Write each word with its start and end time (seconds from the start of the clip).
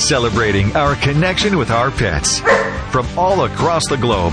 celebrating 0.00 0.74
our 0.76 0.96
connection 0.96 1.58
with 1.58 1.70
our 1.70 1.90
pets. 1.90 2.40
From 2.90 3.06
all 3.16 3.44
across 3.44 3.82
the 3.88 3.96
globe, 3.96 4.32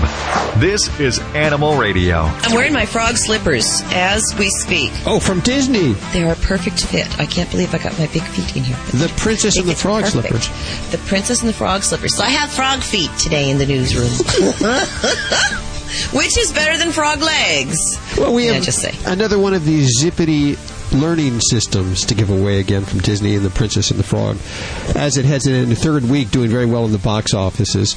this 0.60 0.80
is 0.98 1.20
Animal 1.36 1.78
Radio. 1.78 2.22
I'm 2.22 2.54
wearing 2.54 2.72
my 2.72 2.86
frog 2.86 3.16
slippers 3.16 3.64
as 3.92 4.24
we 4.36 4.50
speak. 4.50 4.90
Oh, 5.06 5.20
from 5.20 5.38
Disney. 5.40 5.92
They 6.12 6.24
are 6.24 6.32
a 6.32 6.36
perfect 6.36 6.84
fit. 6.84 7.06
I 7.20 7.26
can't 7.26 7.48
believe 7.52 7.72
I 7.72 7.78
got 7.78 7.96
my 7.98 8.06
big 8.08 8.22
feet 8.24 8.56
in 8.56 8.64
here. 8.64 8.76
The 8.94 9.12
Princess 9.16 9.56
and 9.58 9.68
the 9.68 9.76
Frog 9.76 10.02
perfect. 10.02 10.42
Slippers. 10.44 10.90
The 10.90 10.98
princess 11.06 11.40
and 11.40 11.48
the 11.48 11.52
frog 11.52 11.82
slippers. 11.84 12.16
So 12.16 12.24
I 12.24 12.30
have 12.30 12.50
frog 12.50 12.80
feet 12.80 13.10
today 13.18 13.48
in 13.50 13.58
the 13.58 13.66
newsroom. 13.66 14.08
Which 16.12 16.36
is 16.38 16.52
better 16.52 16.76
than 16.76 16.92
frog 16.92 17.20
legs? 17.20 17.76
Well, 18.16 18.34
we 18.34 18.46
Yeah, 18.46 18.54
have 18.54 18.64
just 18.64 18.80
say. 18.80 18.94
another 19.06 19.38
one 19.38 19.54
of 19.54 19.64
these 19.64 20.02
zippity 20.02 20.56
learning 20.92 21.40
systems 21.40 22.04
to 22.06 22.14
give 22.14 22.30
away 22.30 22.60
again 22.60 22.84
from 22.84 23.00
Disney 23.00 23.34
and 23.34 23.44
the 23.44 23.50
Princess 23.50 23.90
and 23.90 23.98
the 23.98 24.04
Frog, 24.04 24.36
as 24.96 25.16
it 25.16 25.24
heads 25.24 25.46
into 25.46 25.66
the 25.66 25.74
third 25.74 26.04
week, 26.04 26.30
doing 26.30 26.50
very 26.50 26.66
well 26.66 26.84
in 26.84 26.92
the 26.92 26.98
box 26.98 27.34
offices. 27.34 27.94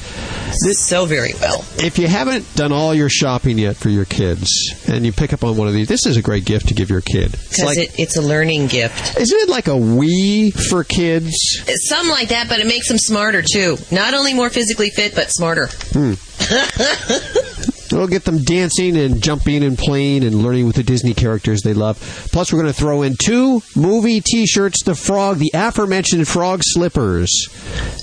This, 0.64 0.80
So 0.80 1.06
very 1.06 1.34
well. 1.40 1.64
If 1.78 1.98
you 1.98 2.08
haven't 2.08 2.54
done 2.54 2.72
all 2.72 2.94
your 2.94 3.08
shopping 3.08 3.58
yet 3.58 3.76
for 3.76 3.88
your 3.88 4.04
kids, 4.04 4.48
and 4.88 5.04
you 5.04 5.12
pick 5.12 5.32
up 5.32 5.44
on 5.44 5.56
one 5.56 5.68
of 5.68 5.74
these, 5.74 5.88
this 5.88 6.06
is 6.06 6.16
a 6.16 6.22
great 6.22 6.44
gift 6.44 6.68
to 6.68 6.74
give 6.74 6.90
your 6.90 7.00
kid. 7.00 7.32
Because 7.32 7.64
like, 7.64 7.78
it, 7.78 7.98
it's 7.98 8.16
a 8.16 8.22
learning 8.22 8.66
gift. 8.66 9.18
isn't 9.18 9.38
it 9.40 9.48
like 9.48 9.68
a 9.68 9.70
Wii 9.70 10.52
for 10.68 10.84
kids? 10.84 11.30
It's 11.66 11.88
something 11.88 12.10
like 12.10 12.28
that, 12.28 12.48
but 12.48 12.60
it 12.60 12.66
makes 12.66 12.88
them 12.88 12.98
smarter 12.98 13.42
too. 13.42 13.76
Not 13.90 14.14
only 14.14 14.34
more 14.34 14.50
physically 14.50 14.90
fit, 14.90 15.14
but 15.14 15.30
smarter. 15.30 15.68
Hmm. 15.92 16.14
It'll 17.92 18.06
get 18.06 18.24
them 18.24 18.38
dancing 18.38 18.96
and 18.96 19.22
jumping 19.22 19.62
and 19.62 19.76
playing 19.76 20.24
and 20.24 20.42
learning 20.42 20.66
with 20.66 20.76
the 20.76 20.82
Disney 20.82 21.14
characters 21.14 21.62
they 21.62 21.74
love. 21.74 21.98
Plus, 22.32 22.52
we're 22.52 22.60
going 22.60 22.72
to 22.72 22.78
throw 22.78 23.02
in 23.02 23.16
two 23.16 23.62
movie 23.76 24.20
T-shirts. 24.20 24.82
The 24.82 24.94
frog, 24.94 25.38
the 25.38 25.50
aforementioned 25.54 26.26
frog 26.26 26.62
slippers 26.62 27.30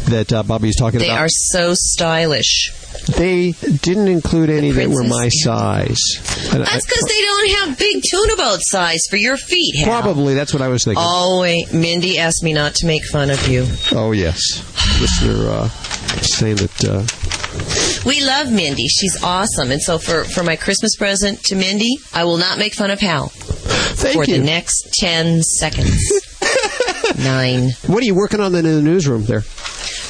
that 0.07 0.31
uh, 0.31 0.43
Bobby's 0.43 0.75
talking 0.75 0.99
They 0.99 1.07
about. 1.07 1.15
They 1.15 1.21
are 1.21 1.29
so 1.29 1.73
stylish. 1.73 2.71
They 3.17 3.51
didn't 3.51 4.07
include 4.07 4.49
any 4.49 4.71
that 4.71 4.89
were 4.89 5.03
my 5.03 5.29
size. 5.29 5.99
That's 6.51 6.85
because 6.85 7.03
they 7.03 7.21
don't 7.21 7.49
have 7.49 7.77
big 7.77 8.01
tuna 8.09 8.35
boat 8.35 8.59
size 8.61 8.99
for 9.09 9.17
your 9.17 9.37
feet. 9.37 9.75
Hal. 9.77 10.01
probably 10.01 10.33
that's 10.33 10.53
what 10.53 10.61
I 10.61 10.67
was 10.67 10.83
thinking. 10.83 11.03
Oh 11.05 11.39
wait, 11.41 11.71
Mindy 11.73 12.17
asked 12.17 12.43
me 12.43 12.53
not 12.53 12.75
to 12.75 12.87
make 12.87 13.03
fun 13.05 13.29
of 13.29 13.47
you. 13.47 13.65
Oh 13.91 14.11
yes, 14.11 14.39
listener 14.99 15.49
uh, 15.49 15.69
saying 16.21 16.57
that. 16.57 16.83
Uh, 16.83 17.38
We 18.05 18.21
love 18.23 18.51
Mindy. 18.51 18.87
She's 18.87 19.21
awesome. 19.23 19.71
And 19.71 19.81
so 19.81 19.97
for, 19.97 20.23
for 20.23 20.43
my 20.43 20.55
Christmas 20.55 20.95
present 20.95 21.43
to 21.45 21.55
Mindy, 21.55 21.97
I 22.13 22.23
will 22.23 22.37
not 22.37 22.57
make 22.57 22.73
fun 22.73 22.91
of 22.91 22.99
Hal 22.99 23.27
thank 23.29 24.13
for 24.13 24.23
you. 24.23 24.37
the 24.37 24.43
next 24.43 24.93
10 24.99 25.41
seconds. 25.43 26.01
Nine. 27.19 27.71
what 27.87 28.01
are 28.01 28.05
you 28.05 28.15
working 28.15 28.39
on 28.39 28.51
then 28.51 28.65
in 28.65 28.75
the 28.75 28.81
newsroom 28.81 29.25
there? 29.25 29.41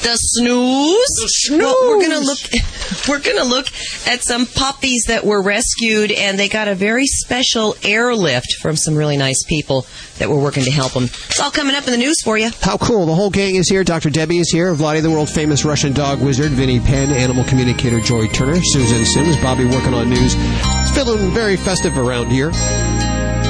The 0.01 0.15
snooze. 0.15 0.95
The 1.21 1.27
snooze. 1.27 1.59
Well, 1.59 1.75
we're 1.87 2.01
gonna 2.01 2.19
look. 2.19 2.39
We're 3.07 3.19
gonna 3.19 3.43
look 3.43 3.67
at 4.07 4.23
some 4.23 4.45
puppies 4.47 5.03
that 5.07 5.23
were 5.23 5.41
rescued, 5.41 6.11
and 6.11 6.39
they 6.39 6.49
got 6.49 6.67
a 6.67 6.73
very 6.75 7.05
special 7.05 7.75
airlift 7.83 8.55
from 8.61 8.75
some 8.75 8.95
really 8.95 9.17
nice 9.17 9.43
people 9.47 9.85
that 10.17 10.29
were 10.29 10.39
working 10.39 10.63
to 10.63 10.71
help 10.71 10.93
them. 10.93 11.03
It's 11.03 11.39
all 11.39 11.51
coming 11.51 11.75
up 11.75 11.85
in 11.85 11.91
the 11.91 11.97
news 11.97 12.21
for 12.23 12.37
you. 12.37 12.49
How 12.61 12.77
cool. 12.77 13.05
The 13.05 13.13
whole 13.13 13.29
gang 13.29 13.55
is 13.55 13.69
here. 13.69 13.83
Dr. 13.83 14.09
Debbie 14.09 14.39
is 14.39 14.49
here. 14.51 14.73
Vladae, 14.73 15.01
the 15.01 15.11
world 15.11 15.29
famous 15.29 15.65
Russian 15.65 15.93
dog 15.93 16.21
wizard. 16.21 16.51
Vinnie 16.51 16.79
Penn, 16.79 17.11
animal 17.11 17.43
communicator 17.43 17.99
Joy 17.99 18.27
Turner. 18.27 18.59
Susan 18.61 19.05
Sims. 19.05 19.37
Bobby 19.37 19.65
working 19.65 19.93
on 19.93 20.09
news. 20.09 20.33
It's 20.35 20.91
feeling 20.91 21.31
very 21.31 21.57
festive 21.57 21.97
around 21.97 22.29
here. 22.31 22.51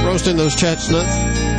Roasting 0.05 0.37
those 0.37 0.55
chestnuts. 0.55 1.58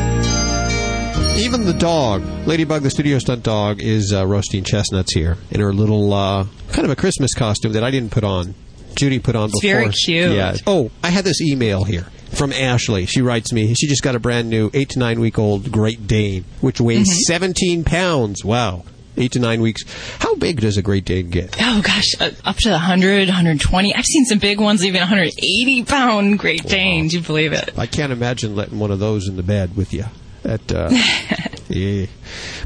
Even 1.37 1.65
the 1.65 1.73
dog, 1.73 2.23
Ladybug, 2.47 2.83
the 2.83 2.91
studio 2.91 3.19
stunt 3.19 3.43
dog, 3.43 3.81
is 3.81 4.13
uh, 4.13 4.27
roasting 4.27 4.63
chestnuts 4.63 5.15
here 5.15 5.39
in 5.51 5.61
her 5.61 5.73
little, 5.73 6.13
uh, 6.13 6.45
kind 6.73 6.85
of 6.85 6.91
a 6.91 6.97
Christmas 6.97 7.33
costume 7.35 7.73
that 7.73 7.83
I 7.83 7.91
didn't 7.91 8.11
put 8.13 8.25
on. 8.25 8.55
Judy 8.95 9.19
put 9.19 9.35
on 9.37 9.49
It's 9.49 9.61
before. 9.61 9.81
very 9.81 9.91
cute. 9.91 10.33
Yeah. 10.33 10.57
Oh, 10.67 10.91
I 11.03 11.09
had 11.09 11.25
this 11.25 11.41
email 11.41 11.85
here 11.85 12.03
from 12.33 12.53
Ashley. 12.53 13.07
She 13.07 13.23
writes 13.23 13.53
me. 13.53 13.73
She 13.75 13.87
just 13.87 14.03
got 14.03 14.15
a 14.15 14.19
brand 14.21 14.51
new 14.51 14.71
eight 14.75 14.91
to 14.91 14.99
nine 14.99 15.19
week 15.21 15.39
old 15.39 15.73
Great 15.73 16.07
Dane, 16.07 16.45
which 16.61 16.79
weighs 16.81 17.09
Mm-hmm. 17.09 17.33
17 17.33 17.85
pounds. 17.85 18.45
Wow. 18.45 18.85
Eight 19.17 19.33
to 19.33 19.39
nine 19.39 19.61
weeks. 19.63 19.83
How 20.19 20.35
big 20.35 20.61
does 20.61 20.77
a 20.77 20.83
Great 20.83 21.05
Dane 21.07 21.31
get? 21.31 21.57
Oh 21.61 21.81
gosh, 21.83 22.15
uh, 22.21 22.31
up 22.45 22.57
to 22.59 22.71
100, 22.71 23.29
120. 23.29 23.95
I've 23.95 24.05
seen 24.05 24.25
some 24.27 24.39
big 24.39 24.61
ones, 24.61 24.85
even 24.85 25.01
180 25.01 25.85
pound 25.85 26.39
Great 26.39 26.65
Danes. 26.65 27.15
You 27.15 27.21
believe 27.21 27.53
it? 27.53 27.71
I 27.79 27.87
can't 27.87 28.13
imagine 28.13 28.55
letting 28.55 28.79
one 28.79 28.91
of 28.91 28.99
those 28.99 29.27
in 29.27 29.37
the 29.37 29.43
bed 29.43 29.77
with 29.77 29.93
you. 29.95 30.05
At, 30.45 30.73
uh, 30.73 30.89
yeah. 31.69 32.07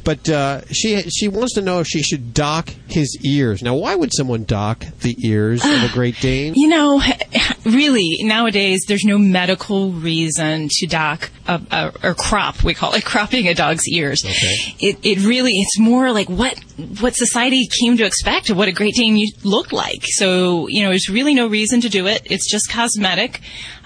But 0.05 0.29
uh, 0.29 0.61
she 0.71 1.01
she 1.11 1.29
wants 1.29 1.55
to 1.55 1.62
know 1.62 1.81
if 1.81 1.87
she 1.87 2.03
should 2.03 2.35
dock 2.35 2.69
his 2.87 3.17
ears. 3.25 3.62
Now, 3.62 3.75
why 3.75 3.95
would 3.95 4.11
someone 4.15 4.45
dock 4.45 4.85
the 5.01 5.17
ears 5.27 5.65
of 5.65 5.83
a 5.83 5.89
Great 5.93 6.21
Dane? 6.21 6.55
You 6.55 6.69
know, 6.69 7.03
really, 7.65 8.19
nowadays 8.21 8.84
there's 8.87 9.05
no 9.05 9.19
medical 9.19 9.93
reason 9.93 10.69
to 10.71 10.87
dock 10.87 11.31
a, 11.49 11.61
a, 11.71 12.09
or 12.09 12.15
crop. 12.15 12.63
We 12.63 12.75
call 12.75 12.95
it 12.95 13.05
cropping 13.05 13.49
a 13.49 13.55
dog's 13.55 13.89
ears. 13.89 14.23
Okay. 14.25 14.77
It 14.81 14.99
it 15.03 15.27
really 15.27 15.53
it's 15.53 15.79
more 15.79 16.13
like 16.13 16.29
what 16.29 16.59
what 17.01 17.17
society 17.17 17.67
came 17.81 17.97
to 17.97 18.05
expect 18.05 18.51
of 18.51 18.57
what 18.57 18.69
a 18.69 18.73
Great 18.73 18.95
Dane 18.95 19.21
looked 19.43 19.73
like. 19.73 20.05
So 20.05 20.69
you 20.69 20.83
know, 20.83 20.91
there's 20.91 21.09
really 21.09 21.34
no 21.34 21.47
reason 21.47 21.81
to 21.81 21.89
do 21.89 22.07
it. 22.07 22.23
It's 22.27 22.51
just 22.51 22.71
cosmetic. 22.71 23.41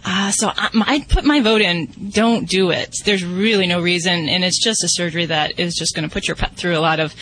Uh, 0.04 0.31
so 0.31 0.50
I, 0.54 0.69
I'd 0.86 1.09
put 1.09 1.25
my 1.25 1.41
vote 1.41 1.60
in. 1.60 2.10
Don't 2.10 2.48
do 2.48 2.70
it. 2.70 2.94
There's 3.04 3.25
really 3.25 3.66
no 3.66 3.81
reason, 3.81 4.28
and 4.28 4.44
it's 4.44 4.62
just 4.62 4.84
a 4.84 4.88
surgery 4.88 5.26
that 5.26 5.59
is 5.59 5.75
just 5.75 5.94
going 5.94 6.09
to 6.09 6.12
put 6.12 6.26
your 6.28 6.36
pet 6.36 6.54
through 6.56 6.76
a 6.76 6.81
lot 6.81 7.00
of 7.00 7.14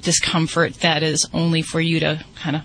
discomfort 0.00 0.74
that 0.80 1.02
is 1.02 1.28
only 1.32 1.62
for 1.62 1.80
you 1.80 2.00
to 2.00 2.24
kind 2.36 2.56
of 2.56 2.62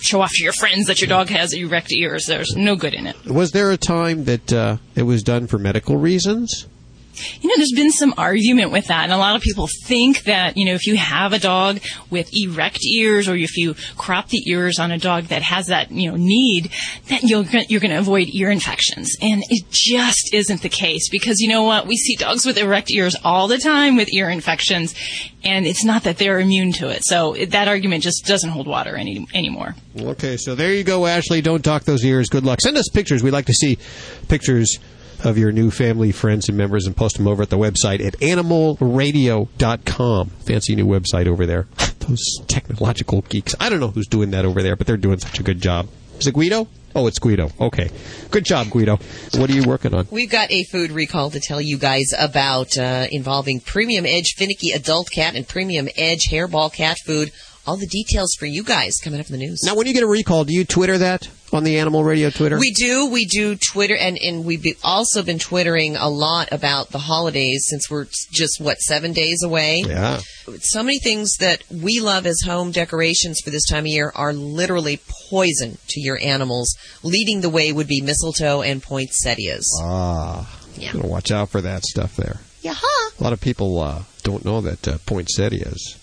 show 0.00 0.20
off 0.20 0.30
to 0.32 0.42
your 0.42 0.52
friends 0.52 0.86
that 0.86 1.00
your 1.00 1.08
dog 1.08 1.28
has 1.28 1.52
erect 1.52 1.92
ears. 1.92 2.26
There's 2.26 2.56
no 2.56 2.76
good 2.76 2.94
in 2.94 3.06
it. 3.06 3.16
Was 3.26 3.52
there 3.52 3.70
a 3.70 3.76
time 3.76 4.24
that 4.24 4.52
uh, 4.52 4.76
it 4.94 5.02
was 5.02 5.22
done 5.22 5.46
for 5.46 5.58
medical 5.58 5.96
reasons? 5.96 6.66
You 7.40 7.48
know, 7.48 7.54
there's 7.56 7.72
been 7.74 7.90
some 7.90 8.14
argument 8.16 8.70
with 8.70 8.86
that, 8.86 9.04
and 9.04 9.12
a 9.12 9.16
lot 9.16 9.36
of 9.36 9.42
people 9.42 9.68
think 9.86 10.24
that, 10.24 10.56
you 10.56 10.64
know, 10.64 10.74
if 10.74 10.86
you 10.86 10.96
have 10.96 11.32
a 11.32 11.38
dog 11.38 11.80
with 12.10 12.28
erect 12.32 12.84
ears 12.84 13.28
or 13.28 13.36
if 13.36 13.56
you 13.56 13.74
crop 13.96 14.28
the 14.28 14.42
ears 14.48 14.78
on 14.78 14.90
a 14.90 14.98
dog 14.98 15.24
that 15.24 15.42
has 15.42 15.66
that, 15.66 15.90
you 15.90 16.10
know, 16.10 16.16
need, 16.16 16.70
that 17.08 17.22
you're, 17.22 17.44
you're 17.68 17.80
going 17.80 17.90
to 17.90 17.98
avoid 17.98 18.28
ear 18.32 18.50
infections. 18.50 19.16
And 19.20 19.42
it 19.48 19.64
just 19.70 20.32
isn't 20.32 20.62
the 20.62 20.68
case 20.68 21.08
because, 21.10 21.40
you 21.40 21.48
know 21.48 21.62
what, 21.62 21.86
we 21.86 21.96
see 21.96 22.16
dogs 22.16 22.44
with 22.44 22.58
erect 22.58 22.90
ears 22.90 23.16
all 23.24 23.48
the 23.48 23.58
time 23.58 23.96
with 23.96 24.12
ear 24.12 24.28
infections, 24.28 24.94
and 25.44 25.66
it's 25.66 25.84
not 25.84 26.04
that 26.04 26.18
they're 26.18 26.40
immune 26.40 26.72
to 26.72 26.88
it. 26.88 27.04
So 27.04 27.34
it, 27.34 27.50
that 27.50 27.68
argument 27.68 28.02
just 28.02 28.24
doesn't 28.26 28.50
hold 28.50 28.66
water 28.66 28.96
any, 28.96 29.26
anymore. 29.34 29.74
Okay, 29.98 30.36
so 30.36 30.54
there 30.54 30.72
you 30.72 30.84
go, 30.84 31.06
Ashley. 31.06 31.42
Don't 31.42 31.62
dock 31.62 31.84
those 31.84 32.04
ears. 32.04 32.28
Good 32.28 32.44
luck. 32.44 32.60
Send 32.60 32.76
us 32.76 32.88
pictures. 32.92 33.22
We'd 33.22 33.32
like 33.32 33.46
to 33.46 33.52
see 33.52 33.78
pictures 34.28 34.78
of 35.24 35.38
your 35.38 35.52
new 35.52 35.70
family, 35.70 36.12
friends, 36.12 36.48
and 36.48 36.58
members 36.58 36.86
and 36.86 36.96
post 36.96 37.16
them 37.16 37.28
over 37.28 37.42
at 37.42 37.50
the 37.50 37.58
website 37.58 38.04
at 38.04 38.14
animalradio.com. 38.20 40.28
Fancy 40.28 40.74
new 40.74 40.86
website 40.86 41.26
over 41.26 41.46
there. 41.46 41.66
Those 42.00 42.40
technological 42.48 43.22
geeks. 43.22 43.54
I 43.60 43.68
don't 43.68 43.80
know 43.80 43.88
who's 43.88 44.08
doing 44.08 44.30
that 44.32 44.44
over 44.44 44.62
there, 44.62 44.76
but 44.76 44.86
they're 44.86 44.96
doing 44.96 45.18
such 45.18 45.38
a 45.38 45.42
good 45.42 45.60
job. 45.60 45.88
Is 46.18 46.26
it 46.26 46.34
Guido? 46.34 46.68
Oh, 46.94 47.06
it's 47.06 47.18
Guido. 47.18 47.50
Okay. 47.58 47.90
Good 48.30 48.44
job, 48.44 48.68
Guido. 48.70 48.98
What 49.36 49.48
are 49.48 49.54
you 49.54 49.64
working 49.64 49.94
on? 49.94 50.06
We've 50.10 50.30
got 50.30 50.52
a 50.52 50.64
food 50.64 50.90
recall 50.90 51.30
to 51.30 51.40
tell 51.40 51.60
you 51.60 51.78
guys 51.78 52.12
about 52.18 52.76
uh, 52.76 53.06
involving 53.10 53.60
Premium 53.60 54.04
Edge 54.04 54.34
Finicky 54.36 54.72
Adult 54.74 55.10
Cat 55.10 55.34
and 55.34 55.48
Premium 55.48 55.88
Edge 55.96 56.28
Hairball 56.30 56.72
Cat 56.72 56.98
Food. 57.06 57.32
All 57.66 57.76
the 57.76 57.86
details 57.86 58.34
for 58.38 58.46
you 58.46 58.64
guys 58.64 58.96
coming 59.02 59.20
up 59.20 59.26
in 59.26 59.32
the 59.32 59.38
news. 59.38 59.60
Now, 59.64 59.76
when 59.76 59.86
you 59.86 59.94
get 59.94 60.02
a 60.02 60.06
recall, 60.06 60.44
do 60.44 60.52
you 60.52 60.64
Twitter 60.64 60.98
that 60.98 61.28
on 61.52 61.62
the 61.62 61.78
Animal 61.78 62.02
Radio 62.02 62.28
Twitter? 62.30 62.58
We 62.58 62.72
do. 62.72 63.06
We 63.06 63.24
do 63.24 63.56
Twitter, 63.56 63.96
and, 63.96 64.18
and 64.18 64.44
we've 64.44 64.62
be- 64.62 64.76
also 64.82 65.22
been 65.22 65.38
twittering 65.38 65.94
a 65.94 66.08
lot 66.08 66.48
about 66.50 66.90
the 66.90 66.98
holidays 66.98 67.66
since 67.68 67.88
we're 67.88 68.06
just, 68.32 68.60
what, 68.60 68.78
seven 68.78 69.12
days 69.12 69.44
away? 69.44 69.84
yeah. 69.86 70.20
So 70.60 70.82
many 70.82 70.98
things 70.98 71.36
that 71.38 71.62
we 71.70 72.00
love 72.00 72.26
as 72.26 72.40
home 72.44 72.72
decorations 72.72 73.40
for 73.44 73.50
this 73.50 73.66
time 73.68 73.84
of 73.84 73.88
year 73.88 74.10
are 74.14 74.32
literally 74.32 75.00
poison 75.30 75.78
to 75.88 76.00
your 76.00 76.18
animals. 76.20 76.76
Leading 77.04 77.42
the 77.42 77.48
way 77.48 77.72
would 77.72 77.86
be 77.86 78.00
mistletoe 78.00 78.62
and 78.62 78.82
poinsettias. 78.82 79.68
Ah. 79.80 80.58
Yeah. 80.76 80.96
Watch 80.96 81.30
out 81.30 81.50
for 81.50 81.60
that 81.60 81.84
stuff 81.84 82.16
there. 82.16 82.40
Yaha! 82.64 83.20
A 83.20 83.22
lot 83.22 83.32
of 83.32 83.40
people 83.40 83.78
uh, 83.78 84.02
don't 84.22 84.44
know 84.44 84.60
that 84.62 84.88
uh, 84.88 84.98
poinsettias 85.06 85.98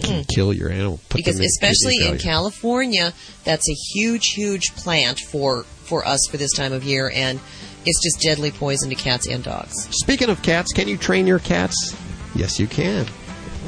can 0.00 0.24
kill 0.24 0.52
your 0.52 0.70
animal. 0.70 1.00
Put 1.08 1.18
Because 1.18 1.36
them 1.36 1.42
in 1.42 1.46
especially 1.46 1.96
in. 2.06 2.18
California, 2.18 3.12
that's 3.44 3.68
a 3.68 3.74
huge, 3.94 4.28
huge 4.34 4.74
plant 4.76 5.20
for, 5.20 5.64
for 5.64 6.06
us 6.06 6.20
for 6.30 6.36
this 6.36 6.52
time 6.52 6.72
of 6.72 6.84
year, 6.84 7.10
and 7.14 7.40
it's 7.84 8.02
just 8.02 8.22
deadly 8.22 8.50
poison 8.50 8.88
to 8.90 8.94
cats 8.94 9.26
and 9.28 9.42
dogs. 9.42 9.74
Speaking 9.90 10.28
of 10.28 10.42
cats, 10.42 10.72
can 10.72 10.88
you 10.88 10.96
train 10.96 11.26
your 11.26 11.40
cats? 11.40 11.96
Yes, 12.34 12.58
you 12.58 12.66
can. 12.66 13.06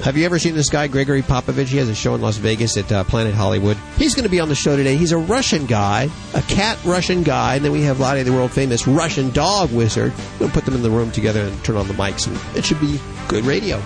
Have 0.02 0.16
you 0.16 0.24
ever 0.24 0.40
seen 0.40 0.54
this 0.54 0.70
guy, 0.70 0.88
Gregory 0.88 1.22
Popovich? 1.22 1.66
He 1.66 1.76
has 1.76 1.88
a 1.88 1.94
show 1.94 2.16
in 2.16 2.20
Las 2.20 2.36
Vegas 2.36 2.76
at 2.76 2.90
uh, 2.90 3.04
Planet 3.04 3.32
Hollywood. 3.32 3.76
He's 3.96 4.14
going 4.14 4.24
to 4.24 4.30
be 4.30 4.40
on 4.40 4.48
the 4.48 4.54
show 4.54 4.76
today. 4.76 4.96
He's 4.96 5.12
a 5.12 5.18
Russian 5.18 5.66
guy, 5.66 6.10
a 6.34 6.42
cat 6.42 6.78
Russian 6.84 7.22
guy, 7.22 7.54
and 7.54 7.64
then 7.64 7.70
we 7.70 7.82
have 7.82 8.00
Lottie, 8.00 8.24
the 8.24 8.32
world 8.32 8.50
famous 8.50 8.88
Russian 8.88 9.30
dog 9.30 9.72
wizard. 9.72 10.12
We'll 10.40 10.50
put 10.50 10.64
them 10.64 10.74
in 10.74 10.82
the 10.82 10.90
room 10.90 11.12
together 11.12 11.42
and 11.42 11.64
turn 11.64 11.76
on 11.76 11.86
the 11.86 11.94
mics, 11.94 12.26
and 12.26 12.58
it 12.58 12.64
should 12.64 12.80
be 12.80 13.00
good 13.28 13.44
radio. 13.44 13.80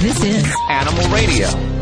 This 0.00 0.22
is 0.24 0.52
Animal 0.68 1.08
Radio. 1.10 1.81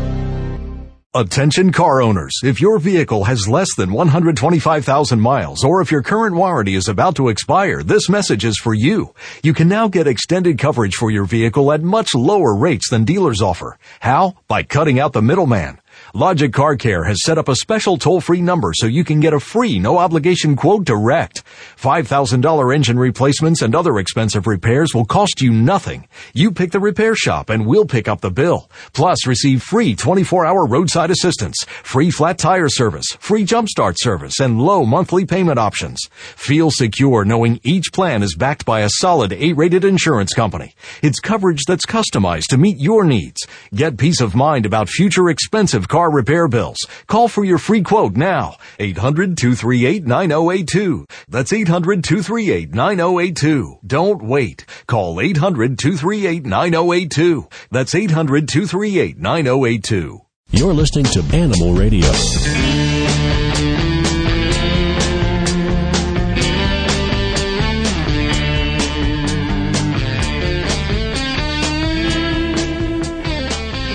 Attention 1.13 1.73
car 1.73 2.01
owners. 2.01 2.39
If 2.41 2.61
your 2.61 2.79
vehicle 2.79 3.25
has 3.25 3.45
less 3.45 3.75
than 3.75 3.91
125,000 3.91 5.19
miles 5.19 5.61
or 5.61 5.81
if 5.81 5.91
your 5.91 6.01
current 6.01 6.37
warranty 6.37 6.73
is 6.73 6.87
about 6.87 7.17
to 7.17 7.27
expire, 7.27 7.83
this 7.83 8.07
message 8.07 8.45
is 8.45 8.57
for 8.57 8.73
you. 8.73 9.13
You 9.43 9.53
can 9.53 9.67
now 9.67 9.89
get 9.89 10.07
extended 10.07 10.57
coverage 10.57 10.95
for 10.95 11.11
your 11.11 11.25
vehicle 11.25 11.73
at 11.73 11.83
much 11.83 12.15
lower 12.15 12.55
rates 12.55 12.89
than 12.89 13.03
dealers 13.03 13.41
offer. 13.41 13.77
How? 13.99 14.37
By 14.47 14.63
cutting 14.63 15.01
out 15.01 15.11
the 15.11 15.21
middleman. 15.21 15.80
Logic 16.13 16.51
Car 16.51 16.75
Care 16.75 17.05
has 17.05 17.23
set 17.23 17.37
up 17.37 17.47
a 17.47 17.55
special 17.55 17.97
toll-free 17.97 18.41
number 18.41 18.73
so 18.75 18.85
you 18.85 19.05
can 19.05 19.21
get 19.21 19.33
a 19.33 19.39
free, 19.39 19.79
no-obligation 19.79 20.57
quote 20.57 20.83
direct. 20.83 21.41
$5,000 21.77 22.75
engine 22.75 22.99
replacements 22.99 23.61
and 23.61 23.73
other 23.73 23.97
expensive 23.97 24.45
repairs 24.45 24.93
will 24.93 25.05
cost 25.05 25.39
you 25.39 25.53
nothing. 25.53 26.05
You 26.33 26.51
pick 26.51 26.71
the 26.71 26.81
repair 26.81 27.15
shop 27.15 27.49
and 27.49 27.65
we'll 27.65 27.85
pick 27.85 28.09
up 28.09 28.19
the 28.19 28.29
bill. 28.29 28.69
Plus, 28.91 29.25
receive 29.25 29.63
free 29.63 29.95
24-hour 29.95 30.65
roadside 30.67 31.11
assistance, 31.11 31.63
free 31.63 32.11
flat 32.11 32.37
tire 32.37 32.67
service, 32.67 33.07
free 33.21 33.45
jump 33.45 33.69
start 33.69 33.95
service, 33.97 34.41
and 34.41 34.61
low 34.61 34.85
monthly 34.85 35.25
payment 35.25 35.59
options. 35.59 35.97
Feel 36.35 36.71
secure 36.71 37.23
knowing 37.23 37.61
each 37.63 37.93
plan 37.93 38.21
is 38.21 38.35
backed 38.35 38.65
by 38.65 38.81
a 38.81 38.89
solid 38.97 39.31
A-rated 39.31 39.85
insurance 39.85 40.33
company. 40.33 40.75
It's 41.01 41.21
coverage 41.21 41.61
that's 41.65 41.85
customized 41.85 42.47
to 42.49 42.57
meet 42.57 42.79
your 42.79 43.05
needs. 43.05 43.39
Get 43.73 43.97
peace 43.97 44.19
of 44.19 44.35
mind 44.35 44.65
about 44.65 44.89
future 44.89 45.29
expensive 45.29 45.87
car 45.87 46.00
repair 46.09 46.47
bills. 46.47 46.77
Call 47.07 47.27
for 47.27 47.43
your 47.43 47.57
free 47.57 47.83
quote 47.83 48.15
now. 48.15 48.55
800-238-9082. 48.79 51.09
That's 51.27 51.51
800-238-9082. 51.51 53.79
Don't 53.85 54.23
wait. 54.23 54.65
Call 54.87 55.17
800-238-9082. 55.17 57.51
That's 57.69 57.93
800-238-9082. 57.93 60.21
You're 60.53 60.73
listening 60.73 61.05
to 61.05 61.23
Animal 61.33 61.75
Radio. 61.75 62.11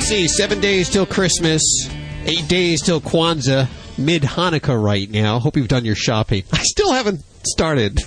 See, 0.06 0.28
seven 0.28 0.60
days 0.60 0.88
till 0.88 1.04
Christmas, 1.04 1.60
eight 2.26 2.49
days 2.49 2.82
till 2.82 3.00
Kwanzaa, 3.00 3.69
mid 3.99 4.23
Hanukkah 4.23 4.81
right 4.81 5.11
now. 5.11 5.38
Hope 5.38 5.56
you've 5.56 5.69
done 5.69 5.84
your 5.84 5.94
shopping. 5.94 6.44
I 6.52 6.62
still 6.62 6.93
haven't 6.93 7.23
started. 7.46 8.00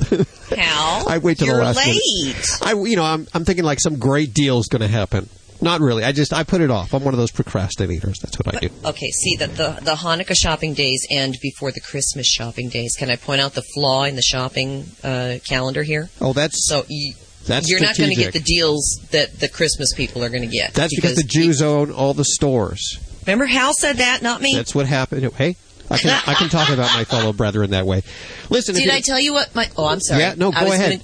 Hal, 0.00 1.08
I 1.08 1.18
wait 1.18 1.38
till 1.38 1.46
you're 1.48 1.56
the 1.56 1.62
last 1.62 1.76
late. 1.76 2.00
minute. 2.24 2.46
I, 2.62 2.72
you 2.88 2.96
know, 2.96 3.04
I'm, 3.04 3.26
I'm 3.32 3.44
thinking 3.44 3.64
like 3.64 3.80
some 3.80 3.98
great 3.98 4.34
deal 4.34 4.58
is 4.58 4.66
going 4.68 4.82
to 4.82 4.88
happen. 4.88 5.28
Not 5.62 5.80
really. 5.80 6.04
I 6.04 6.12
just 6.12 6.34
I 6.34 6.44
put 6.44 6.60
it 6.60 6.70
off. 6.70 6.92
I'm 6.92 7.02
one 7.02 7.14
of 7.14 7.18
those 7.18 7.32
procrastinators. 7.32 8.20
That's 8.20 8.38
what 8.38 8.54
I 8.54 8.58
do. 8.58 8.68
Okay, 8.84 9.10
see 9.10 9.36
that 9.36 9.56
the 9.56 9.78
the 9.82 9.94
Hanukkah 9.94 10.36
shopping 10.36 10.74
days 10.74 11.06
end 11.10 11.36
before 11.40 11.72
the 11.72 11.80
Christmas 11.80 12.26
shopping 12.26 12.68
days. 12.68 12.94
Can 12.94 13.08
I 13.10 13.16
point 13.16 13.40
out 13.40 13.54
the 13.54 13.62
flaw 13.62 14.04
in 14.04 14.16
the 14.16 14.22
shopping 14.22 14.84
uh, 15.02 15.38
calendar 15.48 15.82
here? 15.82 16.10
Oh, 16.20 16.34
that's 16.34 16.66
So 16.68 16.84
you, 16.90 17.14
That's 17.46 17.70
you're 17.70 17.80
not 17.80 17.96
going 17.96 18.10
to 18.10 18.16
get 18.16 18.34
the 18.34 18.40
deals 18.40 19.00
that 19.12 19.40
the 19.40 19.48
Christmas 19.48 19.94
people 19.94 20.22
are 20.22 20.28
going 20.28 20.42
to 20.42 20.54
get. 20.54 20.74
that's 20.74 20.94
because, 20.94 21.16
the 21.16 21.22
Jews 21.24 21.62
own 21.62 21.90
all 21.90 22.12
the 22.12 22.24
stores. 22.24 22.98
Remember, 23.26 23.46
Hal 23.46 23.72
said 23.74 23.96
that, 23.96 24.22
not 24.22 24.40
me. 24.40 24.54
That's 24.54 24.74
what 24.74 24.86
happened. 24.86 25.24
Hey, 25.34 25.56
I 25.90 25.98
can 25.98 26.10
I 26.26 26.34
can 26.34 26.48
talk 26.48 26.68
about 26.68 26.94
my 26.94 27.04
fellow 27.04 27.32
brethren 27.32 27.70
that 27.70 27.86
way. 27.86 28.02
Listen, 28.50 28.74
Did 28.74 28.88
I 28.90 29.00
tell 29.00 29.18
you 29.20 29.32
what 29.32 29.54
my? 29.54 29.68
Oh, 29.76 29.86
I'm 29.86 30.00
sorry. 30.00 30.20
Yeah, 30.20 30.34
no, 30.36 30.52
I 30.52 30.60
go 30.60 30.70
was 30.70 30.74
ahead. 30.74 30.90
Gonna, 30.90 31.02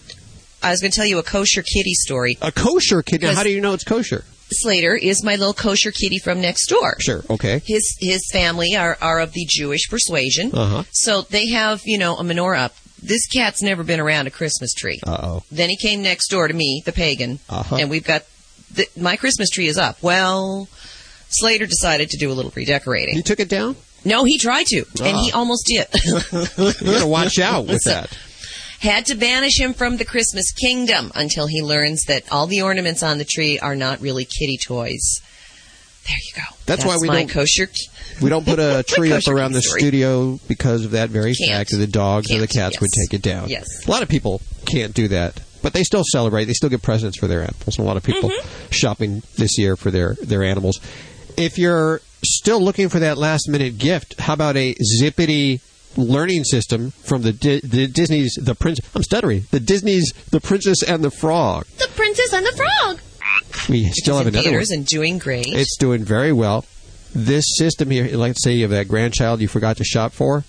I 0.63 0.71
was 0.71 0.81
going 0.81 0.93
to 0.93 0.97
tell 0.97 1.07
you 1.07 1.19
a 1.19 1.23
kosher 1.25 1.63
kitty 1.63 1.95
story. 1.95 2.37
a 2.41 2.53
kosher 2.53 3.03
kitty. 3.03 3.27
Now, 3.27 3.35
how 3.35 3.43
do 3.43 3.51
you 3.51 3.61
know 3.61 3.73
it's 3.75 3.83
kosher? 3.85 4.25
Slater 4.55 4.95
is 4.95 5.25
my 5.25 5.35
little 5.37 5.55
kosher 5.55 5.91
kitty 5.91 6.19
from 6.19 6.41
next 6.41 6.67
door. 6.69 6.97
Sure. 7.01 7.23
Okay. 7.31 7.61
His 7.65 7.97
his 7.99 8.23
family 8.33 8.77
are, 8.77 8.97
are 9.01 9.19
of 9.21 9.33
the 9.33 9.45
Jewish 9.49 9.89
persuasion, 9.89 10.51
Uh-huh. 10.55 10.85
so 10.93 11.23
they 11.23 11.49
have 11.49 11.81
you 11.85 11.99
know 11.99 12.17
a 12.17 12.23
menorah 12.23 12.59
up. 12.67 12.75
This 13.03 13.27
cat's 13.27 13.63
never 13.63 13.83
been 13.83 13.99
around 13.99 14.29
a 14.29 14.31
Christmas 14.31 14.73
tree. 14.75 15.01
Uh 15.05 15.19
oh. 15.23 15.43
Then 15.51 15.71
he 15.71 15.77
came 15.77 16.03
next 16.03 16.29
door 16.29 16.47
to 16.47 16.55
me, 16.55 16.83
the 16.85 16.93
pagan, 16.93 17.41
Uh-huh. 17.49 17.77
and 17.77 17.91
we've 17.91 18.05
got 18.05 18.23
the, 18.75 18.87
my 18.97 19.17
Christmas 19.17 19.49
tree 19.51 19.67
is 19.67 19.77
up. 19.79 20.01
Well, 20.03 20.69
Slater 21.33 21.67
decided 21.67 22.11
to 22.11 22.17
do 22.19 22.31
a 22.31 22.35
little 22.35 22.53
redecorating. 22.55 23.17
You 23.17 23.23
took 23.23 23.41
it 23.41 23.49
down. 23.49 23.77
No, 24.05 24.25
he 24.25 24.39
tried 24.39 24.67
to, 24.67 24.85
and 25.03 25.17
Ah. 25.17 25.23
he 25.25 25.33
almost 25.33 25.67
did. 25.67 25.87
You 26.83 26.91
got 26.93 27.01
to 27.01 27.07
watch 27.07 27.39
out 27.39 27.67
with 27.67 27.83
that. 27.85 28.17
Had 28.81 29.07
to 29.07 29.15
banish 29.15 29.61
him 29.61 29.75
from 29.75 29.97
the 29.97 30.05
Christmas 30.05 30.51
kingdom 30.53 31.13
until 31.15 31.47
he 31.47 31.63
learns 31.63 32.03
that 32.09 32.25
all 32.33 32.49
the 32.49 32.63
ornaments 32.63 33.03
on 33.05 33.19
the 33.19 33.25
tree 33.25 33.59
are 33.61 33.77
not 33.77 34.01
really 34.01 34.25
kitty 34.25 34.57
toys. 34.61 35.21
There 36.09 36.17
you 36.21 36.33
go. 36.35 36.57
That's 36.67 36.85
why 36.85 36.97
we 37.01 37.07
don't- 37.09 37.29
kosher. 37.29 37.71
We 38.21 38.29
don't 38.29 38.45
put 38.45 38.59
a 38.59 38.83
tree 38.89 39.13
up 39.13 39.29
around 39.29 39.53
the 39.53 39.63
studio 39.63 40.41
because 40.49 40.85
of 40.85 40.91
that 40.93 41.11
very 41.11 41.33
Can't. 41.35 41.53
fact 41.53 41.71
that 41.71 41.77
the 41.77 41.87
dogs 41.87 42.29
or 42.33 42.39
the 42.39 42.49
Can't, 42.49 42.73
cats 42.73 42.81
would 42.81 42.91
take 42.93 43.15
it 43.15 43.23
down. 43.23 43.49
Yes. 43.49 43.67
A 43.87 43.91
lot 43.91 44.03
of 44.03 44.09
people 44.09 44.43
can't 44.67 44.93
do 44.93 45.07
that, 45.09 45.41
but 45.63 45.73
they 45.75 45.85
still 45.85 46.03
celebrate. 46.11 46.47
They 46.47 46.53
still 46.55 46.69
get 46.69 46.83
presents 46.83 47.17
for 47.17 47.29
their 47.29 47.43
animals. 47.43 47.79
And 47.79 47.85
a 47.85 47.89
lot 47.89 47.97
of 47.97 48.03
people 48.03 48.31
Mm-hmm. 48.31 48.71
shopping 48.73 49.23
this 49.39 49.57
year 49.59 49.77
for 49.77 49.93
their 49.93 50.17
their 50.21 50.43
animals. 50.43 50.81
If 51.37 51.59
you're 51.59 52.01
still 52.25 52.61
looking 52.61 52.89
for 52.89 52.99
that 53.01 53.19
last 53.19 53.49
minute 53.49 53.79
gift, 53.79 54.21
how 54.21 54.35
about 54.35 54.57
a 54.57 54.75
zippity 55.01 55.61
learning 55.97 56.45
system 56.45 56.91
from 56.91 57.23
the 57.23 57.33
Di- 57.33 57.61
the 57.61 57.87
Disney's 57.87 58.35
the 58.41 58.55
Prince? 58.55 58.81
I'm 58.95 59.03
stuttering. 59.03 59.45
The 59.51 59.61
Disney's 59.61 60.13
The 60.31 60.41
Princess 60.41 60.83
and 60.83 61.03
the 61.05 61.11
Frog. 61.11 61.67
The 61.79 61.89
Princess 61.95 62.33
and 62.33 62.47
the 62.47 62.53
Frog. 62.53 63.01
We 63.69 63.85
still 63.91 64.17
have 64.19 64.27
in 64.27 64.35
another 64.35 64.49
one. 64.49 64.53
theaters 64.53 64.71
and 64.71 64.87
doing 64.87 65.19
great. 65.19 65.47
It's 65.49 65.77
doing 65.77 66.05
very 66.05 66.33
well. 66.33 66.65
This 67.15 67.45
system 67.57 67.91
here, 67.91 68.09
let's 68.17 68.43
say 68.43 68.53
you 68.55 68.63
have 68.63 68.71
that 68.71 68.89
grandchild 68.89 69.41
you 69.41 69.49
forgot 69.49 69.77
to 69.77 69.85
shop 69.85 70.13
for. 70.13 70.45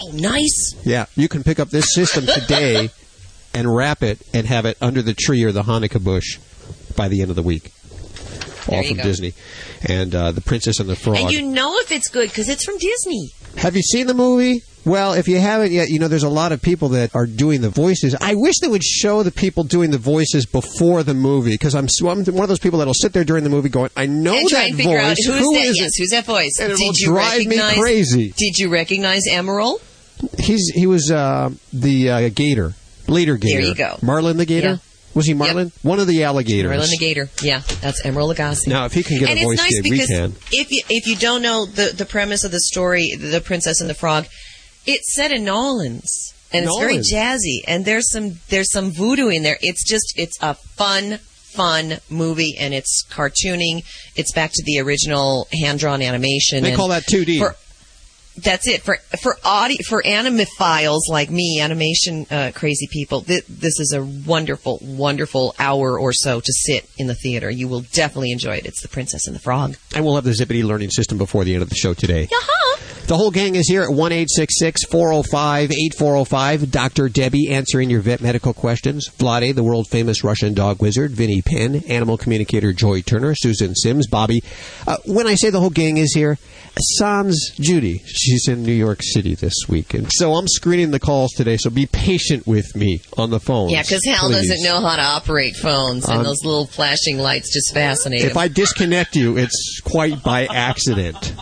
oh, 0.00 0.10
nice. 0.12 0.74
Yeah, 0.84 1.06
you 1.16 1.28
can 1.28 1.42
pick 1.42 1.58
up 1.58 1.70
this 1.70 1.94
system 1.94 2.26
today 2.26 2.90
and 3.54 3.74
wrap 3.74 4.02
it 4.02 4.20
and 4.34 4.46
have 4.46 4.66
it 4.66 4.76
under 4.80 5.00
the 5.02 5.14
tree 5.14 5.42
or 5.44 5.52
the 5.52 5.62
Hanukkah 5.62 6.02
bush 6.02 6.38
by 6.96 7.08
the 7.08 7.22
end 7.22 7.30
of 7.30 7.36
the 7.36 7.42
week. 7.42 7.72
All 8.68 8.82
from 8.82 8.96
go. 8.96 9.02
Disney. 9.02 9.34
And 9.88 10.14
uh, 10.14 10.32
The 10.32 10.40
Princess 10.40 10.80
and 10.80 10.88
the 10.88 10.96
Frog. 10.96 11.16
And 11.16 11.30
you 11.30 11.42
know 11.42 11.78
if 11.78 11.92
it's 11.92 12.08
good 12.08 12.28
because 12.28 12.48
it's 12.48 12.64
from 12.64 12.78
Disney. 12.78 13.30
have 13.56 13.76
you 13.76 13.82
seen 13.82 14.06
the 14.06 14.14
movie? 14.14 14.62
Well, 14.84 15.12
if 15.12 15.28
you 15.28 15.38
haven't 15.38 15.72
yet, 15.72 15.90
you 15.90 15.98
know 15.98 16.08
there's 16.08 16.22
a 16.22 16.30
lot 16.30 16.52
of 16.52 16.62
people 16.62 16.88
that 16.90 17.14
are 17.14 17.26
doing 17.26 17.60
the 17.60 17.68
voices. 17.68 18.14
I 18.18 18.34
wish 18.34 18.60
they 18.60 18.68
would 18.68 18.82
show 18.82 19.22
the 19.22 19.30
people 19.30 19.62
doing 19.62 19.90
the 19.90 19.98
voices 19.98 20.46
before 20.46 21.02
the 21.02 21.12
movie 21.12 21.50
because 21.50 21.74
I'm, 21.74 21.86
I'm 22.00 22.24
one 22.24 22.42
of 22.44 22.48
those 22.48 22.58
people 22.58 22.78
that'll 22.78 22.94
sit 22.94 23.12
there 23.12 23.24
during 23.24 23.44
the 23.44 23.50
movie 23.50 23.68
going, 23.68 23.90
"I 23.94 24.06
know 24.06 24.34
and 24.34 24.48
try 24.48 24.70
that 24.70 24.70
and 24.70 24.82
voice. 24.82 24.98
out 24.98 25.16
who's 25.18 25.38
Who 25.38 25.52
that. 25.52 25.60
is 25.66 25.78
yes, 25.78 25.90
it?" 25.90 25.92
who's 26.00 26.08
that 26.10 26.24
voice? 26.24 26.58
And 26.60 26.72
it 26.72 26.78
did 26.78 26.86
will 26.86 26.94
you 26.96 27.06
drive 27.08 27.46
me 27.46 27.58
crazy. 27.78 28.32
Did 28.34 28.58
you 28.58 28.70
recognize 28.70 29.22
Emeril? 29.30 29.80
He's 30.38 30.70
he 30.74 30.86
was 30.86 31.10
uh, 31.10 31.50
the 31.74 32.10
uh, 32.10 32.28
gator, 32.30 32.72
leader 33.06 33.36
gator. 33.36 33.60
There 33.60 33.68
you 33.68 33.74
go. 33.74 33.98
Marlon 34.00 34.38
the 34.38 34.46
gator. 34.46 34.68
Yeah. 34.68 34.76
Was 35.14 35.26
he 35.26 35.34
Marlon? 35.34 35.72
One 35.82 35.98
of 35.98 36.06
the 36.06 36.24
alligators. 36.24 36.70
Merlin 36.70 36.88
the 36.90 36.98
Gator. 36.98 37.28
Yeah, 37.42 37.62
that's 37.80 38.02
Emeril 38.02 38.32
Lagasse. 38.34 38.68
Now, 38.68 38.84
if 38.84 38.92
he 38.92 39.02
can 39.02 39.18
get 39.18 39.30
and 39.30 39.40
a 39.40 39.42
voice 39.42 39.54
it's 39.54 39.62
nice 39.62 39.80
gig, 39.80 39.84
we 39.84 39.90
because 39.90 40.08
can. 40.08 40.34
if 40.52 40.70
you 40.70 40.82
if 40.88 41.06
you 41.06 41.16
don't 41.16 41.42
know 41.42 41.66
the 41.66 41.92
the 41.96 42.06
premise 42.06 42.44
of 42.44 42.52
the 42.52 42.60
story, 42.60 43.14
the 43.16 43.40
Princess 43.40 43.80
and 43.80 43.90
the 43.90 43.94
Frog, 43.94 44.26
it's 44.86 45.14
set 45.14 45.32
in 45.32 45.44
New 45.44 45.52
Orleans 45.52 46.32
and 46.52 46.64
it's 46.64 46.78
very 46.78 46.98
jazzy 46.98 47.60
and 47.66 47.84
there's 47.84 48.10
some 48.10 48.38
there's 48.48 48.70
some 48.72 48.90
voodoo 48.90 49.28
in 49.28 49.42
there. 49.42 49.58
It's 49.60 49.88
just 49.88 50.14
it's 50.16 50.36
a 50.40 50.54
fun 50.54 51.18
fun 51.18 51.98
movie 52.08 52.56
and 52.58 52.72
it's 52.72 53.04
cartooning. 53.10 53.84
It's 54.16 54.32
back 54.32 54.52
to 54.52 54.62
the 54.64 54.80
original 54.80 55.48
hand 55.60 55.80
drawn 55.80 56.02
animation. 56.02 56.62
They 56.62 56.70
and 56.70 56.76
call 56.76 56.88
that 56.88 57.04
2D. 57.04 57.38
For, 57.38 57.56
that's 58.36 58.66
it 58.68 58.82
for 58.82 58.96
for 59.22 59.36
audi 59.44 59.78
for 59.88 60.02
animophiles 60.02 61.08
like 61.08 61.30
me, 61.30 61.60
animation 61.60 62.26
uh, 62.30 62.52
crazy 62.54 62.88
people. 62.90 63.22
Th- 63.22 63.44
this 63.46 63.78
is 63.80 63.92
a 63.92 64.02
wonderful, 64.02 64.78
wonderful 64.82 65.54
hour 65.58 65.98
or 65.98 66.12
so 66.12 66.40
to 66.40 66.52
sit 66.52 66.88
in 66.98 67.06
the 67.06 67.14
theater. 67.14 67.50
You 67.50 67.68
will 67.68 67.82
definitely 67.92 68.32
enjoy 68.32 68.56
it. 68.56 68.66
It's 68.66 68.82
The 68.82 68.88
Princess 68.88 69.26
and 69.26 69.34
the 69.34 69.40
Frog. 69.40 69.76
And 69.94 70.04
we'll 70.04 70.14
have 70.14 70.24
the 70.24 70.30
Zippity 70.30 70.64
learning 70.64 70.90
system 70.90 71.18
before 71.18 71.44
the 71.44 71.54
end 71.54 71.62
of 71.62 71.68
the 71.68 71.76
show 71.76 71.94
today. 71.94 72.28
The 73.10 73.16
whole 73.16 73.32
gang 73.32 73.56
is 73.56 73.66
here 73.68 73.82
at 73.82 73.90
1 73.90 73.96
405 73.98 75.70
8405. 75.72 76.70
Dr. 76.70 77.08
Debbie 77.08 77.50
answering 77.50 77.90
your 77.90 78.02
vet 78.02 78.20
medical 78.20 78.54
questions. 78.54 79.08
Vladae, 79.18 79.52
the 79.52 79.64
world 79.64 79.88
famous 79.90 80.22
Russian 80.22 80.54
dog 80.54 80.80
wizard. 80.80 81.10
Vinnie 81.10 81.42
Penn, 81.42 81.82
animal 81.88 82.16
communicator 82.16 82.72
Joy 82.72 83.00
Turner. 83.00 83.34
Susan 83.34 83.74
Sims, 83.74 84.06
Bobby. 84.06 84.44
Uh, 84.86 84.96
when 85.06 85.26
I 85.26 85.34
say 85.34 85.50
the 85.50 85.58
whole 85.58 85.70
gang 85.70 85.96
is 85.96 86.14
here, 86.14 86.38
Sans 86.98 87.36
Judy. 87.58 88.00
She's 88.20 88.48
in 88.48 88.62
New 88.62 88.72
York 88.72 89.00
City 89.02 89.34
this 89.34 89.54
week. 89.68 89.94
And 89.94 90.08
so 90.12 90.34
I'm 90.34 90.46
screening 90.46 90.90
the 90.90 91.00
calls 91.00 91.32
today, 91.32 91.56
so 91.56 91.70
be 91.70 91.86
patient 91.86 92.46
with 92.46 92.76
me 92.76 93.00
on 93.16 93.30
the 93.30 93.40
phone. 93.40 93.70
Yeah, 93.70 93.82
because 93.82 94.04
Hal 94.04 94.28
doesn't 94.30 94.62
know 94.62 94.80
how 94.80 94.96
to 94.96 95.02
operate 95.02 95.56
phones, 95.56 96.04
and 96.06 96.18
Um, 96.18 96.24
those 96.24 96.44
little 96.44 96.66
flashing 96.66 97.18
lights 97.18 97.52
just 97.52 97.72
fascinate 97.72 98.20
If 98.22 98.32
him. 98.32 98.38
I 98.38 98.48
disconnect 98.48 99.16
you, 99.16 99.38
it's 99.38 99.80
quite 99.82 100.22
by 100.22 100.46
accident. 100.46 101.32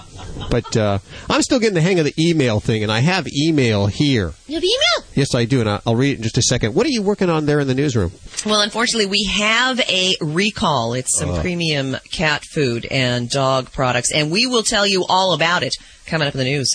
But 0.50 0.76
uh, 0.76 0.98
I'm 1.28 1.42
still 1.42 1.58
getting 1.58 1.74
the 1.74 1.80
hang 1.80 1.98
of 1.98 2.04
the 2.04 2.14
email 2.18 2.60
thing, 2.60 2.82
and 2.82 2.90
I 2.90 3.00
have 3.00 3.26
email 3.28 3.86
here. 3.86 4.32
You 4.46 4.54
have 4.54 4.64
email? 4.64 5.08
Yes, 5.14 5.34
I 5.34 5.44
do, 5.44 5.60
and 5.60 5.68
I'll 5.86 5.96
read 5.96 6.12
it 6.12 6.16
in 6.18 6.22
just 6.22 6.38
a 6.38 6.42
second. 6.42 6.74
What 6.74 6.86
are 6.86 6.90
you 6.90 7.02
working 7.02 7.28
on 7.28 7.46
there 7.46 7.60
in 7.60 7.66
the 7.66 7.74
newsroom? 7.74 8.12
Well, 8.46 8.60
unfortunately, 8.60 9.06
we 9.06 9.24
have 9.24 9.80
a 9.80 10.14
recall. 10.20 10.94
It's 10.94 11.18
some 11.18 11.40
premium 11.40 11.96
cat 12.10 12.44
food 12.44 12.86
and 12.90 13.28
dog 13.28 13.72
products, 13.72 14.12
and 14.12 14.30
we 14.30 14.46
will 14.46 14.62
tell 14.62 14.86
you 14.86 15.04
all 15.08 15.34
about 15.34 15.62
it 15.62 15.74
coming 16.06 16.26
up 16.28 16.34
in 16.34 16.38
the 16.38 16.44
news. 16.44 16.70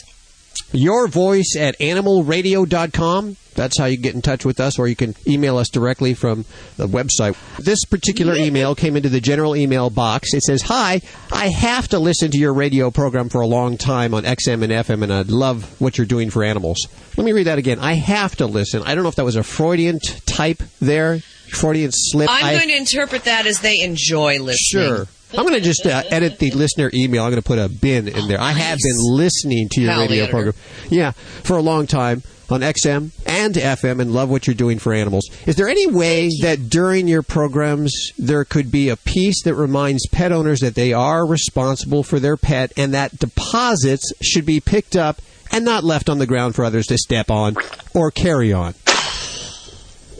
Your 0.73 1.07
voice 1.07 1.55
at 1.57 1.77
animalradio.com. 1.79 3.37
That's 3.55 3.77
how 3.77 3.85
you 3.85 3.97
get 3.97 4.15
in 4.15 4.23
touch 4.23 4.45
with 4.45 4.59
us, 4.59 4.79
or 4.79 4.87
you 4.87 4.95
can 4.95 5.13
email 5.27 5.57
us 5.57 5.69
directly 5.69 6.15
from 6.15 6.45
the 6.77 6.87
website. 6.87 7.37
This 7.57 7.85
particular 7.85 8.33
email 8.33 8.73
came 8.73 8.97
into 8.97 9.09
the 9.09 9.21
general 9.21 9.55
email 9.55 9.91
box. 9.91 10.33
It 10.33 10.41
says, 10.41 10.63
Hi, 10.63 11.01
I 11.31 11.49
have 11.49 11.87
to 11.89 11.99
listen 11.99 12.31
to 12.31 12.37
your 12.39 12.53
radio 12.53 12.89
program 12.89 13.29
for 13.29 13.41
a 13.41 13.45
long 13.47 13.77
time 13.77 14.15
on 14.15 14.23
XM 14.23 14.63
and 14.63 14.71
FM, 14.73 15.03
and 15.03 15.13
I 15.13 15.21
love 15.21 15.79
what 15.79 15.99
you're 15.99 16.07
doing 16.07 16.31
for 16.31 16.43
animals. 16.43 16.87
Let 17.15 17.25
me 17.25 17.31
read 17.31 17.43
that 17.45 17.59
again. 17.59 17.77
I 17.79 17.93
have 17.93 18.35
to 18.37 18.47
listen. 18.47 18.81
I 18.81 18.95
don't 18.95 19.03
know 19.03 19.09
if 19.09 19.15
that 19.15 19.25
was 19.25 19.35
a 19.35 19.43
Freudian 19.43 19.99
type 20.25 20.63
there, 20.81 21.19
Freudian 21.51 21.91
slip. 21.93 22.29
I'm 22.31 22.45
I- 22.45 22.57
going 22.57 22.69
to 22.69 22.75
interpret 22.77 23.25
that 23.25 23.45
as 23.45 23.59
they 23.59 23.81
enjoy 23.81 24.39
listening. 24.39 24.87
Sure. 24.87 25.07
I'm 25.37 25.45
going 25.45 25.53
to 25.53 25.61
just 25.61 25.85
uh, 25.85 26.03
edit 26.09 26.39
the 26.39 26.51
listener 26.51 26.91
email. 26.93 27.23
I'm 27.23 27.31
going 27.31 27.41
to 27.41 27.47
put 27.47 27.59
a 27.59 27.69
bin 27.69 28.07
in 28.07 28.27
there. 28.27 28.39
I 28.39 28.51
have 28.51 28.77
been 28.77 29.15
listening 29.15 29.67
to 29.71 29.81
your 29.81 29.97
radio 29.97 30.27
program. 30.27 30.53
Yeah, 30.89 31.11
for 31.11 31.57
a 31.57 31.61
long 31.61 31.87
time 31.87 32.23
on 32.49 32.61
XM 32.61 33.11
and 33.25 33.55
FM 33.55 33.99
and 33.99 34.13
love 34.13 34.29
what 34.29 34.45
you're 34.45 34.53
doing 34.53 34.77
for 34.77 34.93
animals. 34.93 35.29
Is 35.47 35.55
there 35.55 35.67
any 35.67 35.87
way 35.87 36.29
that 36.41 36.69
during 36.69 37.07
your 37.07 37.23
programs 37.23 38.11
there 38.17 38.45
could 38.45 38.71
be 38.71 38.89
a 38.89 38.95
piece 38.97 39.43
that 39.43 39.55
reminds 39.55 40.07
pet 40.07 40.31
owners 40.31 40.59
that 40.59 40.75
they 40.75 40.93
are 40.93 41.25
responsible 41.25 42.03
for 42.03 42.19
their 42.19 42.37
pet 42.37 42.71
and 42.77 42.93
that 42.93 43.17
deposits 43.17 44.11
should 44.21 44.45
be 44.45 44.59
picked 44.59 44.95
up 44.95 45.21
and 45.51 45.65
not 45.65 45.83
left 45.83 46.09
on 46.09 46.19
the 46.19 46.27
ground 46.27 46.55
for 46.55 46.65
others 46.65 46.87
to 46.87 46.97
step 46.97 47.31
on 47.31 47.55
or 47.93 48.11
carry 48.11 48.51
on 48.53 48.73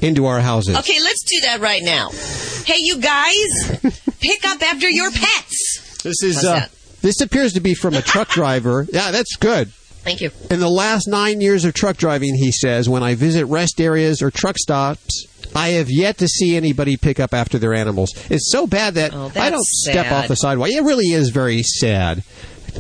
into 0.04 0.26
our 0.26 0.40
houses? 0.40 0.76
Okay, 0.78 1.00
let's 1.02 1.24
do 1.24 1.42
that 1.46 1.60
right 1.62 1.82
now. 1.84 2.10
Hey, 2.66 2.78
you 2.80 3.00
guys, 3.00 3.80
pick 4.20 4.46
up 4.46 4.62
after 4.62 4.90
your 4.90 5.12
pets. 5.12 6.02
This 6.04 6.24
is 6.24 6.44
uh, 6.44 6.68
this 7.02 7.22
appears 7.22 7.54
to 7.54 7.60
be 7.60 7.74
from 7.74 7.94
a 7.96 8.02
truck 8.02 8.28
driver. 8.30 8.86
Yeah, 8.92 9.12
that's 9.12 9.36
good. 9.38 9.70
Thank 10.04 10.20
you. 10.22 10.32
In 10.52 10.60
the 10.60 10.70
last 10.70 11.08
nine 11.08 11.40
years 11.40 11.64
of 11.64 11.74
truck 11.74 11.96
driving, 11.98 12.36
he 12.36 12.52
says, 12.52 12.90
when 12.90 13.04
I 13.04 13.16
visit 13.16 13.46
rest 13.46 13.80
areas 13.80 14.22
or 14.22 14.30
truck 14.32 14.58
stops, 14.58 15.28
I 15.56 15.70
have 15.70 15.90
yet 15.90 16.18
to 16.18 16.28
see 16.28 16.58
anybody 16.58 16.98
pick 16.98 17.22
up 17.22 17.34
after 17.34 17.58
their 17.58 17.74
animals. 17.74 18.10
It's 18.30 18.52
so 18.52 18.68
bad 18.68 18.96
that 18.96 19.14
Oh, 19.14 19.32
I 19.36 19.50
don't 19.50 19.64
step 19.64 20.12
off 20.12 20.28
the 20.28 20.36
sidewalk. 20.36 20.70
It 20.72 20.82
really 20.84 21.06
is 21.06 21.30
very 21.30 21.64
sad. 21.64 22.24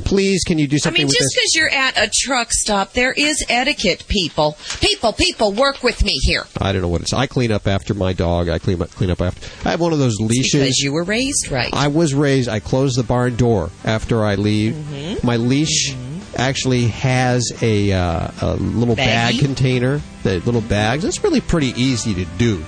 Please, 0.06 0.44
can 0.44 0.58
you 0.58 0.68
do 0.68 0.78
something? 0.78 1.02
I 1.02 1.06
mean, 1.06 1.14
just 1.14 1.36
because 1.36 1.56
you're 1.56 1.70
at 1.70 1.98
a 1.98 2.10
truck 2.12 2.52
stop, 2.52 2.94
there 2.94 3.12
is 3.12 3.44
etiquette, 3.50 4.06
people. 4.08 4.58
People, 4.80 5.14
people, 5.14 5.52
work 5.52 5.84
with 5.84 6.04
me 6.04 6.18
here. 6.24 6.46
I 6.60 6.72
don't 6.72 6.82
know 6.82 6.88
what 6.88 7.02
it's. 7.02 7.14
I 7.14 7.28
clean 7.28 7.52
up 7.52 7.68
after 7.68 7.94
my 7.94 8.14
dog. 8.14 8.50
I 8.50 8.60
clean 8.60 8.82
up, 8.82 8.90
clean 8.92 9.10
up 9.10 9.22
after. 9.22 9.48
I 9.68 9.72
have 9.72 9.82
one 9.82 9.94
of 9.94 10.00
those 10.00 10.20
leashes. 10.20 10.54
Because 10.54 10.80
you 10.80 10.94
were 10.94 11.04
raised 11.04 11.52
right. 11.52 11.70
I 11.74 11.88
was 11.88 12.14
raised. 12.14 12.50
I 12.50 12.60
close 12.60 12.96
the 12.96 13.04
barn 13.04 13.36
door 13.36 13.70
after 13.84 14.24
I 14.24 14.36
leave. 14.36 14.74
Mm-hmm. 14.74 15.26
My 15.26 15.38
leash 15.38 15.96
actually 16.36 16.88
has 16.88 17.52
a, 17.62 17.92
uh, 17.92 18.32
a 18.42 18.56
little 18.56 18.96
bag 18.96 19.40
container. 19.40 20.02
The 20.24 20.40
little 20.40 20.62
bags. 20.62 21.06
It's 21.06 21.24
really 21.24 21.42
pretty 21.42 21.74
easy 21.80 22.14
to 22.16 22.26
do. 22.38 22.64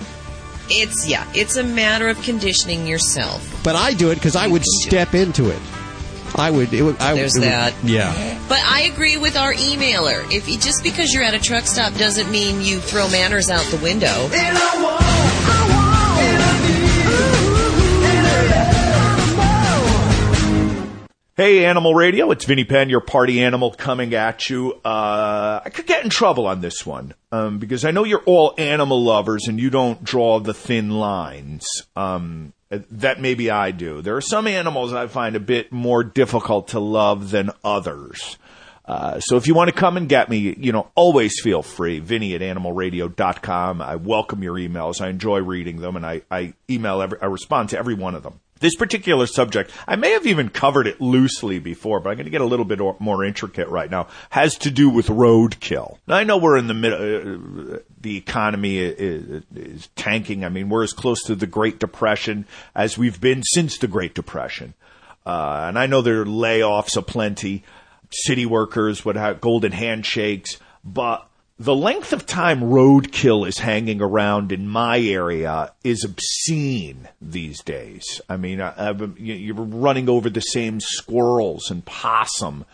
It's, 0.68 1.08
yeah, 1.08 1.28
it's 1.36 1.58
a 1.58 1.64
matter 1.64 2.10
of 2.10 2.22
conditioning 2.24 2.88
yourself. 2.88 3.62
But 3.64 3.76
I 3.76 3.94
do 3.94 4.10
it 4.12 4.16
because 4.16 4.36
I 4.36 4.48
would 4.48 4.64
step 4.64 5.14
into 5.14 5.50
it. 5.50 5.60
I 6.38 6.52
would. 6.52 6.74
It 6.74 6.82
would. 6.82 6.98
I, 7.00 7.14
There's 7.16 7.36
it 7.36 7.40
would- 7.40 7.50
that. 7.50 7.74
yeah. 7.84 8.40
But 8.50 8.60
I 8.64 8.82
agree 8.84 9.18
with 9.18 9.36
our 9.38 9.54
emailer. 9.54 10.30
If 10.32 10.48
you, 10.50 10.58
just 10.60 10.84
because 10.84 11.14
you're 11.14 11.24
at 11.24 11.34
a 11.34 11.40
truck 11.40 11.66
stop 11.66 11.94
doesn't 11.96 12.30
mean 12.30 12.62
you 12.62 12.80
throw 12.80 13.10
manners 13.10 13.50
out 13.50 13.64
the 13.72 13.78
window. 13.78 14.30
Hey, 21.38 21.66
Animal 21.66 21.94
Radio, 21.94 22.32
it's 22.32 22.46
Vinnie 22.46 22.64
Penn, 22.64 22.88
your 22.90 23.02
party 23.02 23.44
animal, 23.44 23.72
coming 23.72 24.14
at 24.14 24.50
you. 24.50 24.72
Uh, 24.86 25.60
I 25.66 25.70
could 25.70 25.86
get 25.86 26.02
in 26.06 26.10
trouble 26.10 26.48
on 26.48 26.62
this 26.62 26.86
one 26.86 27.14
um, 27.30 27.58
because 27.60 27.84
I 27.84 27.92
know 27.92 28.06
you're 28.06 28.24
all 28.26 28.54
animal 28.58 29.04
lovers 29.04 29.50
and 29.50 29.60
you 29.60 29.70
don't 29.70 30.02
draw 30.02 30.40
the 30.40 30.54
thin 30.54 30.92
lines. 30.92 31.66
Um, 31.94 32.54
that 32.70 33.22
maybe 33.22 33.50
I 33.50 33.72
do. 33.72 34.02
There 34.02 34.16
are 34.16 34.22
some 34.22 34.48
animals 34.48 34.94
I 34.94 35.08
find 35.08 35.36
a 35.36 35.40
bit 35.40 35.72
more 35.72 36.04
difficult 36.04 36.70
to 36.70 36.80
love 36.80 37.32
than 37.32 37.52
others. 37.64 38.38
Uh, 38.86 39.20
so 39.20 39.36
if 39.36 39.48
you 39.48 39.56
want 39.56 39.70
to 39.70 39.76
come 39.76 39.98
and 39.98 40.08
get 40.08 40.30
me, 40.30 40.56
you 40.60 40.72
know, 40.72 40.92
always 40.96 41.40
feel 41.42 41.64
free. 41.64 42.00
Vinny 42.00 42.36
at 42.36 42.42
animalradio.com. 42.42 43.82
I 43.82 43.96
welcome 43.96 44.44
your 44.44 44.56
emails. 44.56 45.02
I 45.02 45.10
enjoy 45.10 45.40
reading 45.40 45.82
them 45.82 45.96
and 45.96 46.06
I, 46.06 46.22
I 46.30 46.54
email 46.70 47.02
every, 47.02 47.20
I 47.20 47.26
respond 47.26 47.70
to 47.70 47.78
every 47.78 47.96
one 47.96 48.14
of 48.14 48.24
them. 48.24 48.40
This 48.62 48.76
particular 48.76 49.28
subject, 49.28 49.70
I 49.86 49.98
may 49.98 50.12
have 50.12 50.26
even 50.26 50.50
covered 50.50 50.88
it 50.88 51.02
loosely 51.02 51.60
before, 51.60 52.00
but 52.00 52.10
I'm 52.10 52.16
going 52.16 52.26
to 52.26 52.32
get 52.32 52.40
a 52.40 52.46
little 52.46 52.64
bit 52.64 52.80
more 53.00 53.26
intricate 53.26 53.68
right 53.68 53.92
now, 53.92 54.08
has 54.30 54.58
to 54.60 54.72
do 54.72 54.90
with 54.90 55.08
roadkill. 55.08 55.98
Now, 56.08 56.16
I 56.16 56.24
know 56.24 56.38
we're 56.38 56.58
in 56.58 56.68
the 56.68 56.74
middle, 56.74 57.76
uh, 57.76 57.80
the 58.00 58.16
economy 58.16 58.78
is, 58.78 59.44
is 59.54 59.90
tanking. 59.98 60.46
I 60.46 60.50
mean, 60.50 60.70
we're 60.70 60.84
as 60.84 60.94
close 60.94 61.22
to 61.24 61.36
the 61.36 61.48
Great 61.48 61.80
Depression 61.80 62.46
as 62.74 62.98
we've 62.98 63.20
been 63.20 63.44
since 63.44 63.78
the 63.78 63.90
Great 63.90 64.16
Depression. 64.16 64.74
Uh, 65.26 65.66
and 65.68 65.78
I 65.78 65.88
know 65.88 66.02
there 66.02 66.22
are 66.22 66.26
layoffs 66.26 66.96
aplenty. 66.96 67.64
City 68.12 68.46
workers 68.46 69.04
would 69.04 69.18
have 69.18 69.42
golden 69.42 69.74
handshakes, 69.74 70.60
but 70.84 71.28
the 71.58 71.76
length 71.76 72.12
of 72.12 72.26
time 72.26 72.62
roadkill 72.62 73.48
is 73.48 73.60
hanging 73.60 74.02
around 74.02 74.52
in 74.52 74.68
my 74.68 75.00
area 75.00 75.72
is 75.84 76.04
obscene 76.04 77.08
these 77.22 77.62
days. 77.64 78.20
I 78.28 78.36
mean, 78.38 78.60
I, 78.62 78.92
you- 78.92 79.34
you're 79.34 79.56
running 79.56 80.10
over 80.10 80.30
the 80.30 80.42
same 80.42 80.80
squirrels 80.82 81.72
and 81.72 81.86
possum 81.86 82.66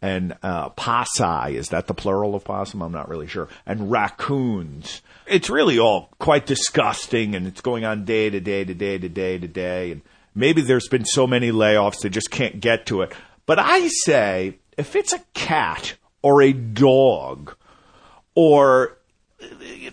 and 0.00 0.34
uh, 0.42 0.70
possum. 0.70 1.54
Is 1.54 1.68
that 1.68 1.86
the 1.86 1.92
plural 1.94 2.34
of 2.34 2.44
possum? 2.44 2.80
I'm 2.80 2.92
not 2.92 3.10
really 3.10 3.26
sure. 3.26 3.48
And 3.66 3.90
raccoons. 3.90 5.02
It's 5.26 5.50
really 5.50 5.78
all 5.78 6.08
quite 6.18 6.46
disgusting, 6.46 7.34
and 7.34 7.46
it's 7.46 7.60
going 7.60 7.84
on 7.84 8.04
day 8.06 8.30
to 8.30 8.40
day 8.40 8.64
to 8.64 8.72
day 8.74 8.96
to 8.96 9.08
day 9.10 9.38
to 9.38 9.46
day. 9.48 9.92
And 9.92 10.00
maybe 10.34 10.62
there's 10.62 10.88
been 10.88 11.04
so 11.04 11.26
many 11.26 11.52
layoffs 11.52 12.00
they 12.00 12.08
just 12.08 12.30
can't 12.30 12.60
get 12.60 12.86
to 12.86 13.02
it. 13.02 13.12
But 13.44 13.58
I 13.58 13.88
say, 14.04 14.58
if 14.78 14.96
it's 14.96 15.12
a 15.12 15.20
cat 15.34 15.96
or 16.22 16.40
a 16.40 16.54
dog 16.54 17.54
or 18.34 18.96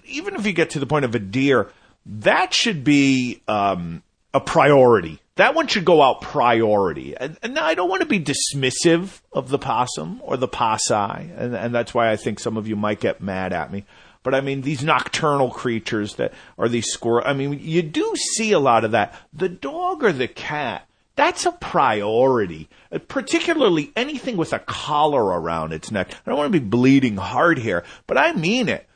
even 0.06 0.36
if 0.36 0.46
you 0.46 0.54
get 0.54 0.72
to 0.72 0.80
the 0.80 0.86
point 0.86 1.06
of 1.06 1.16
a 1.16 1.20
deer, 1.20 1.70
that 2.06 2.54
should 2.54 2.84
be 2.84 3.42
um, 3.48 4.04
a 4.34 4.40
priority. 4.40 5.20
That 5.36 5.54
one 5.54 5.68
should 5.68 5.86
go 5.86 6.02
out 6.02 6.22
priority. 6.22 7.16
And, 7.16 7.38
and 7.44 7.60
I 7.60 7.76
don't 7.76 7.90
want 7.90 8.02
to 8.02 8.08
be 8.08 8.20
dismissive 8.20 9.22
of 9.32 9.50
the 9.50 9.60
possum 9.60 10.20
or 10.24 10.36
the 10.36 10.48
possi, 10.48 11.40
and, 11.40 11.56
and 11.56 11.76
that's 11.76 11.94
why 11.94 12.10
I 12.10 12.16
think 12.16 12.40
some 12.40 12.58
of 12.58 12.68
you 12.68 12.76
might 12.76 13.00
get 13.00 13.22
mad 13.22 13.54
at 13.54 13.72
me. 13.72 13.86
But 14.24 14.34
I 14.36 14.42
mean, 14.42 14.62
these 14.62 14.84
nocturnal 14.84 15.52
creatures 15.52 16.16
that 16.16 16.34
are 16.58 16.68
these 16.68 16.88
squirrel. 16.88 17.24
I 17.26 17.34
mean, 17.34 17.60
you 17.62 17.82
do 17.82 18.14
see 18.36 18.52
a 18.52 18.60
lot 18.60 18.84
of 18.84 18.92
that. 18.92 19.16
The 19.32 19.48
dog 19.48 20.04
or 20.04 20.12
the 20.12 20.28
cat, 20.28 20.88
that's 21.18 21.46
a 21.46 21.52
priority. 21.52 22.70
Particularly 23.10 23.92
anything 23.98 24.38
with 24.38 24.54
a 24.54 24.60
collar 24.60 25.24
around 25.26 25.74
its 25.74 25.92
neck. 25.92 26.12
I 26.12 26.30
don't 26.30 26.38
want 26.38 26.54
to 26.54 26.60
be 26.60 26.66
bleeding 26.66 27.18
hard 27.18 27.58
here, 27.58 27.84
but 28.08 28.18
I 28.18 28.32
mean 28.32 28.70
it. 28.70 28.88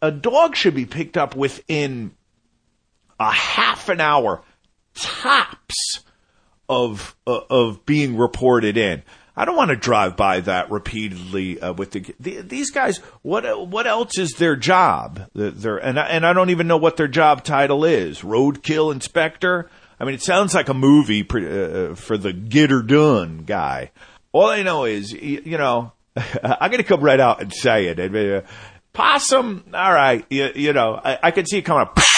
A 0.00 0.12
dog 0.12 0.54
should 0.54 0.74
be 0.76 0.86
picked 0.86 1.16
up 1.16 1.34
within 1.34 2.12
a 3.18 3.32
half 3.32 3.88
an 3.88 4.00
hour 4.00 4.42
tops 4.94 6.04
of 6.68 7.16
uh, 7.26 7.40
of 7.50 7.84
being 7.86 8.16
reported 8.16 8.76
in. 8.76 9.02
I 9.36 9.44
don't 9.44 9.56
want 9.56 9.70
to 9.70 9.76
drive 9.76 10.16
by 10.16 10.40
that 10.40 10.70
repeatedly 10.70 11.60
uh, 11.60 11.72
with 11.72 11.92
the, 11.92 12.14
the 12.20 12.40
these 12.42 12.70
guys. 12.70 12.98
What 13.22 13.68
what 13.68 13.86
else 13.86 14.18
is 14.18 14.32
their 14.32 14.56
job? 14.56 15.28
The- 15.34 15.50
Their 15.52 15.78
and 15.78 15.98
I, 15.98 16.06
and 16.08 16.26
I 16.26 16.32
don't 16.32 16.50
even 16.50 16.66
know 16.66 16.76
what 16.76 16.96
their 16.96 17.08
job 17.08 17.44
title 17.44 17.84
is. 17.84 18.20
Roadkill 18.20 18.92
inspector. 18.92 19.70
I 20.00 20.04
mean, 20.04 20.14
it 20.14 20.22
sounds 20.22 20.54
like 20.54 20.70
a 20.70 20.74
movie 20.74 21.22
pre- 21.22 21.90
uh, 21.90 21.94
for 21.94 22.16
the 22.16 22.32
get 22.32 22.70
her 22.70 22.82
done 22.82 23.44
guy. 23.44 23.90
All 24.32 24.46
I 24.46 24.62
know 24.62 24.84
is, 24.84 25.12
you, 25.12 25.58
know, 25.58 25.92
I'm 26.16 26.70
going 26.70 26.82
to 26.82 26.84
come 26.84 27.02
right 27.02 27.20
out 27.20 27.42
and 27.42 27.52
say 27.52 27.86
it. 27.86 27.98
Uh, 28.00 28.40
possum, 28.94 29.64
all 29.74 29.92
right, 29.92 30.24
you, 30.30 30.50
you 30.54 30.72
know, 30.72 30.98
I, 31.04 31.18
I 31.24 31.30
can 31.32 31.44
see 31.44 31.58
it 31.58 31.62
coming 31.62 31.82
up. 31.82 31.98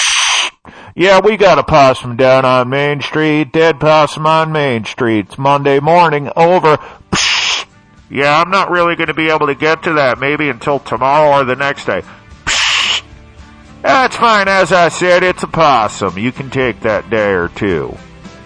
Yeah, 0.94 1.20
we 1.20 1.38
got 1.38 1.58
a 1.58 1.62
possum 1.62 2.16
down 2.16 2.44
on 2.44 2.68
Main 2.68 3.00
Street. 3.00 3.50
Dead 3.50 3.80
possum 3.80 4.26
on 4.26 4.52
Main 4.52 4.84
Street. 4.84 5.26
It's 5.26 5.38
Monday 5.38 5.80
morning. 5.80 6.30
Over. 6.36 6.78
Yeah, 8.10 8.38
I'm 8.38 8.50
not 8.50 8.70
really 8.70 8.94
going 8.94 9.06
to 9.06 9.14
be 9.14 9.30
able 9.30 9.46
to 9.46 9.54
get 9.54 9.84
to 9.84 9.94
that 9.94 10.20
maybe 10.20 10.50
until 10.50 10.78
tomorrow 10.78 11.40
or 11.40 11.44
the 11.44 11.56
next 11.56 11.86
day. 11.86 12.02
That's 13.82 14.16
fine. 14.16 14.48
As 14.48 14.72
I 14.72 14.88
said, 14.88 15.22
it's 15.22 15.42
a 15.42 15.48
possum. 15.48 16.16
You 16.18 16.32
can 16.32 16.50
take 16.50 16.80
that 16.80 17.10
day 17.10 17.32
or 17.32 17.48
two. 17.48 17.96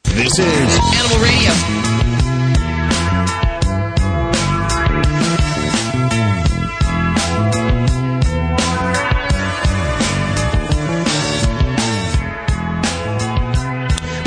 This 0.06 0.39
is 0.39 0.79
Animal 0.96 1.20
Radio. 1.24 2.60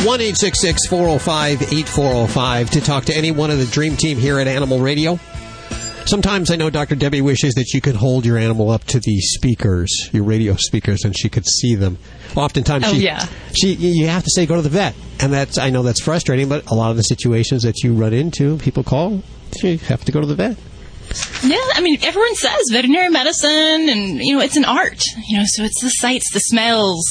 One 0.05 0.21
eight 0.21 0.37
six 0.37 0.61
six 0.61 0.85
four 0.89 1.07
zero 1.07 1.19
five 1.19 1.63
eight 1.73 1.89
four 1.89 2.13
zero 2.13 2.27
five 2.27 2.69
to 2.71 2.81
talk 2.81 3.05
to 3.05 3.17
any 3.17 3.31
one 3.31 3.53
of 3.53 3.59
the 3.59 3.67
Dream 3.67 3.97
Team 3.97 4.19
here 4.19 4.41
at 4.41 4.49
Animal 4.49 4.81
Radio. 4.81 5.19
Sometimes 6.07 6.51
I 6.51 6.57
know 6.57 6.71
Dr. 6.71 6.97
Debbie 6.97 7.21
wishes 7.21 7.55
that 7.55 7.73
you 7.73 7.81
could 7.81 7.95
hold 7.95 8.27
your 8.27 8.37
animal 8.37 8.69
up 8.71 8.83
to 8.87 8.99
the 8.99 9.21
speakers, 9.21 10.11
your 10.13 10.25
radio 10.25 10.57
speakers, 10.57 11.05
and 11.05 11.17
she 11.17 11.29
could 11.29 11.47
see 11.47 11.77
them. 11.77 11.99
Oftentimes, 12.35 12.85
Oh, 12.89 12.93
she, 12.93 12.99
yeah. 13.05 13.27
she, 13.55 13.75
you 13.75 14.09
have 14.09 14.25
to 14.25 14.31
say 14.35 14.45
go 14.45 14.57
to 14.57 14.63
the 14.63 14.69
vet, 14.69 14.97
and 15.23 15.33
that's 15.33 15.57
I 15.57 15.71
know 15.71 15.83
that's 15.83 16.03
frustrating. 16.03 16.49
But 16.49 16.71
a 16.71 16.75
lot 16.75 16.91
of 16.91 16.97
the 16.97 17.03
situations 17.03 17.63
that 17.63 17.83
you 17.83 17.95
run 17.95 18.13
into, 18.13 18.59
people 18.59 18.83
call, 18.83 19.23
you 19.63 19.79
have 19.79 20.05
to 20.05 20.13
go 20.13 20.21
to 20.21 20.27
the 20.27 20.35
vet. 20.35 20.57
Yeah, 21.43 21.57
I 21.75 21.81
mean, 21.83 21.99
everyone 22.03 22.35
says 22.35 22.71
veterinary 22.71 23.11
medicine, 23.11 23.89
and 23.89 24.19
you 24.19 24.35
know, 24.35 24.41
it's 24.43 24.57
an 24.57 24.65
art. 24.65 25.03
You 25.29 25.39
know, 25.39 25.45
so 25.47 25.63
it's 25.63 25.81
the 25.83 25.91
sights, 25.91 26.33
the 26.33 26.41
smells, 26.41 27.05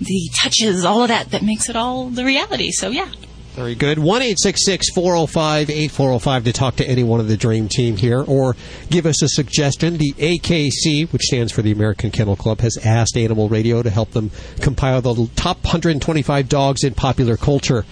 the 0.00 0.30
touches, 0.42 0.84
all 0.84 1.02
of 1.02 1.08
that 1.08 1.30
that 1.30 1.42
makes 1.42 1.68
it 1.68 1.76
all 1.76 2.08
the 2.08 2.24
reality. 2.24 2.70
So 2.72 2.88
yeah. 2.90 3.10
Very 3.54 3.76
good. 3.76 4.00
One 4.00 4.20
eight 4.20 4.38
six 4.40 4.64
six 4.64 4.90
four 4.92 5.14
zero 5.14 5.26
five 5.26 5.70
eight 5.70 5.92
four 5.92 6.08
zero 6.08 6.18
five 6.18 6.42
to 6.44 6.52
talk 6.52 6.74
to 6.76 6.84
any 6.88 7.04
one 7.04 7.20
of 7.20 7.28
the 7.28 7.36
Dream 7.36 7.68
Team 7.68 7.96
here, 7.96 8.20
or 8.20 8.56
give 8.90 9.06
us 9.06 9.22
a 9.22 9.28
suggestion. 9.28 9.96
The 9.96 10.12
AKC, 10.14 11.12
which 11.12 11.22
stands 11.22 11.52
for 11.52 11.62
the 11.62 11.70
American 11.70 12.10
Kennel 12.10 12.34
Club, 12.34 12.60
has 12.62 12.76
asked 12.84 13.16
Animal 13.16 13.48
Radio 13.48 13.80
to 13.80 13.90
help 13.90 14.10
them 14.10 14.32
compile 14.60 15.00
the 15.02 15.30
top 15.36 15.58
125 15.62 16.48
dogs 16.48 16.82
in 16.82 16.94
popular 16.94 17.36
culture. 17.36 17.84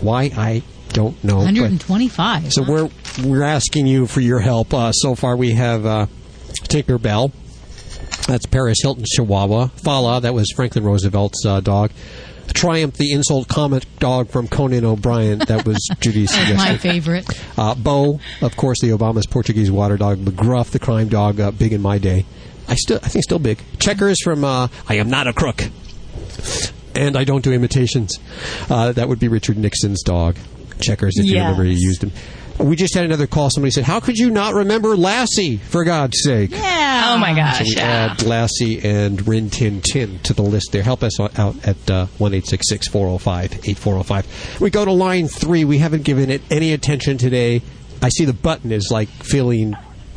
Why 0.00 0.32
I 0.36 0.62
don't 0.88 1.22
know. 1.22 1.36
but- 1.36 1.44
125. 1.44 2.52
so 2.52 2.62
we're 2.62 2.90
we're 3.22 3.44
asking 3.44 3.86
you 3.86 4.06
for 4.08 4.20
your 4.20 4.40
help. 4.40 4.74
Uh, 4.74 4.90
so 4.90 5.14
far, 5.14 5.36
we 5.36 5.52
have 5.52 5.86
uh, 5.86 6.06
Tinker 6.64 6.98
Bell. 6.98 7.30
That's 8.26 8.46
Paris 8.46 8.78
Hilton 8.82 9.04
Chihuahua. 9.06 9.68
Fala, 9.68 10.20
that 10.20 10.34
was 10.34 10.52
Franklin 10.54 10.84
Roosevelt's 10.84 11.46
uh, 11.46 11.60
dog. 11.60 11.92
Triumph, 12.54 12.96
the 12.96 13.12
insult 13.12 13.48
comic 13.48 13.84
dog 13.98 14.30
from 14.30 14.48
Conan 14.48 14.84
O'Brien. 14.84 15.38
That 15.40 15.66
was 15.66 15.78
Judy's 16.00 16.30
That's 16.32 16.56
my 16.56 16.76
favorite. 16.76 17.26
Uh, 17.56 17.74
Bo, 17.74 18.20
of 18.42 18.56
course, 18.56 18.80
the 18.80 18.90
Obama's 18.90 19.26
Portuguese 19.26 19.70
water 19.70 19.96
dog. 19.96 20.18
McGruff, 20.18 20.70
the 20.70 20.78
crime 20.78 21.08
dog, 21.08 21.40
uh, 21.40 21.50
big 21.50 21.72
in 21.72 21.80
my 21.80 21.98
day. 21.98 22.24
I 22.68 22.74
still, 22.74 22.98
I 23.02 23.08
think, 23.08 23.22
still 23.24 23.38
big. 23.38 23.60
Checkers 23.78 24.22
from 24.22 24.44
uh, 24.44 24.68
I 24.88 24.96
am 24.96 25.08
not 25.08 25.26
a 25.26 25.32
crook, 25.32 25.62
and 26.94 27.16
I 27.16 27.24
don't 27.24 27.42
do 27.42 27.52
imitations. 27.52 28.18
Uh, 28.68 28.92
that 28.92 29.08
would 29.08 29.18
be 29.18 29.28
Richard 29.28 29.56
Nixon's 29.56 30.02
dog. 30.02 30.36
Checkers, 30.80 31.16
if 31.16 31.24
you 31.26 31.38
remember, 31.38 31.64
he 31.64 31.72
used 31.72 32.02
him. 32.04 32.12
We 32.58 32.74
just 32.74 32.94
had 32.94 33.04
another 33.04 33.26
call. 33.28 33.50
Somebody 33.50 33.70
said, 33.70 33.84
"How 33.84 34.00
could 34.00 34.18
you 34.18 34.30
not 34.30 34.52
remember 34.54 34.96
Lassie? 34.96 35.58
For 35.58 35.84
God's 35.84 36.18
sake!" 36.22 36.50
Yeah. 36.50 37.12
Oh 37.14 37.18
my 37.18 37.30
So 37.30 37.36
gosh. 37.36 37.60
we 37.60 37.76
Yeah. 37.76 37.82
add 38.18 38.22
Lassie 38.22 38.80
and 38.84 39.26
Rin 39.28 39.48
Tin 39.48 39.80
Tin 39.80 40.18
to 40.24 40.32
the 40.34 40.42
list 40.42 40.72
there. 40.72 40.82
Help 40.82 41.02
us 41.04 41.18
out 41.20 41.54
at 41.64 41.90
uh, 41.90 42.06
one 42.18 42.34
eight 42.34 42.46
six 42.46 42.68
six 42.68 42.88
four 42.88 43.06
zero 43.06 43.18
five 43.18 43.52
eight 43.64 43.78
four 43.78 43.92
zero 43.94 44.02
five. 44.02 44.26
We 44.60 44.70
go 44.70 44.84
to 44.84 44.90
line 44.92 45.28
three. 45.28 45.64
We 45.64 45.78
haven't 45.78 46.02
given 46.02 46.30
it 46.30 46.42
any 46.50 46.72
attention 46.72 47.16
today. 47.16 47.62
I 48.02 48.08
see 48.08 48.24
the 48.24 48.32
button 48.32 48.72
is 48.72 48.88
like 48.90 49.08
feeling 49.08 49.76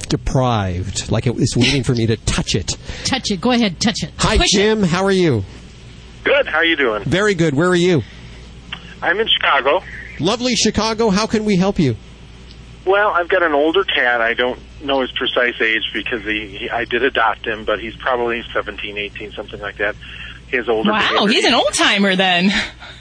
deprived, 0.09 1.11
like 1.11 1.27
it's 1.27 1.55
waiting 1.55 1.83
for 1.83 1.93
me 1.93 2.05
to 2.07 2.17
touch 2.17 2.55
it. 2.55 2.75
Touch 3.05 3.31
it. 3.31 3.39
Go 3.41 3.51
ahead, 3.51 3.79
touch 3.79 4.03
it. 4.03 4.11
Hi, 4.17 4.37
Push 4.37 4.47
it. 4.53 4.57
Jim. 4.57 4.83
How 4.83 5.03
are 5.05 5.11
you? 5.11 5.43
Good. 6.23 6.47
How 6.47 6.57
are 6.57 6.65
you 6.65 6.75
doing? 6.75 7.03
Very 7.03 7.33
good. 7.33 7.53
Where 7.53 7.69
are 7.69 7.75
you? 7.75 8.01
I'm 9.01 9.19
in 9.19 9.27
Chicago. 9.27 9.83
Lovely 10.19 10.55
Chicago. 10.55 11.09
How 11.09 11.25
can 11.27 11.45
we 11.45 11.55
help 11.55 11.79
you? 11.79 11.95
Well, 12.85 13.09
I've 13.09 13.29
got 13.29 13.43
an 13.43 13.53
older 13.53 13.83
cat. 13.83 14.21
I 14.21 14.33
don't 14.33 14.59
know 14.83 15.01
his 15.01 15.11
precise 15.11 15.59
age 15.61 15.83
because 15.93 16.23
he, 16.23 16.57
he 16.57 16.69
I 16.69 16.85
did 16.85 17.03
adopt 17.03 17.45
him, 17.45 17.63
but 17.65 17.79
he's 17.79 17.95
probably 17.95 18.43
17, 18.53 18.97
18, 18.97 19.31
something 19.33 19.59
like 19.59 19.77
that. 19.77 19.95
His 20.47 20.67
older. 20.67 20.91
Wow, 20.91 20.99
behavior. 20.99 21.29
he's 21.29 21.45
an 21.45 21.53
old 21.53 21.73
timer 21.73 22.15
then. 22.15 22.49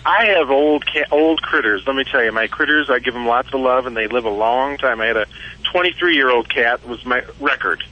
I 0.07 0.27
have 0.37 0.51
old 0.51 0.87
cat, 0.87 1.09
old 1.11 1.43
critters. 1.43 1.83
Let 1.87 1.97
me 1.97 2.05
tell 2.05 2.23
you, 2.23 2.31
my 2.31 2.47
critters. 2.47 2.89
I 2.91 3.01
give 3.01 3.15
them 3.15 3.27
lots 3.27 3.49
of 3.53 3.61
love, 3.61 3.87
and 3.87 3.97
they 3.97 4.07
live 4.07 4.25
a 4.25 4.31
long 4.31 4.77
time. 4.77 5.01
I 5.01 5.07
had 5.07 5.17
a 5.17 5.27
23 5.73 6.15
year 6.15 6.31
old 6.31 6.49
cat 6.49 6.87
was 6.87 7.05
my 7.05 7.23
record. 7.41 7.83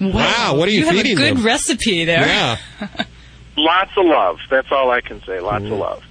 Wow, 0.00 0.56
what 0.56 0.68
are 0.68 0.72
you 0.72 0.80
You 0.80 0.86
have 0.86 0.96
a 0.96 1.14
good 1.14 1.36
them? 1.36 1.46
recipe 1.46 2.04
there. 2.04 2.26
Yeah. 2.26 2.56
Lots 3.56 3.92
of 3.96 4.04
love. 4.04 4.38
That's 4.50 4.66
all 4.72 4.90
I 4.90 5.00
can 5.00 5.22
say. 5.24 5.38
Lots 5.40 5.64
of 5.64 5.70
mm. 5.70 5.78
love. 5.78 6.02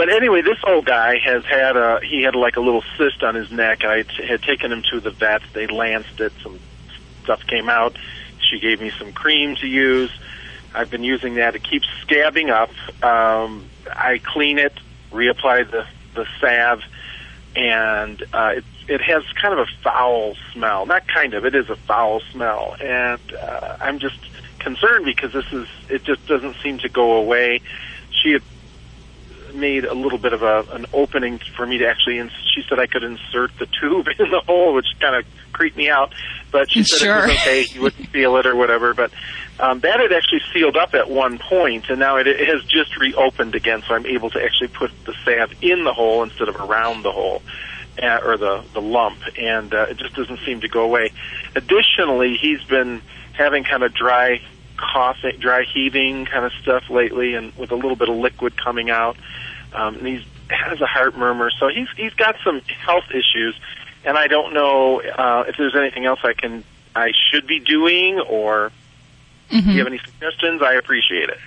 But 0.00 0.08
anyway, 0.08 0.40
this 0.40 0.56
old 0.66 0.86
guy 0.86 1.18
has 1.18 1.44
had 1.44 1.76
a 1.76 2.00
he 2.02 2.22
had 2.22 2.34
like 2.34 2.56
a 2.56 2.60
little 2.60 2.82
cyst 2.96 3.22
on 3.22 3.34
his 3.34 3.52
neck. 3.52 3.84
I 3.84 4.06
had 4.26 4.42
taken 4.42 4.72
him 4.72 4.82
to 4.90 4.98
the 4.98 5.10
vet. 5.10 5.42
They 5.52 5.66
lanced 5.66 6.22
it. 6.22 6.32
Some 6.42 6.58
stuff 7.22 7.46
came 7.46 7.68
out. 7.68 7.98
She 8.38 8.58
gave 8.60 8.80
me 8.80 8.92
some 8.98 9.12
cream 9.12 9.56
to 9.56 9.66
use. 9.66 10.10
I've 10.74 10.90
been 10.90 11.04
using 11.04 11.34
that. 11.34 11.54
It 11.54 11.64
keeps 11.64 11.86
scabbing 12.02 12.48
up. 12.48 12.70
Um, 13.04 13.66
I 13.94 14.22
clean 14.24 14.58
it, 14.58 14.72
reapply 15.12 15.70
the 15.70 15.86
the 16.14 16.26
salve, 16.40 16.82
and 17.54 18.22
uh, 18.32 18.52
it 18.56 18.64
it 18.88 19.02
has 19.02 19.22
kind 19.34 19.52
of 19.52 19.68
a 19.68 19.70
foul 19.82 20.34
smell. 20.54 20.86
Not 20.86 21.08
kind 21.08 21.34
of, 21.34 21.44
it 21.44 21.54
is 21.54 21.68
a 21.68 21.76
foul 21.76 22.20
smell, 22.32 22.74
and 22.80 23.20
uh, 23.34 23.76
I'm 23.78 23.98
just 23.98 24.18
concerned 24.60 25.04
because 25.04 25.34
this 25.34 25.52
is 25.52 25.68
it 25.90 26.04
just 26.04 26.26
doesn't 26.26 26.56
seem 26.62 26.78
to 26.78 26.88
go 26.88 27.18
away. 27.18 27.60
She 28.10 28.32
had 28.32 28.42
made 29.54 29.84
a 29.84 29.94
little 29.94 30.18
bit 30.18 30.32
of 30.32 30.42
a 30.42 30.64
an 30.72 30.86
opening 30.92 31.38
for 31.56 31.66
me 31.66 31.78
to 31.78 31.86
actually. 31.88 32.18
Ins- 32.18 32.32
she 32.54 32.62
said 32.68 32.78
I 32.78 32.86
could 32.86 33.02
insert 33.04 33.56
the 33.58 33.66
tube 33.66 34.06
in 34.18 34.30
the 34.30 34.40
hole, 34.46 34.74
which 34.74 34.86
kind 35.00 35.14
of 35.16 35.24
creeped 35.52 35.76
me 35.76 35.88
out. 35.88 36.12
But 36.50 36.70
she 36.70 36.82
said 36.84 36.98
Sure. 36.98 37.18
it 37.24 37.28
was 37.28 37.36
okay. 37.36 37.66
You 37.72 37.82
wouldn't 37.82 38.08
feel 38.12 38.36
it 38.36 38.46
or 38.46 38.56
whatever. 38.56 38.92
But 38.94 39.12
um, 39.58 39.80
that 39.80 40.00
had 40.00 40.12
actually 40.12 40.40
sealed 40.52 40.76
up 40.76 40.94
at 40.94 41.08
one 41.10 41.38
point, 41.38 41.88
and 41.90 41.98
now 42.00 42.16
it, 42.16 42.26
it 42.26 42.48
has 42.48 42.64
just 42.64 42.96
reopened 42.96 43.54
again. 43.54 43.82
So 43.86 43.94
I'm 43.94 44.06
able 44.06 44.30
to 44.30 44.42
actually 44.42 44.68
put 44.68 44.90
the 45.04 45.14
salve 45.24 45.52
in 45.62 45.84
the 45.84 45.92
hole 45.92 46.22
instead 46.22 46.48
of 46.48 46.56
around 46.56 47.02
the 47.02 47.12
hole. 47.12 47.42
Uh, 48.00 48.18
or 48.24 48.38
the 48.38 48.64
the 48.72 48.80
lump, 48.80 49.18
and 49.36 49.74
uh, 49.74 49.82
it 49.90 49.96
just 49.98 50.14
doesn't 50.14 50.38
seem 50.46 50.60
to 50.62 50.68
go 50.68 50.82
away. 50.82 51.10
Additionally, 51.54 52.34
he's 52.40 52.62
been 52.64 53.02
having 53.34 53.62
kind 53.64 53.82
of 53.82 53.92
dry 53.92 54.40
coughing, 54.80 55.38
dry 55.38 55.64
heaving 55.72 56.24
kind 56.26 56.44
of 56.44 56.52
stuff 56.62 56.90
lately, 56.90 57.34
and 57.34 57.54
with 57.54 57.70
a 57.70 57.76
little 57.76 57.96
bit 57.96 58.08
of 58.08 58.16
liquid 58.16 58.56
coming 58.56 58.90
out. 58.90 59.16
Um, 59.72 59.96
and 59.96 60.06
he's 60.06 60.24
has 60.48 60.80
a 60.80 60.86
heart 60.86 61.16
murmur, 61.16 61.50
so 61.58 61.68
he's 61.68 61.88
he's 61.96 62.14
got 62.14 62.36
some 62.44 62.60
health 62.60 63.04
issues, 63.10 63.58
and 64.04 64.18
I 64.18 64.26
don't 64.26 64.52
know 64.52 65.00
uh, 65.00 65.44
if 65.46 65.56
there's 65.56 65.76
anything 65.76 66.06
else 66.06 66.20
I 66.24 66.32
can 66.32 66.64
I 66.94 67.12
should 67.30 67.46
be 67.46 67.60
doing, 67.60 68.18
or 68.18 68.72
if 69.50 69.66
you 69.66 69.78
have 69.78 69.86
any 69.86 69.98
suggestions. 69.98 70.62
I 70.62 70.74
appreciate 70.74 71.28
it. 71.28 71.38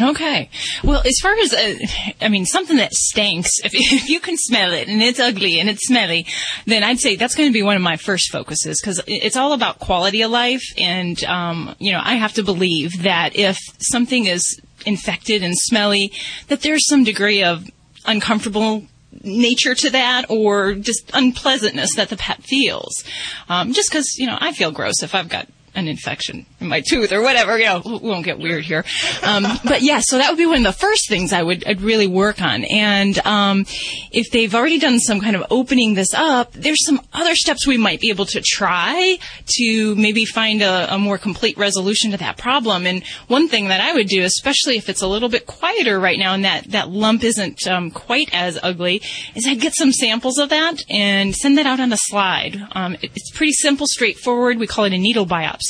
Okay. 0.00 0.48
Well, 0.82 1.02
as 1.04 1.18
far 1.20 1.36
as, 1.38 1.52
uh, 1.52 1.74
I 2.22 2.28
mean, 2.28 2.46
something 2.46 2.78
that 2.78 2.94
stinks, 2.94 3.50
if, 3.62 3.72
if 3.74 4.08
you 4.08 4.20
can 4.20 4.36
smell 4.38 4.72
it 4.72 4.88
and 4.88 5.02
it's 5.02 5.20
ugly 5.20 5.60
and 5.60 5.68
it's 5.68 5.86
smelly, 5.86 6.26
then 6.66 6.82
I'd 6.82 6.98
say 6.98 7.16
that's 7.16 7.34
going 7.34 7.48
to 7.48 7.52
be 7.52 7.62
one 7.62 7.76
of 7.76 7.82
my 7.82 7.96
first 7.96 8.30
focuses 8.32 8.80
because 8.80 9.02
it's 9.06 9.36
all 9.36 9.52
about 9.52 9.78
quality 9.78 10.22
of 10.22 10.30
life. 10.30 10.62
And, 10.78 11.22
um, 11.24 11.74
you 11.78 11.92
know, 11.92 12.00
I 12.02 12.14
have 12.14 12.32
to 12.34 12.42
believe 12.42 13.02
that 13.02 13.36
if 13.36 13.58
something 13.80 14.26
is 14.26 14.60
infected 14.86 15.42
and 15.42 15.54
smelly, 15.56 16.12
that 16.48 16.62
there's 16.62 16.88
some 16.88 17.04
degree 17.04 17.42
of 17.42 17.70
uncomfortable 18.06 18.86
nature 19.22 19.74
to 19.74 19.90
that 19.90 20.24
or 20.30 20.74
just 20.74 21.10
unpleasantness 21.12 21.94
that 21.96 22.08
the 22.08 22.16
pet 22.16 22.42
feels. 22.42 23.04
Um, 23.48 23.72
just 23.72 23.90
because, 23.90 24.16
you 24.16 24.26
know, 24.26 24.38
I 24.40 24.52
feel 24.52 24.70
gross 24.70 25.02
if 25.02 25.14
I've 25.14 25.28
got 25.28 25.48
an 25.74 25.88
infection 25.88 26.44
in 26.60 26.68
my 26.68 26.82
tooth 26.86 27.12
or 27.12 27.22
whatever. 27.22 27.58
You 27.58 27.64
know, 27.66 27.82
we 27.84 28.08
won't 28.10 28.24
get 28.24 28.38
weird 28.38 28.64
here. 28.64 28.84
Um, 29.22 29.46
but 29.64 29.82
yeah, 29.82 30.00
so 30.02 30.18
that 30.18 30.28
would 30.30 30.36
be 30.38 30.46
one 30.46 30.58
of 30.58 30.62
the 30.64 30.72
first 30.72 31.08
things 31.08 31.32
I 31.32 31.42
would 31.42 31.66
I'd 31.66 31.80
really 31.80 32.06
work 32.06 32.42
on. 32.42 32.64
And 32.64 33.18
um, 33.26 33.64
if 34.10 34.30
they've 34.30 34.54
already 34.54 34.78
done 34.78 34.98
some 35.00 35.20
kind 35.20 35.34
of 35.36 35.44
opening 35.50 35.94
this 35.94 36.12
up, 36.14 36.52
there's 36.52 36.84
some 36.84 37.00
other 37.12 37.34
steps 37.34 37.66
we 37.66 37.78
might 37.78 38.00
be 38.00 38.10
able 38.10 38.26
to 38.26 38.42
try 38.44 39.18
to 39.58 39.94
maybe 39.96 40.24
find 40.24 40.60
a, 40.62 40.94
a 40.94 40.98
more 40.98 41.16
complete 41.18 41.56
resolution 41.56 42.10
to 42.10 42.16
that 42.18 42.36
problem. 42.36 42.86
And 42.86 43.02
one 43.28 43.48
thing 43.48 43.68
that 43.68 43.80
I 43.80 43.94
would 43.94 44.08
do, 44.08 44.22
especially 44.24 44.76
if 44.76 44.88
it's 44.88 45.02
a 45.02 45.08
little 45.08 45.28
bit 45.28 45.46
quieter 45.46 45.98
right 45.98 46.18
now 46.18 46.34
and 46.34 46.44
that 46.44 46.70
that 46.72 46.90
lump 46.90 47.24
isn't 47.24 47.66
um, 47.66 47.90
quite 47.90 48.28
as 48.34 48.58
ugly, 48.62 49.00
is 49.34 49.46
I'd 49.46 49.60
get 49.60 49.74
some 49.74 49.92
samples 49.92 50.38
of 50.38 50.50
that 50.50 50.76
and 50.90 51.34
send 51.34 51.56
that 51.58 51.66
out 51.66 51.80
on 51.80 51.92
a 51.92 51.98
slide. 51.98 52.60
Um, 52.72 52.94
it- 53.00 53.10
it's 53.14 53.30
pretty 53.30 53.52
simple, 53.52 53.86
straightforward. 53.86 54.58
We 54.58 54.66
call 54.66 54.84
it 54.84 54.92
a 54.92 54.98
needle 54.98 55.26
biopsy. 55.26 55.60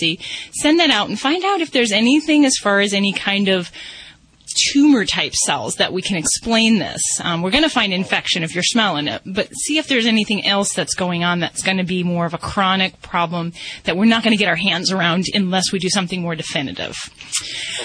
Send 0.53 0.81
that 0.81 0.91
out 0.91 1.09
and 1.09 1.19
find 1.19 1.45
out 1.45 1.61
if 1.61 1.71
there's 1.71 1.93
anything 1.93 2.45
as 2.45 2.57
far 2.57 2.81
as 2.81 2.93
any 2.93 3.13
kind 3.13 3.49
of 3.49 3.71
tumor 4.73 5.05
type 5.05 5.35
cells 5.35 5.77
that 5.77 5.93
we 5.93 6.03
can 6.03 6.17
explain 6.17 6.79
this. 6.79 7.01
Um, 7.23 7.43
we're 7.43 7.51
going 7.51 7.63
to 7.65 7.71
find 7.71 7.93
infection 7.93 8.43
if 8.43 8.55
you're 8.55 8.65
smelling 8.65 9.09
it, 9.09 9.23
but 9.25 9.53
see 9.55 9.79
if 9.79 9.89
there's 9.89 10.07
anything 10.07 10.47
else 10.47 10.73
that's 10.75 10.95
going 10.95 11.25
on 11.25 11.41
that's 11.41 11.63
going 11.63 11.79
to 11.79 11.85
be 11.85 12.03
more 12.03 12.27
of 12.27 12.35
a 12.35 12.39
chronic 12.39 13.01
problem 13.03 13.53
that 13.85 13.97
we're 13.97 14.05
not 14.05 14.23
going 14.23 14.37
to 14.37 14.39
get 14.39 14.49
our 14.49 14.57
hands 14.57 14.91
around 14.93 15.27
unless 15.35 15.73
we 15.73 15.79
do 15.79 15.89
something 15.89 16.21
more 16.21 16.35
definitive. 16.35 16.97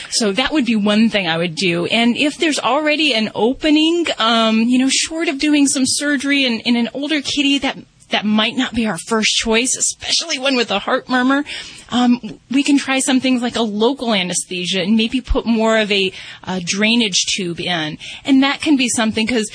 So 0.09 0.31
that 0.33 0.51
would 0.51 0.65
be 0.65 0.75
one 0.75 1.09
thing 1.09 1.27
I 1.27 1.37
would 1.37 1.55
do. 1.55 1.85
And 1.85 2.17
if 2.17 2.37
there's 2.37 2.59
already 2.59 3.13
an 3.13 3.31
opening, 3.35 4.05
um, 4.17 4.61
you 4.61 4.79
know, 4.79 4.89
short 4.89 5.27
of 5.27 5.39
doing 5.39 5.67
some 5.67 5.83
surgery 5.85 6.45
in, 6.45 6.59
in 6.61 6.75
an 6.75 6.89
older 6.93 7.21
kitty 7.21 7.59
that 7.59 7.77
that 8.09 8.25
might 8.25 8.55
not 8.55 8.73
be 8.73 8.85
our 8.85 8.97
first 9.07 9.29
choice, 9.35 9.75
especially 9.77 10.39
one 10.39 10.55
with 10.55 10.71
a 10.71 10.79
heart 10.79 11.09
murmur. 11.09 11.43
Um, 11.89 12.39
we 12.51 12.63
can 12.63 12.77
try 12.77 12.99
some 12.99 13.19
things 13.19 13.41
like 13.41 13.55
a 13.55 13.61
local 13.61 14.13
anesthesia 14.13 14.81
and 14.81 14.95
maybe 14.95 15.21
put 15.21 15.45
more 15.45 15.77
of 15.77 15.91
a, 15.91 16.11
uh 16.43 16.59
drainage 16.63 17.25
tube 17.35 17.59
in. 17.59 17.97
And 18.25 18.43
that 18.43 18.61
can 18.61 18.77
be 18.77 18.89
something 18.89 19.25
because 19.25 19.49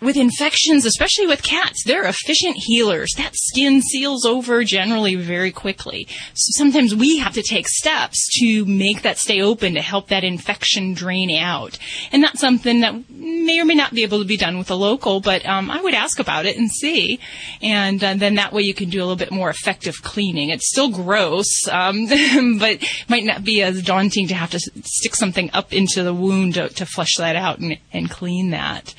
with 0.00 0.16
infections, 0.16 0.84
especially 0.84 1.26
with 1.26 1.42
cats, 1.42 1.82
they're 1.84 2.04
efficient 2.04 2.56
healers. 2.56 3.12
That 3.16 3.34
skin 3.34 3.82
seals 3.82 4.24
over 4.24 4.64
generally 4.64 5.16
very 5.16 5.52
quickly. 5.52 6.06
So 6.34 6.58
sometimes 6.58 6.94
we 6.94 7.18
have 7.18 7.34
to 7.34 7.42
take 7.42 7.68
steps 7.68 8.28
to 8.40 8.64
make 8.64 9.02
that 9.02 9.18
stay 9.18 9.40
open 9.40 9.74
to 9.74 9.82
help 9.82 10.08
that 10.08 10.24
infection 10.24 10.94
drain 10.94 11.30
out. 11.30 11.78
And 12.12 12.22
that's 12.22 12.40
something 12.40 12.80
that 12.80 13.10
may 13.10 13.60
or 13.60 13.64
may 13.64 13.74
not 13.74 13.94
be 13.94 14.02
able 14.02 14.20
to 14.20 14.24
be 14.24 14.36
done 14.36 14.58
with 14.58 14.70
a 14.70 14.74
local, 14.74 15.20
but 15.20 15.44
um, 15.46 15.70
I 15.70 15.80
would 15.80 15.94
ask 15.94 16.18
about 16.18 16.46
it 16.46 16.56
and 16.56 16.70
see. 16.70 17.18
And 17.62 18.02
uh, 18.02 18.14
then 18.14 18.36
that 18.36 18.52
way 18.52 18.62
you 18.62 18.74
can 18.74 18.90
do 18.90 18.98
a 18.98 19.04
little 19.04 19.16
bit 19.16 19.30
more 19.30 19.50
effective 19.50 20.02
cleaning. 20.02 20.50
It's 20.50 20.68
still 20.68 20.90
gross, 20.90 21.66
um, 21.70 22.06
but 22.58 22.84
might 23.08 23.24
not 23.24 23.44
be 23.44 23.62
as 23.62 23.82
daunting 23.82 24.28
to 24.28 24.34
have 24.34 24.50
to 24.50 24.60
stick 24.60 25.14
something 25.14 25.50
up 25.52 25.72
into 25.72 26.02
the 26.02 26.14
wound 26.14 26.54
to, 26.54 26.68
to 26.68 26.86
flush 26.86 27.16
that 27.18 27.36
out 27.36 27.58
and, 27.58 27.78
and 27.92 28.10
clean 28.10 28.50
that. 28.50 28.94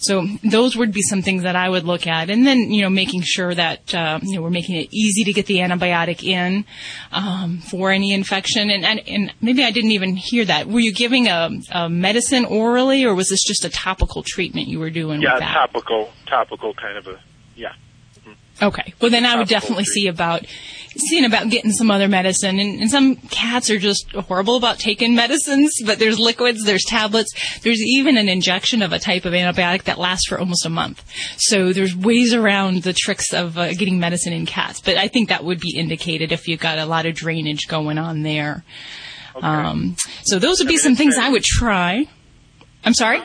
So 0.00 0.26
those 0.42 0.76
would 0.76 0.92
be 0.92 1.02
some 1.02 1.22
things 1.22 1.42
that 1.42 1.56
I 1.56 1.68
would 1.68 1.84
look 1.84 2.06
at, 2.06 2.30
and 2.30 2.46
then 2.46 2.70
you 2.70 2.82
know 2.82 2.90
making 2.90 3.22
sure 3.22 3.54
that 3.54 3.94
uh, 3.94 4.20
you 4.22 4.36
know 4.36 4.42
we're 4.42 4.50
making 4.50 4.76
it 4.76 4.88
easy 4.92 5.24
to 5.24 5.32
get 5.32 5.46
the 5.46 5.56
antibiotic 5.58 6.22
in 6.22 6.64
um, 7.12 7.58
for 7.58 7.90
any 7.90 8.12
infection. 8.12 8.70
And, 8.70 8.84
and 8.84 9.00
and 9.06 9.34
maybe 9.40 9.62
I 9.64 9.70
didn't 9.70 9.92
even 9.92 10.16
hear 10.16 10.44
that. 10.46 10.66
Were 10.66 10.80
you 10.80 10.92
giving 10.92 11.28
a, 11.28 11.50
a 11.72 11.88
medicine 11.88 12.44
orally, 12.44 13.04
or 13.04 13.14
was 13.14 13.28
this 13.28 13.42
just 13.44 13.64
a 13.64 13.70
topical 13.70 14.22
treatment 14.26 14.68
you 14.68 14.78
were 14.78 14.90
doing 14.90 15.20
Yeah, 15.20 15.34
with 15.34 15.40
that? 15.40 15.52
topical, 15.52 16.10
topical 16.26 16.74
kind 16.74 16.96
of 16.96 17.06
a 17.06 17.20
yeah. 17.56 17.74
Okay. 18.62 18.92
Well, 19.00 19.10
then 19.10 19.24
I 19.24 19.36
would 19.36 19.48
definitely 19.48 19.84
see 19.84 20.06
about 20.06 20.44
seeing 20.96 21.24
about 21.24 21.50
getting 21.50 21.72
some 21.72 21.90
other 21.90 22.08
medicine. 22.08 22.58
And, 22.58 22.80
and 22.80 22.90
some 22.90 23.16
cats 23.16 23.70
are 23.70 23.78
just 23.78 24.10
horrible 24.12 24.56
about 24.56 24.78
taking 24.78 25.14
medicines, 25.14 25.72
but 25.84 25.98
there's 25.98 26.18
liquids, 26.18 26.64
there's 26.64 26.84
tablets, 26.84 27.32
there's 27.60 27.80
even 27.80 28.16
an 28.16 28.28
injection 28.28 28.82
of 28.82 28.92
a 28.92 28.98
type 28.98 29.24
of 29.24 29.32
antibiotic 29.32 29.84
that 29.84 29.98
lasts 29.98 30.28
for 30.28 30.38
almost 30.38 30.66
a 30.66 30.70
month. 30.70 31.04
So 31.38 31.72
there's 31.72 31.96
ways 31.96 32.34
around 32.34 32.82
the 32.82 32.92
tricks 32.92 33.32
of 33.32 33.56
uh, 33.56 33.72
getting 33.74 34.00
medicine 34.00 34.32
in 34.32 34.46
cats. 34.46 34.80
But 34.80 34.96
I 34.96 35.08
think 35.08 35.28
that 35.28 35.44
would 35.44 35.60
be 35.60 35.76
indicated 35.76 36.32
if 36.32 36.48
you've 36.48 36.60
got 36.60 36.78
a 36.78 36.86
lot 36.86 37.06
of 37.06 37.14
drainage 37.14 37.68
going 37.68 37.98
on 37.98 38.22
there. 38.22 38.64
Um, 39.42 39.96
so 40.22 40.38
those 40.38 40.58
would 40.58 40.68
be 40.68 40.76
some 40.76 40.96
things 40.96 41.16
I 41.16 41.30
would 41.30 41.44
try. 41.44 42.06
I'm 42.84 42.94
sorry. 42.94 43.22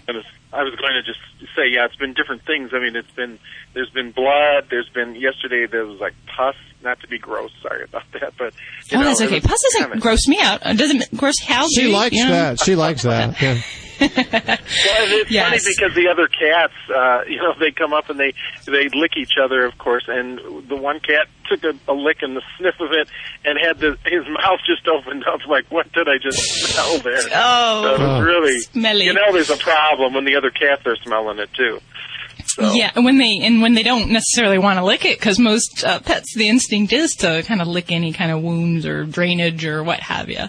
I 0.56 0.64
was 0.64 0.76
going 0.76 0.94
to 0.94 1.04
just 1.04 1.20
say, 1.56 1.68
yeah, 1.70 1.86
it's 1.86 1.98
been 1.98 2.14
different 2.14 2.46
things. 2.46 2.72
I 2.74 2.80
mean, 2.80 2.96
it's 2.96 3.12
been 3.12 3.40
there's 3.74 3.90
been 3.90 4.12
blood. 4.12 4.68
There's 4.70 4.90
been 4.90 5.16
yesterday 5.16 5.66
there 5.70 5.86
was 5.86 6.00
like 6.00 6.14
pus. 6.28 6.56
Not 6.86 7.00
to 7.02 7.08
be 7.08 7.18
gross, 7.18 7.52
sorry 7.64 7.84
about 7.84 8.04
that, 8.14 8.34
but 8.38 8.54
you 8.92 8.98
oh, 8.98 9.02
know, 9.02 9.08
that's 9.08 9.22
okay. 9.22 9.36
was 9.40 9.44
Pus 9.44 9.62
doesn't 9.64 9.82
kinda- 9.90 10.00
gross 10.00 10.28
me 10.28 10.40
out. 10.40 10.62
Doesn't 10.62 11.18
gross 11.18 11.34
Hal? 11.44 11.68
She 11.76 11.88
likes 11.88 12.16
You 12.16 12.26
know? 12.26 12.32
that. 12.32 12.62
She 12.64 12.76
likes 12.76 13.02
that. 13.04 13.36
Yeah. 13.42 13.58
Well, 14.02 14.10
it's 14.10 15.32
Yes. 15.32 15.64
funny 15.64 15.74
because 15.78 15.96
the 15.96 16.10
other 16.10 16.28
cats, 16.28 16.74
uh, 16.94 17.22
you 17.30 17.38
know, 17.38 17.54
they 17.60 17.72
come 17.72 17.94
up 17.94 18.10
and 18.10 18.20
they 18.20 18.34
they 18.66 18.90
lick 18.90 19.12
each 19.18 19.34
other, 19.42 19.64
of 19.66 19.78
course. 19.78 20.04
And 20.08 20.38
the 20.68 20.76
one 20.76 21.00
cat 21.00 21.28
took 21.50 21.64
a, 21.64 21.74
a 21.90 21.94
lick 21.94 22.18
and 22.22 22.36
the 22.36 22.42
sniff 22.58 22.76
of 22.82 22.92
it, 22.92 23.08
and 23.46 23.58
had 23.58 23.80
the, 23.80 23.98
his 24.06 24.26
mouth 24.28 24.60
just 24.68 24.86
opened 24.88 25.24
up, 25.32 25.40
like, 25.48 25.72
"What 25.72 25.92
did 25.94 26.10
I 26.10 26.18
just 26.22 26.38
smell 26.38 27.00
there?" 27.00 27.20
Oh, 27.34 27.84
so 27.84 27.94
it 27.96 28.00
was 28.06 28.26
really, 28.26 28.60
smelly. 28.60 29.06
you 29.06 29.14
know, 29.14 29.32
there's 29.32 29.50
a 29.50 29.58
problem 29.58 30.14
when 30.14 30.26
the 30.26 30.36
other 30.36 30.50
cats 30.52 30.82
are 30.86 30.98
smelling 30.98 31.40
it 31.40 31.50
too. 31.54 31.80
So. 32.56 32.72
Yeah, 32.72 32.90
and 32.96 33.04
when 33.04 33.18
they 33.18 33.40
and 33.42 33.62
when 33.62 33.74
they 33.74 33.84
don't 33.84 34.12
necessarily 34.12 34.58
want 34.58 34.80
to 34.80 34.86
lick 34.86 35.04
it, 35.04 35.20
because 35.20 35.38
most 35.38 35.84
uh, 35.84 36.00
pets, 36.00 36.34
the 36.36 36.48
instinct 36.48 36.94
is 36.94 37.14
to 37.16 37.44
kind 37.44 37.62
of 37.62 37.68
lick 37.68 37.92
any 37.92 38.14
kind 38.14 38.32
of 38.32 38.42
wounds 38.42 38.86
or 38.86 39.04
drainage 39.04 39.66
or 39.66 39.84
what 39.84 40.00
have 40.00 40.30
you. 40.30 40.46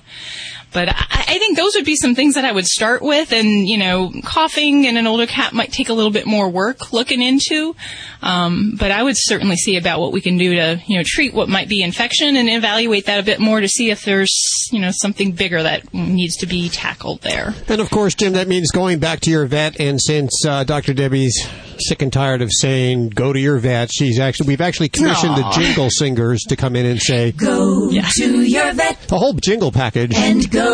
But 0.73 0.91
I, 0.91 0.95
I 1.11 1.39
think 1.39 1.57
those 1.57 1.75
would 1.75 1.85
be 1.85 1.97
some 1.97 2.15
things 2.15 2.35
that 2.35 2.45
I 2.45 2.53
would 2.53 2.67
start 2.67 3.03
with, 3.03 3.33
and 3.33 3.67
you 3.67 3.77
know, 3.77 4.13
coughing 4.23 4.85
in 4.85 4.97
an 4.97 5.09
older 5.09 5.27
cat 5.27 5.53
might 5.53 5.73
take 5.73 5.89
a 5.89 5.95
little 5.95 6.13
bit 6.13 6.27
more 6.27 6.49
work 6.49 6.93
looking 6.93 7.23
into. 7.23 7.75
Um, 8.23 8.77
but 8.79 8.93
I 8.93 9.03
would 9.03 9.17
certainly 9.17 9.57
see 9.57 9.77
about 9.77 9.99
what 9.99 10.13
we 10.13 10.21
can 10.21 10.39
do 10.39 10.55
to 10.55 10.81
you 10.87 10.99
know 10.99 11.03
treat 11.05 11.35
what 11.35 11.49
might 11.49 11.69
be 11.69 11.83
infection 11.83 12.37
and 12.37 12.49
evaluate 12.49 13.07
that 13.07 13.19
a 13.19 13.25
bit 13.25 13.41
more 13.41 13.61
to 13.61 13.69
see 13.69 13.91
if 13.91 14.05
there's 14.05 14.31
you 14.71 14.79
know 14.79 14.91
something 14.93 15.33
bigger 15.33 15.61
that 15.61 15.93
needs 15.93 16.37
to 16.37 16.47
be 16.47 16.69
tackled 16.69 17.23
there. 17.23 17.55
And 17.67 17.81
of 17.81 17.91
course, 17.91 18.15
Jim, 18.15 18.35
that 18.35 18.47
means 18.47 18.71
going 18.71 19.01
back 19.01 19.21
to 19.21 19.31
your 19.31 19.47
vet. 19.47 19.81
And 19.81 20.01
since 20.01 20.45
uh, 20.47 20.63
Dr. 20.63 20.95
Debbie's 20.95 21.49
sick 21.81 22.03
and 22.03 22.13
tired 22.13 22.43
of 22.43 22.51
saying 22.53 23.11
"go 23.11 23.33
to 23.33 23.39
your 23.41 23.59
vet," 23.59 23.91
she's 23.93 24.19
actually 24.19 24.49
we've 24.49 24.61
actually 24.61 24.89
commissioned 24.89 25.33
Aw. 25.33 25.51
the 25.51 25.61
jingle 25.61 25.89
singers 25.91 26.43
to 26.49 26.57
come 26.57 26.77
in 26.77 26.87
and 26.87 27.01
say 27.01 27.33
Go 27.33 27.91
to 27.91 28.43
your 28.43 28.73
vet 28.73 29.01
the 29.09 29.19
whole 29.19 29.33
jingle 29.35 29.73
package. 29.73 30.15
and 30.15 30.51
go 30.51 30.67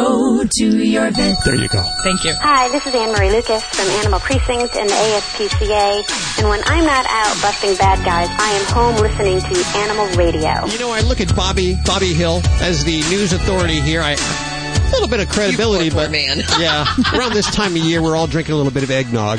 Go 0.42 0.44
to 0.58 0.64
your 0.84 1.10
vet. 1.10 1.38
There 1.44 1.54
you 1.54 1.68
go. 1.68 1.82
Thank 2.02 2.24
you. 2.24 2.32
Hi, 2.40 2.68
this 2.70 2.84
is 2.86 2.92
Annemarie 2.92 3.30
Lucas 3.30 3.62
from 3.64 3.86
Animal 4.00 4.18
Precinct 4.20 4.74
and 4.76 4.88
the 4.88 4.94
ASPCA. 4.94 6.38
And 6.38 6.48
when 6.48 6.60
I'm 6.66 6.84
not 6.84 7.06
out 7.08 7.40
busting 7.42 7.76
bad 7.76 8.04
guys, 8.04 8.28
I 8.30 8.50
am 8.52 8.64
home 8.72 8.96
listening 9.02 9.40
to 9.40 9.78
Animal 9.78 10.06
Radio. 10.16 10.66
You 10.72 10.78
know, 10.78 10.90
I 10.92 11.00
look 11.00 11.20
at 11.20 11.34
Bobby 11.36 11.76
Bobby 11.84 12.12
Hill 12.12 12.40
as 12.60 12.84
the 12.84 13.00
news 13.10 13.32
authority 13.32 13.80
here. 13.80 14.00
I 14.02 14.12
a 14.12 14.90
little 14.92 15.08
bit 15.08 15.20
of 15.20 15.28
credibility, 15.28 15.90
poor 15.90 16.02
but 16.04 16.10
man. 16.10 16.38
yeah, 16.58 16.84
around 17.14 17.32
this 17.32 17.50
time 17.54 17.72
of 17.72 17.78
year, 17.78 18.02
we're 18.02 18.16
all 18.16 18.26
drinking 18.26 18.54
a 18.54 18.56
little 18.56 18.72
bit 18.72 18.82
of 18.82 18.90
eggnog. 18.90 19.38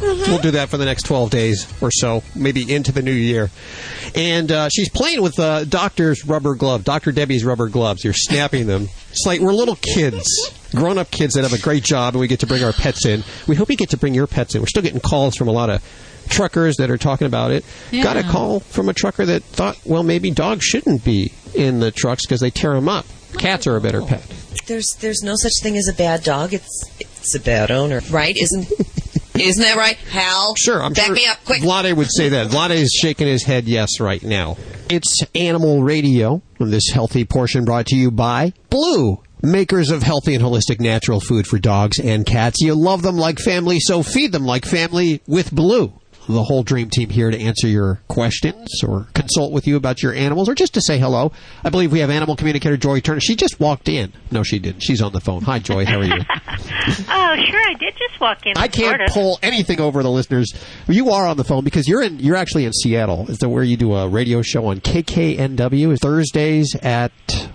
We'll 0.00 0.38
do 0.38 0.52
that 0.52 0.68
for 0.68 0.76
the 0.76 0.84
next 0.84 1.04
12 1.04 1.30
days 1.30 1.82
or 1.82 1.90
so, 1.90 2.22
maybe 2.34 2.72
into 2.72 2.92
the 2.92 3.02
new 3.02 3.12
year. 3.12 3.50
And 4.14 4.50
uh, 4.50 4.68
she's 4.68 4.88
playing 4.88 5.22
with 5.22 5.38
uh, 5.38 5.64
Doctor's 5.64 6.24
rubber 6.26 6.54
glove, 6.54 6.84
Dr. 6.84 7.12
Debbie's 7.12 7.44
rubber 7.44 7.68
gloves. 7.68 8.04
You're 8.04 8.14
snapping 8.14 8.66
them. 8.66 8.88
It's 9.10 9.24
like 9.26 9.40
we're 9.40 9.52
little 9.52 9.76
kids, 9.76 10.26
grown 10.74 10.98
up 10.98 11.10
kids 11.10 11.34
that 11.34 11.42
have 11.42 11.52
a 11.52 11.62
great 11.62 11.84
job, 11.84 12.14
and 12.14 12.20
we 12.20 12.28
get 12.28 12.40
to 12.40 12.46
bring 12.46 12.62
our 12.62 12.72
pets 12.72 13.06
in. 13.06 13.22
We 13.46 13.56
hope 13.56 13.70
you 13.70 13.76
get 13.76 13.90
to 13.90 13.96
bring 13.96 14.14
your 14.14 14.26
pets 14.26 14.54
in. 14.54 14.60
We're 14.60 14.66
still 14.66 14.82
getting 14.82 15.00
calls 15.00 15.36
from 15.36 15.48
a 15.48 15.52
lot 15.52 15.70
of 15.70 15.82
truckers 16.28 16.76
that 16.76 16.90
are 16.90 16.98
talking 16.98 17.26
about 17.26 17.50
it. 17.50 17.64
Yeah. 17.90 18.02
Got 18.02 18.16
a 18.16 18.22
call 18.22 18.60
from 18.60 18.88
a 18.88 18.92
trucker 18.92 19.24
that 19.26 19.42
thought, 19.42 19.78
well, 19.84 20.02
maybe 20.02 20.30
dogs 20.30 20.64
shouldn't 20.64 21.04
be 21.04 21.32
in 21.54 21.80
the 21.80 21.90
trucks 21.90 22.26
because 22.26 22.40
they 22.40 22.50
tear 22.50 22.74
them 22.74 22.88
up. 22.88 23.06
Cats 23.38 23.66
are 23.66 23.76
a 23.76 23.80
better 23.80 24.02
pet. 24.02 24.22
There's 24.66 24.96
there's 25.00 25.22
no 25.22 25.34
such 25.36 25.52
thing 25.62 25.76
as 25.76 25.88
a 25.88 25.92
bad 25.92 26.22
dog. 26.22 26.52
It's 26.52 26.84
it's 26.98 27.34
a 27.34 27.40
bad 27.40 27.70
owner, 27.70 28.00
right? 28.10 28.36
Isn't 28.36 28.68
isn't 29.40 29.62
that 29.62 29.76
right, 29.76 29.96
Hal? 29.96 30.54
Sure, 30.58 30.82
I'm 30.82 30.92
Back 30.92 31.06
sure 31.06 31.14
me 31.14 31.26
up, 31.26 31.44
quick. 31.44 31.62
Vladae 31.62 31.96
would 31.96 32.08
say 32.10 32.30
that. 32.30 32.48
Vladae 32.48 32.76
is 32.76 32.90
shaking 32.90 33.26
his 33.26 33.44
head 33.44 33.66
yes 33.66 34.00
right 34.00 34.22
now. 34.22 34.56
It's 34.88 35.18
Animal 35.34 35.82
Radio, 35.82 36.42
and 36.58 36.72
this 36.72 36.90
healthy 36.92 37.24
portion 37.24 37.64
brought 37.64 37.86
to 37.86 37.96
you 37.96 38.10
by 38.10 38.52
Blue. 38.70 39.22
Makers 39.42 39.90
of 39.90 40.02
healthy 40.02 40.34
and 40.34 40.42
holistic 40.42 40.80
natural 40.80 41.20
food 41.20 41.46
for 41.46 41.58
dogs 41.58 41.98
and 41.98 42.24
cats. 42.24 42.60
You 42.60 42.74
love 42.74 43.02
them 43.02 43.16
like 43.16 43.38
family, 43.38 43.78
so 43.80 44.02
feed 44.02 44.32
them 44.32 44.44
like 44.44 44.64
family 44.64 45.20
with 45.26 45.52
Blue. 45.54 45.92
The 46.28 46.42
whole 46.42 46.62
dream 46.64 46.90
team 46.90 47.08
here 47.10 47.30
to 47.30 47.38
answer 47.38 47.68
your 47.68 48.00
questions 48.08 48.82
or 48.82 49.06
consult 49.14 49.52
with 49.52 49.66
you 49.66 49.76
about 49.76 50.02
your 50.02 50.12
animals 50.12 50.48
or 50.48 50.54
just 50.56 50.74
to 50.74 50.80
say 50.80 50.98
hello. 50.98 51.30
I 51.62 51.70
believe 51.70 51.92
we 51.92 52.00
have 52.00 52.10
animal 52.10 52.34
communicator 52.34 52.76
Joy 52.76 52.98
Turner. 53.00 53.20
She 53.20 53.36
just 53.36 53.60
walked 53.60 53.88
in. 53.88 54.12
No, 54.32 54.42
she 54.42 54.58
didn't. 54.58 54.80
She's 54.82 55.00
on 55.00 55.12
the 55.12 55.20
phone. 55.20 55.42
Hi, 55.42 55.60
Joy. 55.60 55.84
How 55.86 56.00
are 56.00 56.04
you? 56.04 56.20
Oh, 57.08 57.34
sure. 57.50 57.60
I 57.68 57.74
did 57.74 57.94
just 57.98 58.20
walk 58.20 58.46
in. 58.46 58.56
I 58.56 58.68
can't 58.68 59.02
pull 59.10 59.38
anything 59.42 59.80
over 59.80 60.02
the 60.04 60.10
listeners. 60.10 60.52
You 60.88 61.10
are 61.10 61.26
on 61.26 61.36
the 61.36 61.42
phone 61.44 61.64
because 61.64 61.88
you're 61.88 62.00
in. 62.02 62.20
You're 62.20 62.36
actually 62.36 62.64
in 62.64 62.72
Seattle. 62.72 63.28
Is 63.28 63.38
that 63.38 63.48
where 63.48 63.64
you 63.64 63.76
do 63.76 63.92
a 63.94 64.08
radio 64.08 64.40
show 64.42 64.66
on 64.66 64.80
KKNW 64.80 65.98
Thursdays 65.98 66.74
at 66.82 67.10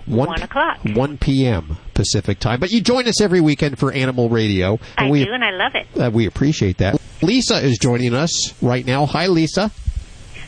one, 0.05 0.27
One 0.27 0.41
o'clock. 0.41 0.79
one 0.93 1.17
p.m. 1.17 1.77
Pacific 2.01 2.39
time. 2.39 2.59
But 2.59 2.71
you 2.71 2.81
join 2.81 3.07
us 3.07 3.21
every 3.21 3.41
weekend 3.41 3.77
for 3.77 3.91
Animal 3.91 4.27
Radio. 4.27 4.79
I 4.97 5.03
and 5.03 5.11
we, 5.11 5.23
do, 5.23 5.31
and 5.33 5.43
I 5.43 5.51
love 5.51 5.73
it. 5.75 5.87
Uh, 6.01 6.09
we 6.09 6.25
appreciate 6.25 6.79
that. 6.79 6.99
Lisa 7.21 7.57
is 7.57 7.77
joining 7.77 8.15
us 8.15 8.59
right 8.59 8.83
now. 8.83 9.05
Hi, 9.05 9.27
Lisa. 9.27 9.69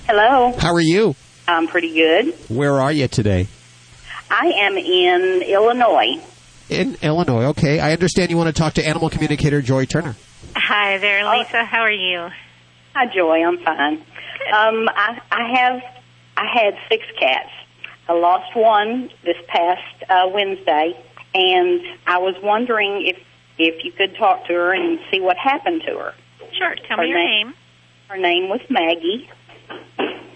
Hello. 0.08 0.52
How 0.58 0.74
are 0.74 0.80
you? 0.82 1.16
I'm 1.48 1.68
pretty 1.68 1.94
good. 1.94 2.34
Where 2.50 2.82
are 2.82 2.92
you 2.92 3.08
today? 3.08 3.48
I 4.32 4.48
am 4.48 4.78
in 4.80 5.44
Illinois. 5.44 6.20
In 6.70 6.98
Illinois. 7.04 7.46
Okay. 7.50 7.80
I 7.80 7.92
understand 7.92 8.32
you 8.32 8.38
want 8.38 8.48
to 8.54 8.60
talk 8.60 8.74
to 8.74 8.88
animal 8.88 9.12
communicator 9.12 9.62
Joy 9.62 9.86
Turner. 9.86 10.16
Hi 10.56 10.98
there, 10.98 11.24
Oh. 11.24 11.38
Lisa. 11.38 11.64
How 11.66 11.82
are 11.82 11.92
you? 11.92 12.30
Hi, 12.96 13.06
Joy. 13.14 13.46
I'm 13.46 13.60
fine. 13.64 13.94
Um, 14.52 14.90
I, 14.90 15.22
I 15.32 15.54
have, 15.60 15.84
I 16.36 16.46
had 16.52 16.74
six 16.90 17.04
cats. 17.20 17.50
I 18.10 18.14
lost 18.14 18.56
one 18.56 19.12
this 19.24 19.38
past 19.48 19.82
uh, 20.10 20.30
Wednesday, 20.34 20.94
and 21.34 21.82
I 22.08 22.18
was 22.20 22.36
wondering 22.44 23.06
if 23.08 23.18
if 23.58 23.84
you 23.84 23.92
could 23.92 24.16
talk 24.18 24.46
to 24.48 24.54
her 24.54 24.74
and 24.74 25.00
see 25.12 25.20
what 25.20 25.38
happened 25.38 25.84
to 25.88 25.98
her. 25.98 26.14
Sure. 26.58 26.76
Tell 26.88 26.98
Her 26.98 27.04
me 27.04 27.10
your 27.10 27.20
name- 27.20 27.48
name. 27.48 27.54
Her 28.08 28.18
name 28.18 28.50
was 28.50 28.62
Maggie. 28.70 29.30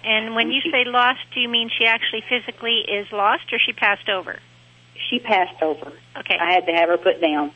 And 0.03 0.35
when 0.35 0.51
you 0.51 0.61
say 0.71 0.85
lost, 0.85 1.19
do 1.33 1.39
you 1.41 1.49
mean 1.49 1.69
she 1.77 1.85
actually 1.85 2.21
physically 2.29 2.79
is 2.87 3.11
lost, 3.11 3.51
or 3.51 3.59
she 3.59 3.73
passed 3.73 4.07
over? 4.07 4.39
She 5.09 5.19
passed 5.19 5.61
over. 5.61 5.91
Okay. 6.17 6.37
I 6.39 6.53
had 6.53 6.65
to 6.67 6.71
have 6.73 6.89
her 6.89 6.97
put 6.97 7.19
down 7.21 7.51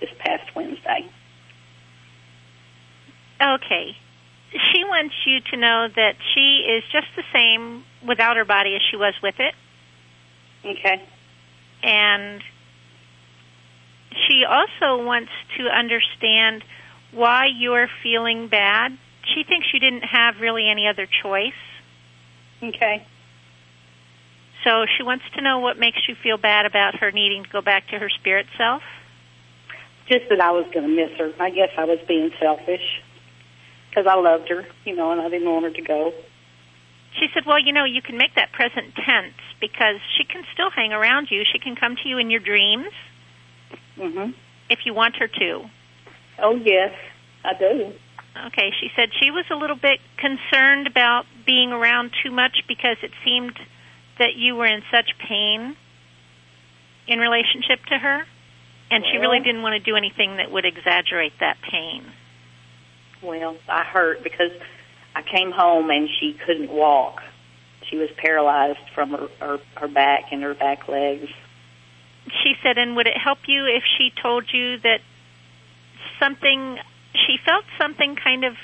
this 0.00 0.08
past 0.18 0.54
Wednesday. 0.54 1.06
Okay. 3.40 3.96
She 4.72 4.84
wants 4.84 5.14
you 5.26 5.40
to 5.50 5.56
know 5.56 5.88
that 5.94 6.16
she 6.34 6.64
is 6.68 6.82
just 6.90 7.08
the 7.16 7.24
same 7.32 7.84
without 8.06 8.36
her 8.36 8.44
body 8.44 8.74
as 8.74 8.82
she 8.90 8.96
was 8.96 9.14
with 9.22 9.34
it. 9.38 9.54
Okay. 10.64 11.02
And 11.82 12.42
she 14.26 14.44
also 14.44 15.04
wants 15.04 15.30
to 15.58 15.64
understand 15.64 16.64
why 17.12 17.46
you're 17.46 17.88
feeling 18.02 18.48
bad. 18.48 18.96
She 19.34 19.44
thinks 19.44 19.66
you 19.72 19.80
didn't 19.80 20.04
have 20.04 20.36
really 20.40 20.68
any 20.68 20.86
other 20.86 21.06
choice. 21.22 21.58
Okay. 22.62 23.06
So 24.64 24.86
she 24.96 25.02
wants 25.02 25.24
to 25.36 25.42
know 25.42 25.60
what 25.60 25.78
makes 25.78 25.98
you 26.08 26.14
feel 26.22 26.38
bad 26.38 26.66
about 26.66 26.96
her 26.96 27.12
needing 27.12 27.44
to 27.44 27.50
go 27.50 27.60
back 27.60 27.88
to 27.88 27.98
her 27.98 28.08
spirit 28.08 28.46
self. 28.56 28.82
Just 30.08 30.28
that 30.30 30.40
I 30.40 30.52
was 30.52 30.66
going 30.72 30.88
to 30.88 30.94
miss 30.94 31.16
her. 31.18 31.32
I 31.40 31.50
guess 31.50 31.70
I 31.76 31.84
was 31.84 31.98
being 32.06 32.30
selfish 32.40 33.02
because 33.90 34.06
I 34.06 34.14
loved 34.14 34.48
her, 34.48 34.66
you 34.84 34.94
know, 34.94 35.12
and 35.12 35.20
I 35.20 35.28
didn't 35.28 35.50
want 35.50 35.64
her 35.64 35.72
to 35.72 35.82
go. 35.82 36.12
She 37.18 37.26
said, 37.32 37.44
Well, 37.46 37.58
you 37.58 37.72
know, 37.72 37.84
you 37.84 38.02
can 38.02 38.16
make 38.16 38.34
that 38.34 38.52
present 38.52 38.94
tense 38.94 39.34
because 39.60 39.96
she 40.16 40.24
can 40.24 40.44
still 40.52 40.70
hang 40.70 40.92
around 40.92 41.28
you. 41.30 41.42
She 41.50 41.58
can 41.58 41.76
come 41.76 41.96
to 42.02 42.08
you 42.08 42.18
in 42.18 42.30
your 42.30 42.40
dreams 42.40 42.92
hmm 43.96 44.30
if 44.68 44.80
you 44.84 44.94
want 44.94 45.16
her 45.16 45.28
to. 45.28 45.64
Oh 46.38 46.56
yes, 46.56 46.92
I 47.44 47.54
do. 47.54 47.92
Okay, 48.48 48.70
she 48.80 48.90
said 48.94 49.10
she 49.20 49.30
was 49.30 49.44
a 49.50 49.54
little 49.54 49.76
bit 49.76 50.00
concerned 50.18 50.86
about 50.86 51.24
being 51.46 51.72
around 51.72 52.10
too 52.22 52.30
much 52.30 52.64
because 52.68 52.96
it 53.02 53.12
seemed 53.24 53.58
that 54.18 54.34
you 54.34 54.56
were 54.56 54.66
in 54.66 54.82
such 54.90 55.12
pain 55.26 55.76
in 57.06 57.18
relationship 57.18 57.84
to 57.86 57.98
her, 57.98 58.26
and 58.90 59.04
she 59.10 59.18
really 59.18 59.38
didn't 59.40 59.62
want 59.62 59.72
to 59.72 59.78
do 59.80 59.96
anything 59.96 60.36
that 60.36 60.50
would 60.50 60.66
exaggerate 60.66 61.32
that 61.40 61.56
pain. 61.62 62.04
Well, 63.22 63.56
I 63.68 63.84
hurt 63.84 64.22
because 64.22 64.52
I 65.14 65.22
came 65.22 65.50
home 65.50 65.90
and 65.90 66.08
she 66.20 66.36
couldn't 66.44 66.70
walk. 66.70 67.22
She 67.88 67.96
was 67.96 68.10
paralyzed 68.16 68.90
from 68.94 69.10
her, 69.10 69.28
her 69.40 69.58
her 69.76 69.88
back 69.88 70.32
and 70.32 70.42
her 70.42 70.54
back 70.54 70.88
legs. 70.88 71.30
She 72.42 72.54
said, 72.62 72.78
and 72.78 72.96
would 72.96 73.06
it 73.06 73.16
help 73.16 73.38
you 73.46 73.66
if 73.66 73.84
she 73.96 74.10
told 74.10 74.52
you 74.52 74.78
that 74.78 75.00
something, 76.18 76.78
she 77.14 77.38
felt 77.44 77.64
something 77.78 78.16
kind 78.16 78.44
of 78.44 78.56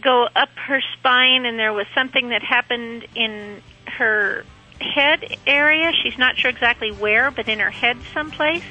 go 0.00 0.28
up 0.34 0.50
her 0.56 0.80
spine 0.98 1.44
and 1.44 1.58
there 1.58 1.72
was 1.72 1.86
something 1.94 2.28
that 2.30 2.42
happened 2.42 3.06
in 3.14 3.62
her 3.86 4.44
head 4.80 5.36
area. 5.46 5.92
She's 6.02 6.18
not 6.18 6.36
sure 6.36 6.50
exactly 6.50 6.90
where, 6.90 7.30
but 7.30 7.48
in 7.48 7.58
her 7.58 7.70
head 7.70 7.96
someplace. 8.14 8.64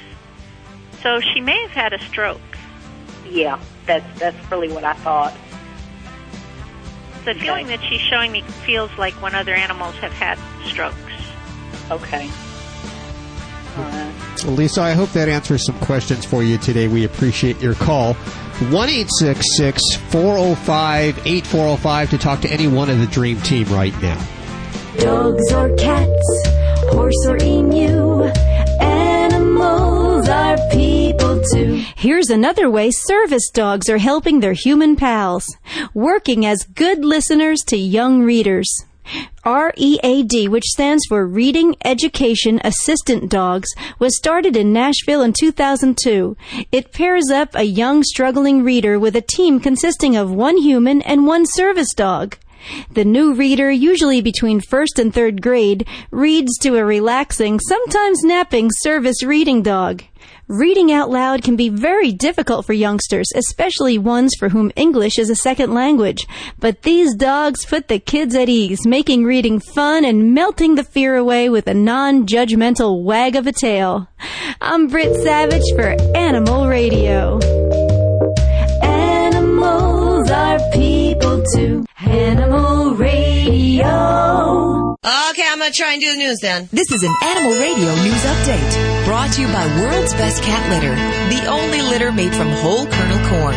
So 1.02 1.20
she 1.20 1.40
may 1.40 1.60
have 1.62 1.70
had 1.70 1.92
a 1.92 1.98
stroke. 2.00 2.40
Yeah, 3.28 3.60
that's 3.86 4.18
that's 4.18 4.50
really 4.50 4.68
what 4.72 4.84
I 4.84 4.94
thought. 4.94 5.36
The 7.24 7.34
feeling 7.34 7.66
that 7.66 7.80
she's 7.82 8.00
showing 8.00 8.32
me 8.32 8.40
feels 8.64 8.90
like 8.96 9.12
when 9.14 9.34
other 9.34 9.54
animals 9.54 9.94
have 9.96 10.12
had 10.12 10.38
strokes. 10.66 10.96
Okay. 11.90 12.30
Well, 13.76 14.54
Lisa, 14.54 14.82
I 14.82 14.92
hope 14.92 15.10
that 15.10 15.28
answers 15.28 15.66
some 15.66 15.78
questions 15.80 16.24
for 16.24 16.42
you 16.42 16.58
today. 16.58 16.88
We 16.88 17.04
appreciate 17.04 17.60
your 17.60 17.74
call. 17.74 18.14
1 18.14 18.68
405 18.70 21.26
8405 21.26 22.10
to 22.10 22.18
talk 22.18 22.40
to 22.40 22.50
any 22.50 22.66
one 22.66 22.90
of 22.90 22.98
the 22.98 23.06
Dream 23.06 23.40
Team 23.42 23.68
right 23.68 23.94
now. 24.02 24.20
Dogs 24.98 25.52
or 25.52 25.72
cats, 25.76 26.46
horse 26.90 27.26
or 27.26 27.36
emu, 27.36 28.24
animals 28.80 30.28
are 30.28 30.56
people 30.70 31.40
too. 31.52 31.84
Here's 31.96 32.30
another 32.30 32.68
way 32.68 32.90
service 32.90 33.48
dogs 33.50 33.88
are 33.88 33.98
helping 33.98 34.40
their 34.40 34.54
human 34.54 34.96
pals, 34.96 35.46
working 35.94 36.44
as 36.44 36.64
good 36.64 37.04
listeners 37.04 37.60
to 37.68 37.76
young 37.76 38.22
readers. 38.22 38.84
READ, 39.44 40.48
which 40.48 40.64
stands 40.64 41.04
for 41.08 41.26
Reading 41.26 41.76
Education 41.84 42.60
Assistant 42.64 43.30
Dogs, 43.30 43.68
was 43.98 44.16
started 44.16 44.56
in 44.56 44.72
Nashville 44.72 45.22
in 45.22 45.32
2002. 45.32 46.36
It 46.72 46.92
pairs 46.92 47.30
up 47.30 47.54
a 47.54 47.62
young 47.62 48.02
struggling 48.02 48.62
reader 48.62 48.98
with 48.98 49.16
a 49.16 49.20
team 49.20 49.60
consisting 49.60 50.16
of 50.16 50.30
one 50.30 50.58
human 50.58 51.02
and 51.02 51.26
one 51.26 51.46
service 51.46 51.92
dog. 51.94 52.36
The 52.90 53.04
new 53.04 53.34
reader, 53.34 53.70
usually 53.70 54.20
between 54.20 54.60
first 54.60 54.98
and 54.98 55.14
third 55.14 55.40
grade, 55.40 55.86
reads 56.10 56.58
to 56.58 56.76
a 56.76 56.84
relaxing, 56.84 57.60
sometimes 57.60 58.22
napping 58.24 58.70
service 58.80 59.22
reading 59.22 59.62
dog. 59.62 60.02
Reading 60.48 60.90
out 60.90 61.10
loud 61.10 61.42
can 61.42 61.56
be 61.56 61.68
very 61.68 62.10
difficult 62.10 62.64
for 62.64 62.72
youngsters, 62.72 63.26
especially 63.34 63.98
ones 63.98 64.32
for 64.38 64.48
whom 64.48 64.72
English 64.76 65.18
is 65.18 65.28
a 65.28 65.36
second 65.36 65.74
language. 65.74 66.26
But 66.58 66.84
these 66.84 67.14
dogs 67.14 67.66
put 67.66 67.88
the 67.88 67.98
kids 67.98 68.34
at 68.34 68.48
ease, 68.48 68.86
making 68.86 69.24
reading 69.24 69.60
fun 69.60 70.06
and 70.06 70.32
melting 70.32 70.76
the 70.76 70.84
fear 70.84 71.16
away 71.16 71.50
with 71.50 71.66
a 71.66 71.74
non-judgmental 71.74 73.02
wag 73.02 73.36
of 73.36 73.46
a 73.46 73.52
tail. 73.52 74.08
I'm 74.62 74.86
Britt 74.86 75.16
Savage 75.22 75.70
for 75.76 75.94
Animal 76.16 76.66
Radio. 76.66 77.38
Animals 78.82 80.30
are 80.30 80.58
people 80.72 81.44
too. 81.54 81.84
Animal 82.00 82.94
Radio. 82.94 84.87
Okay, 85.04 85.44
I'm 85.46 85.60
going 85.60 85.70
to 85.70 85.76
try 85.76 85.92
and 85.92 86.02
do 86.02 86.10
the 86.10 86.18
news 86.18 86.38
then. 86.42 86.68
This 86.72 86.90
is 86.90 87.04
an 87.04 87.14
Animal 87.22 87.52
Radio 87.52 87.94
news 88.02 88.24
update 88.24 89.04
brought 89.04 89.32
to 89.34 89.42
you 89.42 89.46
by 89.46 89.64
World's 89.80 90.12
Best 90.14 90.42
Cat 90.42 90.68
Litter, 90.70 90.96
the 91.36 91.46
only 91.48 91.80
litter 91.82 92.10
made 92.10 92.34
from 92.34 92.48
whole 92.48 92.84
kernel 92.84 93.28
corn. 93.28 93.54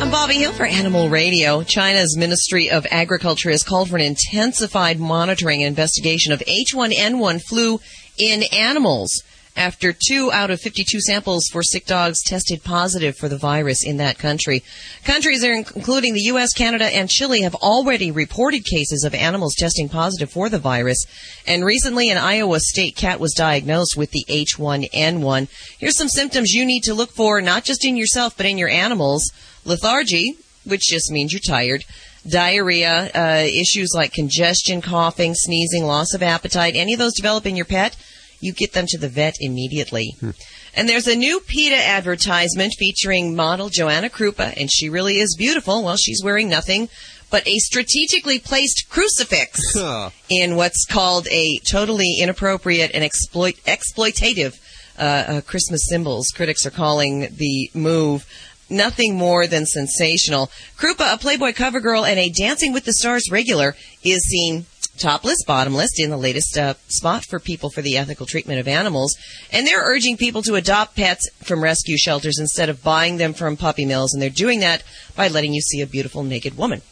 I'm 0.00 0.10
Bobby 0.10 0.36
Hill 0.36 0.52
for 0.52 0.64
Animal 0.64 1.10
Radio. 1.10 1.62
China's 1.64 2.16
Ministry 2.16 2.70
of 2.70 2.86
Agriculture 2.90 3.50
has 3.50 3.62
called 3.62 3.90
for 3.90 3.96
an 3.96 4.02
intensified 4.02 4.98
monitoring 4.98 5.62
and 5.62 5.68
investigation 5.68 6.32
of 6.32 6.40
H1N1 6.40 7.42
flu 7.42 7.78
in 8.16 8.42
animals 8.54 9.22
after 9.60 9.92
two 9.92 10.32
out 10.32 10.50
of 10.50 10.58
52 10.58 11.02
samples 11.02 11.44
for 11.52 11.62
sick 11.62 11.84
dogs 11.84 12.22
tested 12.22 12.64
positive 12.64 13.14
for 13.14 13.28
the 13.28 13.36
virus 13.36 13.84
in 13.84 13.98
that 13.98 14.18
country. 14.18 14.62
Countries 15.04 15.44
including 15.44 16.14
the 16.14 16.22
U.S., 16.32 16.54
Canada, 16.54 16.86
and 16.86 17.10
Chile 17.10 17.42
have 17.42 17.54
already 17.56 18.10
reported 18.10 18.64
cases 18.64 19.04
of 19.04 19.14
animals 19.14 19.54
testing 19.54 19.90
positive 19.90 20.30
for 20.30 20.48
the 20.48 20.58
virus. 20.58 21.04
And 21.46 21.62
recently, 21.62 22.08
an 22.08 22.16
Iowa 22.16 22.58
state 22.60 22.96
cat 22.96 23.20
was 23.20 23.34
diagnosed 23.34 23.98
with 23.98 24.12
the 24.12 24.24
H1N1. 24.30 25.48
Here's 25.78 25.98
some 25.98 26.08
symptoms 26.08 26.52
you 26.52 26.64
need 26.64 26.84
to 26.84 26.94
look 26.94 27.10
for, 27.10 27.42
not 27.42 27.64
just 27.64 27.84
in 27.84 27.98
yourself, 27.98 28.38
but 28.38 28.46
in 28.46 28.56
your 28.56 28.70
animals. 28.70 29.30
Lethargy, 29.66 30.38
which 30.64 30.84
just 30.88 31.10
means 31.10 31.34
you're 31.34 31.40
tired 31.40 31.84
diarrhea, 32.26 33.10
uh, 33.14 33.46
issues 33.46 33.92
like 33.94 34.12
congestion, 34.12 34.82
coughing, 34.82 35.34
sneezing, 35.34 35.86
loss 35.86 36.12
of 36.12 36.22
appetite, 36.22 36.76
any 36.76 36.92
of 36.92 36.98
those 36.98 37.14
develop 37.14 37.46
in 37.46 37.56
your 37.56 37.64
pet, 37.64 37.96
you 38.40 38.52
get 38.52 38.72
them 38.72 38.86
to 38.88 38.98
the 38.98 39.08
vet 39.08 39.36
immediately. 39.40 40.14
Hmm. 40.20 40.30
And 40.74 40.88
there's 40.88 41.08
a 41.08 41.16
new 41.16 41.40
PETA 41.40 41.76
advertisement 41.76 42.74
featuring 42.78 43.34
model 43.34 43.68
Joanna 43.68 44.08
Krupa, 44.08 44.54
and 44.56 44.70
she 44.70 44.88
really 44.88 45.18
is 45.18 45.36
beautiful. 45.36 45.84
Well, 45.84 45.96
she's 45.96 46.22
wearing 46.22 46.48
nothing 46.48 46.88
but 47.30 47.46
a 47.46 47.58
strategically 47.58 48.38
placed 48.38 48.86
crucifix 48.88 49.60
Huh. 49.74 50.10
in 50.28 50.56
what's 50.56 50.84
called 50.84 51.28
a 51.28 51.58
totally 51.58 52.18
inappropriate 52.20 52.90
and 52.92 53.04
exploit 53.04 53.56
exploitative 53.66 54.58
uh, 54.98 55.02
uh, 55.02 55.40
Christmas 55.42 55.86
symbols. 55.88 56.26
Critics 56.34 56.66
are 56.66 56.70
calling 56.70 57.28
the 57.36 57.70
move 57.72 58.26
nothing 58.68 59.16
more 59.16 59.46
than 59.46 59.66
sensational. 59.66 60.50
Krupa, 60.78 61.14
a 61.14 61.18
Playboy 61.18 61.52
cover 61.52 61.80
girl 61.80 62.04
and 62.04 62.18
a 62.18 62.30
Dancing 62.30 62.72
with 62.72 62.84
the 62.84 62.92
Stars 62.92 63.24
regular, 63.30 63.74
is 64.04 64.22
seen 64.28 64.66
topless, 65.00 65.42
bottomless 65.46 65.90
in 65.98 66.10
the 66.10 66.16
latest 66.16 66.56
uh, 66.56 66.74
spot 66.88 67.24
for 67.24 67.40
people 67.40 67.70
for 67.70 67.82
the 67.82 67.96
ethical 67.96 68.26
treatment 68.26 68.60
of 68.60 68.68
animals. 68.68 69.16
And 69.52 69.66
they're 69.66 69.82
urging 69.82 70.16
people 70.16 70.42
to 70.42 70.54
adopt 70.54 70.96
pets 70.96 71.28
from 71.42 71.62
rescue 71.62 71.96
shelters 71.96 72.38
instead 72.38 72.68
of 72.68 72.84
buying 72.84 73.16
them 73.16 73.32
from 73.32 73.56
puppy 73.56 73.84
mills. 73.84 74.12
And 74.12 74.22
they're 74.22 74.30
doing 74.30 74.60
that 74.60 74.82
by 75.16 75.28
letting 75.28 75.54
you 75.54 75.60
see 75.60 75.80
a 75.80 75.86
beautiful 75.86 76.22
naked 76.22 76.56
woman. 76.56 76.82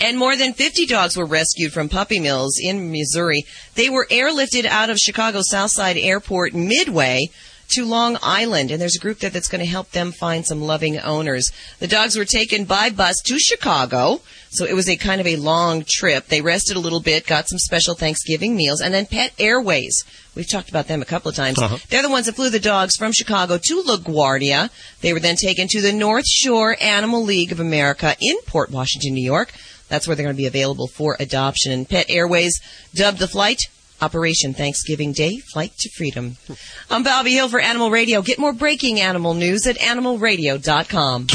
And 0.00 0.16
more 0.16 0.36
than 0.36 0.54
50 0.54 0.86
dogs 0.86 1.16
were 1.16 1.26
rescued 1.26 1.72
from 1.72 1.88
puppy 1.88 2.20
mills 2.20 2.58
in 2.60 2.90
Missouri. 2.90 3.44
They 3.74 3.90
were 3.90 4.06
airlifted 4.10 4.64
out 4.64 4.90
of 4.90 4.98
Chicago's 4.98 5.50
Southside 5.50 5.96
Airport 5.96 6.54
midway 6.54 7.28
to 7.70 7.84
Long 7.84 8.16
Island, 8.22 8.70
and 8.70 8.80
there's 8.80 8.96
a 8.96 9.00
group 9.00 9.18
there 9.18 9.30
that's 9.30 9.48
going 9.48 9.64
to 9.64 9.70
help 9.70 9.90
them 9.90 10.12
find 10.12 10.44
some 10.44 10.60
loving 10.60 10.98
owners. 10.98 11.50
The 11.78 11.86
dogs 11.86 12.16
were 12.16 12.24
taken 12.24 12.64
by 12.64 12.90
bus 12.90 13.16
to 13.26 13.38
Chicago, 13.38 14.20
so 14.50 14.64
it 14.64 14.74
was 14.74 14.88
a 14.88 14.96
kind 14.96 15.20
of 15.20 15.26
a 15.26 15.36
long 15.36 15.84
trip. 15.86 16.26
They 16.26 16.40
rested 16.40 16.76
a 16.76 16.80
little 16.80 17.00
bit, 17.00 17.26
got 17.26 17.48
some 17.48 17.58
special 17.58 17.94
Thanksgiving 17.94 18.56
meals, 18.56 18.80
and 18.80 18.92
then 18.92 19.06
Pet 19.06 19.32
Airways. 19.38 20.04
We've 20.34 20.48
talked 20.48 20.68
about 20.68 20.88
them 20.88 21.02
a 21.02 21.06
couple 21.06 21.28
of 21.28 21.36
times. 21.36 21.58
Uh-huh. 21.58 21.78
They're 21.88 22.02
the 22.02 22.10
ones 22.10 22.26
that 22.26 22.34
flew 22.34 22.50
the 22.50 22.60
dogs 22.60 22.96
from 22.96 23.12
Chicago 23.12 23.58
to 23.58 23.82
LaGuardia. 23.82 24.70
They 25.00 25.12
were 25.12 25.20
then 25.20 25.36
taken 25.36 25.68
to 25.68 25.80
the 25.80 25.92
North 25.92 26.26
Shore 26.26 26.76
Animal 26.80 27.22
League 27.22 27.52
of 27.52 27.60
America 27.60 28.16
in 28.20 28.36
Port 28.46 28.70
Washington, 28.70 29.14
New 29.14 29.24
York. 29.24 29.52
That's 29.88 30.06
where 30.06 30.14
they're 30.14 30.26
going 30.26 30.36
to 30.36 30.42
be 30.42 30.46
available 30.46 30.86
for 30.86 31.16
adoption. 31.18 31.72
And 31.72 31.88
Pet 31.88 32.06
Airways 32.08 32.60
dubbed 32.94 33.18
the 33.18 33.28
flight 33.28 33.60
Operation 34.00 34.54
Thanksgiving 34.54 35.12
Day 35.12 35.38
Flight 35.52 35.72
to 35.78 35.90
Freedom. 35.90 36.36
I'm 36.90 37.02
Bobby 37.02 37.32
Hill 37.32 37.48
for 37.48 37.60
Animal 37.60 37.90
Radio. 37.90 38.22
Get 38.22 38.38
more 38.38 38.52
breaking 38.52 38.98
animal 39.00 39.34
news 39.34 39.66
at 39.66 39.78
animalradio.com. 39.78 41.26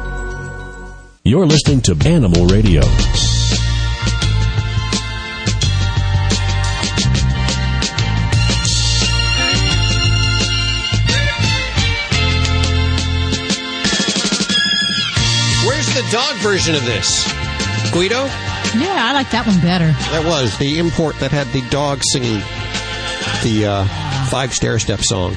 You're 1.23 1.45
listening 1.45 1.81
to 1.81 1.95
Animal 2.07 2.47
Radio. 2.47 2.81
Dog 16.11 16.35
version 16.37 16.75
of 16.75 16.85
this? 16.85 17.23
Guido? 17.91 18.25
Yeah, 18.77 19.09
I 19.09 19.13
like 19.13 19.29
that 19.31 19.45
one 19.47 19.59
better. 19.61 19.87
That 20.11 20.25
was 20.25 20.57
the 20.57 20.79
import 20.79 21.15
that 21.19 21.31
had 21.31 21.47
the 21.47 21.61
dog 21.69 22.01
singing 22.03 22.39
the 23.43 23.65
uh, 23.67 23.85
five 24.29 24.53
stair 24.53 24.79
step 24.79 24.99
song. 25.01 25.35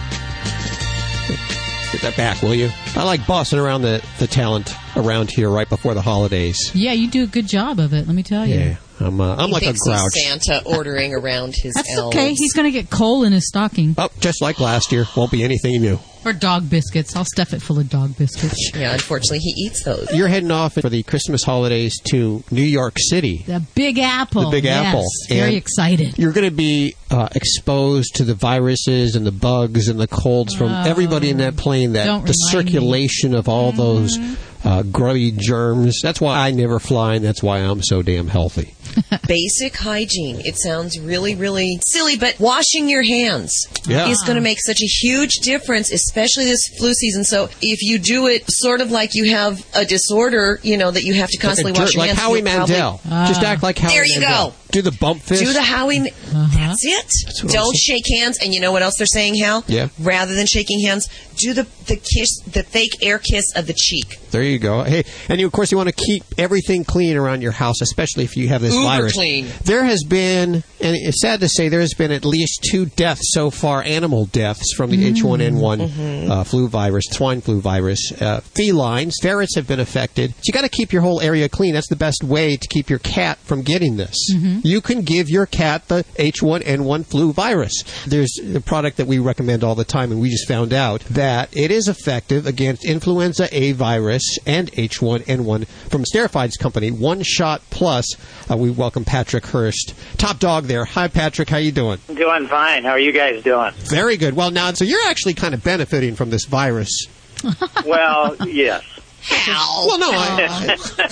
Get 1.92 2.02
that 2.02 2.16
back, 2.18 2.42
will 2.42 2.54
you? 2.54 2.68
I 2.96 3.04
like 3.04 3.26
bossing 3.26 3.59
around 3.59 3.81
the, 3.83 4.04
the 4.18 4.26
talent 4.26 4.74
around 4.94 5.31
here 5.31 5.48
right 5.48 5.68
before 5.68 5.94
the 5.94 6.02
holidays. 6.02 6.70
Yeah, 6.74 6.92
you 6.92 7.09
do 7.09 7.24
a 7.24 7.26
good 7.26 7.46
job 7.46 7.78
of 7.78 7.94
it. 7.94 8.07
Let 8.07 8.14
me 8.14 8.22
tell 8.22 8.44
you. 8.46 8.57
Yeah, 8.57 8.76
I'm 9.00 9.18
uh, 9.20 9.37
I'm 9.37 9.46
He 9.48 9.52
like 9.54 9.62
a 9.62 9.66
thinks 9.66 9.81
he's 9.87 9.94
grouch. 9.94 10.12
Santa 10.12 10.62
ordering 10.66 11.14
around 11.14 11.54
his 11.57 11.72
That's 11.74 11.96
elves. 11.96 12.14
okay. 12.14 12.35
He's 12.35 12.52
going 12.52 12.70
to 12.70 12.70
get 12.70 12.90
coal 12.90 13.24
in 13.24 13.33
his 13.33 13.46
stocking. 13.48 13.94
Oh, 13.96 14.11
just 14.20 14.42
like 14.42 14.61
last 14.61 14.92
year, 14.92 15.07
won't 15.16 15.31
be 15.33 15.42
anything 15.42 15.81
new. 15.81 15.98
Or 16.29 16.33
dog 16.35 16.69
biscuits. 16.69 17.17
I'll 17.17 17.25
stuff 17.25 17.55
it 17.55 17.62
full 17.62 17.79
of 17.79 17.88
dog 17.88 18.17
biscuits. 18.19 18.73
Yeah, 18.75 18.93
unfortunately, 18.93 19.38
he 19.38 19.51
eats 19.67 19.83
those. 19.85 20.12
You're 20.12 20.29
heading 20.29 20.51
off 20.51 20.75
for 20.75 20.91
the 20.91 21.03
Christmas 21.05 21.43
holidays 21.43 21.99
to 22.11 22.45
New 22.51 22.61
York 22.62 22.97
City. 22.99 23.45
The 23.47 23.64
Big 23.75 23.99
Apple. 23.99 24.43
The 24.45 24.51
Big 24.51 24.64
Yes, 24.64 24.87
Apple. 24.87 25.05
Very 25.31 25.49
And 25.49 25.57
excited. 25.57 26.19
You're 26.19 26.33
going 26.33 26.49
to 26.51 26.55
be 26.55 26.95
uh, 27.11 27.29
exposed 27.35 28.17
to 28.17 28.25
the 28.25 28.35
viruses 28.35 29.17
and 29.17 29.25
the 29.27 29.33
bugs 29.33 29.88
and 29.88 29.99
the 29.99 30.07
colds 30.07 30.55
from 30.55 30.69
Oh, 30.71 30.83
everybody 30.87 31.31
in 31.31 31.38
that 31.38 31.57
plane. 31.57 31.93
That 31.95 32.05
don't 32.05 32.27
the 32.27 32.35
remind 32.53 32.67
me. 32.67 32.73
circulation 32.73 33.35
of 33.35 33.49
all 33.49 33.73
those 33.73 34.19
uh, 34.68 34.83
grubby 34.83 35.33
germs. 35.35 36.00
That's 36.02 36.20
why 36.20 36.37
I 36.46 36.50
never 36.50 36.78
fly, 36.78 37.14
and 37.14 37.24
that's 37.24 37.42
why 37.42 37.59
I'm 37.61 37.83
so 37.83 38.02
damn 38.02 38.28
healthy. 38.28 38.74
Basic 39.26 39.76
hygiene. 39.76 40.40
It 40.44 40.59
sounds 40.59 40.98
really, 41.00 41.35
really 41.35 41.78
silly, 41.87 42.16
but 42.18 42.38
washing 42.38 42.88
your 42.88 43.02
hands 43.02 43.52
Yeah. 43.87 44.09
is 44.09 44.22
going 44.26 44.37
to 44.37 44.42
make 44.42 44.59
such 44.61 44.81
a 44.83 44.87
huge 44.87 45.33
difference, 45.42 45.90
especially 45.92 46.44
this 46.44 46.68
flu 46.78 46.92
season. 46.92 47.24
So 47.24 47.48
if 47.62 47.83
you 47.83 47.98
do 47.98 48.26
it 48.26 48.44
sort 48.48 48.81
of 48.81 48.90
like 48.90 49.11
you 49.14 49.31
have 49.31 49.64
a 49.74 49.85
disorder, 49.85 50.59
you 50.62 50.76
know, 50.76 50.90
that 50.90 51.04
you 51.04 51.14
have 51.14 51.28
to 51.31 51.38
constantly 51.38 51.72
Like 51.72 51.81
wash 51.81 51.88
jerk, 51.88 51.94
your 51.94 52.00
like 52.02 52.09
hands. 52.11 52.20
Howie 52.20 52.38
you'll 52.40 52.46
probably- 52.48 52.74
Mandel. 52.74 53.00
Just 53.28 53.42
act 53.42 53.62
like 53.62 53.78
Howie 53.78 53.92
There 53.92 54.04
you 54.07 54.20
Mandel. 54.20 54.50
go. 54.50 54.54
Do 54.70 54.83
the 54.83 54.92
bump 54.92 55.22
fist. 55.22 55.42
Do 55.44 55.52
the 55.54 55.62
Howie. 55.62 56.00
Ma- 56.00 56.07
That's 56.31 56.85
it. 56.85 57.07
what 57.07 57.42
I'm 57.44 57.48
Don't 57.48 57.74
saying. 57.76 58.00
shake 58.02 58.18
hands. 58.20 58.38
And 58.42 58.52
you 58.52 58.61
know 58.61 58.70
what 58.72 58.83
else 58.83 58.96
they're 58.98 59.07
saying, 59.07 59.37
Hal? 59.37 59.64
Yeah. 59.66 59.88
Rather 59.98 60.35
than 60.35 60.46
shaking 60.46 60.81
hands, 60.85 61.09
do 61.37 61.54
the 61.54 61.66
the 61.87 61.96
kiss, 61.96 62.40
the 62.40 62.62
fake 62.64 62.92
air 63.02 63.18
kiss 63.18 63.44
of 63.57 63.66
the 63.66 63.72
cheek. 63.74 64.18
There 64.31 64.42
you 64.42 64.58
go. 64.59 64.83
Hey, 64.83 65.05
and 65.29 65.40
you, 65.40 65.47
of 65.47 65.53
course 65.53 65.71
you 65.73 65.77
want 65.79 65.88
to 65.88 65.94
keep 65.94 66.25
everything 66.38 66.85
clean 66.85 67.16
around 67.16 67.42
your 67.42 67.53
house, 67.53 67.81
especially 67.81 68.25
if 68.25 68.37
you 68.37 68.49
have 68.49 68.61
this 68.62 68.75
Uber 68.75 68.85
virus. 68.85 69.12
clean. 69.14 69.47
There 69.64 69.85
has 69.85 70.05
been, 70.05 70.55
and 70.55 70.64
it's 70.97 71.21
sad 71.21 71.40
to 71.40 71.49
say, 71.49 71.68
there 71.68 71.81
has 71.81 71.94
been 71.94 72.12
at 72.12 72.25
least 72.25 72.66
two 72.71 72.87
deaths 72.87 73.33
so 73.33 73.51
far, 73.51 73.83
animal 73.83 74.27
deaths 74.27 74.73
from 74.77 74.90
the 74.90 75.12
H1N1 75.12 75.79
Mm-hmm. 75.79 76.31
uh, 76.31 76.44
flu 76.44 76.68
virus, 76.68 77.05
swine 77.11 77.40
flu 77.40 77.61
virus. 77.61 78.12
Uh, 78.21 78.40
felines, 78.40 79.14
ferrets 79.23 79.55
have 79.55 79.66
been 79.66 79.81
affected. 79.81 80.32
So 80.35 80.41
you 80.47 80.53
got 80.53 80.62
to 80.62 80.68
keep 80.68 80.93
your 80.93 81.03
whole 81.03 81.20
area 81.20 81.49
clean. 81.49 81.74
That's 81.74 81.89
the 81.89 81.97
best 81.97 82.22
way 82.24 82.57
to 82.57 82.68
keep 82.68 82.91
your 82.91 82.99
cat 83.01 83.39
from 83.39 83.62
getting 83.62 83.97
this. 83.97 84.16
Mm-hmm. 84.35 84.61
you 84.64 84.80
can 84.80 85.03
give 85.03 85.28
your 85.28 85.47
cat 85.47 85.89
the 85.89 86.05
H1N1 86.18 87.07
flu 87.07 87.32
virus. 87.32 87.85
There's 88.07 88.39
a 88.55 88.61
product 88.61 88.97
that 88.99 89.07
we 89.07 89.18
recommend 89.18 89.64
all 89.64 89.74
the 89.74 89.85
time, 89.85 90.12
and 90.12 90.20
we 90.20 90.30
just 90.30 90.47
found 90.49 90.72
out 90.72 91.01
that 91.11 91.55
it 91.57 91.70
is 91.70 91.89
effective 91.89 92.47
against 92.47 92.85
influenza 92.85 93.49
A 93.57 93.72
virus 93.72 94.38
and 94.47 94.70
H1N1 94.72 95.66
from 95.66 96.05
Sterifx's 96.05 96.57
company, 96.57 96.91
One 96.91 97.22
Shot 97.22 97.62
Plus. 97.70 98.07
Uh, 98.51 98.57
we 98.57 98.70
welcome 98.70 99.05
Patrick 99.05 99.47
Hurst, 99.47 99.95
top 100.18 100.39
dog 100.39 100.64
there. 100.64 100.84
Hi, 100.84 101.09
Patrick. 101.09 101.49
How 101.49 101.59
you 101.59 101.72
doing? 101.72 101.99
Doing 102.07 102.47
fine. 102.47 102.84
How 102.84 102.91
are 102.91 102.99
you 102.99 103.12
guys 103.12 103.43
doing? 103.43 103.72
Very 103.74 104.16
good. 104.16 104.34
Well, 104.34 104.51
now, 104.51 104.72
so 104.72 104.84
you're 104.84 105.07
actually 105.09 105.34
kind 105.34 105.55
of 105.55 105.62
benefiting 105.62 106.14
from 106.14 106.30
this 106.30 106.45
virus. 106.45 107.07
well, 107.86 108.36
yes. 108.47 108.84
How? 109.20 109.86
Well, 109.86 109.99
no, 109.99 110.11
I, 110.11 110.76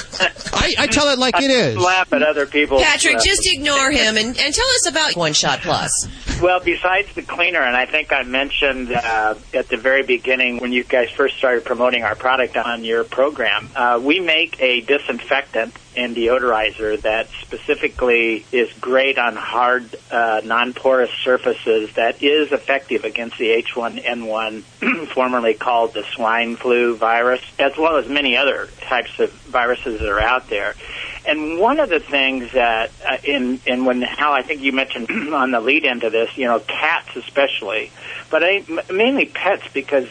I, 0.53 0.74
I 0.79 0.87
tell 0.87 1.09
it 1.11 1.18
like 1.18 1.35
I 1.37 1.45
it 1.45 1.51
is. 1.51 1.77
Laugh 1.77 2.12
at 2.12 2.22
other 2.22 2.47
people. 2.47 2.79
Patrick, 2.81 3.18
just 3.22 3.43
ignore 3.45 3.91
him 3.91 4.16
and, 4.16 4.29
and 4.39 4.55
tell 4.55 4.66
us 4.66 4.89
about 4.89 5.16
One 5.16 5.33
Shot 5.33 5.61
Plus. 5.61 6.09
Well, 6.41 6.61
besides 6.61 7.14
the 7.14 7.22
cleaner, 7.22 7.62
and 7.62 7.74
I 7.74 7.87
think 7.87 8.12
I 8.12 8.22
mentioned 8.22 8.93
uh, 8.93 9.37
at 9.55 9.68
the 9.68 9.78
very 9.78 10.03
beginning 10.03 10.59
when 10.59 10.70
you 10.70 10.84
guys 10.84 11.11
first 11.11 11.39
started 11.39 11.64
promoting 11.64 12.03
our 12.03 12.14
product 12.14 12.59
on 12.59 12.84
your 12.84 13.05
program, 13.05 13.70
uh, 13.74 13.99
we 14.03 14.20
make 14.20 14.61
a 14.61 14.82
disinfectant 14.82 15.74
and 15.97 16.14
deodorizer 16.14 17.01
that 17.01 17.28
specifically 17.41 18.45
is 18.53 18.70
great 18.74 19.18
on 19.18 19.34
hard, 19.34 19.97
uh, 20.11 20.43
non-porous 20.45 21.11
surfaces 21.24 21.95
that 21.95 22.22
is 22.22 22.53
effective 22.53 23.05
against 23.05 23.39
the 23.39 23.62
H1N1, 23.62 25.07
formerly 25.14 25.55
called 25.55 25.95
the 25.95 26.05
swine 26.14 26.57
flu 26.57 26.97
virus, 26.97 27.41
as 27.59 27.78
well 27.78 27.97
as 27.97 28.09
many 28.11 28.37
other 28.37 28.68
types 28.82 29.18
of 29.18 29.32
viruses 29.32 30.01
that 30.01 30.09
are 30.09 30.20
out 30.20 30.51
there. 30.51 30.74
And 31.27 31.59
one 31.59 31.81
of 31.81 31.89
the 31.89 32.01
things 32.01 32.53
that 32.53 32.91
uh, 33.09 33.16
in 33.24 33.61
in 33.66 33.85
when 33.85 34.03
how 34.03 34.33
I 34.33 34.43
think 34.43 34.61
you 34.61 34.72
mentioned 34.72 35.11
on 35.35 35.51
the 35.51 35.61
lead 35.61 35.85
into 35.85 36.11
this, 36.11 36.37
you 36.37 36.47
know, 36.47 36.61
cats 36.61 37.16
especially, 37.16 37.91
but 38.31 38.43
I, 38.45 38.64
m- 38.68 38.81
mainly 38.97 39.27
pets 39.27 39.64
because. 39.72 40.09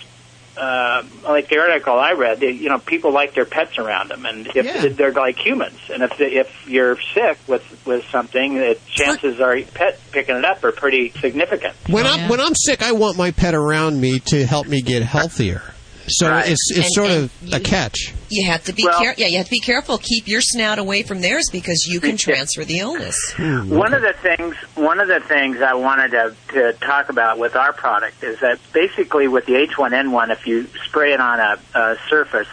Uh, 0.58 1.04
like 1.26 1.50
the 1.50 1.60
article 1.60 2.00
I 2.00 2.14
read, 2.14 2.40
they, 2.40 2.52
you 2.52 2.70
know, 2.70 2.78
people 2.80 3.12
like 3.12 3.34
their 3.36 3.44
pets 3.44 3.78
around 3.78 4.10
them, 4.10 4.26
and 4.26 4.48
if 4.56 4.66
Yeah. 4.66 4.88
they're 4.88 5.12
like 5.12 5.38
humans, 5.38 5.78
and 5.94 6.02
if 6.02 6.14
if 6.22 6.48
you're 6.66 6.98
sick 7.14 7.38
with 7.46 7.62
with 7.86 8.06
something, 8.10 8.54
the 8.56 8.78
chances 8.88 9.42
are 9.42 9.60
pet 9.74 10.00
picking 10.14 10.38
it 10.38 10.46
up 10.46 10.64
are 10.64 10.72
pretty 10.72 11.10
significant. 11.20 11.76
When 11.90 12.08
I'm 12.08 12.30
when 12.30 12.40
I'm 12.40 12.56
sick, 12.56 12.82
I 12.82 12.94
want 12.94 13.18
my 13.18 13.32
pet 13.32 13.54
around 13.54 14.00
me 14.00 14.20
to 14.28 14.46
help 14.46 14.66
me 14.66 14.82
get 14.82 15.04
healthier. 15.04 15.62
So 16.08 16.30
Right. 16.30 16.50
it's 16.50 16.72
it's 16.72 16.78
And- 16.80 16.92
sort 16.94 17.10
and 17.10 17.30
of 17.48 17.54
a 17.54 17.60
catch. 17.60 18.14
You 18.30 18.50
have 18.52 18.64
to 18.66 18.74
be 18.74 18.84
Well- 18.86 19.00
care- 19.00 19.16
yeah, 19.18 19.28
you 19.28 19.38
have 19.38 19.46
to 19.48 19.52
be 19.52 19.60
careful. 19.60 19.98
Keep 19.98 20.28
your 20.28 20.42
snout 20.42 20.78
away 20.80 21.04
from 21.04 21.22
theirs 21.22 21.46
because 21.52 21.86
you 21.88 22.00
can 22.00 22.18
transfer 22.18 22.64
the 22.64 22.80
illness. 22.80 23.16
One 23.38 23.94
of 23.94 24.02
the 24.02 24.14
things, 24.22 24.56
one 24.76 25.00
of 25.00 25.08
the 25.08 25.20
things 25.20 25.62
I 25.62 25.74
wanted 25.74 26.12
to, 26.12 26.36
to 26.54 26.74
talk 26.74 27.10
about 27.10 27.38
with 27.40 27.56
our 27.56 27.74
product 27.74 28.24
is 28.24 28.40
that 28.42 28.60
basically 28.74 29.28
with 29.28 29.46
the 29.46 29.56
H1N1, 29.56 30.32
if 30.32 30.46
you 30.48 30.68
spray 30.86 31.14
it 31.14 31.20
on 31.20 31.40
a, 31.40 31.58
a 31.74 31.98
surface, 32.10 32.48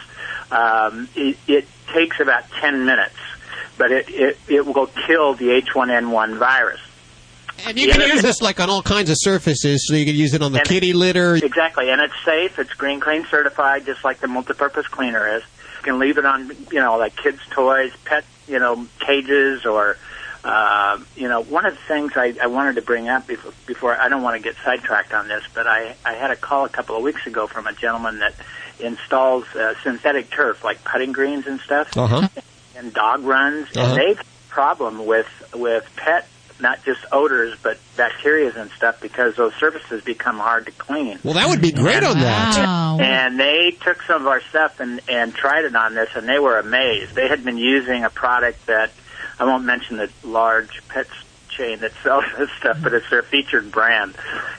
um, 0.51 1.07
it, 1.15 1.37
it 1.47 1.67
takes 1.93 2.19
about 2.19 2.43
10 2.59 2.85
minutes, 2.85 3.15
but 3.77 3.91
it, 3.91 4.05
it, 4.09 4.37
it 4.47 4.65
will 4.65 4.87
kill 5.07 5.33
the 5.33 5.49
H1N1 5.61 6.37
virus. 6.37 6.79
And 7.65 7.79
you 7.79 7.91
can 7.91 8.01
use 8.09 8.21
this 8.21 8.41
like 8.41 8.59
on 8.59 8.69
all 8.69 8.81
kinds 8.81 9.09
of 9.09 9.17
surfaces. 9.19 9.85
So 9.87 9.95
you 9.95 10.05
can 10.05 10.15
use 10.15 10.33
it 10.33 10.41
on 10.41 10.51
the 10.51 10.59
kitty 10.61 10.93
litter. 10.93 11.35
Exactly, 11.35 11.89
and 11.89 12.01
it's 12.01 12.13
safe. 12.25 12.59
It's 12.59 12.73
Green 12.73 12.99
Clean 12.99 13.25
certified, 13.25 13.85
just 13.85 14.03
like 14.03 14.19
the 14.19 14.27
multipurpose 14.27 14.85
cleaner 14.85 15.37
is. 15.37 15.43
You 15.79 15.83
can 15.83 15.99
leave 15.99 16.17
it 16.17 16.25
on, 16.25 16.49
you 16.71 16.79
know, 16.79 16.97
like 16.97 17.15
kids' 17.15 17.39
toys, 17.51 17.91
pet, 18.05 18.23
you 18.47 18.59
know, 18.59 18.87
cages, 18.99 19.65
or, 19.65 19.97
uh, 20.45 20.97
you 21.17 21.27
know, 21.27 21.41
one 21.41 21.65
of 21.65 21.73
the 21.75 21.81
things 21.87 22.13
I, 22.15 22.35
I 22.41 22.47
wanted 22.47 22.75
to 22.75 22.81
bring 22.81 23.09
up 23.09 23.27
before, 23.27 23.51
before 23.65 23.99
I 23.99 24.07
don't 24.09 24.21
want 24.23 24.37
to 24.37 24.41
get 24.43 24.55
sidetracked 24.63 25.13
on 25.13 25.27
this, 25.27 25.43
but 25.53 25.67
I, 25.67 25.95
I 26.05 26.13
had 26.13 26.31
a 26.31 26.35
call 26.37 26.63
a 26.65 26.69
couple 26.69 26.95
of 26.95 27.03
weeks 27.03 27.25
ago 27.27 27.47
from 27.47 27.67
a 27.67 27.73
gentleman 27.73 28.19
that 28.19 28.33
installs 28.79 29.45
uh, 29.55 29.73
synthetic 29.83 30.29
turf, 30.29 30.63
like 30.63 30.83
putting 30.83 31.11
greens 31.11 31.47
and 31.47 31.59
stuff, 31.59 31.95
Uh 31.97 32.07
huh. 32.07 32.27
and 32.77 32.93
dog 32.93 33.23
runs, 33.23 33.67
Uh-huh. 33.75 33.87
and 33.87 33.97
they've 33.97 34.19
a 34.19 34.23
problem 34.49 35.05
with 35.05 35.27
with 35.53 35.85
pet 35.95 36.27
not 36.59 36.83
just 36.83 37.05
odors 37.11 37.57
but 37.61 37.77
bacteria 37.97 38.51
and 38.55 38.71
stuff 38.71 39.01
because 39.01 39.35
those 39.35 39.53
surfaces 39.55 40.03
become 40.03 40.37
hard 40.37 40.65
to 40.65 40.71
clean. 40.71 41.19
Well, 41.23 41.33
that 41.35 41.47
would 41.47 41.61
be 41.61 41.71
great 41.71 42.03
on 42.03 42.19
that. 42.19 42.99
And 43.01 43.39
they 43.39 43.71
took 43.81 44.01
some 44.03 44.21
of 44.21 44.27
our 44.27 44.41
stuff 44.41 44.79
and, 44.79 45.01
and 45.07 45.33
tried 45.33 45.65
it 45.65 45.75
on 45.75 45.93
this, 45.93 46.09
and 46.15 46.27
they 46.27 46.39
were 46.39 46.59
amazed. 46.59 47.15
They 47.15 47.27
had 47.27 47.43
been 47.43 47.57
using 47.57 48.03
a 48.03 48.09
product 48.09 48.65
that 48.67 48.91
I 49.39 49.45
won't 49.45 49.65
mention 49.65 49.97
the 49.97 50.09
large 50.23 50.81
pet 50.87 51.07
chain 51.49 51.79
that 51.79 51.91
sells 52.03 52.25
this 52.37 52.49
stuff, 52.59 52.79
but 52.81 52.93
it's 52.93 53.09
their 53.09 53.23
featured 53.23 53.71
brand. 53.71 54.15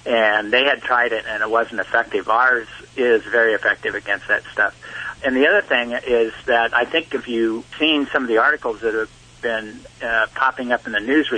And 0.07 0.53
they 0.53 0.65
had 0.65 0.83
tried 0.83 1.13
it, 1.13 1.25
and 1.27 1.43
it 1.43 1.51
wasn't 1.51 1.81
effective. 1.81 2.29
Ours 2.29 2.69
is 2.97 3.23
very 3.25 3.55
effective 3.55 3.95
against 3.95 4.29
that 4.29 4.45
stuff. 4.53 4.77
And 5.25 5.35
the 5.35 5.49
other 5.49 5.63
thing 5.63 5.93
is 5.93 6.33
that 6.47 6.75
I 6.75 6.85
think 6.85 7.15
if 7.15 7.29
you've 7.29 7.65
seen 7.79 8.07
some 8.13 8.23
of 8.23 8.29
the 8.29 8.39
articles 8.39 8.83
that 8.83 8.95
have 8.95 9.11
been 9.45 9.79
uh, 10.03 10.27
popping 10.35 10.73
up 10.73 10.87
in 10.87 10.93
the 10.93 11.01
news 11.01 11.31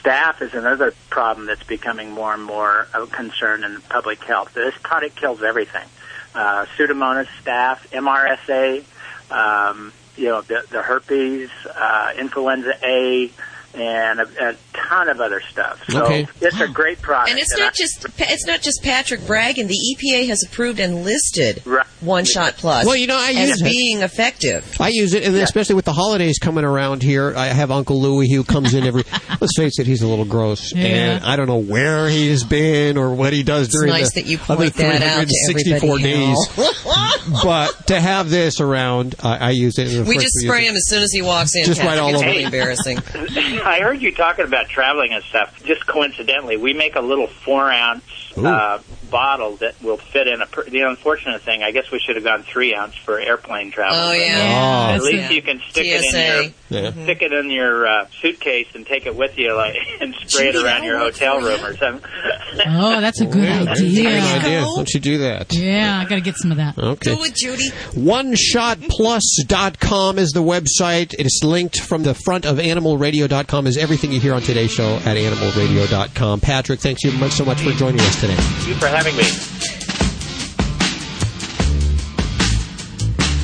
staph 0.00 0.42
is 0.42 0.54
another 0.54 0.92
problem 1.08 1.46
that's 1.46 1.62
becoming 1.64 2.10
more 2.10 2.32
and 2.34 2.44
more 2.44 2.86
of 2.94 3.02
a 3.02 3.06
concern 3.06 3.64
in 3.64 3.80
public 3.82 4.22
health. 4.24 4.54
This 4.54 4.74
product 4.82 5.16
kills 5.16 5.42
everything. 5.42 5.86
Uh, 6.34 6.66
Pseudomonas, 6.76 7.26
staph, 7.42 7.78
MRSA, 7.88 8.84
um, 9.30 9.92
you 10.16 10.26
know, 10.26 10.42
the, 10.42 10.64
the 10.70 10.82
herpes, 10.82 11.50
uh, 11.74 12.12
influenza 12.18 12.74
A, 12.84 13.30
and 13.72 14.20
a, 14.20 14.50
a 14.50 14.56
ton 14.74 15.08
of 15.08 15.20
other 15.20 15.40
stuff. 15.40 15.80
So 15.88 16.02
Okay. 16.04 16.26
it's 16.40 16.60
a 16.60 16.66
great 16.68 17.00
product. 17.00 17.30
And 17.30 17.38
it's 17.38 17.52
And 17.52 17.60
not 17.62 17.72
I- 17.72 17.76
just 17.76 18.06
it's 18.18 18.46
not 18.46 18.60
just 18.62 18.82
Patrick 18.82 19.26
bragging. 19.26 19.68
The 19.68 19.78
EPA 19.96 20.26
has 20.28 20.42
approved 20.44 20.80
and 20.80 21.04
listed 21.04 21.62
One 22.00 22.24
Shot 22.24 22.56
Plus 22.56 22.84
Well, 22.84 22.96
you 22.96 23.06
know, 23.06 23.16
I 23.18 23.30
use 23.30 23.60
it. 23.60 23.64
being 23.64 24.00
effective. 24.00 24.64
I 24.80 24.88
use 24.88 25.14
it, 25.14 25.22
and 25.24 25.36
especially 25.36 25.76
with 25.76 25.84
the 25.84 25.92
holidays 25.92 26.38
coming 26.38 26.64
around 26.64 27.02
here, 27.02 27.32
I 27.36 27.46
have 27.46 27.70
Uncle 27.70 28.00
Louie 28.00 28.28
who 28.30 28.42
comes 28.42 28.74
in 28.74 28.84
every. 28.84 29.04
let's 29.40 29.56
face 29.56 29.78
it, 29.78 29.86
he's 29.86 30.02
a 30.02 30.08
little 30.08 30.24
gross, 30.24 30.72
Yeah. 30.74 30.84
and 30.86 31.24
I 31.24 31.36
don't 31.36 31.46
know 31.46 31.58
where 31.62 32.08
he's 32.08 32.42
been 32.44 32.96
or 32.96 33.14
what 33.14 33.32
he 33.32 33.42
does 33.44 33.66
It's 33.68 33.76
during 33.76 33.92
nice 33.92 34.12
the 34.14 34.22
that 34.22 34.28
you 34.28 34.38
other 34.48 34.56
point 34.70 34.74
that 34.76 35.02
out 35.02 35.26
to 35.28 35.52
364 35.52 35.98
everybody. 35.98 36.02
days. 36.02 36.36
But 37.44 37.86
to 37.88 38.00
have 38.00 38.28
this 38.30 38.60
around, 38.60 39.14
I, 39.22 39.36
I 39.36 39.50
use 39.50 39.78
it. 39.78 39.88
and 39.88 40.00
of 40.00 40.08
we 40.08 40.14
just 40.14 40.34
use 40.34 40.44
spray 40.46 40.64
it. 40.64 40.70
him 40.70 40.74
as 40.74 40.84
soon 40.88 41.02
as 41.02 41.12
he 41.12 41.22
walks 41.22 41.52
in. 41.54 41.64
Just 41.64 41.80
right 41.82 41.98
all 41.98 42.08
it's 42.10 42.18
over. 42.18 42.26
really 42.26 42.42
embarrassing. 42.44 42.98
I 43.64 43.80
heard 43.80 44.00
you 44.00 44.12
talking 44.12 44.44
about 44.44 44.68
traveling 44.68 45.12
and 45.12 45.22
stuff. 45.24 45.62
Just 45.64 45.86
coincidentally, 45.86 46.56
we 46.56 46.72
make 46.72 46.96
a 46.96 47.00
little 47.00 47.26
four 47.26 47.70
ounce 47.70 48.04
uh, 48.36 48.78
bottle 49.10 49.56
that 49.56 49.74
will 49.82 49.96
fit 49.96 50.28
in 50.28 50.40
a. 50.42 50.46
Per- 50.46 50.64
the 50.64 50.80
unfortunate 50.82 51.40
thing, 51.42 51.62
I 51.62 51.70
guess 51.72 51.90
we 51.90 51.98
should 51.98 52.16
have 52.16 52.24
gone 52.24 52.42
three 52.42 52.74
ounce 52.74 52.94
for 52.96 53.18
airplane 53.20 53.70
travel. 53.70 53.96
Oh, 53.98 54.08
but 54.10 54.18
yeah. 54.18 54.38
Yeah, 54.38 54.94
At 54.94 55.02
least 55.02 55.30
it. 55.30 55.34
you 55.34 55.42
can 55.42 55.60
stick 55.68 55.86
it 55.86 56.04
in 56.04 56.14
your 56.14 56.42
Yeah. 56.82 56.90
stick 57.04 57.22
it 57.22 57.32
in 57.32 57.50
your 57.50 57.86
uh, 57.86 58.06
suitcase 58.20 58.68
and 58.74 58.86
take 58.86 59.06
it 59.06 59.14
with 59.16 59.38
you, 59.38 59.54
like 59.54 59.76
and 60.00 60.14
spray 60.26 60.48
it 60.48 60.56
around 60.56 60.84
your 60.84 60.98
hotel 60.98 61.40
room 61.40 61.64
or 61.64 61.76
something. 61.76 62.08
Oh, 62.66 63.00
that's 63.00 63.20
a 63.20 63.26
good 63.26 63.66
That's 63.66 63.80
a 63.80 63.84
idea. 63.84 64.02
good 64.04 64.22
idea. 64.44 64.60
Don't 64.60 64.88
you 64.94 65.00
do 65.00 65.18
that? 65.18 65.52
Yeah, 65.52 66.00
I 66.00 66.04
got 66.08 66.14
to 66.16 66.20
get 66.20 66.36
some 66.36 66.50
of 66.52 66.56
that. 66.58 66.78
Okay. 66.78 67.14
Do 67.14 67.22
it, 67.24 67.34
Judy. 67.34 67.70
OneShotPlus.com 67.96 70.18
is 70.18 70.30
the 70.30 70.42
website. 70.42 71.14
It 71.18 71.26
is 71.26 71.40
linked 71.44 71.80
from 71.80 72.02
the 72.02 72.14
front 72.14 72.44
of 72.46 72.56
AnimalRadio.com 72.58 73.66
is 73.66 73.76
everything 73.76 74.12
you 74.12 74.20
hear 74.20 74.34
on 74.34 74.42
today's 74.42 74.70
show 74.72 74.96
at 75.04 75.16
AnimalRadio.com. 75.16 76.40
Patrick, 76.40 76.80
thanks 76.80 77.02
you 77.04 77.12
much 77.12 77.32
so 77.32 77.44
much 77.44 77.60
for 77.60 77.70
joining 77.72 78.00
us 78.00 78.20
today. 78.20 78.36
Having 79.00 79.16
me. 79.16 79.24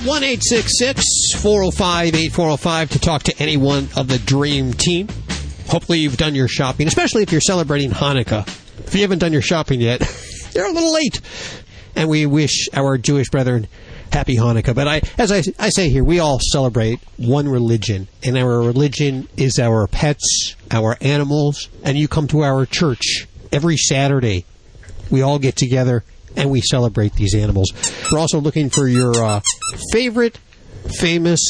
One 0.06 0.22
eight 0.22 0.42
six 0.44 0.78
six 0.78 1.02
four 1.40 1.62
zero 1.62 1.70
five 1.70 2.14
eight 2.14 2.32
four 2.32 2.48
zero 2.48 2.58
five 2.58 2.90
to 2.90 2.98
talk 2.98 3.22
to 3.22 3.34
anyone 3.38 3.88
of 3.96 4.08
the 4.08 4.18
Dream 4.18 4.74
Team. 4.74 5.08
Hopefully, 5.68 6.00
you've 6.00 6.18
done 6.18 6.34
your 6.34 6.46
shopping, 6.46 6.86
especially 6.88 7.22
if 7.22 7.32
you're 7.32 7.40
celebrating 7.40 7.90
Hanukkah. 7.90 8.46
If 8.86 8.94
you 8.94 9.00
haven't 9.00 9.20
done 9.20 9.32
your 9.32 9.40
shopping 9.40 9.80
yet, 9.80 10.02
you're 10.54 10.66
a 10.66 10.72
little 10.72 10.92
late. 10.92 11.22
And 11.94 12.10
we 12.10 12.26
wish 12.26 12.68
our 12.74 12.98
Jewish 12.98 13.30
brethren 13.30 13.66
happy 14.12 14.36
Hanukkah. 14.36 14.74
But 14.74 14.88
I, 14.88 15.00
as 15.16 15.32
I, 15.32 15.42
I 15.58 15.70
say 15.70 15.88
here, 15.88 16.04
we 16.04 16.18
all 16.18 16.38
celebrate 16.52 17.00
one 17.16 17.48
religion, 17.48 18.08
and 18.22 18.36
our 18.36 18.58
religion 18.58 19.26
is 19.38 19.58
our 19.58 19.86
pets, 19.86 20.54
our 20.70 20.98
animals, 21.00 21.70
and 21.82 21.96
you 21.96 22.08
come 22.08 22.28
to 22.28 22.42
our 22.42 22.66
church 22.66 23.26
every 23.50 23.78
Saturday. 23.78 24.44
We 25.10 25.22
all 25.22 25.38
get 25.38 25.56
together 25.56 26.04
and 26.36 26.50
we 26.50 26.60
celebrate 26.60 27.14
these 27.14 27.34
animals. 27.34 27.72
We're 28.10 28.18
also 28.18 28.40
looking 28.40 28.70
for 28.70 28.86
your 28.86 29.14
uh, 29.16 29.40
favorite 29.92 30.38
famous 31.00 31.40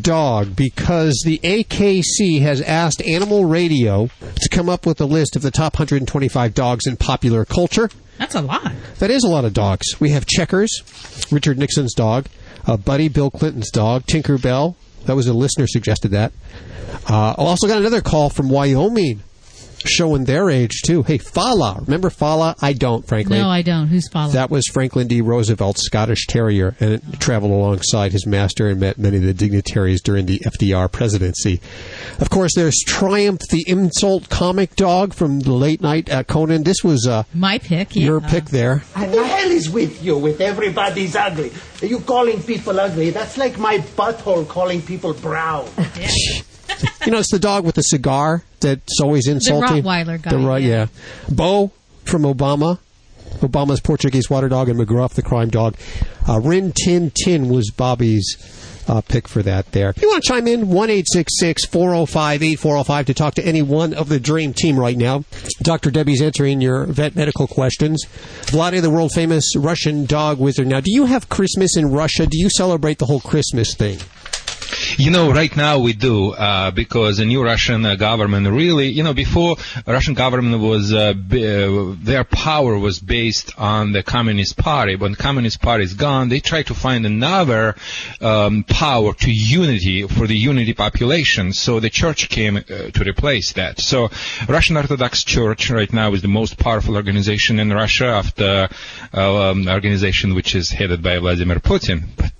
dog 0.00 0.56
because 0.56 1.22
the 1.24 1.38
AKC 1.38 2.40
has 2.40 2.60
asked 2.62 3.02
Animal 3.02 3.44
Radio 3.44 4.08
to 4.20 4.48
come 4.50 4.68
up 4.68 4.86
with 4.86 5.00
a 5.00 5.04
list 5.04 5.36
of 5.36 5.42
the 5.42 5.50
top 5.50 5.74
125 5.74 6.54
dogs 6.54 6.86
in 6.86 6.96
popular 6.96 7.44
culture. 7.44 7.90
That's 8.18 8.34
a 8.34 8.40
lot. 8.40 8.72
That 8.98 9.10
is 9.10 9.24
a 9.24 9.28
lot 9.28 9.44
of 9.44 9.52
dogs. 9.52 10.00
We 10.00 10.10
have 10.10 10.26
Checkers, 10.26 10.82
Richard 11.30 11.58
Nixon's 11.58 11.94
dog, 11.94 12.26
uh, 12.66 12.76
Buddy, 12.76 13.08
Bill 13.08 13.30
Clinton's 13.30 13.70
dog, 13.70 14.06
Tinker 14.06 14.38
Bell. 14.38 14.76
That 15.04 15.16
was 15.16 15.26
a 15.26 15.34
listener 15.34 15.66
suggested 15.66 16.12
that. 16.12 16.32
Uh, 17.08 17.30
I 17.30 17.34
also 17.36 17.68
got 17.68 17.78
another 17.78 18.00
call 18.00 18.30
from 18.30 18.48
Wyoming 18.48 19.22
showing 19.84 20.24
their 20.24 20.50
age 20.50 20.82
too. 20.84 21.02
Hey, 21.02 21.18
Fala. 21.18 21.80
Remember 21.84 22.10
Fala? 22.10 22.54
I 22.60 22.72
don't, 22.72 23.06
frankly. 23.06 23.38
No, 23.38 23.48
I 23.48 23.62
don't. 23.62 23.88
Who's 23.88 24.08
following? 24.08 24.34
That 24.34 24.50
was 24.50 24.64
Franklin 24.72 25.06
D. 25.08 25.20
Roosevelt's 25.20 25.84
Scottish 25.84 26.26
Terrier, 26.26 26.76
and 26.80 26.92
it 26.94 27.02
traveled 27.20 27.52
alongside 27.52 28.12
his 28.12 28.26
master 28.26 28.68
and 28.68 28.80
met 28.80 28.98
many 28.98 29.16
of 29.18 29.22
the 29.22 29.34
dignitaries 29.34 30.00
during 30.00 30.26
the 30.26 30.38
FDR 30.40 30.90
presidency. 30.90 31.60
Of 32.20 32.30
course, 32.30 32.54
there's 32.54 32.76
Triumph, 32.86 33.40
the 33.50 33.64
insult 33.66 34.28
comic 34.28 34.76
dog 34.76 35.14
from 35.14 35.40
the 35.40 35.52
late 35.52 35.80
night 35.80 36.10
uh, 36.10 36.22
Conan. 36.24 36.62
This 36.64 36.82
was 36.82 37.06
uh, 37.06 37.24
My 37.34 37.58
pick. 37.58 37.94
Yeah. 37.96 38.04
your 38.04 38.20
pick 38.20 38.46
there. 38.46 38.82
And 38.94 39.12
the 39.12 39.24
hell 39.24 39.50
is 39.50 39.68
with 39.70 40.02
you 40.02 40.16
with 40.18 40.40
everybody's 40.40 41.16
ugly? 41.16 41.52
Are 41.82 41.86
you 41.86 42.00
calling 42.00 42.42
people 42.42 42.78
ugly? 42.80 43.10
That's 43.10 43.36
like 43.36 43.58
my 43.58 43.78
butthole 43.78 44.48
calling 44.48 44.82
people 44.82 45.12
brown. 45.14 45.68
You 47.04 47.12
know, 47.12 47.18
it's 47.18 47.30
the 47.30 47.38
dog 47.38 47.64
with 47.64 47.76
the 47.76 47.82
cigar 47.82 48.42
that's 48.60 49.00
always 49.00 49.28
insulting. 49.28 49.82
Rottweiler 49.82 50.20
guy, 50.20 50.30
The 50.30 50.36
Rott- 50.36 50.62
yeah. 50.62 50.68
yeah. 50.68 50.86
Bo 51.30 51.72
from 52.04 52.22
Obama. 52.22 52.78
Obama's 53.40 53.80
Portuguese 53.80 54.30
water 54.30 54.48
dog 54.48 54.68
and 54.68 54.78
McGruff, 54.78 55.14
the 55.14 55.22
crime 55.22 55.50
dog. 55.50 55.76
Uh, 56.28 56.40
Rin 56.40 56.72
Tin 56.72 57.10
Tin 57.10 57.48
was 57.48 57.70
Bobby's 57.70 58.36
uh, 58.88 59.00
pick 59.00 59.28
for 59.28 59.42
that 59.42 59.72
there. 59.72 59.90
If 59.90 60.02
you 60.02 60.08
want 60.08 60.22
to 60.22 60.28
chime 60.28 60.46
in, 60.46 60.68
1 60.68 60.88
405 60.88 62.42
8405 62.42 63.06
to 63.06 63.14
talk 63.14 63.34
to 63.34 63.44
any 63.44 63.62
one 63.62 63.94
of 63.94 64.08
the 64.08 64.20
Dream 64.20 64.52
Team 64.52 64.78
right 64.78 64.96
now. 64.96 65.24
Dr. 65.62 65.90
Debbie's 65.90 66.22
answering 66.22 66.60
your 66.60 66.86
vet 66.86 67.16
medical 67.16 67.46
questions. 67.46 68.04
Vladae, 68.46 68.80
the 68.80 68.90
world 68.90 69.12
famous 69.12 69.54
Russian 69.56 70.06
dog 70.06 70.38
wizard. 70.38 70.66
Now, 70.66 70.80
do 70.80 70.92
you 70.92 71.06
have 71.06 71.28
Christmas 71.28 71.76
in 71.76 71.90
Russia? 71.90 72.26
Do 72.26 72.38
you 72.38 72.48
celebrate 72.48 72.98
the 72.98 73.06
whole 73.06 73.20
Christmas 73.20 73.74
thing? 73.74 73.98
You 74.98 75.10
know, 75.10 75.30
right 75.30 75.54
now 75.56 75.78
we 75.78 75.92
do 75.92 76.32
uh, 76.32 76.70
because 76.70 77.18
the 77.18 77.26
new 77.26 77.42
Russian 77.42 77.84
uh, 77.84 77.96
government 77.96 78.48
really, 78.48 78.88
you 78.88 79.02
know, 79.02 79.14
before 79.14 79.56
Russian 79.86 80.14
government 80.14 80.62
was 80.62 80.92
uh, 80.92 81.12
b- 81.12 81.46
uh, 81.46 81.94
their 82.02 82.24
power 82.24 82.78
was 82.78 82.98
based 82.98 83.52
on 83.58 83.92
the 83.92 84.02
Communist 84.02 84.56
Party. 84.56 84.96
When 84.96 85.14
Communist 85.14 85.60
Party 85.60 85.84
is 85.84 85.94
gone, 85.94 86.28
they 86.28 86.40
try 86.40 86.62
to 86.64 86.74
find 86.74 87.04
another 87.04 87.74
um, 88.20 88.64
power 88.64 89.12
to 89.14 89.30
unity 89.30 90.06
for 90.06 90.26
the 90.26 90.36
unity 90.36 90.72
population. 90.74 91.52
So 91.52 91.80
the 91.80 91.90
church 91.90 92.28
came 92.28 92.56
uh, 92.56 92.62
to 92.62 93.04
replace 93.06 93.52
that. 93.54 93.80
So 93.80 94.08
Russian 94.48 94.76
Orthodox 94.76 95.24
Church 95.24 95.70
right 95.70 95.92
now 95.92 96.12
is 96.14 96.22
the 96.22 96.28
most 96.28 96.58
powerful 96.58 96.96
organization 96.96 97.58
in 97.60 97.72
Russia 97.72 98.06
after 98.06 98.68
uh, 99.12 99.50
um, 99.50 99.68
organization 99.68 100.34
which 100.34 100.54
is 100.54 100.70
headed 100.70 101.02
by 101.02 101.18
Vladimir 101.18 101.60
Putin. 101.60 102.04
But 102.16 102.32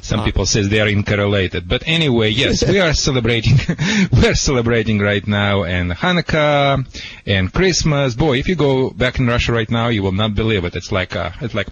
some 0.02 0.24
people 0.24 0.46
says 0.46 0.68
they 0.68 0.80
are 0.80 0.88
interrelated. 0.88 1.59
But 1.68 1.82
anyway, 1.86 2.30
yes, 2.30 2.66
we 2.66 2.78
are 2.80 2.92
celebrating. 3.08 3.58
we 4.12 4.26
are 4.26 4.34
celebrating 4.34 4.98
right 4.98 5.26
now, 5.26 5.64
and 5.64 5.92
Hanukkah 5.92 6.86
and 7.26 7.52
Christmas. 7.52 8.14
Boy, 8.14 8.38
if 8.38 8.48
you 8.48 8.56
go 8.56 8.90
back 8.90 9.18
in 9.18 9.26
Russia 9.26 9.52
right 9.52 9.70
now, 9.70 9.88
you 9.88 10.02
will 10.02 10.12
not 10.12 10.34
believe 10.34 10.64
it. 10.64 10.76
It's 10.76 10.92
like 10.92 11.16
uh, 11.16 11.30
it's 11.40 11.54
like 11.54 11.68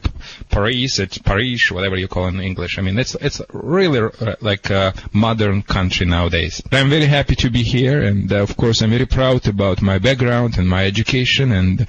Paris, 0.50 0.98
it's 0.98 1.18
Paris, 1.18 1.70
whatever 1.70 1.96
you 1.96 2.08
call 2.08 2.26
it 2.26 2.34
in 2.34 2.40
English. 2.40 2.78
I 2.78 2.82
mean, 2.82 2.98
it's 2.98 3.14
it's 3.16 3.40
really 3.52 4.00
uh, 4.00 4.36
like 4.40 4.70
a 4.70 4.94
modern 5.12 5.62
country 5.62 6.06
nowadays. 6.06 6.62
I'm 6.72 6.90
very 6.90 7.06
happy 7.06 7.34
to 7.36 7.50
be 7.50 7.62
here, 7.62 8.02
and 8.02 8.32
uh, 8.32 8.36
of 8.36 8.56
course, 8.56 8.82
I'm 8.82 8.90
very 8.90 9.06
proud 9.06 9.46
about 9.48 9.82
my 9.82 9.98
background 9.98 10.58
and 10.58 10.68
my 10.68 10.84
education, 10.86 11.52
and 11.52 11.86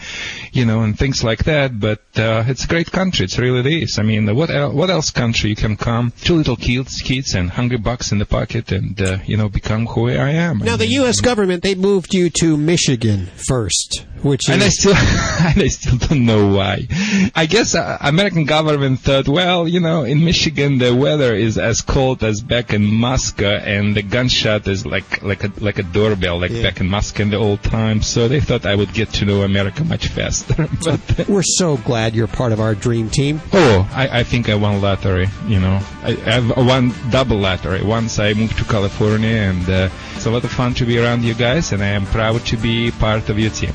you 0.52 0.66
know, 0.66 0.82
and 0.82 0.97
things 0.97 1.24
like 1.24 1.45
that. 1.45 1.80
But 1.80 2.02
uh, 2.18 2.43
it's 2.47 2.66
a 2.66 2.68
great 2.68 2.91
country. 2.91 3.26
It's 3.26 3.38
really 3.38 3.84
is. 3.84 4.00
I 4.00 4.04
mean, 4.04 4.34
what 4.36 4.50
el- 4.50 4.74
what 4.74 4.89
else 4.89 5.12
country 5.12 5.50
you 5.52 5.56
can 5.56 5.76
come? 5.78 6.14
Two 6.22 6.36
little 6.36 6.56
kids, 6.56 7.02
kids, 7.02 7.34
and 7.36 7.50
hungry 7.50 7.78
bucks 7.90 8.12
in 8.12 8.20
the 8.20 8.26
pocket, 8.40 8.72
and 8.72 9.02
uh, 9.02 9.18
you 9.26 9.36
know, 9.36 9.50
become 9.50 9.88
who 9.88 10.10
I 10.10 10.30
am. 10.50 10.60
Now, 10.60 10.78
the 10.78 10.92
U.S. 11.02 11.22
government, 11.22 11.64
they 11.64 11.74
moved 11.74 12.14
you 12.14 12.30
to 12.42 12.56
Michigan 12.56 13.26
first, 13.52 14.06
which 14.22 14.44
and 14.48 14.62
I 14.62 14.70
still, 14.70 14.94
and 15.50 15.60
I 15.68 15.70
still 15.70 15.98
don't 15.98 16.26
know 16.26 16.54
why. 16.54 16.88
I 17.36 17.48
guess 17.48 17.74
uh, 17.74 17.98
American 18.02 18.46
government 18.46 19.00
thought, 19.00 19.28
well, 19.28 19.68
you 19.68 19.80
know, 19.80 20.04
in 20.04 20.24
Michigan 20.24 20.78
the 20.78 20.94
weather 20.94 21.34
is 21.34 21.58
as 21.58 21.82
cold 21.82 22.24
as 22.24 22.42
back 22.42 22.74
in 22.74 22.86
Moscow, 22.86 23.56
and 23.76 23.96
the 23.96 24.04
gunshot 24.04 24.68
is 24.68 24.86
like 24.86 25.24
like 25.24 25.44
a 25.44 25.52
like 25.60 25.80
a 25.80 25.84
doorbell, 25.84 26.40
like 26.40 26.52
back 26.62 26.80
in 26.80 26.88
Moscow 26.88 27.24
in 27.24 27.32
the 27.32 27.38
old 27.38 27.64
times. 27.64 28.06
So 28.06 28.28
they 28.28 28.40
thought 28.40 28.68
I 28.68 28.76
would 28.76 28.94
get 28.94 29.10
to 29.14 29.26
know 29.26 29.42
America 29.42 29.84
much 29.84 30.08
faster. 30.08 30.68
but 30.86 31.28
We're 31.28 31.42
so 31.44 31.78
glad 31.78 32.14
you're 32.14 32.28
part 32.28 32.52
of 32.52 32.60
our 32.60 32.76
dream 32.76 33.10
team. 33.10 33.42
Oh, 33.52 33.90
I, 33.94 34.20
I 34.20 34.24
think 34.24 34.48
I 34.48 34.56
won 34.56 34.80
lottery. 34.80 35.28
You 35.48 35.60
know, 35.60 35.80
I, 36.04 36.12
I've 36.26 36.50
won 36.56 36.94
double 37.10 37.38
lottery. 37.38 37.78
Once 37.84 38.19
I 38.19 38.34
moved 38.34 38.57
to 38.57 38.65
California, 38.65 39.30
and 39.30 39.69
uh, 39.69 39.89
it's 40.15 40.25
a 40.25 40.32
lot 40.32 40.43
of 40.43 40.51
fun 40.51 40.73
to 40.75 40.86
be 40.86 40.97
around 40.99 41.23
you 41.23 41.34
guys, 41.34 41.71
and 41.71 41.82
I 41.84 41.88
am 41.88 42.05
proud 42.05 42.45
to 42.47 42.57
be 42.57 42.91
part 42.91 43.30
of 43.30 43.39
your 43.39 43.51
team. 43.51 43.73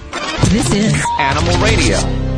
This 0.50 0.72
is 0.72 1.04
Animal 1.18 1.56
Radio. 1.58 2.33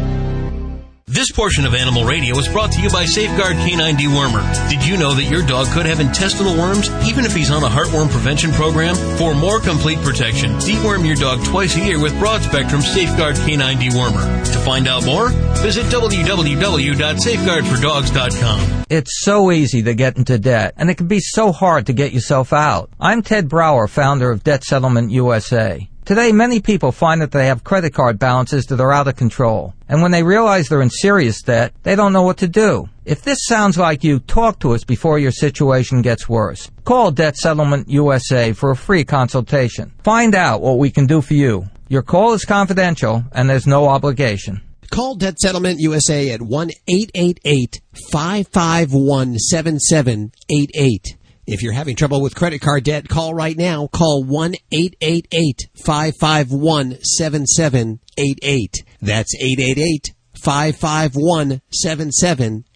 This 1.09 1.31
portion 1.31 1.65
of 1.65 1.73
Animal 1.73 2.05
Radio 2.05 2.37
is 2.37 2.49
brought 2.49 2.73
to 2.73 2.83
you 2.83 2.91
by 2.91 3.05
Safeguard 3.05 3.55
Canine 3.59 3.97
Dewormer. 3.97 4.43
Did 4.69 4.85
you 4.85 4.97
know 4.97 5.15
that 5.15 5.31
your 5.31 5.47
dog 5.47 5.69
could 5.69 5.87
have 5.87 6.01
intestinal 6.01 6.59
worms 6.59 6.91
even 7.07 7.25
if 7.25 7.33
he's 7.33 7.49
on 7.51 7.63
a 7.63 7.69
heartworm 7.69 8.11
prevention 8.11 8.51
program? 8.51 8.97
For 9.17 9.33
more 9.33 9.61
complete 9.61 10.01
protection, 10.01 10.51
deworm 10.59 11.07
your 11.07 11.15
dog 11.15 11.45
twice 11.45 11.77
a 11.77 11.81
year 11.81 11.99
with 11.99 12.19
broad 12.19 12.43
spectrum 12.43 12.83
Safeguard 12.83 13.37
Canine 13.37 13.79
Dewormer. 13.79 14.53
To 14.53 14.59
find 14.59 14.89
out 14.89 15.07
more, 15.07 15.29
visit 15.63 15.87
www.safeguardfordogs.com. 15.87 18.85
It's 18.91 19.25
so 19.25 19.53
easy 19.53 19.85
to 19.85 19.95
get 19.95 20.17
into 20.19 20.39
debt, 20.39 20.75
and 20.77 20.91
it 20.91 20.97
can 20.97 21.07
be 21.07 21.21
so 21.21 21.53
hard 21.53 21.87
to 21.87 21.93
get 21.93 22.13
yourself 22.13 22.53
out. 22.53 22.91
I'm 23.01 23.23
Ted 23.23 23.49
Brower, 23.49 23.87
founder 23.87 24.33
of 24.33 24.43
Debt 24.45 24.65
Settlement 24.65 25.13
USA. 25.13 25.89
Today, 26.07 26.31
many 26.31 26.61
people 26.61 26.93
find 26.93 27.21
that 27.21 27.33
they 27.33 27.49
have 27.49 27.65
credit 27.65 27.93
card 27.93 28.17
balances 28.17 28.67
that 28.67 28.79
are 28.79 28.93
out 28.93 29.09
of 29.09 29.17
control. 29.17 29.75
And 29.89 30.03
when 30.03 30.13
they 30.13 30.23
realize 30.23 30.69
they're 30.69 30.81
in 30.81 30.89
serious 30.89 31.43
debt, 31.43 31.73
they 31.83 31.97
don't 31.97 32.13
know 32.13 32.23
what 32.23 32.37
to 32.37 32.47
do. 32.47 32.89
If 33.05 33.23
this 33.23 33.41
sounds 33.45 33.77
like 33.77 34.05
you, 34.05 34.21
talk 34.21 34.61
to 34.61 34.73
us 34.73 34.85
before 34.85 35.19
your 35.19 35.33
situation 35.33 36.03
gets 36.03 36.29
worse. 36.29 36.71
Call 36.85 37.11
Debt 37.11 37.37
Settlement 37.37 37.91
USA 37.91 38.53
for 38.53 38.71
a 38.71 38.77
free 38.77 39.03
consultation. 39.03 39.93
Find 40.05 40.37
out 40.37 40.63
what 40.63 40.79
we 40.79 40.93
can 40.93 41.07
do 41.07 41.21
for 41.21 41.35
you. 41.35 41.67
Your 41.89 42.03
call 42.03 42.35
is 42.35 42.45
confidential, 42.45 43.25
and 43.33 43.51
there's 43.51 43.67
no 43.67 43.89
obligation. 43.89 44.63
Call 44.93 45.17
Debt 45.17 45.41
Settlement 45.41 45.81
USA 45.81 46.31
at 46.31 46.41
1 46.41 46.71
888 46.87 47.81
551 48.13 49.39
7788. 49.41 51.17
If 51.47 51.63
you're 51.63 51.73
having 51.73 51.95
trouble 51.95 52.21
with 52.21 52.35
credit 52.35 52.61
card 52.61 52.83
debt, 52.85 53.09
call 53.09 53.33
right 53.33 53.57
now. 53.57 53.87
Call 53.87 54.25
1 54.25 54.55
888 54.73 55.69
551 55.77 56.99
7788. 57.03 58.85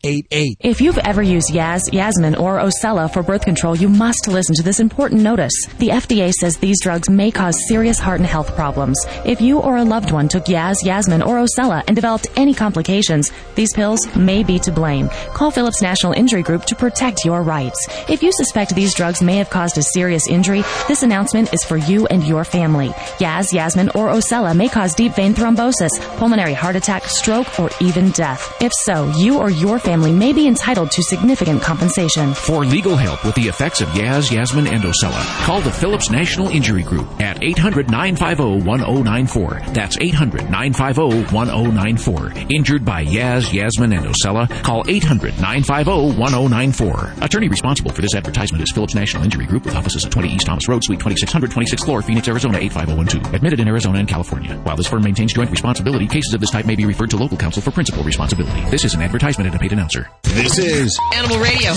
That's 0.02 0.10
888 0.10 0.56
If 0.60 0.80
you've 0.80 0.98
ever 0.98 1.22
used 1.22 1.50
Yaz, 1.50 1.92
Yasmin, 1.92 2.34
or 2.34 2.58
Ocella 2.58 3.12
for 3.12 3.22
birth 3.22 3.44
control, 3.44 3.76
you 3.76 3.88
must 3.88 4.28
listen 4.28 4.54
to 4.56 4.62
this 4.62 4.80
important 4.80 5.20
notice. 5.22 5.52
The 5.78 5.88
FDA 5.88 6.32
says 6.32 6.56
these 6.56 6.80
drugs 6.82 7.10
may 7.10 7.30
cause 7.30 7.54
serious 7.68 7.98
heart 7.98 8.20
and 8.20 8.28
health 8.28 8.54
problems. 8.54 8.98
If 9.24 9.40
you 9.40 9.58
or 9.58 9.76
a 9.76 9.84
loved 9.84 10.10
one 10.10 10.28
took 10.28 10.44
Yaz, 10.44 10.76
Yasmin, 10.84 11.22
or 11.22 11.44
Ocella 11.44 11.82
and 11.86 11.94
developed 11.94 12.28
any 12.36 12.54
complications, 12.54 13.32
these 13.54 13.72
pills 13.72 14.00
may 14.16 14.42
be 14.42 14.58
to 14.60 14.72
blame. 14.72 15.08
Call 15.34 15.50
Phillips 15.50 15.82
National 15.82 16.12
Injury 16.12 16.42
Group 16.42 16.64
to 16.66 16.74
protect 16.74 17.24
your 17.24 17.42
rights. 17.42 17.78
If 18.08 18.22
you 18.22 18.32
suspect 18.32 18.74
these 18.74 18.94
drugs 18.94 19.22
may 19.22 19.36
have 19.36 19.50
caused 19.50 19.76
a 19.78 19.82
serious 19.82 20.28
injury, 20.28 20.62
this 20.88 21.02
announcement 21.02 21.52
is 21.52 21.64
for 21.64 21.76
you 21.76 22.06
and 22.06 22.24
your 22.24 22.44
family. 22.44 22.88
Yaz, 23.18 23.52
Yasmin, 23.52 23.90
or 23.90 24.08
Ocella 24.08 24.56
may 24.56 24.68
cause 24.68 24.94
deep 24.94 25.12
vein 25.12 25.34
thrombosis, 25.34 25.90
pulmonary 26.16 26.54
heart 26.54 26.76
attack, 26.76 27.04
stroke, 27.04 27.58
or 27.58 27.70
even 27.80 28.10
death. 28.12 28.56
If 28.62 28.72
so, 28.72 29.10
you 29.16 29.38
or 29.38 29.50
your 29.50 29.78
family 29.78 29.89
may 29.96 30.32
be 30.32 30.46
entitled 30.46 30.90
to 30.92 31.02
significant 31.02 31.62
compensation. 31.62 32.34
For 32.34 32.64
legal 32.64 32.96
help 32.96 33.24
with 33.24 33.34
the 33.34 33.48
effects 33.48 33.80
of 33.80 33.88
Yaz, 33.88 34.30
Yasmin, 34.30 34.66
and 34.66 34.82
Ocella, 34.82 35.44
call 35.44 35.60
the 35.60 35.70
Phillips 35.72 36.10
National 36.10 36.48
Injury 36.48 36.82
Group 36.82 37.08
at 37.20 37.42
800 37.42 37.90
950 37.90 38.66
1094. 38.66 39.62
That's 39.72 39.98
800 40.00 40.50
950 40.50 41.34
1094. 41.34 42.32
Injured 42.50 42.84
by 42.84 43.04
Yaz, 43.04 43.52
Yasmin, 43.52 43.92
and 43.92 44.06
Ocella, 44.06 44.48
call 44.62 44.84
800 44.88 45.34
950 45.40 46.18
1094. 46.18 47.12
Attorney 47.22 47.48
responsible 47.48 47.90
for 47.90 48.02
this 48.02 48.14
advertisement 48.14 48.62
is 48.62 48.70
Phillips 48.72 48.94
National 48.94 49.24
Injury 49.24 49.46
Group 49.46 49.64
with 49.64 49.74
offices 49.74 50.04
at 50.04 50.12
20 50.12 50.28
East 50.28 50.46
Thomas 50.46 50.68
Road, 50.68 50.84
Suite 50.84 51.00
2600, 51.00 51.50
26th 51.50 51.84
floor, 51.84 52.02
Phoenix, 52.02 52.28
Arizona 52.28 52.58
85012. 52.58 53.34
Admitted 53.34 53.60
in 53.60 53.68
Arizona 53.68 53.98
and 53.98 54.08
California. 54.08 54.54
While 54.58 54.76
this 54.76 54.86
firm 54.86 55.02
maintains 55.02 55.32
joint 55.32 55.50
responsibility, 55.50 56.06
cases 56.06 56.34
of 56.34 56.40
this 56.40 56.50
type 56.50 56.66
may 56.66 56.76
be 56.76 56.86
referred 56.86 57.10
to 57.10 57.16
local 57.16 57.36
counsel 57.36 57.62
for 57.62 57.70
principal 57.70 58.02
responsibility. 58.04 58.60
This 58.70 58.84
is 58.84 58.94
an 58.94 59.02
advertisement 59.02 59.46
and 59.46 59.56
a 59.56 59.58
paid 59.58 59.72
announcer. 59.80 60.10
This 60.24 60.58
is 60.58 61.00
Animal 61.14 61.38
Radio. 61.38 61.70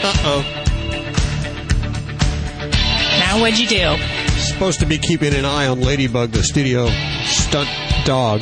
Uh 0.00 0.14
oh. 0.22 0.42
Now 3.18 3.40
what'd 3.40 3.58
you 3.58 3.66
do? 3.66 3.96
Supposed 4.38 4.78
to 4.80 4.86
be 4.86 4.98
keeping 4.98 5.34
an 5.34 5.44
eye 5.44 5.66
on 5.66 5.80
Ladybug, 5.80 6.30
the 6.30 6.44
studio 6.44 6.88
stunt 7.24 7.68
dog. 8.04 8.40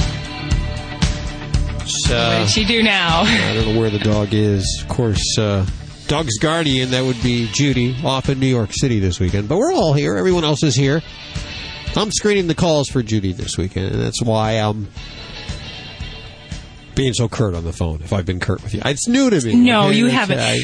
So, 1.87 2.15
what'd 2.15 2.51
she 2.51 2.67
do 2.67 2.83
now? 2.83 3.23
I 3.23 3.55
don't 3.55 3.73
know 3.75 3.81
where 3.81 3.89
the 3.89 3.99
dog 3.99 4.35
is. 4.35 4.83
Of 4.83 4.89
course, 4.89 5.39
uh, 5.39 5.65
dog's 6.09 6.39
guardian, 6.39 6.91
that 6.91 7.05
would 7.05 7.21
be 7.23 7.49
Judy, 7.53 7.97
off 8.05 8.29
in 8.29 8.39
New 8.41 8.47
York 8.47 8.71
City 8.73 8.99
this 8.99 9.21
weekend. 9.21 9.49
But 9.49 9.59
we're 9.59 9.73
all 9.73 9.93
here. 9.93 10.17
Everyone 10.17 10.45
else 10.45 10.63
is 10.63 10.75
here. 10.75 11.03
I'm 11.97 12.11
screening 12.13 12.47
the 12.47 12.55
calls 12.55 12.89
for 12.89 13.03
Judy 13.03 13.33
this 13.33 13.57
weekend, 13.57 13.95
and 13.95 14.03
that's 14.03 14.23
why 14.23 14.53
I'm 14.53 14.89
being 16.95 17.15
so 17.15 17.29
curt 17.29 17.55
on 17.55 17.65
the 17.65 17.73
phone. 17.73 18.03
If 18.03 18.13
I've 18.13 18.27
been 18.27 18.41
curt 18.41 18.63
with 18.63 18.75
you, 18.75 18.83
it's 18.85 19.09
new 19.09 19.31
to 19.31 19.47
me. 19.47 19.55
No, 19.55 19.89
okay? 19.89 19.99
you 19.99 20.07
haven't. 20.07 20.39
I- 20.39 20.59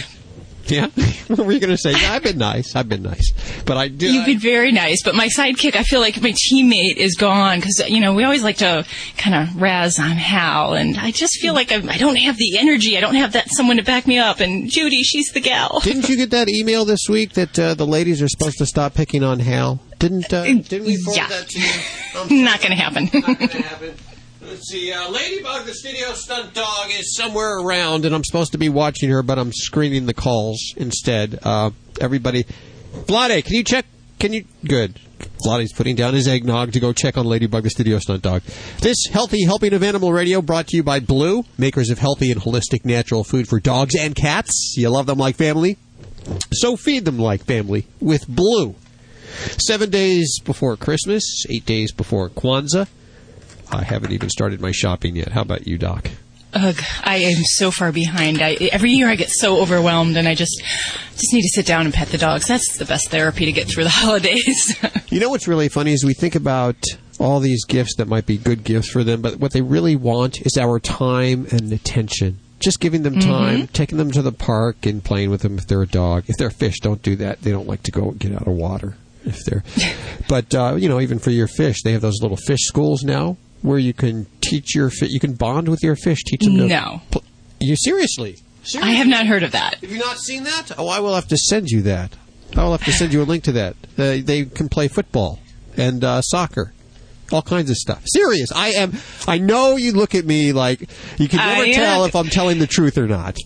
yeah, 0.66 0.86
what 1.28 1.38
were 1.46 1.52
you 1.52 1.60
going 1.60 1.70
to 1.70 1.78
say? 1.78 1.92
Yeah, 1.92 2.12
I've 2.12 2.22
been 2.22 2.38
nice. 2.38 2.74
I've 2.76 2.88
been 2.88 3.02
nice, 3.02 3.32
but 3.64 3.76
I 3.76 3.88
do. 3.88 4.12
You've 4.12 4.26
been 4.26 4.38
very 4.38 4.72
nice, 4.72 5.02
but 5.04 5.14
my 5.14 5.28
sidekick, 5.28 5.76
I 5.76 5.82
feel 5.82 6.00
like 6.00 6.20
my 6.22 6.32
teammate 6.32 6.96
is 6.96 7.14
gone 7.16 7.58
because 7.60 7.82
you 7.88 8.00
know 8.00 8.14
we 8.14 8.24
always 8.24 8.42
like 8.42 8.58
to 8.58 8.84
kind 9.16 9.34
of 9.36 9.60
razz 9.60 9.98
on 9.98 10.10
Hal, 10.12 10.74
and 10.74 10.96
I 10.98 11.10
just 11.10 11.38
feel 11.40 11.54
like 11.54 11.72
I, 11.72 11.76
I 11.76 11.98
don't 11.98 12.16
have 12.16 12.36
the 12.36 12.58
energy. 12.58 12.96
I 12.96 13.00
don't 13.00 13.14
have 13.16 13.32
that 13.32 13.48
someone 13.50 13.76
to 13.76 13.82
back 13.82 14.06
me 14.06 14.18
up. 14.18 14.40
And 14.40 14.70
Judy, 14.70 15.02
she's 15.02 15.30
the 15.32 15.40
gal. 15.40 15.80
Didn't 15.84 16.08
you 16.08 16.16
get 16.16 16.30
that 16.30 16.48
email 16.48 16.84
this 16.84 17.06
week 17.08 17.32
that 17.34 17.58
uh, 17.58 17.74
the 17.74 17.86
ladies 17.86 18.22
are 18.22 18.28
supposed 18.28 18.58
to 18.58 18.66
stop 18.66 18.94
picking 18.94 19.22
on 19.24 19.40
Hal? 19.40 19.80
Didn't 19.98 20.32
uh, 20.32 20.44
didn't 20.44 20.84
we 20.84 20.96
forward 20.96 21.16
Yeah. 21.16 21.28
that 21.28 21.48
to 21.48 21.60
you? 21.60 22.42
Not 22.44 22.60
going 22.60 22.70
to 22.70 22.76
happen. 22.76 23.94
Let's 24.44 24.68
see. 24.68 24.92
Uh, 24.92 25.08
Ladybug, 25.08 25.66
the 25.66 25.74
studio 25.74 26.12
stunt 26.14 26.52
dog, 26.52 26.90
is 26.90 27.14
somewhere 27.14 27.58
around, 27.58 28.04
and 28.04 28.14
I'm 28.14 28.24
supposed 28.24 28.52
to 28.52 28.58
be 28.58 28.68
watching 28.68 29.08
her, 29.10 29.22
but 29.22 29.38
I'm 29.38 29.52
screening 29.52 30.06
the 30.06 30.14
calls 30.14 30.74
instead. 30.76 31.38
Uh, 31.42 31.70
everybody, 32.00 32.44
Vladae, 32.92 33.44
can 33.44 33.54
you 33.54 33.62
check? 33.62 33.86
Can 34.18 34.32
you? 34.32 34.44
Good. 34.66 34.98
Vladae's 35.46 35.72
putting 35.72 35.94
down 35.94 36.14
his 36.14 36.26
eggnog 36.26 36.72
to 36.72 36.80
go 36.80 36.92
check 36.92 37.16
on 37.16 37.26
Ladybug, 37.26 37.62
the 37.62 37.70
studio 37.70 37.98
stunt 38.00 38.22
dog. 38.22 38.42
This 38.80 38.96
healthy 39.12 39.44
helping 39.44 39.72
of 39.74 39.82
animal 39.84 40.12
radio 40.12 40.42
brought 40.42 40.66
to 40.68 40.76
you 40.76 40.82
by 40.82 40.98
Blue, 40.98 41.44
makers 41.56 41.90
of 41.90 41.98
healthy 41.98 42.32
and 42.32 42.40
holistic 42.40 42.84
natural 42.84 43.22
food 43.22 43.48
for 43.48 43.60
dogs 43.60 43.94
and 43.94 44.14
cats. 44.14 44.74
You 44.76 44.90
love 44.90 45.06
them 45.06 45.18
like 45.18 45.36
family, 45.36 45.78
so 46.52 46.76
feed 46.76 47.04
them 47.04 47.18
like 47.18 47.44
family 47.44 47.86
with 48.00 48.26
Blue. 48.26 48.74
Seven 49.58 49.88
days 49.90 50.40
before 50.44 50.76
Christmas, 50.76 51.44
eight 51.48 51.64
days 51.64 51.92
before 51.92 52.28
Kwanzaa. 52.28 52.88
I 53.72 53.82
haven't 53.84 54.12
even 54.12 54.28
started 54.28 54.60
my 54.60 54.70
shopping 54.70 55.16
yet. 55.16 55.32
How 55.32 55.42
about 55.42 55.66
you, 55.66 55.78
Doc? 55.78 56.10
Ugh, 56.54 56.78
I 57.02 57.16
am 57.16 57.42
so 57.44 57.70
far 57.70 57.92
behind. 57.92 58.42
I, 58.42 58.52
every 58.72 58.90
year 58.90 59.08
I 59.08 59.14
get 59.14 59.30
so 59.30 59.60
overwhelmed, 59.60 60.16
and 60.18 60.28
I 60.28 60.34
just 60.34 60.62
just 61.12 61.32
need 61.32 61.42
to 61.42 61.48
sit 61.48 61.64
down 61.64 61.86
and 61.86 61.94
pet 61.94 62.08
the 62.08 62.18
dogs. 62.18 62.46
That's 62.46 62.76
the 62.76 62.84
best 62.84 63.10
therapy 63.10 63.46
to 63.46 63.52
get 63.52 63.68
through 63.68 63.84
the 63.84 63.90
holidays. 63.92 64.78
You 65.10 65.20
know 65.20 65.30
what's 65.30 65.48
really 65.48 65.68
funny 65.68 65.92
is 65.92 66.04
we 66.04 66.12
think 66.12 66.34
about 66.34 66.76
all 67.18 67.40
these 67.40 67.64
gifts 67.64 67.96
that 67.96 68.08
might 68.08 68.26
be 68.26 68.36
good 68.36 68.64
gifts 68.64 68.90
for 68.90 69.02
them, 69.02 69.22
but 69.22 69.36
what 69.36 69.52
they 69.52 69.62
really 69.62 69.96
want 69.96 70.44
is 70.44 70.58
our 70.58 70.78
time 70.78 71.46
and 71.50 71.72
attention. 71.72 72.38
Just 72.60 72.80
giving 72.80 73.02
them 73.02 73.18
time, 73.18 73.66
taking 73.68 73.98
them 73.98 74.12
to 74.12 74.22
the 74.22 74.30
park 74.30 74.86
and 74.86 75.02
playing 75.02 75.30
with 75.30 75.40
them 75.40 75.58
if 75.58 75.66
they're 75.66 75.82
a 75.82 75.86
dog. 75.86 76.24
If 76.28 76.36
they're 76.36 76.48
a 76.48 76.52
fish, 76.52 76.78
don't 76.80 77.02
do 77.02 77.16
that. 77.16 77.42
They 77.42 77.50
don't 77.50 77.66
like 77.66 77.82
to 77.84 77.90
go 77.90 78.12
get 78.12 78.32
out 78.32 78.46
of 78.46 78.54
water. 78.54 78.96
If 79.24 79.44
they're, 79.44 79.64
but 80.28 80.54
uh, 80.54 80.76
you 80.76 80.88
know, 80.88 81.00
even 81.00 81.18
for 81.18 81.30
your 81.30 81.48
fish, 81.48 81.82
they 81.82 81.92
have 81.92 82.02
those 82.02 82.20
little 82.20 82.36
fish 82.36 82.60
schools 82.60 83.02
now 83.02 83.36
where 83.62 83.78
you 83.78 83.92
can 83.92 84.26
teach 84.40 84.74
your 84.74 84.90
fish, 84.90 85.10
you 85.10 85.20
can 85.20 85.34
bond 85.34 85.68
with 85.68 85.82
your 85.82 85.96
fish, 85.96 86.22
teach 86.24 86.40
them 86.40 86.56
to. 86.56 86.66
No. 86.66 87.02
pl- 87.10 87.24
you 87.60 87.76
seriously? 87.76 88.38
I 88.80 88.92
have 88.92 89.06
not 89.06 89.26
heard 89.26 89.42
of 89.42 89.52
that. 89.52 89.76
Have 89.76 89.90
you 89.90 89.98
not 89.98 90.18
seen 90.18 90.44
that? 90.44 90.72
Oh, 90.78 90.88
I 90.88 91.00
will 91.00 91.14
have 91.14 91.28
to 91.28 91.36
send 91.36 91.68
you 91.70 91.82
that. 91.82 92.14
I 92.56 92.64
will 92.64 92.72
have 92.72 92.84
to 92.84 92.92
send 92.92 93.12
you 93.12 93.22
a 93.22 93.24
link 93.24 93.44
to 93.44 93.52
that. 93.52 93.76
Uh, 93.96 94.18
they 94.22 94.44
can 94.44 94.68
play 94.68 94.88
football 94.88 95.40
and 95.76 96.04
uh, 96.04 96.20
soccer, 96.22 96.72
all 97.32 97.42
kinds 97.42 97.70
of 97.70 97.76
stuff. 97.76 98.02
Serious. 98.06 98.52
I 98.52 98.68
am. 98.70 98.92
I 99.26 99.38
know 99.38 99.76
you 99.76 99.92
look 99.92 100.14
at 100.14 100.24
me 100.24 100.52
like 100.52 100.80
you 101.18 101.28
can 101.28 101.38
never 101.38 101.62
I, 101.62 101.70
uh, 101.70 101.74
tell 101.74 102.04
if 102.04 102.14
I'm 102.14 102.28
telling 102.28 102.58
the 102.58 102.66
truth 102.66 102.98
or 102.98 103.06
not. 103.06 103.36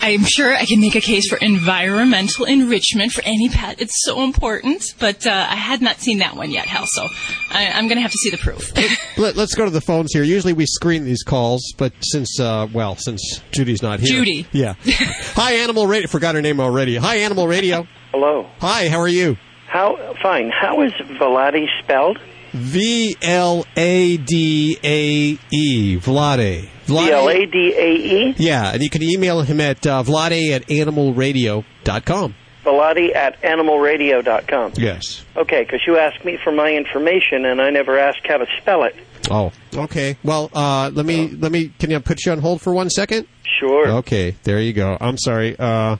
I'm 0.00 0.24
sure 0.24 0.54
I 0.54 0.64
can 0.64 0.80
make 0.80 0.94
a 0.94 1.00
case 1.00 1.28
for 1.28 1.36
environmental 1.38 2.46
enrichment 2.46 3.12
for 3.12 3.22
any 3.24 3.48
pet. 3.48 3.80
It's 3.80 3.92
so 4.04 4.22
important, 4.22 4.82
but 4.98 5.26
uh, 5.26 5.46
I 5.48 5.56
had 5.56 5.82
not 5.82 6.00
seen 6.00 6.18
that 6.18 6.36
one 6.36 6.50
yet, 6.50 6.66
Hal. 6.66 6.84
So 6.86 7.06
I, 7.50 7.68
I'm 7.68 7.86
going 7.86 7.96
to 7.96 8.02
have 8.02 8.10
to 8.10 8.18
see 8.18 8.30
the 8.30 8.38
proof. 8.38 8.72
Let, 9.18 9.36
us 9.36 9.54
go 9.54 9.64
to 9.64 9.70
the 9.70 9.80
phones 9.80 10.12
here. 10.12 10.22
Usually 10.22 10.52
we 10.52 10.64
screen 10.66 11.04
these 11.04 11.22
calls, 11.22 11.62
but 11.76 11.92
since 12.00 12.40
uh, 12.40 12.66
well, 12.72 12.96
since 12.96 13.40
Judy's 13.52 13.82
not 13.82 14.00
here, 14.00 14.18
Judy. 14.18 14.46
yeah. 14.52 14.74
Hi, 14.84 15.54
Animal 15.54 15.86
Radio. 15.86 16.08
Forgot 16.08 16.34
her 16.34 16.42
name 16.42 16.60
already. 16.60 16.96
Hi, 16.96 17.16
Animal 17.16 17.46
Radio. 17.46 17.86
Hello. 18.12 18.48
Hi, 18.60 18.88
how 18.88 19.00
are 19.00 19.08
you? 19.08 19.36
How 19.66 20.14
fine? 20.22 20.50
How 20.50 20.82
is 20.82 20.92
Velati 20.92 21.66
spelled? 21.82 22.18
V 22.52 23.16
L 23.22 23.64
A 23.76 24.16
D 24.16 24.78
A 24.82 25.38
E. 25.50 25.96
Vladae. 25.98 26.68
V 26.86 27.10
L 27.10 27.28
A 27.28 27.46
D 27.46 27.74
A 27.76 27.90
E. 27.94 28.34
Yeah, 28.38 28.72
and 28.72 28.82
you 28.82 28.90
can 28.90 29.02
email 29.02 29.42
him 29.42 29.60
at 29.60 29.86
uh, 29.86 30.02
vladae 30.02 30.50
at 30.50 30.66
animalradio.com. 30.66 32.34
Vladae 32.64 33.14
at 33.14 33.40
animalradio.com. 33.42 34.72
Yes. 34.76 35.24
Okay, 35.36 35.62
because 35.62 35.80
you 35.86 35.96
asked 35.96 36.24
me 36.24 36.38
for 36.42 36.52
my 36.52 36.72
information 36.72 37.44
and 37.44 37.60
I 37.60 37.70
never 37.70 37.98
asked 37.98 38.26
how 38.26 38.38
to 38.38 38.46
spell 38.60 38.84
it. 38.84 38.94
Oh, 39.30 39.52
okay. 39.74 40.16
Well, 40.24 40.50
uh, 40.52 40.90
let 40.92 41.06
me 41.06 41.28
let 41.28 41.52
me. 41.52 41.72
Can 41.78 41.92
I 41.92 41.98
put 41.98 42.24
you 42.26 42.32
on 42.32 42.38
hold 42.38 42.60
for 42.60 42.72
one 42.72 42.90
second? 42.90 43.28
Sure. 43.60 43.88
Okay, 43.98 44.36
there 44.42 44.60
you 44.60 44.72
go. 44.72 44.96
I'm 45.00 45.18
sorry. 45.18 45.56
Uh, 45.58 45.96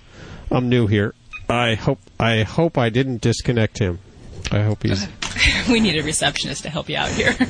I'm 0.50 0.68
new 0.68 0.86
here. 0.86 1.14
I 1.48 1.74
hope 1.74 2.00
I 2.18 2.42
hope 2.42 2.78
I 2.78 2.88
didn't 2.88 3.20
disconnect 3.20 3.78
him. 3.78 4.00
I 4.50 4.62
hope 4.62 4.82
he's. 4.82 5.06
we 5.68 5.80
need 5.80 5.98
a 5.98 6.02
receptionist 6.02 6.62
to 6.64 6.70
help 6.70 6.88
you 6.88 6.96
out 6.96 7.10
here. 7.10 7.36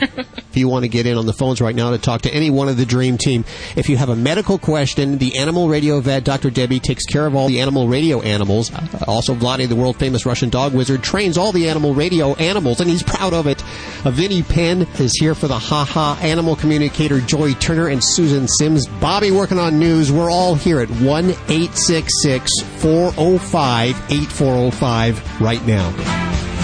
If 0.51 0.57
you 0.57 0.66
want 0.66 0.83
to 0.83 0.89
get 0.89 1.07
in 1.07 1.16
on 1.16 1.26
the 1.26 1.33
phones 1.33 1.61
right 1.61 1.76
now 1.76 1.91
to 1.93 1.99
talk 1.99 2.22
to 2.22 2.35
any 2.35 2.51
one 2.51 2.68
of 2.68 2.76
the 2.76 2.85
Dream 2.85 3.16
Team, 3.18 3.45
if 3.76 3.89
you 3.89 3.97
have 3.97 4.09
a 4.09 4.16
medical 4.16 4.59
question, 4.59 5.18
the 5.18 5.39
Animal 5.39 5.68
Radio 5.68 6.01
vet, 6.01 6.24
Dr. 6.24 6.51
Debbie, 6.51 6.81
takes 6.81 7.05
care 7.05 7.24
of 7.24 7.37
all 7.37 7.47
the 7.47 7.61
animal 7.61 7.87
radio 7.87 8.20
animals. 8.20 8.74
Uh, 8.74 9.05
also, 9.07 9.33
Vladae, 9.37 9.68
the 9.68 9.76
world 9.76 9.95
famous 9.97 10.26
Russian 10.26 10.49
dog 10.49 10.74
wizard, 10.74 11.05
trains 11.05 11.39
all 11.39 11.53
the 11.53 11.68
animal 11.68 11.95
radio 11.95 12.35
animals, 12.35 12.81
and 12.81 12.91
he's 12.91 13.05
proud 13.05 13.33
of 13.33 13.47
it. 13.47 13.62
Uh, 14.05 14.11
Vinnie 14.11 14.43
Penn 14.43 14.89
is 14.99 15.16
here 15.20 15.37
for 15.37 15.47
the 15.47 15.57
Ha 15.57 15.85
Ha 15.85 16.18
animal 16.20 16.57
communicator, 16.57 17.20
Joy 17.20 17.53
Turner 17.55 17.87
and 17.87 18.03
Susan 18.03 18.49
Sims. 18.49 18.89
Bobby 18.89 19.31
working 19.31 19.61
on 19.61 19.78
news. 19.78 20.11
We're 20.11 20.33
all 20.33 20.57
here 20.57 20.81
at 20.81 20.91
1 20.91 21.31
866 21.31 22.51
405 22.81 23.91
8405 24.11 25.41
right 25.41 25.64
now. 25.64 26.60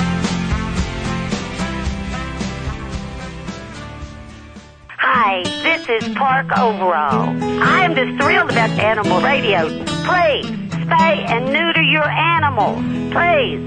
This 5.87 6.05
is 6.05 6.15
Park 6.15 6.47
Overall. 6.59 7.37
I 7.63 7.85
am 7.85 7.95
just 7.95 8.23
thrilled 8.23 8.51
about 8.51 8.71
animal 8.71 9.21
radio. 9.21 9.69
Please, 9.87 10.47
spay 10.47 11.29
and 11.29 11.47
neuter 11.47 11.83
your 11.83 12.09
animals. 12.09 12.83
Please. 13.13 13.61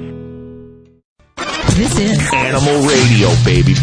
This 1.76 1.98
is 1.98 2.34
Animal 2.34 2.88
Radio, 2.88 3.30
baby. 3.46 3.74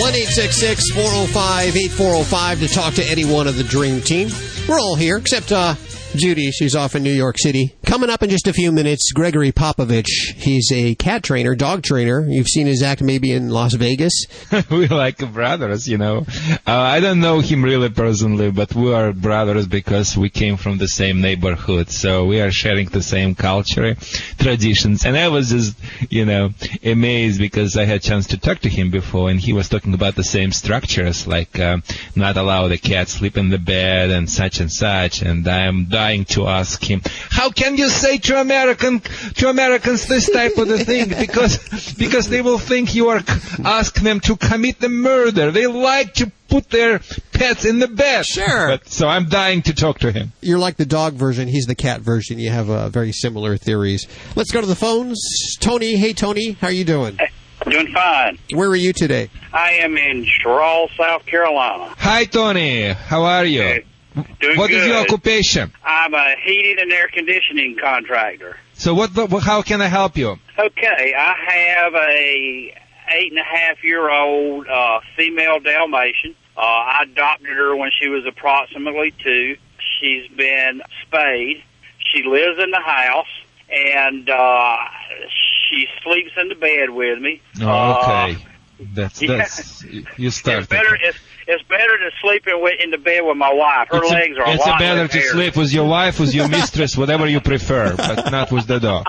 One 0.00 0.14
eight 0.14 0.28
six 0.28 0.60
six 0.60 0.90
four 0.90 1.06
zero 1.08 1.26
five 1.26 1.76
eight 1.76 1.90
four 1.92 2.12
zero 2.12 2.24
five 2.24 2.60
to 2.60 2.68
talk 2.68 2.94
to 2.94 3.04
any 3.04 3.24
one 3.24 3.46
of 3.46 3.56
the 3.56 3.64
Dream 3.64 4.00
Team. 4.02 4.28
We're 4.68 4.78
all 4.78 4.96
here 4.96 5.16
except 5.16 5.52
uh, 5.52 5.74
Judy. 6.14 6.50
She's 6.50 6.74
off 6.74 6.94
in 6.94 7.02
New 7.02 7.12
York 7.12 7.38
City. 7.38 7.74
Coming 7.84 8.10
up 8.10 8.22
in 8.22 8.30
just 8.30 8.46
a 8.46 8.52
few 8.52 8.72
minutes, 8.72 9.12
Gregory 9.12 9.52
Popovich. 9.52 10.34
He's 10.36 10.70
a 10.72 10.94
cat 10.94 11.22
trainer, 11.22 11.54
dog 11.54 11.82
trainer. 11.82 12.26
You've 12.26 12.48
seen 12.48 12.66
his 12.66 12.82
act 12.82 13.02
maybe 13.02 13.32
in 13.32 13.50
Las 13.50 13.74
Vegas. 13.74 14.12
we 14.70 14.88
like 14.88 15.18
brothers, 15.32 15.88
you 15.88 15.98
know. 15.98 16.26
Uh, 16.66 16.72
I 16.72 17.00
don't 17.00 17.20
know 17.20 17.40
him 17.40 17.64
really 17.64 17.90
personally, 17.90 18.50
but 18.50 18.74
we 18.74 18.92
are 18.92 19.12
brothers 19.12 19.66
because 19.66 20.16
we 20.16 20.30
came 20.30 20.56
from 20.56 20.78
the 20.78 20.88
same 20.88 21.20
neighborhood. 21.20 21.90
So 21.90 22.24
we 22.24 22.40
are 22.40 22.50
sharing 22.50 22.88
the 22.88 23.02
same 23.02 23.34
culture, 23.34 23.94
traditions. 24.38 25.04
And 25.04 25.16
I 25.16 25.28
was 25.28 25.50
just, 25.50 25.76
you 26.10 26.24
know, 26.24 26.50
amazed 26.84 27.38
because 27.38 27.76
I 27.76 27.84
had 27.84 28.02
chance 28.02 28.28
to 28.28 28.38
talk 28.38 28.60
to 28.60 28.68
him 28.68 28.90
before 28.90 29.30
and 29.30 29.40
he 29.40 29.52
was 29.52 29.68
talking 29.68 29.94
about 29.94 30.14
the 30.14 30.24
same 30.24 30.52
structures, 30.52 31.26
like 31.26 31.58
uh, 31.58 31.78
not 32.14 32.36
allow 32.36 32.68
the 32.68 32.78
cat 32.78 33.08
sleep 33.08 33.36
in 33.36 33.50
the 33.50 33.58
bed 33.58 34.10
and 34.10 34.30
such 34.30 34.60
and 34.60 34.70
such. 34.72 35.22
And 35.22 35.46
I 35.48 35.66
am 35.66 35.86
dying 36.04 36.24
to 36.26 36.46
ask 36.46 36.84
him, 36.84 37.00
how 37.30 37.50
can 37.50 37.78
you 37.78 37.88
say 37.88 38.18
to 38.18 38.38
American, 38.38 39.00
to 39.00 39.48
Americans 39.48 40.06
this 40.06 40.30
type 40.30 40.58
of 40.58 40.68
a 40.68 40.76
thing? 40.76 41.08
Because, 41.08 41.94
because 41.94 42.28
they 42.28 42.42
will 42.42 42.58
think 42.58 42.94
you 42.94 43.08
are 43.08 43.22
asking 43.64 44.04
them 44.04 44.20
to 44.20 44.36
commit 44.36 44.80
the 44.80 44.90
murder. 44.90 45.50
They 45.50 45.66
like 45.66 46.12
to 46.14 46.30
put 46.48 46.68
their 46.68 47.00
pets 47.32 47.64
in 47.64 47.78
the 47.78 47.88
bed. 47.88 48.26
Sure. 48.26 48.68
But, 48.68 48.88
so 48.88 49.08
I'm 49.08 49.30
dying 49.30 49.62
to 49.62 49.74
talk 49.74 50.00
to 50.00 50.12
him. 50.12 50.32
You're 50.42 50.58
like 50.58 50.76
the 50.76 50.84
dog 50.84 51.14
version. 51.14 51.48
He's 51.48 51.64
the 51.64 51.74
cat 51.74 52.02
version. 52.02 52.38
You 52.38 52.50
have 52.50 52.68
uh, 52.68 52.90
very 52.90 53.12
similar 53.12 53.56
theories. 53.56 54.06
Let's 54.36 54.52
go 54.52 54.60
to 54.60 54.66
the 54.66 54.76
phones. 54.76 55.18
Tony, 55.60 55.96
hey 55.96 56.12
Tony, 56.12 56.52
how 56.60 56.66
are 56.66 56.72
you 56.72 56.84
doing? 56.84 57.18
Doing 57.64 57.90
fine. 57.94 58.38
Where 58.52 58.68
are 58.68 58.76
you 58.76 58.92
today? 58.92 59.30
I 59.54 59.70
am 59.84 59.96
in 59.96 60.26
Cheraw, 60.26 60.86
South 60.98 61.24
Carolina. 61.24 61.94
Hi, 61.96 62.26
Tony. 62.26 62.92
How 62.92 63.22
are 63.22 63.46
you? 63.46 63.84
Doing 64.14 64.56
What 64.58 64.70
is 64.70 64.82
good. 64.82 64.88
your 64.88 64.98
occupation? 64.98 65.72
I'm 65.84 66.14
a 66.14 66.36
heating 66.44 66.76
and 66.78 66.92
air 66.92 67.08
conditioning 67.12 67.76
contractor. 67.80 68.56
So 68.74 68.94
what? 68.94 69.14
The, 69.14 69.26
how 69.40 69.62
can 69.62 69.80
I 69.82 69.86
help 69.88 70.16
you? 70.16 70.36
Okay, 70.58 71.14
I 71.16 71.34
have 71.78 71.94
a 71.94 72.74
eight 73.12 73.30
and 73.30 73.38
a 73.38 73.44
half 73.44 73.82
year 73.82 74.08
old 74.10 74.66
uh, 74.68 75.00
female 75.16 75.58
Dalmatian. 75.60 76.34
Uh, 76.56 76.60
I 76.60 77.02
adopted 77.02 77.48
her 77.48 77.74
when 77.76 77.90
she 78.00 78.08
was 78.08 78.24
approximately 78.26 79.12
two. 79.22 79.56
She's 80.00 80.28
been 80.36 80.80
spayed. 81.02 81.62
She 82.12 82.22
lives 82.22 82.62
in 82.62 82.70
the 82.70 82.80
house, 82.80 83.26
and 83.68 84.30
uh, 84.30 84.76
she 85.68 85.86
sleeps 86.04 86.30
in 86.40 86.48
the 86.48 86.54
bed 86.54 86.90
with 86.90 87.18
me. 87.20 87.40
Oh, 87.60 88.00
okay. 88.02 88.36
That's 88.92 89.22
yeah. 89.22 89.36
that's 89.36 89.84
you 90.16 90.30
start. 90.30 90.58
It's 90.60 90.66
better. 90.68 90.94
It's, 91.00 91.18
it's 91.46 91.62
better 91.64 91.98
to 91.98 92.10
sleep 92.20 92.46
in, 92.46 92.60
in 92.80 92.90
the 92.90 92.98
bed 92.98 93.20
with 93.22 93.36
my 93.36 93.52
wife. 93.52 93.88
Her 93.90 93.98
It's 94.02 94.10
legs 94.10 94.38
are 94.38 94.44
a 94.44 94.50
it's 94.54 94.66
lot 94.66 94.78
better 94.78 95.06
to 95.08 95.18
hairy. 95.18 95.28
sleep 95.30 95.56
with 95.56 95.72
your 95.72 95.86
wife, 95.86 96.18
with 96.20 96.34
your 96.34 96.48
mistress, 96.48 96.96
whatever 96.96 97.26
you 97.26 97.40
prefer, 97.40 97.94
but 97.96 98.30
not 98.30 98.50
with 98.50 98.66
the 98.66 98.78
dog. 98.80 99.04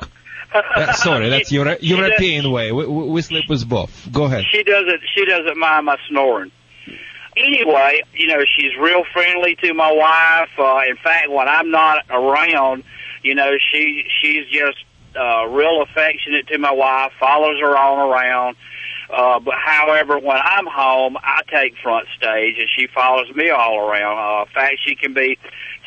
Uh, 0.54 0.94
sorry, 0.94 1.30
that's 1.30 1.52
Euro- 1.52 1.78
European 1.82 2.50
way. 2.52 2.72
We, 2.72 2.86
we 2.86 3.04
we 3.10 3.22
sleep 3.22 3.50
with 3.50 3.68
both. 3.68 4.10
Go 4.12 4.24
ahead. 4.26 4.46
She 4.52 4.64
doesn't. 4.64 5.02
She 5.14 5.26
doesn't 5.26 5.58
mind 5.58 5.86
my 5.86 5.98
snoring. 6.10 6.52
Anyway, 7.38 8.02
you 8.14 8.28
know 8.28 8.42
she's 8.58 8.72
real 8.80 9.04
friendly 9.12 9.56
to 9.58 9.74
my 9.74 9.92
wife. 9.92 10.50
Uh, 10.58 10.90
in 10.90 10.96
fact, 10.96 11.30
when 11.30 11.50
I'm 11.50 11.70
not 11.72 12.06
around, 12.10 12.84
you 13.24 13.36
know 13.36 13.52
she 13.72 14.06
she's 14.22 14.48
just 14.48 14.78
uh, 15.20 15.46
real 15.48 15.82
affectionate 15.82 16.48
to 16.48 16.58
my 16.58 16.72
wife. 16.72 17.12
Follows 17.20 17.60
her 17.60 17.78
on 17.78 18.10
around. 18.10 18.56
Uh, 19.10 19.40
but 19.40 19.54
however, 19.64 20.18
when 20.18 20.38
I'm 20.38 20.66
home, 20.66 21.18
I 21.18 21.42
take 21.52 21.76
front 21.82 22.08
stage, 22.18 22.56
and 22.58 22.68
she 22.76 22.88
follows 22.88 23.34
me 23.36 23.50
all 23.50 23.80
around. 23.80 24.18
Uh, 24.18 24.46
in 24.46 24.54
fact, 24.54 24.76
she 24.86 24.96
can 24.96 25.14
be 25.14 25.38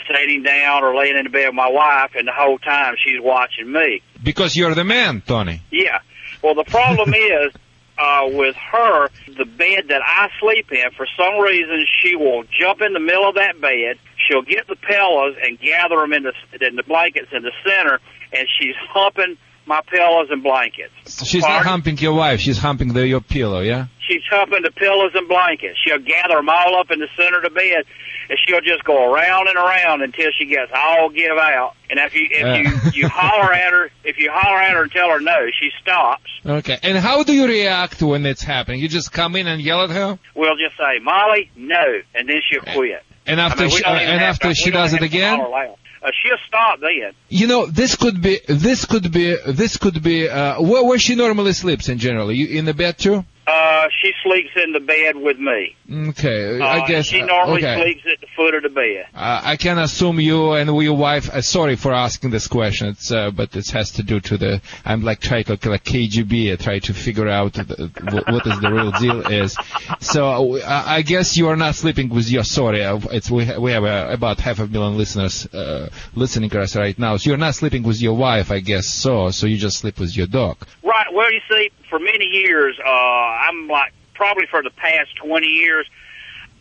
sitting 0.08 0.42
down 0.42 0.84
or 0.84 0.96
laying 0.96 1.16
in 1.16 1.24
the 1.24 1.30
bed 1.30 1.46
with 1.46 1.54
my 1.54 1.68
wife, 1.68 2.12
and 2.14 2.28
the 2.28 2.32
whole 2.32 2.58
time 2.58 2.94
she's 3.04 3.20
watching 3.20 3.70
me. 3.70 4.02
Because 4.22 4.56
you're 4.56 4.74
the 4.74 4.84
man, 4.84 5.22
Tony. 5.26 5.62
Yeah. 5.70 5.98
Well, 6.42 6.54
the 6.54 6.64
problem 6.64 7.12
is 7.14 7.52
uh, 7.98 8.28
with 8.30 8.54
her, 8.56 9.08
the 9.26 9.44
bed 9.44 9.86
that 9.88 10.02
I 10.04 10.28
sleep 10.40 10.70
in, 10.70 10.90
for 10.96 11.06
some 11.16 11.38
reason, 11.40 11.84
she 12.00 12.14
will 12.16 12.44
jump 12.44 12.80
in 12.80 12.92
the 12.92 13.00
middle 13.00 13.28
of 13.28 13.34
that 13.34 13.60
bed. 13.60 13.98
She'll 14.28 14.42
get 14.42 14.66
the 14.68 14.76
pillows 14.76 15.36
and 15.42 15.58
gather 15.58 15.96
them 15.96 16.12
in 16.12 16.22
the, 16.22 16.66
in 16.66 16.76
the 16.76 16.82
blankets 16.84 17.28
in 17.32 17.42
the 17.42 17.52
center, 17.66 17.98
and 18.32 18.46
she's 18.58 18.74
humping 18.90 19.36
my 19.68 19.80
pillows 19.88 20.28
and 20.30 20.42
blankets. 20.42 20.92
She's 21.26 21.42
not 21.42 21.64
humping 21.64 21.98
your 21.98 22.14
wife. 22.14 22.40
She's 22.40 22.58
humping 22.58 22.92
the, 22.94 23.06
your 23.06 23.20
pillow. 23.20 23.60
Yeah. 23.60 23.86
She's 24.08 24.22
humping 24.30 24.62
the 24.62 24.70
pillows 24.72 25.12
and 25.14 25.28
blankets. 25.28 25.78
She'll 25.84 25.98
gather 25.98 26.36
them 26.36 26.48
all 26.48 26.80
up 26.80 26.90
in 26.90 26.98
the 26.98 27.08
center 27.14 27.36
of 27.36 27.42
the 27.42 27.50
bed, 27.50 27.84
and 28.30 28.38
she'll 28.46 28.62
just 28.62 28.82
go 28.84 29.12
around 29.12 29.48
and 29.48 29.56
around 29.56 30.00
until 30.02 30.30
she 30.38 30.46
gets 30.46 30.72
all 30.74 31.10
give 31.10 31.36
out. 31.36 31.74
And 31.90 31.98
if 32.00 32.14
you 32.14 32.26
if 32.30 32.44
Uh. 32.44 32.70
you 32.94 33.02
you 33.02 33.08
holler 33.12 33.52
at 33.52 33.70
her, 33.72 33.90
if 34.04 34.16
you 34.18 34.30
holler 34.32 34.58
at 34.58 34.72
her 34.72 34.82
and 34.84 34.90
tell 34.90 35.10
her 35.10 35.20
no, 35.20 35.36
she 35.60 35.68
stops. 35.82 36.22
Okay. 36.46 36.78
And 36.82 36.96
how 36.96 37.22
do 37.22 37.34
you 37.34 37.46
react 37.46 38.00
when 38.02 38.24
it's 38.24 38.42
happening? 38.42 38.80
You 38.80 38.88
just 38.88 39.12
come 39.12 39.36
in 39.36 39.46
and 39.46 39.60
yell 39.60 39.82
at 39.84 39.90
her, 39.90 40.18
We'll 40.34 40.56
just 40.56 40.78
say 40.78 40.98
Molly, 41.02 41.50
no, 41.54 42.00
and 42.14 42.26
then 42.28 42.40
she'll 42.50 42.62
quit. 42.62 43.02
and 43.26 43.38
after 43.38 43.64
I 43.64 43.66
mean, 43.66 43.76
she, 43.76 43.84
uh, 43.84 43.94
and 43.94 44.22
after 44.22 44.48
to- 44.48 44.54
she 44.54 44.70
does 44.70 44.94
it 44.94 45.02
again. 45.02 45.38
Uh, 46.02 46.10
she'll 46.22 46.38
stop 46.46 46.80
then. 46.80 47.12
You 47.28 47.46
know, 47.46 47.66
this 47.66 47.96
could 47.96 48.22
be, 48.22 48.40
this 48.48 48.84
could 48.84 49.12
be, 49.12 49.36
this 49.46 49.76
could 49.76 50.02
be, 50.02 50.28
uh, 50.28 50.60
where, 50.60 50.84
where 50.84 50.98
she 50.98 51.14
normally 51.14 51.52
sleeps 51.52 51.88
in 51.88 51.98
general. 51.98 52.30
You 52.30 52.46
in 52.58 52.64
the 52.64 52.74
bed 52.74 52.98
too? 52.98 53.24
Uh, 53.48 53.88
she 54.02 54.12
sleeps 54.22 54.50
in 54.62 54.72
the 54.72 54.80
bed 54.80 55.16
with 55.16 55.38
me. 55.38 55.74
Okay, 56.10 56.60
Uh, 56.60 56.66
I 56.66 56.86
guess. 56.86 57.06
she 57.06 57.22
normally 57.22 57.64
okay. 57.64 57.80
sleeps 57.82 58.02
at 58.12 58.20
the 58.20 58.26
foot 58.36 58.54
of 58.54 58.62
the 58.62 58.68
bed. 58.68 59.06
Uh, 59.14 59.40
I 59.42 59.56
can 59.56 59.78
assume 59.78 60.20
you 60.20 60.52
and 60.52 60.68
your 60.82 60.96
wife. 60.96 61.30
Uh, 61.30 61.40
sorry 61.40 61.76
for 61.76 61.94
asking 61.94 62.30
this 62.30 62.46
question, 62.46 62.88
it's, 62.88 63.10
uh, 63.10 63.30
but 63.30 63.50
this 63.52 63.70
has 63.70 63.92
to 63.92 64.02
do 64.02 64.20
to 64.20 64.36
the. 64.36 64.60
I'm 64.84 65.02
like 65.02 65.20
trying 65.20 65.44
to 65.44 65.70
like 65.70 65.84
KGB, 65.84 66.52
uh, 66.52 66.56
try 66.62 66.78
to 66.80 66.92
figure 66.92 67.28
out 67.28 67.54
the, 67.54 67.90
what, 68.28 68.46
is 68.46 68.60
the 68.60 68.70
real 68.70 68.90
deal 68.92 69.26
is. 69.32 69.56
So 70.00 70.58
uh, 70.58 70.82
I 70.86 71.00
guess 71.02 71.36
you 71.38 71.48
are 71.48 71.56
not 71.56 71.74
sleeping 71.74 72.10
with 72.10 72.30
your. 72.30 72.44
Sorry, 72.44 72.80
it's 72.82 73.30
we 73.30 73.46
ha- 73.46 73.58
we 73.58 73.72
have 73.72 73.84
uh, 73.84 74.08
about 74.10 74.40
half 74.40 74.58
a 74.58 74.66
million 74.66 74.98
listeners 74.98 75.46
uh, 75.54 75.88
listening 76.14 76.50
to 76.50 76.60
us 76.60 76.76
right 76.76 76.98
now. 76.98 77.16
So 77.16 77.30
you're 77.30 77.38
not 77.38 77.54
sleeping 77.54 77.82
with 77.82 78.00
your 78.02 78.14
wife, 78.14 78.50
I 78.50 78.60
guess. 78.60 78.86
So 78.88 79.30
so 79.30 79.46
you 79.46 79.56
just 79.56 79.78
sleep 79.78 79.98
with 79.98 80.14
your 80.16 80.26
dog. 80.26 80.58
Right. 80.82 81.06
Well, 81.12 81.32
you 81.32 81.40
see, 81.50 81.70
for 81.88 81.98
many 81.98 82.26
years, 82.26 82.78
uh, 82.84 82.88
I'm 82.88 83.68
like 83.68 83.92
probably 84.14 84.46
for 84.46 84.62
the 84.62 84.70
past 84.70 85.16
20 85.16 85.46
years, 85.46 85.86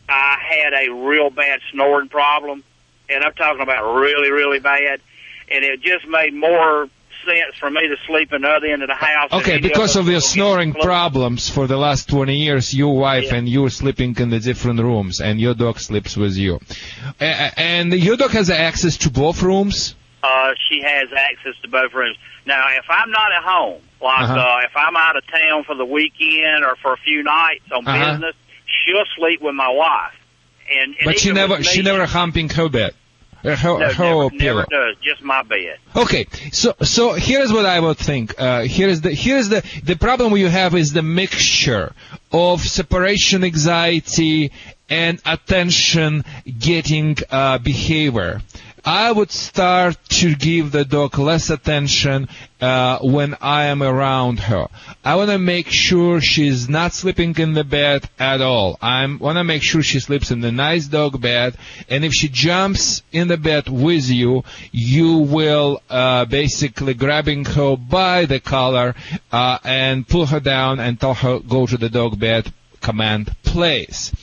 I 0.07 0.38
had 0.39 0.73
a 0.73 0.93
real 0.93 1.30
bad 1.30 1.59
snoring 1.71 2.09
problem, 2.09 2.63
and 3.09 3.23
I'm 3.23 3.34
talking 3.34 3.61
about 3.61 3.95
really, 3.99 4.32
really 4.32 4.59
bad, 4.59 5.01
and 5.49 5.65
it 5.65 5.82
just 5.82 6.07
made 6.07 6.34
more 6.34 6.88
sense 7.25 7.55
for 7.59 7.69
me 7.69 7.82
to 7.88 7.97
sleep 8.05 8.32
in 8.32 8.43
the 8.43 8.47
other 8.47 8.67
end 8.67 8.84
of 8.84 8.88
the 8.88 8.95
house. 8.95 9.32
Okay, 9.34 9.59
because 9.59 9.95
of 9.95 10.07
your 10.07 10.21
snoring 10.21 10.73
problems 10.73 11.49
for 11.49 11.67
the 11.67 11.75
last 11.75 12.07
20 12.07 12.38
years, 12.38 12.73
your 12.73 12.97
wife 12.97 13.34
and 13.34 13.49
you 13.49 13.65
are 13.65 13.69
sleeping 13.69 14.15
in 14.17 14.30
the 14.30 14.39
different 14.39 14.80
rooms, 14.80 15.19
and 15.19 15.39
your 15.39 15.53
dog 15.53 15.80
sleeps 15.80 16.15
with 16.15 16.38
you. 16.38 16.59
And 17.19 17.91
your 17.93 18.15
dog 18.15 18.32
has 18.32 18.49
access 18.49 18.97
to 18.97 19.09
both 19.09 19.41
rooms? 19.41 19.95
Uh, 20.23 20.53
she 20.69 20.82
has 20.82 21.09
access 21.13 21.53
to 21.61 21.67
both 21.67 21.93
rooms. 21.93 22.17
Now, 22.45 22.65
if 22.78 22.86
I'm 22.89 23.11
not 23.11 23.32
at 23.32 23.43
home, 23.43 23.82
like 24.02 24.22
Uh-huh. 24.22 24.34
uh, 24.39 24.60
if 24.66 24.72
I'm 24.76 24.95
out 24.95 25.16
of 25.18 25.24
town 25.28 25.64
for 25.66 25.76
the 25.76 25.86
weekend 25.86 26.64
or 26.64 26.76
for 26.82 26.93
a 26.93 26.98
few 26.98 27.24
nights 27.24 27.66
on 27.72 27.88
Uh-huh. 27.88 28.12
business, 28.14 28.36
she'll 28.86 29.06
sleep 29.16 29.41
with 29.41 29.56
my 29.56 29.70
wife. 29.70 30.14
And, 30.70 30.95
and 30.95 31.06
But 31.06 31.20
she 31.20 31.32
never, 31.32 31.58
me, 31.58 31.64
she 31.64 31.82
never 31.82 32.06
humping 32.06 32.50
her 32.50 32.70
bed. 32.70 32.93
Uh, 33.45 33.56
her, 33.56 33.78
no, 33.80 33.89
her 33.93 34.30
never, 34.34 34.36
never 34.36 34.66
does. 34.70 34.95
Just 35.02 35.22
my 35.22 35.43
bed. 35.43 35.78
Okay, 35.95 36.26
so 36.52 36.74
so 36.82 37.14
here's 37.14 37.54
what 37.54 37.66
I 37.68 37.80
would 37.80 37.98
think. 37.98 38.34
Uh, 38.38 38.64
here's 38.64 39.00
the 39.02 39.12
here's 39.14 39.48
the 39.48 39.64
the 39.84 39.95
problem 39.95 40.36
you 40.36 40.48
have 40.48 40.74
is 40.76 40.91
the 40.91 41.04
mixture 41.04 41.93
of 42.32 42.62
separation 42.62 43.43
anxiety 43.43 44.52
and 44.89 45.22
attention 45.26 46.26
getting 46.60 47.16
uh, 47.30 47.60
behavior. 47.60 48.41
I 48.88 49.11
would 49.11 49.31
start 49.31 49.97
to 50.21 50.33
give 50.33 50.71
the 50.71 50.85
dog 50.85 51.19
less 51.19 51.49
attention 51.49 52.29
uh, 52.61 52.99
when 52.99 53.35
I 53.41 53.65
am 53.65 53.83
around 53.83 54.39
her. 54.39 54.67
I 55.03 55.15
want 55.15 55.29
to 55.29 55.38
make 55.38 55.67
sure 55.67 56.21
she's 56.21 56.69
not 56.69 56.93
sleeping 56.93 57.35
in 57.38 57.51
the 57.51 57.65
bed 57.65 58.09
at 58.17 58.39
all. 58.39 58.77
I 58.81 59.05
want 59.19 59.39
to 59.39 59.43
make 59.43 59.61
sure 59.61 59.83
she 59.83 59.99
sleeps 59.99 60.31
in 60.31 60.39
the 60.39 60.53
nice 60.53 60.88
dog 60.88 61.19
bed. 61.19 61.57
And 61.89 62.05
if 62.05 62.13
she 62.13 62.29
jumps 62.29 63.03
in 63.11 63.27
the 63.27 63.35
bed 63.35 63.67
with 63.67 64.09
you, 64.09 64.45
you 64.71 65.17
will 65.17 65.81
uh, 65.89 66.23
basically 66.23 66.93
grabbing 66.93 67.43
her 67.43 67.75
by 67.75 68.23
the 68.23 68.39
collar 68.39 68.95
uh, 69.33 69.57
and 69.65 70.07
pull 70.07 70.27
her 70.27 70.39
down 70.39 70.79
and 70.79 70.97
tell 70.97 71.13
her 71.13 71.39
go 71.39 71.67
to 71.67 71.75
the 71.75 71.89
dog 71.89 72.17
bed. 72.17 72.53
Command 72.79 73.35
place. 73.43 74.13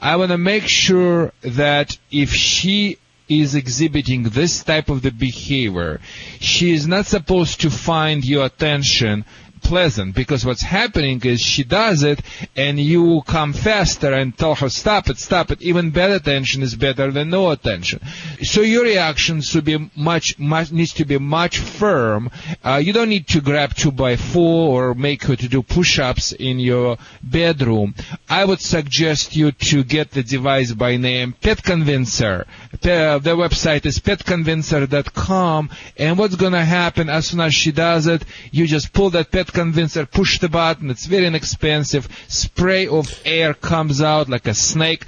I 0.00 0.14
want 0.14 0.30
to 0.30 0.38
make 0.38 0.68
sure 0.68 1.32
that 1.42 1.98
if 2.10 2.32
she 2.32 2.98
is 3.40 3.54
exhibiting 3.54 4.24
this 4.24 4.62
type 4.62 4.88
of 4.90 5.02
the 5.02 5.10
behavior, 5.10 6.00
she 6.40 6.72
is 6.72 6.86
not 6.86 7.06
supposed 7.06 7.60
to 7.62 7.70
find 7.70 8.24
your 8.24 8.44
attention 8.46 9.24
pleasant 9.62 10.14
because 10.14 10.44
what's 10.44 10.62
happening 10.62 11.20
is 11.24 11.40
she 11.40 11.64
does 11.64 12.02
it 12.02 12.20
and 12.56 12.78
you 12.78 13.22
come 13.26 13.52
faster 13.52 14.12
and 14.12 14.36
tell 14.36 14.54
her 14.54 14.68
stop 14.68 15.08
it 15.08 15.18
stop 15.18 15.50
it. 15.50 15.62
Even 15.62 15.90
bad 15.90 16.10
attention 16.10 16.62
is 16.62 16.74
better 16.74 17.10
than 17.10 17.30
no 17.30 17.50
attention. 17.50 18.00
So 18.42 18.60
your 18.60 18.82
reaction 18.82 19.40
should 19.40 19.64
be 19.64 19.90
much 19.96 20.38
much 20.38 20.72
needs 20.72 20.92
to 20.94 21.04
be 21.04 21.18
much 21.18 21.58
firm. 21.58 22.30
Uh, 22.62 22.80
you 22.84 22.92
don't 22.92 23.08
need 23.08 23.28
to 23.28 23.40
grab 23.40 23.74
two 23.74 23.92
by 23.92 24.16
four 24.16 24.90
or 24.90 24.94
make 24.94 25.24
her 25.24 25.36
to 25.36 25.48
do 25.48 25.62
push-ups 25.62 26.32
in 26.32 26.58
your 26.58 26.98
bedroom. 27.22 27.94
I 28.28 28.44
would 28.44 28.60
suggest 28.60 29.36
you 29.36 29.52
to 29.52 29.84
get 29.84 30.10
the 30.10 30.22
device 30.22 30.72
by 30.72 30.96
name 30.96 31.34
pet 31.40 31.62
convincer 31.62 32.46
the, 32.80 33.20
the 33.22 33.36
website 33.36 33.86
is 33.86 33.98
petconvincer.com 33.98 35.70
and 35.96 36.18
what's 36.18 36.36
going 36.36 36.52
to 36.52 36.64
happen 36.64 37.08
as 37.08 37.26
soon 37.28 37.40
as 37.40 37.54
she 37.54 37.72
does 37.72 38.06
it 38.06 38.24
you 38.50 38.66
just 38.66 38.92
pull 38.92 39.10
that 39.10 39.30
pet 39.30 39.52
convincer 39.52 40.06
push 40.06 40.38
the 40.38 40.48
button. 40.48 40.90
It's 40.90 41.06
very 41.06 41.26
inexpensive. 41.26 42.08
Spray 42.28 42.86
of 42.86 43.20
air 43.24 43.54
comes 43.54 44.00
out 44.00 44.28
like 44.28 44.46
a 44.46 44.54
snake 44.54 45.06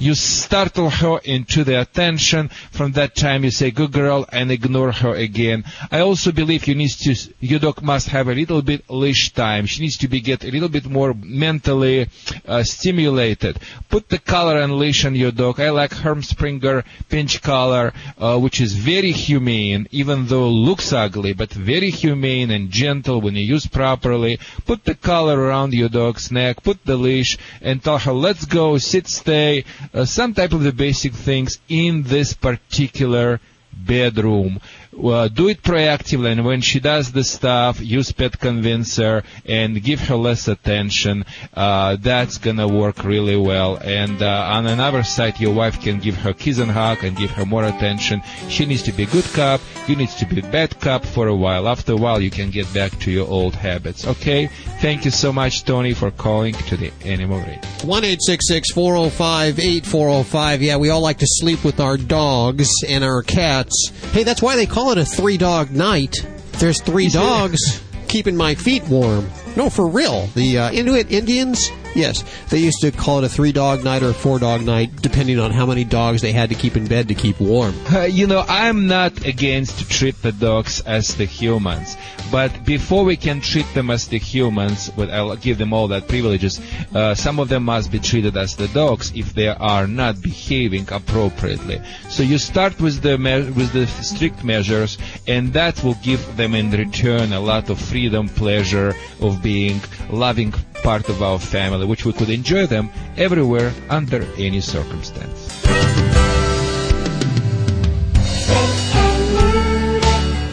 you 0.00 0.14
startle 0.14 0.88
her 0.88 1.18
into 1.24 1.62
the 1.62 1.80
attention. 1.80 2.48
From 2.72 2.92
that 2.92 3.14
time 3.14 3.44
you 3.44 3.50
say 3.50 3.70
good 3.70 3.92
girl 3.92 4.26
and 4.32 4.50
ignore 4.50 4.92
her 4.92 5.14
again. 5.14 5.64
I 5.90 6.00
also 6.00 6.32
believe 6.32 6.66
you 6.66 6.74
need 6.74 6.90
to 6.90 7.14
your 7.40 7.60
dog 7.60 7.82
must 7.82 8.08
have 8.08 8.28
a 8.28 8.34
little 8.34 8.62
bit 8.62 8.88
leash 8.88 9.32
time. 9.32 9.66
She 9.66 9.82
needs 9.82 9.98
to 9.98 10.08
be 10.08 10.20
get 10.20 10.44
a 10.44 10.50
little 10.50 10.68
bit 10.68 10.86
more 10.86 11.14
mentally 11.14 12.08
uh, 12.46 12.62
stimulated. 12.62 13.58
Put 13.90 14.08
the 14.08 14.18
collar 14.18 14.60
and 14.60 14.78
leash 14.78 15.04
on 15.04 15.14
your 15.14 15.32
dog 15.32 15.60
i 15.60 15.70
like 15.70 15.92
Herm 15.92 16.22
Sprenger 16.22 16.84
pinch 17.08 17.42
collar 17.42 17.92
uh, 18.18 18.38
which 18.38 18.60
is 18.60 18.72
very 18.74 19.12
humane 19.12 19.86
even 19.90 20.26
though 20.26 20.48
looks 20.48 20.92
ugly 20.92 21.34
but 21.34 21.52
very 21.52 21.90
humane 21.90 22.50
and 22.50 22.70
gentle 22.70 23.20
when 23.20 23.34
you 23.36 23.44
use 23.44 23.66
properly. 23.66 24.38
Put 24.64 24.84
the 24.84 24.94
collar 24.94 25.38
around 25.38 25.74
your 25.74 25.90
dog's 25.90 26.32
neck 26.32 26.62
put 26.62 26.84
the 26.86 26.96
leash 26.96 27.36
and 27.60 27.82
tell 27.84 27.98
her 27.98 28.12
let's 28.12 28.46
go 28.46 28.78
sit 28.78 29.06
stay 29.06 29.64
uh, 29.92 30.04
some 30.04 30.34
type 30.34 30.52
of 30.52 30.62
the 30.62 30.72
basic 30.72 31.12
things 31.12 31.58
in 31.68 32.02
this 32.04 32.32
particular 32.32 33.40
bedroom. 33.72 34.60
Uh, 34.92 35.28
do 35.28 35.48
it 35.48 35.62
proactively, 35.62 36.32
and 36.32 36.44
when 36.44 36.60
she 36.60 36.80
does 36.80 37.12
the 37.12 37.22
stuff, 37.22 37.80
use 37.80 38.10
pet 38.10 38.38
convincer 38.38 39.22
and 39.46 39.82
give 39.82 40.00
her 40.00 40.16
less 40.16 40.48
attention. 40.48 41.24
Uh, 41.54 41.96
that's 42.00 42.38
gonna 42.38 42.66
work 42.66 43.04
really 43.04 43.36
well. 43.36 43.76
And 43.76 44.20
uh, 44.20 44.50
on 44.52 44.66
another 44.66 45.04
side, 45.04 45.38
your 45.38 45.54
wife 45.54 45.80
can 45.80 46.00
give 46.00 46.16
her 46.16 46.32
kiss 46.32 46.58
and 46.58 46.70
hug 46.70 47.04
and 47.04 47.16
give 47.16 47.30
her 47.30 47.46
more 47.46 47.64
attention. 47.64 48.20
She 48.48 48.66
needs 48.66 48.82
to 48.82 48.92
be 48.92 49.06
good 49.06 49.24
cop. 49.32 49.60
You 49.86 49.94
need 49.94 50.08
to 50.10 50.26
be 50.26 50.40
bad 50.40 50.78
cop 50.80 51.04
for 51.04 51.28
a 51.28 51.36
while. 51.36 51.68
After 51.68 51.92
a 51.92 51.96
while, 51.96 52.20
you 52.20 52.30
can 52.30 52.50
get 52.50 52.72
back 52.74 52.98
to 53.00 53.10
your 53.12 53.28
old 53.28 53.54
habits. 53.54 54.06
Okay? 54.06 54.48
Thank 54.80 55.04
you 55.04 55.12
so 55.12 55.32
much, 55.32 55.64
Tony, 55.64 55.94
for 55.94 56.10
calling 56.10 56.54
to 56.54 56.76
the 56.76 56.92
Animal 57.04 57.38
Radio. 57.38 57.60
One 57.84 58.04
eight 58.04 58.22
six 58.22 58.48
six 58.48 58.72
four 58.72 58.96
zero 58.96 59.08
five 59.08 59.60
eight 59.60 59.86
four 59.86 60.10
zero 60.10 60.22
five. 60.24 60.62
Yeah, 60.62 60.78
we 60.78 60.90
all 60.90 61.00
like 61.00 61.18
to 61.18 61.26
sleep 61.28 61.64
with 61.64 61.78
our 61.78 61.96
dogs 61.96 62.68
and 62.88 63.04
our 63.04 63.22
cats. 63.22 63.92
Hey, 64.12 64.24
that's 64.24 64.42
why 64.42 64.56
they 64.56 64.66
call 64.66 64.79
it 64.88 64.98
a 64.98 65.04
three 65.04 65.36
dog 65.36 65.70
night. 65.70 66.14
There's 66.52 66.80
three 66.80 67.08
dogs 67.08 67.60
keeping 68.08 68.36
my 68.36 68.54
feet 68.54 68.82
warm. 68.88 69.28
No, 69.56 69.68
for 69.68 69.86
real. 69.86 70.26
The 70.28 70.58
uh, 70.58 70.72
Inuit 70.72 71.10
Indians, 71.12 71.70
yes, 71.94 72.24
they 72.48 72.58
used 72.58 72.80
to 72.80 72.90
call 72.90 73.18
it 73.18 73.24
a 73.24 73.28
three 73.28 73.52
dog 73.52 73.84
night 73.84 74.02
or 74.02 74.10
a 74.10 74.14
four 74.14 74.38
dog 74.38 74.62
night, 74.62 75.02
depending 75.02 75.38
on 75.38 75.50
how 75.50 75.66
many 75.66 75.84
dogs 75.84 76.22
they 76.22 76.32
had 76.32 76.48
to 76.50 76.54
keep 76.54 76.76
in 76.76 76.86
bed 76.86 77.08
to 77.08 77.14
keep 77.14 77.40
warm. 77.40 77.74
Uh, 77.92 78.02
you 78.02 78.26
know, 78.26 78.44
I'm 78.48 78.86
not 78.86 79.24
against 79.26 79.90
treat 79.90 80.20
the 80.22 80.32
dogs 80.32 80.80
as 80.82 81.16
the 81.16 81.24
humans, 81.24 81.96
but 82.30 82.64
before 82.64 83.04
we 83.04 83.16
can 83.16 83.40
treat 83.40 83.66
them 83.74 83.90
as 83.90 84.08
the 84.08 84.18
humans, 84.18 84.90
but 84.96 85.10
I'll 85.10 85.36
give 85.36 85.58
them 85.58 85.72
all 85.72 85.88
that 85.88 86.08
privileges, 86.08 86.60
uh, 86.94 87.14
some 87.14 87.38
of 87.38 87.48
them 87.48 87.64
must 87.64 87.90
be 87.90 87.98
treated 87.98 88.36
as 88.36 88.56
the 88.56 88.68
dogs 88.68 89.12
if 89.14 89.34
they 89.34 89.48
are 89.48 89.86
not 89.86 90.20
behaving 90.22 90.88
appropriately. 90.90 91.80
So 92.08 92.22
you 92.22 92.38
start 92.38 92.80
with 92.80 93.02
the 93.02 93.18
me- 93.18 93.50
with 93.50 93.72
the 93.72 93.86
strict 93.86 94.44
measures, 94.44 94.98
and 95.26 95.52
that 95.52 95.82
will 95.82 95.98
give 96.02 96.36
them 96.36 96.54
in 96.54 96.70
return 96.70 97.32
a 97.32 97.40
lot 97.40 97.70
of 97.70 97.80
freedom, 97.80 98.28
pleasure 98.28 98.94
of 99.20 99.42
being 99.42 99.80
loving 100.10 100.52
part 100.82 101.08
of 101.08 101.22
our 101.22 101.38
family, 101.38 101.86
which 101.86 102.04
we 102.04 102.12
could 102.12 102.30
enjoy 102.30 102.66
them 102.66 102.90
everywhere 103.16 103.72
under 103.88 104.22
any 104.36 104.60
circumstance. 104.60 105.48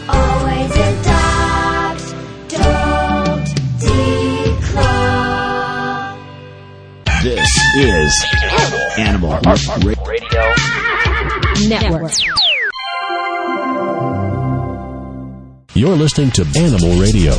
Always 0.08 0.72
adopt, 0.76 2.14
don't 2.48 3.48
declaw. 3.80 4.98
This 7.22 7.48
is 7.76 8.26
Animal 8.98 9.40
Radio 9.94 10.54
Network. 11.68 12.12
You're 15.74 15.96
listening 15.96 16.30
to 16.32 16.44
Animal 16.56 16.98
Radio. 17.00 17.34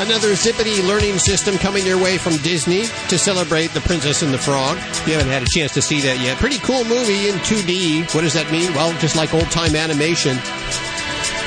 Another 0.00 0.28
Zippity 0.32 0.82
learning 0.88 1.18
system 1.18 1.58
coming 1.58 1.84
your 1.84 2.02
way 2.02 2.16
from 2.16 2.38
Disney 2.38 2.84
to 3.08 3.18
celebrate 3.18 3.66
The 3.72 3.82
Princess 3.82 4.22
and 4.22 4.32
the 4.32 4.38
Frog. 4.38 4.78
If 4.78 5.06
you 5.06 5.12
haven't 5.12 5.28
had 5.28 5.42
a 5.42 5.46
chance 5.46 5.74
to 5.74 5.82
see 5.82 6.00
that 6.00 6.18
yet, 6.20 6.38
pretty 6.38 6.56
cool 6.60 6.84
movie 6.84 7.28
in 7.28 7.34
2D. 7.40 8.14
What 8.14 8.22
does 8.22 8.32
that 8.32 8.50
mean? 8.50 8.72
Well, 8.72 8.98
just 8.98 9.14
like 9.14 9.34
old 9.34 9.50
time 9.50 9.76
animation, 9.76 10.38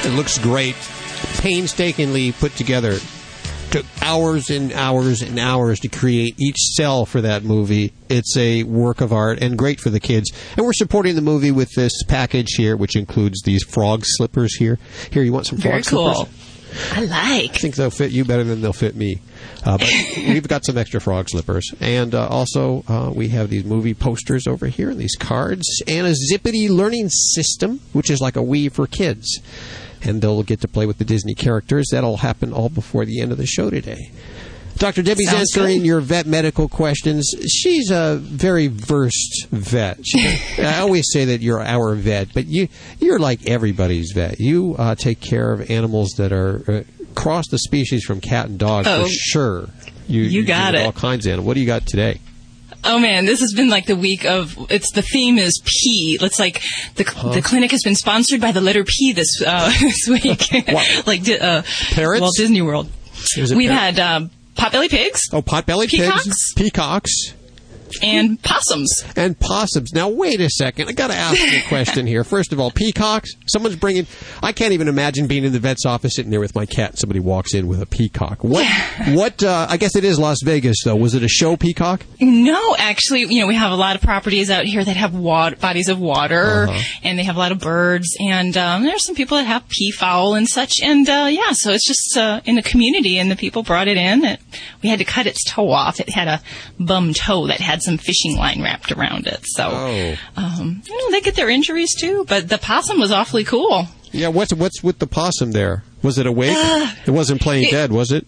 it 0.05 0.15
looks 0.15 0.37
great. 0.37 0.75
Painstakingly 1.39 2.31
put 2.31 2.55
together. 2.55 2.99
Took 3.71 3.87
hours 4.03 4.51
and 4.51 4.71
hours 4.73 5.23
and 5.23 5.39
hours 5.39 5.79
to 5.79 5.87
create 5.87 6.39
each 6.39 6.57
cell 6.75 7.07
for 7.07 7.21
that 7.21 7.43
movie. 7.43 7.91
It's 8.07 8.37
a 8.37 8.61
work 8.61 9.01
of 9.01 9.11
art 9.11 9.41
and 9.41 9.57
great 9.57 9.79
for 9.79 9.89
the 9.89 9.99
kids. 9.99 10.31
And 10.55 10.63
we're 10.63 10.73
supporting 10.73 11.15
the 11.15 11.21
movie 11.23 11.51
with 11.51 11.71
this 11.75 12.03
package 12.03 12.51
here, 12.55 12.77
which 12.77 12.95
includes 12.95 13.41
these 13.41 13.63
frog 13.63 14.03
slippers 14.05 14.55
here. 14.57 14.77
Here, 15.09 15.23
you 15.23 15.33
want 15.33 15.47
some 15.47 15.57
frog 15.57 15.71
Very 15.71 15.83
cool. 15.83 16.13
slippers? 16.13 16.42
I 16.91 17.05
like. 17.05 17.51
I 17.51 17.57
think 17.57 17.75
they'll 17.75 17.89
fit 17.89 18.11
you 18.11 18.25
better 18.25 18.43
than 18.43 18.61
they'll 18.61 18.73
fit 18.73 18.95
me. 18.95 19.19
Uh, 19.63 19.77
but 19.77 19.89
we've 20.17 20.47
got 20.47 20.65
some 20.65 20.77
extra 20.77 20.99
frog 20.99 21.29
slippers. 21.29 21.73
And 21.79 22.13
uh, 22.15 22.27
also, 22.27 22.83
uh, 22.87 23.11
we 23.13 23.29
have 23.29 23.49
these 23.49 23.65
movie 23.65 23.93
posters 23.93 24.47
over 24.47 24.67
here, 24.67 24.89
and 24.89 24.99
these 24.99 25.15
cards, 25.15 25.81
and 25.87 26.07
a 26.07 26.13
Zippity 26.13 26.69
learning 26.69 27.09
system, 27.09 27.79
which 27.93 28.09
is 28.09 28.21
like 28.21 28.35
a 28.35 28.39
Wii 28.39 28.71
for 28.71 28.87
kids. 28.87 29.39
And 30.01 30.21
they'll 30.21 30.43
get 30.43 30.59
to 30.61 30.67
play 30.67 30.85
with 30.85 30.97
the 30.97 31.05
Disney 31.05 31.33
characters. 31.33 31.87
That'll 31.91 32.17
happen 32.17 32.51
all 32.51 32.69
before 32.69 33.05
the 33.05 33.21
end 33.21 33.31
of 33.31 33.37
the 33.37 33.45
show 33.45 33.69
today. 33.69 34.11
Dr. 34.77 35.01
Debbie's 35.03 35.29
Sounds 35.29 35.55
answering 35.55 35.79
good. 35.79 35.85
your 35.85 36.01
vet 36.01 36.25
medical 36.25 36.67
questions. 36.67 37.33
She's 37.47 37.89
a 37.91 38.17
very 38.21 38.67
versed 38.67 39.47
vet. 39.51 39.99
She, 40.05 40.19
I 40.59 40.79
always 40.79 41.05
say 41.11 41.25
that 41.25 41.41
you're 41.41 41.61
our 41.61 41.95
vet, 41.95 42.33
but 42.33 42.47
you 42.47 42.67
you're 42.99 43.19
like 43.19 43.47
everybody's 43.47 44.11
vet. 44.13 44.39
You 44.39 44.75
uh, 44.77 44.95
take 44.95 45.21
care 45.21 45.51
of 45.53 45.69
animals 45.69 46.11
that 46.17 46.31
are 46.31 46.63
uh, 46.67 46.83
cross 47.15 47.47
the 47.49 47.59
species 47.59 48.03
from 48.03 48.19
cat 48.19 48.47
and 48.47 48.57
dog 48.59 48.85
Oh. 48.87 49.03
for 49.03 49.09
sure. 49.09 49.69
You, 50.07 50.23
You 50.23 50.43
got 50.43 50.71
do 50.71 50.79
it. 50.79 50.85
All 50.85 50.91
kinds 50.91 51.25
of 51.25 51.31
animals. 51.31 51.47
What 51.47 51.53
do 51.53 51.59
you 51.61 51.67
got 51.67 51.85
today? 51.85 52.19
Oh 52.83 52.99
man, 52.99 53.25
this 53.25 53.39
has 53.39 53.53
been 53.53 53.69
like 53.69 53.85
the 53.85 53.95
week 53.95 54.25
of. 54.25 54.57
It's 54.69 54.91
the 54.91 55.01
theme 55.03 55.37
is 55.37 55.61
P. 55.63 56.17
It's 56.19 56.37
like 56.39 56.61
the 56.95 57.05
the 57.33 57.41
clinic 57.41 57.71
has 57.71 57.81
been 57.83 57.95
sponsored 57.95 58.41
by 58.41 58.51
the 58.51 58.59
letter 58.59 58.83
P 58.83 59.13
this 59.13 59.41
uh, 59.45 59.69
this 59.79 60.07
week. 60.09 60.51
like 61.07 61.29
uh, 61.29 61.61
Parrots? 61.91 62.19
Walt 62.21 62.33
Disney 62.35 62.61
World. 62.61 62.89
We've 63.37 63.69
parrot? 63.69 63.95
had 63.95 63.99
um, 63.99 64.31
potbelly 64.55 64.89
pigs. 64.89 65.21
Oh, 65.31 65.41
potbelly 65.41 65.87
Peacocks? 65.87 66.23
pigs, 66.23 66.53
peacocks, 66.55 67.33
and 68.01 68.41
possums. 68.41 69.03
and 69.15 69.39
possums. 69.39 69.91
Now, 69.93 70.09
wait 70.09 70.39
a 70.41 70.49
second. 70.49 70.89
I 70.89 70.93
got 70.93 71.07
to 71.07 71.15
ask 71.15 71.39
you 71.39 71.59
a 71.59 71.67
question 71.67 72.07
here. 72.07 72.23
First 72.23 72.53
of 72.53 72.59
all, 72.59 72.71
peacocks. 72.71 73.31
Someone's 73.47 73.75
bringing. 73.75 74.07
I 74.41 74.51
can't 74.51 74.73
even 74.73 74.87
imagine 74.87 75.27
being 75.27 75.43
in 75.43 75.51
the 75.53 75.59
vet's 75.59 75.85
office 75.85 76.15
sitting 76.15 76.31
there 76.31 76.39
with 76.39 76.55
my 76.55 76.65
cat. 76.65 76.97
Somebody 76.97 77.19
walks 77.19 77.53
in 77.53 77.67
with 77.67 77.81
a 77.81 77.85
peacock. 77.85 78.43
What? 78.43 78.65
What? 79.09 79.43
Uh, 79.43 79.67
I 79.69 79.77
guess 79.77 79.95
it 79.95 80.03
is 80.03 80.17
Las 80.19 80.37
Vegas, 80.43 80.77
though. 80.83 80.95
Was 80.95 81.13
it 81.15 81.23
a 81.23 81.27
show 81.27 81.55
peacock? 81.57 82.05
No, 82.19 82.75
actually, 82.77 83.21
you 83.21 83.41
know, 83.41 83.47
we 83.47 83.55
have 83.55 83.71
a 83.71 83.75
lot 83.75 83.95
of 83.95 84.01
properties 84.01 84.49
out 84.49 84.65
here 84.65 84.83
that 84.83 84.95
have 84.95 85.13
water, 85.13 85.55
bodies 85.57 85.89
of 85.89 85.99
water, 85.99 86.67
Uh-huh. 86.69 86.79
and 87.03 87.19
they 87.19 87.23
have 87.23 87.35
a 87.35 87.39
lot 87.39 87.51
of 87.51 87.59
birds, 87.59 88.15
and 88.19 88.55
um, 88.57 88.83
there's 88.83 89.05
some 89.05 89.15
people 89.15 89.37
that 89.37 89.45
have 89.45 89.67
peafowl 89.69 90.35
and 90.35 90.47
such, 90.47 90.73
and 90.81 91.07
uh, 91.09 91.27
yeah, 91.29 91.51
so 91.51 91.71
it's 91.71 91.87
just 91.87 92.17
uh, 92.17 92.41
in 92.45 92.55
the 92.55 92.61
community, 92.63 93.17
and 93.19 93.29
the 93.29 93.35
people 93.35 93.61
brought 93.63 93.87
it 93.87 93.97
in. 93.97 94.23
It, 94.25 94.39
we 94.81 94.89
had 94.89 94.99
to 94.99 95.05
cut 95.05 95.27
its 95.27 95.43
toe 95.43 95.69
off. 95.69 95.99
It 95.99 96.09
had 96.09 96.27
a 96.27 96.41
bum 96.79 97.13
toe 97.13 97.47
that 97.47 97.59
had 97.59 97.81
some 97.83 97.97
fishing 97.97 98.37
line 98.37 98.61
wrapped 98.61 98.91
around 98.91 99.27
it, 99.27 99.41
so 99.45 99.69
Oh. 99.71 100.15
um, 100.37 100.81
you 100.87 100.97
know, 100.97 101.11
they 101.11 101.21
get 101.21 101.35
their 101.35 101.49
injuries 101.49 101.93
too. 101.95 102.25
But 102.27 102.49
the 102.49 102.57
possum 102.57 102.99
was 102.99 103.11
awfully 103.11 103.43
cool. 103.43 103.87
Yeah. 104.11 104.27
What's 104.29 104.53
What's 104.53 104.83
with 104.83 104.99
the 104.99 105.07
possum 105.07 105.51
there? 105.51 105.83
Was 106.01 106.17
it 106.17 106.25
awake? 106.27 106.55
Uh, 106.55 106.91
it 107.05 107.11
wasn't 107.11 107.41
playing 107.41 107.65
it- 107.65 107.71
dead, 107.71 107.91
was 107.91 108.11
it? 108.11 108.27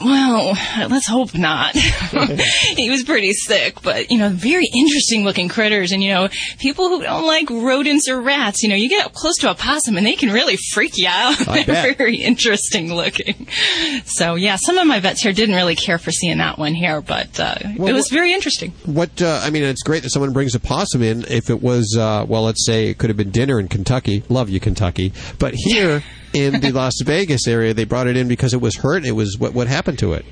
Well, 0.00 0.56
let's 0.88 1.06
hope 1.06 1.34
not. 1.34 1.74
he 2.76 2.90
was 2.90 3.04
pretty 3.04 3.32
sick, 3.32 3.80
but 3.82 4.10
you 4.10 4.18
know, 4.18 4.28
very 4.28 4.68
interesting 4.74 5.24
looking 5.24 5.48
critters. 5.48 5.92
And 5.92 6.02
you 6.02 6.12
know, 6.12 6.28
people 6.58 6.88
who 6.88 7.02
don't 7.02 7.26
like 7.26 7.48
rodents 7.48 8.08
or 8.08 8.20
rats, 8.20 8.62
you 8.62 8.68
know, 8.68 8.74
you 8.74 8.88
get 8.88 9.06
up 9.06 9.12
close 9.12 9.36
to 9.38 9.50
a 9.50 9.54
possum 9.54 9.96
and 9.96 10.06
they 10.06 10.16
can 10.16 10.30
really 10.30 10.56
freak 10.72 10.98
you 10.98 11.06
out. 11.08 11.38
They're 11.66 11.94
very 11.94 12.16
interesting 12.16 12.92
looking. 12.92 13.46
So 14.04 14.34
yeah, 14.34 14.56
some 14.56 14.78
of 14.78 14.86
my 14.86 15.00
vets 15.00 15.22
here 15.22 15.32
didn't 15.32 15.54
really 15.54 15.76
care 15.76 15.98
for 15.98 16.10
seeing 16.10 16.38
that 16.38 16.58
one 16.58 16.74
here, 16.74 17.00
but 17.00 17.38
uh, 17.38 17.56
Well, 17.76 17.88
it 17.88 17.92
was 17.92 18.08
very 18.10 18.32
interesting. 18.32 18.72
What 18.84 19.22
uh, 19.22 19.40
I 19.42 19.50
mean, 19.50 19.62
it's 19.62 19.82
great 19.82 20.02
that 20.02 20.10
someone 20.10 20.32
brings 20.32 20.54
a 20.54 20.60
possum 20.60 21.02
in. 21.02 21.24
If 21.28 21.50
it 21.50 21.62
was, 21.62 21.96
uh, 21.98 22.26
well, 22.28 22.42
let's 22.42 22.66
say 22.66 22.88
it 22.88 22.98
could 22.98 23.10
have 23.10 23.16
been 23.16 23.30
dinner 23.30 23.60
in 23.60 23.68
Kentucky. 23.68 24.24
Love 24.28 24.50
you, 24.50 24.60
Kentucky. 24.60 25.12
But 25.38 25.54
here 25.54 26.02
in 26.34 26.60
the 26.60 26.72
Las 26.74 27.00
Vegas 27.02 27.46
area, 27.46 27.72
they 27.72 27.84
brought 27.84 28.06
it 28.06 28.16
in 28.16 28.28
because 28.28 28.52
it 28.52 28.60
was 28.60 28.76
hurt. 28.76 29.04
It 29.04 29.12
was 29.12 29.38
what 29.38 29.54
what 29.54 29.68
happened 29.68 29.98
to 30.00 30.12
it. 30.12 30.26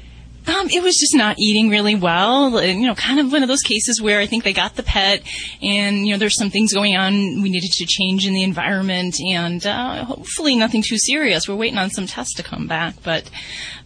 Um, 0.45 0.69
it 0.71 0.83
was 0.83 0.97
just 0.97 1.15
not 1.15 1.39
eating 1.39 1.71
really 1.71 1.95
well, 1.95 2.59
and 2.59 2.81
you 2.81 2.87
know, 2.89 2.97
kind 2.97 3.21
of 3.21 3.31
one 3.31 3.43
of 3.43 3.49
those 3.49 3.63
cases 3.63 4.03
where 4.03 4.19
I 4.19 4.27
think 4.27 4.43
they 4.43 4.53
got 4.53 4.75
the 4.75 4.83
pet, 4.83 5.23
and 5.63 6.05
you 6.05 6.13
know, 6.13 6.19
there's 6.19 6.37
some 6.37 6.51
things 6.51 6.73
going 6.75 6.97
on. 6.97 7.43
We 7.43 7.49
needed 7.49 7.71
to 7.71 7.87
change 7.87 8.27
in 8.27 8.35
the 8.35 8.43
environment, 8.43 9.21
and 9.21 9.65
uh, 9.65 10.05
hopefully 10.05 10.57
nothing 10.57 10.83
too 10.83 10.99
serious. 10.99 11.49
We're 11.49 11.55
waiting 11.55 11.79
on 11.79 11.91
some 11.91 12.09
tests 12.09 12.35
to 12.35 12.43
come 12.43 12.67
back, 12.67 12.97
but, 13.05 13.31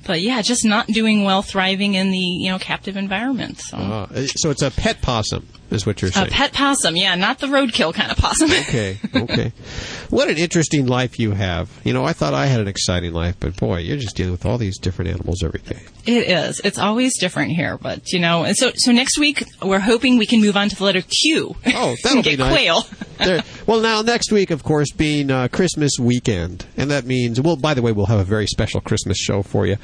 but 0.06 0.22
yeah, 0.22 0.40
just 0.40 0.64
not 0.64 0.86
doing 0.86 1.24
well, 1.24 1.42
thriving 1.42 1.92
in 1.92 2.10
the 2.10 2.18
you 2.18 2.50
know 2.50 2.58
captive 2.58 2.96
environment. 2.96 3.58
So. 3.60 3.76
Uh, 3.76 4.26
so 4.26 4.48
it's 4.48 4.62
a 4.62 4.70
pet 4.70 5.02
possum, 5.02 5.46
is 5.70 5.86
what 5.86 6.02
you're 6.02 6.10
saying. 6.10 6.28
A 6.28 6.30
pet 6.30 6.52
possum, 6.52 6.96
yeah, 6.96 7.14
not 7.14 7.38
the 7.38 7.46
roadkill 7.46 7.92
kind 7.94 8.10
of 8.10 8.18
possum. 8.18 8.50
Okay, 8.66 8.98
okay. 9.14 9.52
what 10.10 10.28
an 10.28 10.36
interesting 10.38 10.86
life 10.86 11.18
you 11.18 11.32
have. 11.32 11.70
You 11.84 11.92
know, 11.92 12.04
I 12.04 12.12
thought 12.12 12.34
I 12.34 12.46
had 12.46 12.60
an 12.60 12.68
exciting 12.68 13.12
life, 13.12 13.36
but 13.38 13.56
boy, 13.56 13.78
you're 13.78 13.96
just 13.96 14.16
dealing 14.16 14.32
with 14.32 14.44
all 14.46 14.58
these 14.58 14.78
different 14.78 15.10
animals 15.10 15.42
every 15.42 15.60
day. 15.60 15.80
It 16.04 16.28
is. 16.28 16.60
It's 16.64 16.78
always 16.78 17.18
different 17.18 17.52
here, 17.52 17.78
but 17.78 18.12
you 18.12 18.18
know, 18.18 18.44
and 18.44 18.56
so 18.56 18.72
so 18.74 18.92
next 18.92 19.18
week 19.18 19.44
we're 19.62 19.80
hoping 19.80 20.18
we 20.18 20.26
can 20.26 20.40
move 20.40 20.56
on 20.56 20.68
to 20.68 20.76
the 20.76 20.84
letter 20.84 21.02
Q. 21.02 21.54
Oh, 21.74 21.96
that'll 22.02 22.22
be 22.22 22.36
nice. 22.36 22.52
quail. 22.52 22.82
There- 23.18 23.42
well, 23.66 23.80
now 23.80 24.02
next 24.02 24.30
week, 24.30 24.50
of 24.50 24.62
course, 24.62 24.92
being 24.92 25.30
uh, 25.30 25.48
Christmas 25.48 25.92
weekend, 25.98 26.66
and 26.76 26.90
that 26.90 27.04
means. 27.04 27.40
Well, 27.40 27.56
by 27.56 27.74
the 27.74 27.82
way, 27.82 27.92
we'll 27.92 28.06
have 28.06 28.20
a 28.20 28.24
very 28.24 28.46
special 28.46 28.80
Christmas 28.80 29.16
show 29.18 29.42
for 29.42 29.66
you. 29.66 29.76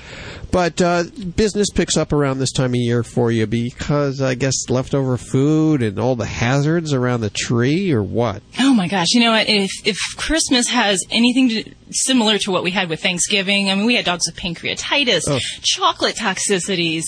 But 0.51 0.81
uh, 0.83 1.05
business 1.37 1.69
picks 1.75 1.97
up 1.97 2.13
around 2.13 2.39
this 2.39 2.53
time 2.53 2.71
of 2.71 2.77
year 2.77 3.03
for 3.03 3.31
you 3.33 3.47
because 3.47 4.21
I 4.21 4.35
guess 4.35 4.69
leftover 4.69 5.17
food 5.17 5.72
and 5.81 5.99
all 5.99 6.17
the 6.17 6.27
hazards 6.27 6.93
around 6.93 7.21
the 7.21 7.31
tree, 7.31 7.93
or 7.93 8.03
what? 8.03 8.43
Oh 8.59 8.75
my 8.75 8.89
gosh! 8.89 9.07
You 9.13 9.21
know 9.21 9.31
what? 9.31 9.49
If 9.49 9.71
if 9.87 9.97
Christmas 10.17 10.69
has 10.69 11.03
anything 11.11 11.49
to, 11.51 11.75
similar 11.93 12.37
to 12.39 12.51
what 12.51 12.65
we 12.65 12.73
had 12.73 12.89
with 12.91 13.01
Thanksgiving, 13.01 13.71
I 13.71 13.77
mean, 13.77 13.87
we 13.87 13.95
had 13.95 14.05
dogs 14.05 14.27
with 14.27 14.37
pancreatitis, 14.37 15.23
Oh. 15.29 15.39
chocolate 15.63 16.17
toxicities, 16.17 17.05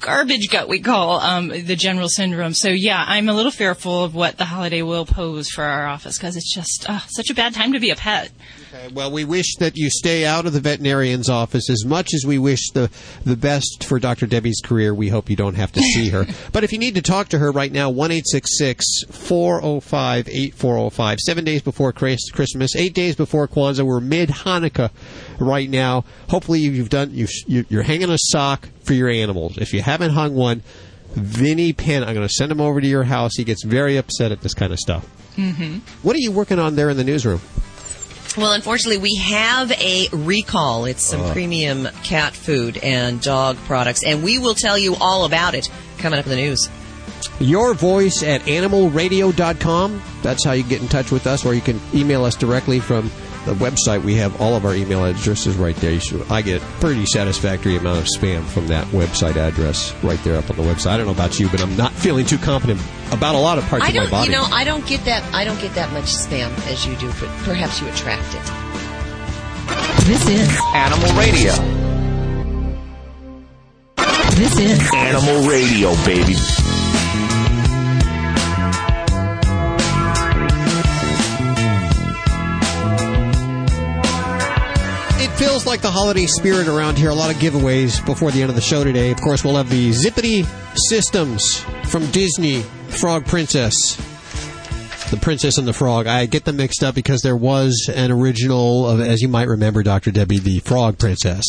garbage 0.00 0.48
gut, 0.50 0.68
we 0.68 0.78
call 0.80 1.20
um, 1.20 1.48
the 1.48 1.76
general 1.76 2.08
syndrome. 2.08 2.54
So 2.54 2.68
yeah, 2.68 3.04
I'm 3.06 3.28
a 3.28 3.34
little 3.34 3.50
fearful 3.52 4.04
of 4.04 4.14
what 4.14 4.38
the 4.38 4.44
holiday 4.44 4.82
will 4.82 5.04
pose 5.06 5.48
for 5.50 5.64
our 5.64 5.86
office 5.86 6.16
because 6.18 6.36
it's 6.36 6.54
just 6.54 6.86
uh, 6.88 7.00
such 7.08 7.28
a 7.30 7.34
bad 7.34 7.54
time 7.54 7.72
to 7.72 7.80
be 7.80 7.90
a 7.90 7.96
pet. 7.96 8.30
Okay, 8.76 8.88
well, 8.92 9.10
we 9.10 9.24
wish 9.24 9.54
that 9.56 9.76
you 9.76 9.88
stay 9.90 10.24
out 10.26 10.46
of 10.46 10.52
the 10.52 10.60
veterinarian's 10.60 11.28
office 11.30 11.70
as 11.70 11.84
much 11.84 12.12
as 12.14 12.24
we 12.26 12.38
wish 12.38 12.70
the 12.74 12.90
the 13.24 13.36
best 13.36 13.84
for 13.84 13.98
Dr. 13.98 14.26
Debbie's 14.26 14.60
career. 14.62 14.94
We 14.94 15.08
hope 15.08 15.30
you 15.30 15.36
don't 15.36 15.54
have 15.54 15.72
to 15.72 15.80
see 15.80 16.10
her. 16.10 16.26
but 16.52 16.64
if 16.64 16.72
you 16.72 16.78
need 16.78 16.94
to 16.96 17.02
talk 17.02 17.28
to 17.28 17.38
her 17.38 17.50
right 17.50 17.72
now, 17.72 17.90
one 17.90 18.10
eight 18.10 18.26
six 18.26 18.58
six 18.58 18.84
four 19.10 19.60
zero 19.60 19.80
five 19.80 20.28
eight 20.28 20.54
four 20.54 20.76
zero 20.76 20.90
five. 20.90 21.18
Seven 21.20 21.44
days 21.44 21.62
before 21.62 21.92
Christmas, 21.92 22.76
eight 22.76 22.94
days 22.94 23.16
before 23.16 23.48
Kwanzaa. 23.48 23.84
We're 23.84 24.00
mid 24.00 24.28
Hanukkah 24.30 24.90
right 25.38 25.70
now. 25.70 26.04
Hopefully, 26.28 26.60
you've 26.60 26.90
done 26.90 27.10
you- 27.12 27.26
you're 27.46 27.82
hanging 27.82 28.10
a 28.10 28.18
sock 28.18 28.68
for 28.82 28.92
your 28.92 29.08
animals. 29.08 29.56
If 29.58 29.72
you 29.72 29.82
haven't 29.82 30.10
hung 30.10 30.34
one. 30.34 30.62
Vinnie 31.14 31.72
Penn, 31.72 32.04
I'm 32.04 32.12
going 32.14 32.28
to 32.28 32.34
send 32.34 32.52
him 32.52 32.60
over 32.60 32.78
to 32.78 32.86
your 32.86 33.04
house. 33.04 33.36
He 33.36 33.44
gets 33.44 33.64
very 33.64 33.96
upset 33.96 34.32
at 34.32 34.42
this 34.42 34.52
kind 34.52 34.70
of 34.70 34.78
stuff. 34.78 35.06
Mm-hmm. 35.36 35.78
What 36.02 36.14
are 36.14 36.18
you 36.18 36.30
working 36.30 36.58
on 36.58 36.76
there 36.76 36.90
in 36.90 36.98
the 36.98 37.04
newsroom? 37.04 37.40
Well, 38.36 38.52
unfortunately, 38.52 38.98
we 38.98 39.14
have 39.16 39.70
a 39.72 40.08
recall. 40.12 40.84
It's 40.84 41.04
some 41.06 41.22
Oh. 41.22 41.32
premium 41.32 41.88
cat 42.04 42.34
food 42.34 42.76
and 42.78 43.20
dog 43.20 43.56
products, 43.66 44.02
and 44.04 44.22
we 44.22 44.38
will 44.38 44.54
tell 44.54 44.76
you 44.78 44.94
all 44.96 45.24
about 45.24 45.54
it 45.54 45.68
coming 45.98 46.18
up 46.18 46.26
in 46.26 46.30
the 46.30 46.36
news. 46.36 46.68
Your 47.40 47.74
voice 47.74 48.22
at 48.22 48.42
animalradio.com. 48.46 50.02
That's 50.22 50.44
how 50.44 50.52
you 50.52 50.62
get 50.62 50.80
in 50.82 50.88
touch 50.88 51.10
with 51.10 51.26
us, 51.26 51.44
or 51.44 51.54
you 51.54 51.60
can 51.60 51.80
email 51.94 52.24
us 52.24 52.34
directly 52.34 52.78
from 52.80 53.10
the 53.46 53.54
website. 53.54 54.02
We 54.02 54.16
have 54.16 54.40
all 54.40 54.54
of 54.56 54.64
our 54.64 54.74
email 54.74 55.04
addresses 55.04 55.56
right 55.56 55.74
there. 55.76 55.92
You 55.92 56.00
should, 56.00 56.30
I 56.30 56.42
get 56.42 56.60
pretty 56.80 57.06
satisfactory 57.06 57.76
amount 57.76 58.00
of 58.00 58.04
spam 58.04 58.44
from 58.44 58.66
that 58.66 58.86
website 58.88 59.36
address 59.36 59.94
right 60.02 60.22
there 60.24 60.36
up 60.36 60.50
on 60.50 60.56
the 60.56 60.62
website. 60.62 60.88
I 60.88 60.96
don't 60.98 61.06
know 61.06 61.12
about 61.12 61.38
you, 61.38 61.48
but 61.48 61.60
I'm 61.62 61.76
not 61.76 61.92
feeling 61.92 62.26
too 62.26 62.38
confident 62.38 62.80
about 63.12 63.34
a 63.34 63.38
lot 63.38 63.56
of 63.56 63.64
parts 63.64 63.84
I 63.84 63.88
of 63.88 63.94
my 63.94 64.10
body. 64.10 64.30
you 64.30 64.36
know, 64.36 64.44
I 64.44 64.64
don't 64.64 64.86
get 64.86 65.04
that. 65.06 65.22
I 65.32 65.44
don't 65.44 65.60
get 65.60 65.74
that 65.74 65.92
much 65.92 66.06
spam 66.06 66.50
as 66.66 66.84
you 66.84 66.96
do, 66.96 67.08
but 67.20 67.28
perhaps 67.44 67.80
you 67.80 67.88
attract 67.88 68.34
it. 68.34 68.42
This 70.06 70.28
is 70.28 70.60
Animal 70.74 71.12
Radio. 71.18 71.52
This 74.36 74.58
is 74.58 74.90
Animal 74.92 75.48
Radio, 75.48 75.94
baby. 76.04 76.34
Feels 85.36 85.66
like 85.66 85.82
the 85.82 85.90
holiday 85.90 86.26
spirit 86.26 86.66
around 86.66 86.96
here. 86.96 87.10
A 87.10 87.14
lot 87.14 87.30
of 87.30 87.36
giveaways 87.40 88.04
before 88.04 88.30
the 88.30 88.40
end 88.40 88.48
of 88.50 88.56
the 88.56 88.62
show 88.62 88.84
today. 88.84 89.10
Of 89.10 89.20
course, 89.20 89.44
we'll 89.44 89.56
have 89.56 89.68
the 89.68 89.90
Zippity 89.90 90.46
Systems 90.88 91.58
from 91.90 92.06
Disney 92.10 92.62
Frog 92.88 93.26
Princess. 93.26 93.96
The 95.10 95.18
Princess 95.18 95.58
and 95.58 95.68
the 95.68 95.72
Frog. 95.72 96.06
I 96.06 96.26
get 96.26 96.44
them 96.44 96.56
mixed 96.56 96.82
up 96.82 96.94
because 96.94 97.20
there 97.22 97.36
was 97.36 97.90
an 97.94 98.10
original 98.10 98.88
of, 98.88 99.00
as 99.00 99.20
you 99.22 99.28
might 99.28 99.46
remember, 99.48 99.82
Dr. 99.82 100.10
Debbie, 100.10 100.38
the 100.38 100.58
Frog 100.60 100.98
Princess. 100.98 101.44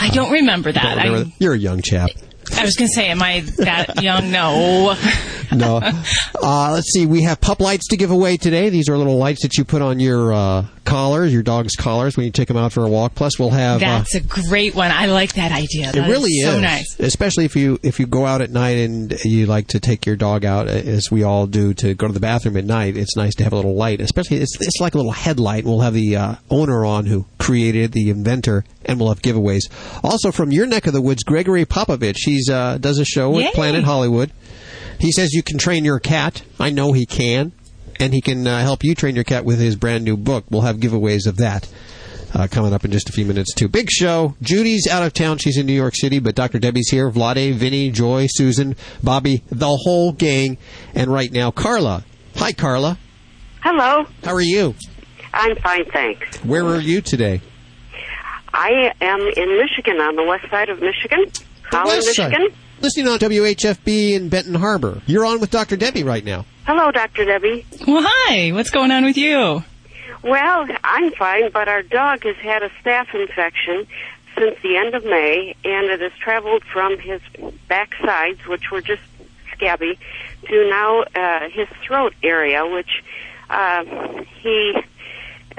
I 0.00 0.08
don't 0.08 0.30
remember 0.30 0.72
that. 0.72 0.82
Don't 0.82 0.96
remember 0.98 1.24
that? 1.24 1.32
You're 1.38 1.54
a 1.54 1.58
young 1.58 1.82
chap. 1.82 2.10
I 2.56 2.64
was 2.64 2.76
going 2.76 2.88
to 2.88 2.94
say, 2.94 3.08
am 3.08 3.22
I 3.22 3.40
that 3.58 4.02
young? 4.02 4.30
No. 4.30 4.96
No. 5.52 5.80
Uh, 5.82 6.70
let's 6.70 6.92
see. 6.92 7.06
We 7.06 7.22
have 7.22 7.40
pup 7.40 7.58
lights 7.58 7.88
to 7.88 7.96
give 7.96 8.12
away 8.12 8.36
today. 8.36 8.68
These 8.68 8.88
are 8.88 8.96
little 8.96 9.18
lights 9.18 9.42
that 9.42 9.58
you 9.58 9.64
put 9.64 9.82
on 9.82 9.98
your 9.98 10.32
uh, 10.32 10.64
collars, 10.90 11.32
your 11.32 11.42
dog's 11.42 11.74
collars, 11.76 12.16
when 12.16 12.26
you 12.26 12.32
take 12.32 12.48
them 12.48 12.56
out 12.56 12.72
for 12.72 12.84
a 12.84 12.88
walk. 12.88 13.14
Plus, 13.14 13.38
we'll 13.38 13.50
have. 13.50 13.76
uh, 13.82 13.98
That's 13.98 14.14
a 14.16 14.20
great 14.20 14.74
one. 14.74 14.90
I 14.90 15.06
like 15.06 15.34
that 15.34 15.52
idea. 15.52 15.90
It 15.94 16.08
really 16.08 16.30
is 16.32 16.46
is, 16.48 16.52
so 16.54 16.60
nice. 16.60 16.96
especially 16.98 17.44
if 17.44 17.56
you 17.56 17.78
if 17.82 17.98
you 18.00 18.06
go 18.06 18.26
out 18.26 18.40
at 18.40 18.50
night 18.50 18.78
and 18.78 19.12
you 19.24 19.46
like 19.46 19.68
to 19.68 19.80
take 19.80 20.04
your 20.06 20.16
dog 20.16 20.44
out, 20.44 20.68
as 20.68 21.10
we 21.10 21.22
all 21.22 21.46
do, 21.46 21.72
to 21.74 21.94
go 21.94 22.06
to 22.06 22.12
the 22.12 22.20
bathroom 22.20 22.56
at 22.56 22.64
night. 22.64 22.96
It's 22.96 23.16
nice 23.16 23.34
to 23.36 23.44
have 23.44 23.52
a 23.52 23.56
little 23.56 23.74
light, 23.74 24.00
especially 24.00 24.38
it's 24.38 24.56
it's 24.60 24.80
like 24.80 24.94
a 24.94 24.98
little 24.98 25.12
headlight. 25.12 25.64
We'll 25.64 25.80
have 25.80 25.94
the 25.94 26.16
uh, 26.16 26.34
owner 26.50 26.84
on 26.84 27.06
who 27.06 27.26
created 27.38 27.92
the 27.92 28.10
inventor, 28.10 28.64
and 28.84 28.98
we'll 28.98 29.08
have 29.08 29.22
giveaways. 29.22 29.70
Also 30.04 30.30
from 30.32 30.52
your 30.52 30.66
neck 30.66 30.86
of 30.86 30.92
the 30.92 31.00
woods, 31.02 31.22
Gregory 31.22 31.64
Popovich. 31.64 32.16
He's 32.24 32.48
uh, 32.50 32.78
does 32.78 32.98
a 32.98 33.04
show 33.04 33.38
Yay. 33.38 33.46
at 33.46 33.54
Planet 33.54 33.84
Hollywood. 33.84 34.32
He 34.98 35.12
says 35.12 35.32
you 35.32 35.42
can 35.42 35.56
train 35.56 35.84
your 35.84 35.98
cat. 35.98 36.42
I 36.58 36.68
know 36.70 36.92
he 36.92 37.06
can, 37.06 37.52
and 38.00 38.14
he 38.14 38.20
can 38.20 38.46
uh, 38.46 38.60
help 38.62 38.82
you 38.82 38.94
train 38.94 39.14
your 39.14 39.24
cat 39.24 39.44
with 39.44 39.60
his 39.60 39.76
brand 39.76 40.04
new 40.04 40.16
book. 40.16 40.44
We'll 40.50 40.62
have 40.62 40.78
giveaways 40.78 41.26
of 41.26 41.36
that 41.36 41.70
uh, 42.34 42.48
coming 42.50 42.72
up 42.72 42.84
in 42.84 42.90
just 42.90 43.08
a 43.08 43.12
few 43.12 43.26
minutes 43.26 43.54
too. 43.54 43.68
Big 43.68 43.90
show. 43.90 44.34
Judy's 44.42 44.88
out 44.88 45.02
of 45.02 45.12
town; 45.12 45.38
she's 45.38 45.56
in 45.56 45.66
New 45.66 45.74
York 45.74 45.94
City, 45.94 46.18
but 46.18 46.34
Dr. 46.34 46.58
Debbie's 46.58 46.88
here. 46.88 47.10
Vladae, 47.10 47.52
Vinnie, 47.52 47.90
Joy, 47.90 48.26
Susan, 48.28 48.74
Bobby, 49.02 49.42
the 49.50 49.68
whole 49.68 50.12
gang, 50.12 50.58
and 50.94 51.12
right 51.12 51.30
now 51.30 51.50
Carla. 51.50 52.04
Hi, 52.36 52.52
Carla. 52.52 52.98
Hello. 53.62 54.06
How 54.24 54.32
are 54.32 54.40
you? 54.40 54.74
I'm 55.34 55.54
fine, 55.56 55.84
thanks. 55.92 56.38
Where 56.44 56.64
are 56.64 56.80
you 56.80 57.00
today? 57.02 57.40
I 58.52 58.92
am 59.00 59.20
in 59.20 59.58
Michigan, 59.58 60.00
on 60.00 60.16
the 60.16 60.24
west 60.24 60.50
side 60.50 60.70
of 60.70 60.80
Michigan, 60.80 61.30
Holland, 61.70 62.02
side. 62.02 62.30
Michigan. 62.30 62.56
Listening 62.80 63.08
on 63.08 63.18
WHFB 63.18 64.12
in 64.12 64.28
Benton 64.30 64.54
Harbor. 64.54 65.02
You're 65.06 65.26
on 65.26 65.38
with 65.38 65.50
Dr. 65.50 65.76
Debbie 65.76 66.02
right 66.02 66.24
now. 66.24 66.46
Hello, 66.72 66.92
Dr. 66.92 67.24
Debbie. 67.24 67.66
Well, 67.84 68.06
hi. 68.06 68.52
What's 68.52 68.70
going 68.70 68.92
on 68.92 69.04
with 69.04 69.16
you? 69.16 69.64
Well, 70.22 70.66
I'm 70.84 71.10
fine, 71.10 71.50
but 71.50 71.66
our 71.66 71.82
dog 71.82 72.22
has 72.22 72.36
had 72.36 72.62
a 72.62 72.68
staph 72.80 73.12
infection 73.12 73.88
since 74.38 74.54
the 74.62 74.76
end 74.76 74.94
of 74.94 75.04
May, 75.04 75.56
and 75.64 75.90
it 75.90 76.00
has 76.00 76.12
traveled 76.20 76.62
from 76.62 76.96
his 77.00 77.20
back 77.66 77.90
sides, 78.06 78.46
which 78.46 78.70
were 78.70 78.82
just 78.82 79.02
scabby, 79.52 79.98
to 80.46 80.70
now 80.70 81.02
uh, 81.16 81.48
his 81.50 81.66
throat 81.84 82.14
area, 82.22 82.64
which 82.64 83.02
uh, 83.50 83.82
he 84.40 84.72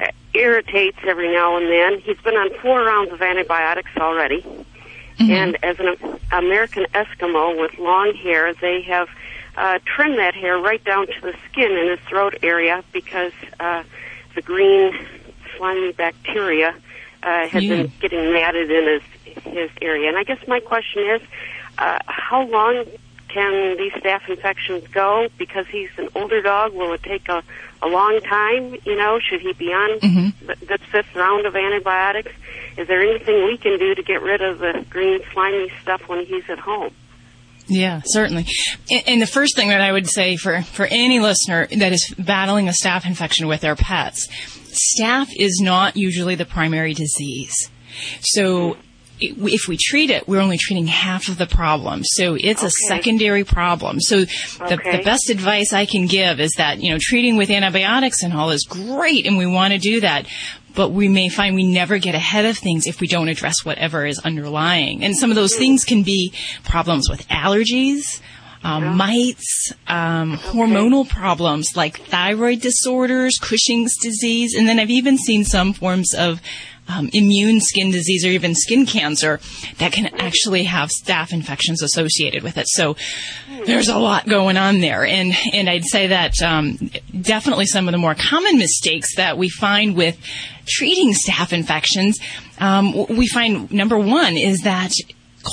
uh, 0.00 0.06
irritates 0.32 0.96
every 1.06 1.30
now 1.30 1.58
and 1.58 1.66
then. 1.66 2.00
He's 2.00 2.24
been 2.24 2.36
on 2.36 2.58
four 2.62 2.84
rounds 2.84 3.12
of 3.12 3.20
antibiotics 3.20 3.90
already. 3.98 4.42
And 5.18 5.56
as 5.62 5.78
an 5.78 6.18
American 6.32 6.86
Eskimo 6.94 7.60
with 7.60 7.78
long 7.78 8.14
hair, 8.14 8.54
they 8.54 8.82
have 8.82 9.08
uh, 9.56 9.78
trimmed 9.84 10.18
that 10.18 10.34
hair 10.34 10.58
right 10.58 10.82
down 10.84 11.06
to 11.06 11.20
the 11.20 11.34
skin 11.50 11.72
in 11.72 11.88
his 11.90 12.00
throat 12.08 12.36
area 12.42 12.82
because 12.92 13.32
uh, 13.60 13.82
the 14.34 14.42
green 14.42 14.94
slimy 15.56 15.92
bacteria 15.92 16.74
uh, 17.22 17.46
had 17.48 17.62
Yeah. 17.62 17.76
been 17.82 17.92
getting 18.00 18.32
matted 18.32 18.70
in 18.70 18.84
his 18.86 19.02
his 19.44 19.70
area. 19.80 20.08
And 20.08 20.18
I 20.18 20.24
guess 20.24 20.38
my 20.46 20.60
question 20.60 21.02
is, 21.14 21.22
uh, 21.78 21.98
how 22.06 22.42
long 22.46 22.84
can 23.28 23.76
these 23.78 23.92
staph 23.92 24.28
infections 24.28 24.86
go? 24.88 25.28
Because 25.38 25.66
he's 25.68 25.88
an 25.96 26.08
older 26.14 26.42
dog, 26.42 26.74
will 26.74 26.92
it 26.92 27.02
take 27.02 27.28
a, 27.30 27.42
a 27.80 27.88
long 27.88 28.20
time? 28.20 28.76
You 28.84 28.96
know, 28.96 29.18
should 29.20 29.40
he 29.40 29.52
be 29.54 29.72
on 29.72 29.98
the, 30.46 30.54
the 30.66 30.78
fifth 30.90 31.14
round 31.16 31.46
of 31.46 31.56
antibiotics? 31.56 32.30
Is 32.76 32.88
there 32.88 33.00
anything 33.02 33.46
we 33.46 33.56
can 33.56 33.78
do 33.78 33.94
to 33.94 34.02
get 34.02 34.20
rid 34.22 34.42
of 34.42 34.58
the 34.58 34.84
green 34.90 35.20
slimy 35.32 35.70
stuff 35.80 36.06
when 36.08 36.26
he's 36.26 36.44
at 36.50 36.58
home? 36.58 36.92
Yeah, 37.72 38.02
certainly. 38.04 38.46
And, 38.90 39.02
and 39.06 39.22
the 39.22 39.26
first 39.26 39.56
thing 39.56 39.68
that 39.68 39.80
I 39.80 39.92
would 39.92 40.08
say 40.08 40.36
for, 40.36 40.62
for 40.62 40.86
any 40.86 41.18
listener 41.20 41.66
that 41.68 41.92
is 41.92 42.14
battling 42.18 42.68
a 42.68 42.72
staph 42.72 43.06
infection 43.06 43.46
with 43.48 43.60
their 43.62 43.76
pets, 43.76 44.28
staph 45.00 45.28
is 45.36 45.60
not 45.62 45.96
usually 45.96 46.34
the 46.34 46.44
primary 46.44 46.94
disease. 46.94 47.70
So 48.20 48.76
if 49.20 49.68
we 49.68 49.76
treat 49.80 50.10
it, 50.10 50.26
we're 50.26 50.40
only 50.40 50.58
treating 50.58 50.86
half 50.86 51.28
of 51.28 51.38
the 51.38 51.46
problem. 51.46 52.02
So 52.04 52.36
it's 52.38 52.62
a 52.62 52.70
secondary 52.88 53.44
problem. 53.44 54.00
So 54.00 54.24
the, 54.24 54.74
Okay. 54.74 54.96
the 54.96 55.02
best 55.04 55.30
advice 55.30 55.72
I 55.72 55.86
can 55.86 56.06
give 56.06 56.40
is 56.40 56.50
that, 56.56 56.82
you 56.82 56.90
know, 56.90 56.98
treating 57.00 57.36
with 57.36 57.48
antibiotics 57.50 58.22
and 58.22 58.32
all 58.32 58.50
is 58.50 58.66
great 58.68 59.26
and 59.26 59.36
we 59.38 59.46
want 59.46 59.72
to 59.74 59.78
do 59.78 60.00
that. 60.00 60.26
But 60.74 60.90
we 60.90 61.08
may 61.08 61.28
find 61.28 61.54
we 61.54 61.64
never 61.64 61.98
get 61.98 62.14
ahead 62.14 62.44
of 62.46 62.56
things 62.56 62.86
if 62.86 63.00
we 63.00 63.06
don't 63.06 63.28
address 63.28 63.64
whatever 63.64 64.06
is 64.06 64.18
underlying. 64.20 65.04
And 65.04 65.16
some 65.16 65.30
of 65.30 65.36
those 65.36 65.54
things 65.54 65.84
can 65.84 66.02
be 66.02 66.32
problems 66.64 67.08
with 67.10 67.26
allergies, 67.28 68.20
um, 68.64 68.96
mites, 68.96 69.72
um, 69.88 70.38
hormonal 70.38 71.08
problems 71.08 71.70
like 71.76 72.00
thyroid 72.02 72.60
disorders, 72.60 73.38
Cushing's 73.40 73.96
disease, 74.00 74.54
and 74.54 74.68
then 74.68 74.78
I've 74.78 74.90
even 74.90 75.18
seen 75.18 75.44
some 75.44 75.72
forms 75.72 76.14
of 76.14 76.40
um, 76.88 77.10
immune 77.12 77.60
skin 77.60 77.90
disease 77.90 78.24
or 78.24 78.28
even 78.28 78.54
skin 78.54 78.86
cancer 78.86 79.40
that 79.78 79.92
can 79.92 80.06
actually 80.18 80.64
have 80.64 80.90
staph 80.90 81.32
infections 81.32 81.82
associated 81.82 82.42
with 82.42 82.58
it. 82.58 82.66
So 82.68 82.96
there's 83.64 83.88
a 83.88 83.98
lot 83.98 84.28
going 84.28 84.56
on 84.56 84.80
there, 84.80 85.04
and 85.04 85.32
and 85.52 85.68
I'd 85.68 85.84
say 85.84 86.08
that 86.08 86.40
um, 86.42 86.90
definitely 87.20 87.66
some 87.66 87.88
of 87.88 87.92
the 87.92 87.98
more 87.98 88.14
common 88.14 88.58
mistakes 88.58 89.16
that 89.16 89.38
we 89.38 89.48
find 89.48 89.96
with 89.96 90.18
treating 90.66 91.12
staph 91.14 91.52
infections, 91.52 92.18
um, 92.58 93.06
we 93.08 93.26
find 93.26 93.72
number 93.72 93.98
one 93.98 94.36
is 94.36 94.62
that 94.62 94.92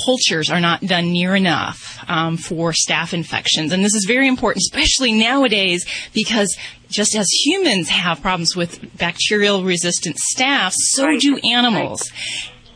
cultures 0.04 0.50
are 0.50 0.60
not 0.60 0.80
done 0.82 1.12
near 1.12 1.34
enough 1.34 1.98
um, 2.08 2.36
for 2.36 2.72
staph 2.72 3.12
infections. 3.12 3.72
And 3.72 3.84
this 3.84 3.94
is 3.94 4.04
very 4.06 4.28
important, 4.28 4.62
especially 4.62 5.12
nowadays, 5.12 5.84
because 6.12 6.56
just 6.90 7.14
as 7.14 7.26
humans 7.44 7.88
have 7.88 8.20
problems 8.20 8.56
with 8.56 8.96
bacterial 8.98 9.64
resistant 9.64 10.16
staph, 10.34 10.72
so 10.74 11.16
do 11.18 11.38
animals. 11.38 12.10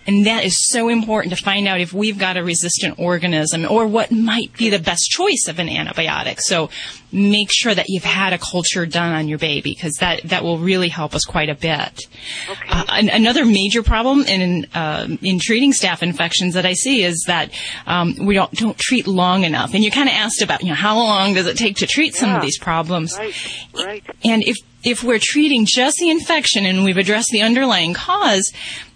And 0.07 0.27
that 0.27 0.45
is 0.45 0.55
so 0.71 0.89
important 0.89 1.37
to 1.37 1.43
find 1.43 1.67
out 1.67 1.81
if 1.81 1.93
we've 1.93 2.19
got 2.19 2.37
a 2.37 2.45
resistant 2.45 2.99
organism 2.99 3.67
or 3.69 3.87
what 3.87 4.11
might 4.11 4.53
be 4.57 4.69
the 4.69 4.79
best 4.79 5.11
choice 5.11 5.47
of 5.49 5.59
an 5.59 5.69
antibiotic. 5.69 6.41
So 6.41 6.71
make 7.11 7.49
sure 7.51 7.75
that 7.75 7.87
you've 7.89 8.05
had 8.05 8.33
a 8.33 8.39
culture 8.39 8.87
done 8.87 9.13
on 9.13 9.29
your 9.29 9.39
baby 9.39 9.75
because 9.75 9.95
that, 10.01 10.23
that 10.25 10.43
will 10.43 10.59
really 10.59 10.89
help 10.89 11.15
us 11.15 11.25
quite 11.25 11.49
a 11.49 11.55
bit. 11.55 12.01
Uh, 12.69 12.85
an- 12.89 13.09
another 13.09 13.45
major 13.47 13.83
problem 13.83 14.23
in, 14.23 14.67
uh, 14.75 15.09
in 15.23 15.39
treating 15.39 15.73
staph 15.73 16.03
infections 16.03 16.55
that 16.55 16.67
I 16.67 16.75
see 16.75 17.05
is 17.05 17.25
that 17.27 17.51
um, 17.87 18.15
we 18.27 18.35
don't, 18.35 18.53
don't 18.53 18.79
treat 18.79 19.07
long 19.07 19.45
enough. 19.45 19.75
And 19.75 19.83
you 19.83 19.91
kind 19.91 20.09
of 20.09 20.15
asked 20.15 20.43
about, 20.43 20.63
you 20.63 20.69
know, 20.69 20.75
how 20.75 20.97
long 20.97 21.35
does 21.35 21.47
it 21.47 21.57
take 21.57 21.77
to 21.77 21.87
treat 21.87 22.15
some 22.15 22.35
of 22.35 22.43
these 22.43 22.59
problems? 22.59 23.17
Right. 23.75 24.05
And 24.25 24.43
if 24.43 24.57
if 24.85 25.03
we're 25.03 25.21
treating 25.21 25.65
just 25.67 25.97
the 25.99 26.11
infection 26.11 26.67
and 26.67 26.85
we've 26.85 26.99
addressed 26.99 27.31
the 27.31 27.41
underlying 27.43 27.95
cause, 27.95 28.53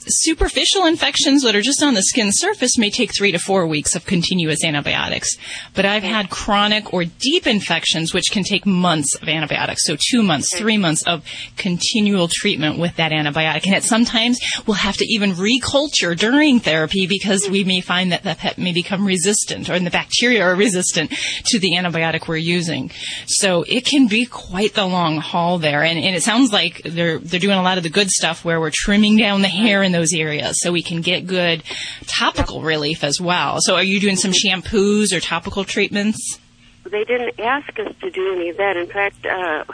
superficial 0.08 0.86
infections 0.86 1.42
that 1.42 1.54
are 1.54 1.62
just 1.62 1.82
on 1.82 1.94
the 1.94 2.02
skin 2.02 2.30
surface 2.32 2.78
may 2.78 2.90
take 2.90 3.10
three 3.16 3.32
to 3.32 3.38
four 3.38 3.66
weeks 3.66 3.94
of 3.94 4.06
continuous 4.06 4.64
antibiotics. 4.64 5.36
But 5.74 5.84
I've 5.84 6.02
had 6.02 6.30
chronic 6.30 6.92
or 6.92 7.04
deep 7.04 7.46
infections 7.46 8.14
which 8.14 8.30
can 8.30 8.42
take 8.42 8.66
months 8.66 9.14
of 9.16 9.28
antibiotics. 9.28 9.86
So 9.86 9.96
two 10.10 10.22
months, 10.22 10.56
three 10.56 10.78
months 10.78 11.02
of 11.04 11.24
continual 11.56 12.28
treatment 12.30 12.78
with 12.78 12.96
that 12.96 13.12
antibiotic. 13.12 13.66
And 13.66 13.74
at 13.74 13.84
sometimes 13.84 14.38
we'll 14.66 14.76
have 14.76 14.96
to 14.98 15.04
even 15.06 15.32
reculture 15.32 16.16
during 16.16 16.60
therapy 16.60 17.06
because 17.06 17.48
we 17.48 17.64
may 17.64 17.80
find 17.80 18.12
that 18.12 18.22
the 18.22 18.34
pet 18.34 18.58
may 18.58 18.72
become 18.72 19.06
resistant 19.06 19.68
or 19.68 19.78
the 19.78 19.90
bacteria 19.90 20.42
are 20.42 20.54
resistant 20.54 21.12
to 21.46 21.58
the 21.58 21.72
antibiotic 21.72 22.28
we're 22.28 22.36
using. 22.36 22.90
So 23.26 23.64
it 23.66 23.84
can 23.84 24.08
be 24.08 24.26
quite 24.26 24.74
the 24.74 24.86
long 24.86 25.18
haul 25.18 25.58
there. 25.58 25.82
And, 25.82 25.98
and 25.98 26.14
it 26.14 26.22
sounds 26.22 26.52
like 26.52 26.82
they're, 26.84 27.18
they're 27.18 27.40
doing 27.40 27.58
a 27.58 27.62
lot 27.62 27.78
of 27.78 27.84
the 27.84 27.90
good 27.90 28.10
stuff 28.10 28.44
where 28.44 28.60
we're 28.60 28.72
trimming 28.72 29.16
down 29.16 29.42
the 29.42 29.48
hair 29.48 29.82
in 29.82 29.92
those 29.98 30.12
areas 30.12 30.56
so 30.60 30.70
we 30.72 30.82
can 30.82 31.00
get 31.00 31.26
good 31.26 31.62
topical 32.06 32.62
relief 32.62 33.02
as 33.02 33.20
well. 33.20 33.58
So 33.60 33.74
are 33.74 33.82
you 33.82 34.00
doing 34.00 34.16
some 34.16 34.32
shampoos 34.32 35.12
or 35.12 35.20
topical 35.20 35.64
treatments? 35.64 36.38
They 36.84 37.04
didn't 37.04 37.38
ask 37.40 37.78
us 37.78 37.92
to 38.00 38.10
do 38.10 38.32
any 38.34 38.50
of 38.50 38.56
that. 38.56 38.76
In 38.76 38.86
fact, 38.86 39.26
uh, 39.26 39.64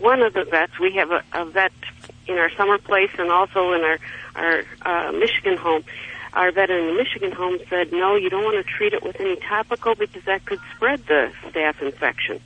one 0.00 0.22
of 0.22 0.32
the 0.32 0.44
vets, 0.44 0.78
we 0.78 0.94
have 0.94 1.10
a, 1.10 1.22
a 1.32 1.44
vet 1.44 1.72
in 2.26 2.38
our 2.38 2.50
summer 2.50 2.78
place 2.78 3.10
and 3.18 3.30
also 3.30 3.72
in 3.72 3.82
our, 3.82 3.98
our 4.34 4.62
uh, 4.82 5.12
Michigan 5.12 5.56
home. 5.56 5.84
Our 6.32 6.50
vet 6.52 6.70
in 6.70 6.86
the 6.86 6.94
Michigan 6.94 7.32
home 7.32 7.58
said, 7.68 7.92
no, 7.92 8.16
you 8.16 8.30
don't 8.30 8.44
want 8.44 8.64
to 8.64 8.72
treat 8.72 8.92
it 8.92 9.02
with 9.02 9.20
any 9.20 9.36
topical 9.36 9.94
because 9.94 10.24
that 10.24 10.44
could 10.46 10.60
spread 10.74 11.04
the 11.06 11.32
staph 11.44 11.82
infection. 11.82 12.40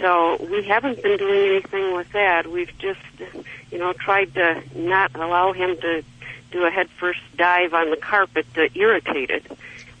So 0.00 0.36
we 0.50 0.62
haven't 0.64 1.02
been 1.02 1.16
doing 1.16 1.50
anything 1.50 1.96
with 1.96 2.12
that. 2.12 2.46
We've 2.46 2.76
just, 2.78 3.00
you 3.70 3.78
know, 3.78 3.94
tried 3.94 4.34
to 4.34 4.62
not 4.74 5.14
allow 5.16 5.52
him 5.52 5.76
to 5.80 6.04
do 6.56 6.64
a 6.64 6.70
headfirst 6.70 7.20
dive 7.36 7.74
on 7.74 7.90
the 7.90 7.96
carpet 7.96 8.46
to 8.54 8.68
irritate 8.78 9.30
it. 9.30 9.44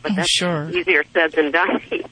But 0.02 0.12
Oh, 0.12 0.14
that's 0.16 0.30
sure. 0.30 0.70
easier 0.70 1.04
said 1.12 1.32
than 1.32 1.50
done. 1.50 1.82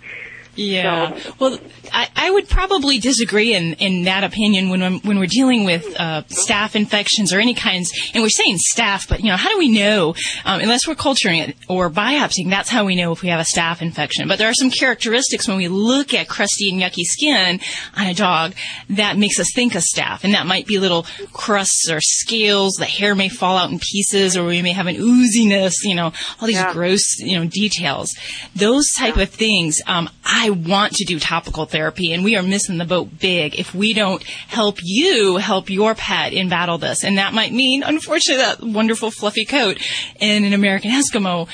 Yeah. 0.57 1.19
Well, 1.39 1.59
I, 1.93 2.09
I 2.17 2.31
would 2.31 2.49
probably 2.49 2.99
disagree 2.99 3.55
in, 3.55 3.75
in 3.75 4.05
that 4.05 4.25
opinion 4.25 4.69
when 4.71 4.83
I'm- 4.83 5.01
when 5.05 5.19
we're 5.19 5.27
dealing 5.27 5.65
with 5.65 5.85
uh, 5.99 6.23
staph 6.29 6.75
infections 6.75 7.33
or 7.33 7.41
any 7.41 7.55
kinds, 7.55 7.91
and 8.15 8.23
we're 8.23 8.29
saying 8.29 8.59
staph, 8.75 9.09
but 9.09 9.21
you 9.21 9.29
know, 9.31 9.37
how 9.37 9.51
do 9.51 9.59
we 9.59 9.69
know 9.69 10.15
um, 10.45 10.61
unless 10.61 10.87
we're 10.87 10.95
culturing 10.95 11.41
it 11.41 11.57
or 11.69 11.91
biopsying? 11.91 12.49
That's 12.51 12.69
how 12.71 12.85
we 12.85 12.95
know 12.97 13.13
if 13.13 13.23
we 13.23 13.29
have 13.29 13.41
a 13.41 13.45
staph 13.59 13.83
infection. 13.83 14.29
But 14.29 14.39
there 14.39 14.49
are 14.49 14.55
some 14.55 14.71
characteristics 14.71 15.47
when 15.49 15.57
we 15.57 15.69
look 15.69 16.15
at 16.15 16.29
crusty 16.29 16.71
and 16.71 16.81
yucky 16.81 17.03
skin 17.03 17.61
on 17.97 18.07
a 18.07 18.15
dog 18.15 18.55
that 18.91 19.17
makes 19.17 19.39
us 19.39 19.49
think 19.55 19.75
of 19.75 19.83
staph, 19.83 20.25
and 20.25 20.35
that 20.35 20.47
might 20.47 20.67
be 20.67 20.79
little 20.79 21.07
crusts 21.33 21.89
or 21.91 22.01
scales. 22.01 22.75
The 22.79 22.85
hair 22.87 23.15
may 23.15 23.29
fall 23.29 23.57
out 23.57 23.71
in 23.71 23.79
pieces, 23.79 24.37
or 24.37 24.45
we 24.45 24.63
may 24.63 24.73
have 24.73 24.87
an 24.87 24.97
ooziness. 24.97 25.75
You 25.85 25.95
know, 25.97 26.13
all 26.41 26.47
these 26.49 26.63
gross 26.73 27.19
you 27.19 27.39
know 27.39 27.47
details. 27.47 28.11
Those 28.55 28.87
type 28.99 29.17
of 29.17 29.31
things. 29.31 29.77
Um, 29.87 30.09
I 30.25 30.44
want 30.51 30.93
to 30.95 31.05
do 31.05 31.19
topical 31.19 31.67
therapy, 31.67 32.13
and 32.13 32.25
we 32.25 32.37
are 32.37 32.43
missing 32.43 32.79
the 32.79 32.85
boat 32.85 33.19
big 33.19 33.59
if 33.59 33.75
we 33.75 33.95
don't 33.95 34.23
help 34.23 34.79
you 34.83 35.37
help 35.37 35.71
your 35.71 35.95
pet 35.95 36.33
in 36.33 36.49
battle 36.49 36.79
this. 36.79 37.05
And 37.05 37.19
that 37.19 37.35
might 37.35 37.53
mean, 37.53 37.83
unfortunately, 37.83 38.43
that 38.43 38.63
wonderful 38.63 39.11
fluffy 39.11 39.45
coat 39.45 39.79
in 40.21 40.45
an 40.45 40.53
American 40.53 40.91
Eskimo. 40.91 41.49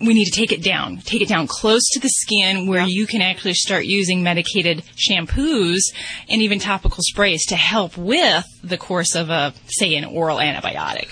We 0.00 0.14
need 0.14 0.24
to 0.26 0.30
take 0.30 0.50
it 0.50 0.62
down, 0.62 0.98
take 0.98 1.20
it 1.20 1.28
down 1.28 1.46
close 1.46 1.82
to 1.92 2.00
the 2.00 2.08
skin 2.08 2.66
where 2.66 2.86
you 2.86 3.06
can 3.06 3.20
actually 3.20 3.52
start 3.54 3.84
using 3.84 4.22
medicated 4.22 4.82
shampoos 4.96 5.80
and 6.28 6.40
even 6.40 6.58
topical 6.58 7.02
sprays 7.02 7.44
to 7.46 7.56
help 7.56 7.98
with 7.98 8.46
the 8.64 8.78
course 8.78 9.14
of 9.14 9.28
a, 9.28 9.52
say, 9.66 9.94
an 9.96 10.06
oral 10.06 10.38
antibiotic. 10.38 11.08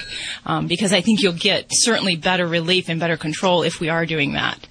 Um, 0.47 0.67
because 0.67 0.95
I 0.95 1.03
think 1.03 1.23
you'll 1.23 1.35
get 1.35 1.67
certainly 1.71 2.17
better 2.17 2.47
relief 2.47 2.89
and 2.89 2.99
better 2.99 3.19
control 3.19 3.63
if 3.63 3.79
we 3.79 3.91
are 3.91 4.07
doing 4.07 4.33
that 4.33 4.67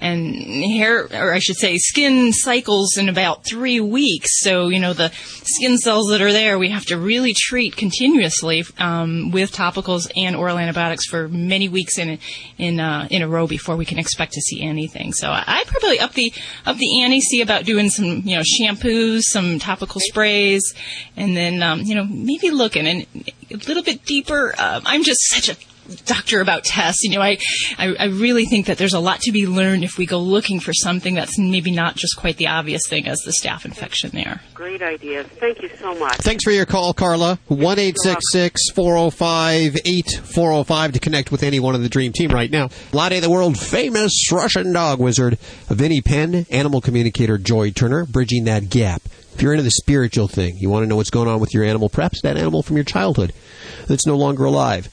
and 0.00 0.34
hair, 0.64 1.06
or 1.12 1.32
I 1.32 1.38
should 1.38 1.56
say, 1.56 1.76
skin 1.76 2.32
cycles 2.32 2.96
in 2.96 3.08
about 3.08 3.44
three 3.44 3.80
weeks. 3.80 4.40
So, 4.40 4.68
you 4.68 4.80
know, 4.80 4.92
the 4.92 5.10
skin 5.44 5.78
cells 5.78 6.08
that 6.10 6.22
are 6.22 6.32
there, 6.32 6.58
we 6.58 6.70
have 6.70 6.86
to 6.86 6.96
really 6.98 7.34
treat 7.34 7.76
continuously 7.76 8.64
um, 8.78 9.30
with 9.30 9.52
topicals 9.52 10.10
and 10.16 10.34
oral 10.36 10.58
antibiotics 10.58 11.06
for 11.06 11.28
many 11.28 11.68
weeks 11.68 11.98
in 11.98 12.18
in 12.58 12.80
uh, 12.80 13.08
in 13.10 13.22
a 13.22 13.28
row 13.28 13.46
before 13.46 13.76
we 13.76 13.84
can 13.84 13.98
expect 13.98 14.32
to 14.32 14.40
see 14.40 14.62
anything. 14.62 15.12
So, 15.12 15.30
I 15.30 15.64
probably 15.66 16.00
up 16.00 16.14
the 16.14 16.32
up 16.66 16.76
the 16.76 17.02
ante, 17.02 17.20
see 17.20 17.42
about 17.42 17.64
doing 17.64 17.90
some, 17.90 18.22
you 18.24 18.36
know, 18.36 18.42
shampoos, 18.42 19.22
some 19.22 19.58
topical 19.58 20.00
sprays, 20.00 20.74
and 21.16 21.36
then, 21.36 21.62
um, 21.62 21.82
you 21.82 21.94
know, 21.94 22.04
maybe 22.04 22.50
looking 22.50 22.86
and 22.86 23.06
a 23.50 23.56
little 23.68 23.82
bit 23.82 24.04
deeper. 24.04 24.54
Um, 24.58 24.82
I'm 24.86 25.04
just 25.04 25.20
such 25.28 25.48
a 25.48 25.69
doctor 26.04 26.40
about 26.40 26.64
tests. 26.64 27.02
You 27.02 27.10
know, 27.10 27.20
I, 27.20 27.38
I, 27.78 27.94
I 27.98 28.04
really 28.06 28.46
think 28.46 28.66
that 28.66 28.78
there's 28.78 28.94
a 28.94 29.00
lot 29.00 29.20
to 29.20 29.32
be 29.32 29.46
learned 29.46 29.84
if 29.84 29.98
we 29.98 30.06
go 30.06 30.18
looking 30.18 30.60
for 30.60 30.72
something 30.72 31.14
that's 31.14 31.38
maybe 31.38 31.70
not 31.70 31.96
just 31.96 32.16
quite 32.16 32.36
the 32.36 32.48
obvious 32.48 32.82
thing 32.88 33.06
as 33.06 33.18
the 33.20 33.32
staph 33.32 33.64
infection 33.64 34.10
there. 34.12 34.40
Great 34.54 34.82
idea. 34.82 35.24
Thank 35.24 35.62
you 35.62 35.70
so 35.78 35.94
much. 35.94 36.16
Thanks 36.18 36.44
for 36.44 36.50
your 36.50 36.66
call, 36.66 36.92
Carla. 36.92 37.38
1 37.48 37.76
405 37.76 39.76
8405 39.84 40.92
to 40.92 41.00
connect 41.00 41.32
with 41.32 41.42
anyone 41.42 41.74
on 41.74 41.82
the 41.82 41.88
Dream 41.88 42.12
Team 42.12 42.30
right 42.30 42.50
now. 42.50 42.68
Lade, 42.92 43.22
the 43.22 43.30
world 43.30 43.58
famous 43.58 44.30
Russian 44.32 44.72
dog 44.72 45.00
wizard, 45.00 45.38
Vinnie 45.68 46.00
Penn, 46.00 46.46
animal 46.50 46.80
communicator 46.80 47.38
Joy 47.38 47.70
Turner, 47.70 48.06
bridging 48.06 48.44
that 48.44 48.70
gap. 48.70 49.02
If 49.34 49.42
you're 49.42 49.52
into 49.52 49.62
the 49.62 49.70
spiritual 49.70 50.28
thing, 50.28 50.56
you 50.58 50.68
want 50.68 50.82
to 50.82 50.86
know 50.86 50.96
what's 50.96 51.10
going 51.10 51.28
on 51.28 51.40
with 51.40 51.54
your 51.54 51.64
animal, 51.64 51.88
perhaps 51.88 52.20
that 52.22 52.36
animal 52.36 52.62
from 52.62 52.76
your 52.76 52.84
childhood 52.84 53.32
that's 53.86 54.06
no 54.06 54.16
longer 54.16 54.44
alive. 54.44 54.88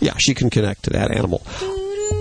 Yeah, 0.00 0.14
she 0.18 0.34
can 0.34 0.50
connect 0.50 0.84
to 0.84 0.90
that 0.90 1.10
animal. 1.10 1.42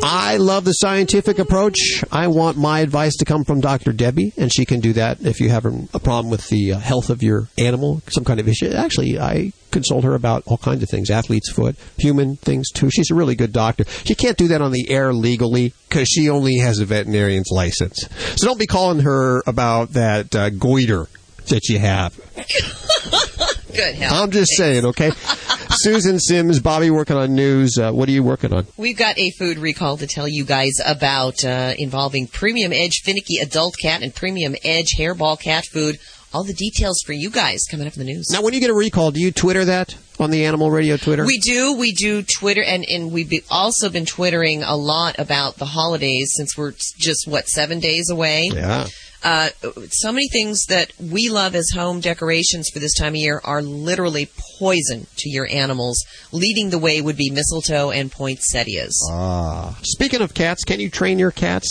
I 0.02 0.38
love 0.38 0.64
the 0.64 0.72
scientific 0.74 1.40
approach. 1.40 2.04
I 2.12 2.28
want 2.28 2.58
my 2.58 2.80
advice 2.80 3.18
to 3.18 3.26
come 3.26 3.44
from 3.44 3.60
Dr. 3.60 3.92
Debbie, 3.92 4.34
and 4.38 4.54
she 4.54 4.64
can 4.64 4.80
do 4.80 4.94
that 4.94 5.20
if 5.22 5.42
you 5.42 5.50
have 5.50 5.66
a 5.66 6.00
problem 6.00 6.30
with 6.30 6.48
the 6.48 6.74
uh, 6.74 6.80
health 6.80 7.10
of 7.10 7.22
your 7.22 7.50
animal, 7.58 8.02
some 8.08 8.24
kind 8.24 8.40
of 8.40 8.48
issue. 8.48 8.70
Actually, 8.70 9.20
I 9.20 9.52
consult 9.72 10.06
her 10.06 10.16
about 10.16 10.44
all 10.46 10.58
kinds 10.58 10.84
of 10.84 10.90
things 10.90 11.10
athlete's 11.10 11.52
foot, 11.52 11.76
human 11.98 12.38
things 12.38 12.72
too. 12.72 12.90
She's 12.90 13.12
a 13.12 13.16
really 13.16 13.36
good 13.36 13.52
doctor. 13.52 13.84
She 14.06 14.16
can't 14.16 14.38
do 14.38 14.48
that 14.48 14.62
on 14.62 14.72
the 14.72 14.90
air 14.90 15.14
legally 15.14 15.74
because 15.90 16.08
she 16.08 16.30
only 16.30 16.58
has 16.58 16.80
a 16.80 16.86
veterinarian's 16.86 17.50
license. 17.52 18.08
So 18.36 18.48
don't 18.48 18.60
be 18.60 18.68
calling 18.68 19.02
her 19.02 19.44
about 19.46 19.94
that 19.94 20.34
uh, 20.34 20.50
goiter 20.50 21.08
that 21.48 21.68
you 21.68 21.80
have. 21.80 22.18
Good. 23.74 24.02
I'm 24.02 24.32
just 24.32 24.52
saying, 24.56 24.86
okay? 24.86 25.12
Susan 25.72 26.20
Sims, 26.20 26.60
Bobby 26.60 26.90
working 26.90 27.16
on 27.16 27.36
news. 27.36 27.78
Uh, 27.78 27.92
what 27.92 28.10
are 28.10 28.12
you 28.12 28.24
working 28.24 28.52
on? 28.54 28.66
We've 28.78 28.98
got 28.98 29.18
a 29.18 29.30
food 29.32 29.58
recall 29.58 29.98
to 29.98 30.08
tell 30.08 30.28
you 30.28 30.44
guys 30.44 30.74
about 30.86 31.44
uh, 31.46 31.74
involving 31.78 32.28
Premium 32.28 32.74
Edge 32.74 33.02
Finicky 33.04 33.38
Adult 33.42 33.76
Cat 33.82 34.02
and 34.02 34.14
Premium 34.14 34.56
Edge 34.64 34.96
Hairball 34.98 35.40
Cat 35.40 35.66
Food. 35.66 36.00
All 36.32 36.44
the 36.44 36.54
details 36.54 37.02
for 37.06 37.14
you 37.14 37.32
guys 37.32 37.66
coming 37.72 37.88
up 37.88 37.94
in 37.94 38.00
the 38.00 38.06
news. 38.06 38.28
Now, 38.32 38.44
when 38.44 38.54
you 38.54 38.60
get 38.60 38.70
a 38.70 38.74
recall, 38.74 39.10
do 39.10 39.20
you 39.20 39.32
Twitter 39.32 39.66
that 39.66 39.96
on 40.20 40.30
the 40.30 40.46
Animal 40.46 40.70
Radio 40.70 40.96
Twitter? 40.96 41.26
We 41.26 41.40
do. 41.40 41.74
We 41.74 41.92
do 41.92 42.24
Twitter, 42.40 42.62
and, 42.62 42.86
and 42.86 43.12
we've 43.12 43.30
be, 43.30 43.42
also 43.50 43.90
been 43.90 44.06
twittering 44.06 44.62
a 44.62 44.76
lot 44.76 45.18
about 45.18 45.56
the 45.56 45.66
holidays 45.66 46.32
since 46.36 46.56
we're 46.56 46.74
just, 47.00 47.28
what, 47.28 47.48
seven 47.48 47.80
days 47.80 48.12
away? 48.12 48.52
Yeah. 48.54 48.88
Uh, 49.22 49.50
so 49.92 50.12
many 50.12 50.28
things 50.30 50.64
that 50.70 50.92
we 51.00 51.30
love 51.30 51.54
as 51.56 51.70
home 51.76 52.00
decorations 52.00 52.70
for 52.70 52.80
this 52.80 52.94
time 52.94 53.14
of 53.14 53.18
year 53.18 53.42
are 53.44 53.62
literally 53.62 54.30
poison 54.60 55.06
to 55.18 55.30
your 55.30 55.46
animals. 55.52 56.02
Leading 56.32 56.70
the 56.70 56.80
way 56.80 57.02
would 57.02 57.18
be 57.18 57.30
mistletoe 57.30 57.92
and 57.92 58.10
poinsettias. 58.12 58.98
Ah. 59.12 59.78
Speaking 59.84 60.22
of 60.22 60.34
cats, 60.34 60.64
can 60.64 60.80
you 60.80 60.90
train 60.90 61.20
your 61.20 61.32
cats? 61.32 61.68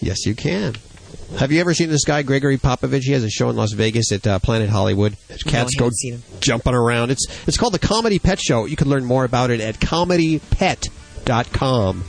Yes, 0.00 0.24
you 0.24 0.34
can. 0.36 0.76
Have 1.38 1.50
you 1.50 1.58
ever 1.60 1.74
seen 1.74 1.88
this 1.88 2.04
guy, 2.04 2.22
Gregory 2.22 2.58
Popovich? 2.58 3.02
He 3.02 3.10
has 3.12 3.24
a 3.24 3.30
show 3.30 3.50
in 3.50 3.56
Las 3.56 3.72
Vegas 3.72 4.12
at 4.12 4.24
uh, 4.26 4.38
Planet 4.38 4.68
Hollywood. 4.68 5.16
Cats 5.44 5.72
I 5.74 5.78
go 5.78 5.86
haven't 5.86 5.96
seen 5.96 6.12
him. 6.14 6.22
jumping 6.40 6.74
around. 6.74 7.10
It's 7.10 7.26
it's 7.48 7.56
called 7.56 7.74
the 7.74 7.78
Comedy 7.80 8.20
Pet 8.20 8.38
Show. 8.38 8.66
You 8.66 8.76
can 8.76 8.88
learn 8.88 9.04
more 9.04 9.24
about 9.24 9.50
it 9.50 9.60
at 9.60 9.80
comedypet.com. 9.80 12.04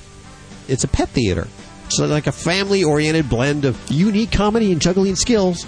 It's 0.67 0.83
a 0.83 0.87
pet 0.87 1.09
theater. 1.09 1.47
So 1.89 2.05
like 2.05 2.27
a 2.27 2.31
family-oriented 2.31 3.27
blend 3.29 3.65
of 3.65 3.77
unique 3.89 4.31
comedy 4.31 4.71
and 4.71 4.79
juggling 4.81 5.15
skills. 5.15 5.65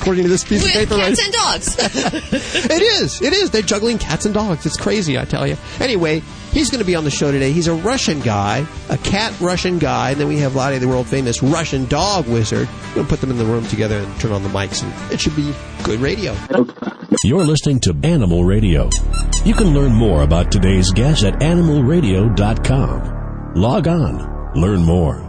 According 0.00 0.22
to 0.22 0.28
this 0.28 0.44
piece 0.44 0.62
With 0.62 0.76
of 0.76 0.80
paper, 0.88 0.94
right? 0.94 1.08
cats 1.08 1.24
and 1.24 1.32
dogs. 1.32 1.76
it 2.70 2.82
is. 2.82 3.20
It 3.20 3.32
is. 3.32 3.50
They're 3.50 3.62
juggling 3.62 3.98
cats 3.98 4.26
and 4.26 4.34
dogs. 4.34 4.64
It's 4.64 4.76
crazy, 4.76 5.18
I 5.18 5.24
tell 5.24 5.44
you. 5.44 5.56
Anyway, 5.80 6.22
he's 6.52 6.70
going 6.70 6.78
to 6.78 6.84
be 6.86 6.94
on 6.94 7.02
the 7.02 7.10
show 7.10 7.32
today. 7.32 7.50
He's 7.50 7.66
a 7.66 7.74
Russian 7.74 8.20
guy, 8.20 8.64
a 8.90 8.98
cat 8.98 9.34
Russian 9.40 9.80
guy, 9.80 10.12
and 10.12 10.20
then 10.20 10.28
we 10.28 10.36
have 10.38 10.54
Lottie, 10.54 10.78
the 10.78 10.86
world 10.86 11.08
famous 11.08 11.42
Russian 11.42 11.86
dog 11.86 12.28
wizard. 12.28 12.68
We're 12.90 12.94
going 12.94 13.06
to 13.06 13.10
put 13.10 13.20
them 13.20 13.32
in 13.32 13.38
the 13.38 13.44
room 13.44 13.66
together 13.66 13.98
and 13.98 14.20
turn 14.20 14.30
on 14.30 14.44
the 14.44 14.48
mics, 14.50 14.84
and 14.84 14.92
it 15.12 15.20
should 15.20 15.34
be 15.34 15.52
good 15.82 15.98
radio. 15.98 16.32
You're 17.24 17.44
listening 17.44 17.80
to 17.80 17.92
Animal 18.04 18.44
Radio. 18.44 18.88
You 19.44 19.54
can 19.54 19.74
learn 19.74 19.92
more 19.92 20.22
about 20.22 20.52
today's 20.52 20.92
guest 20.92 21.24
at 21.24 21.40
animalradio.com. 21.40 23.54
Log 23.56 23.88
on, 23.88 24.52
learn 24.54 24.84
more. 24.84 25.27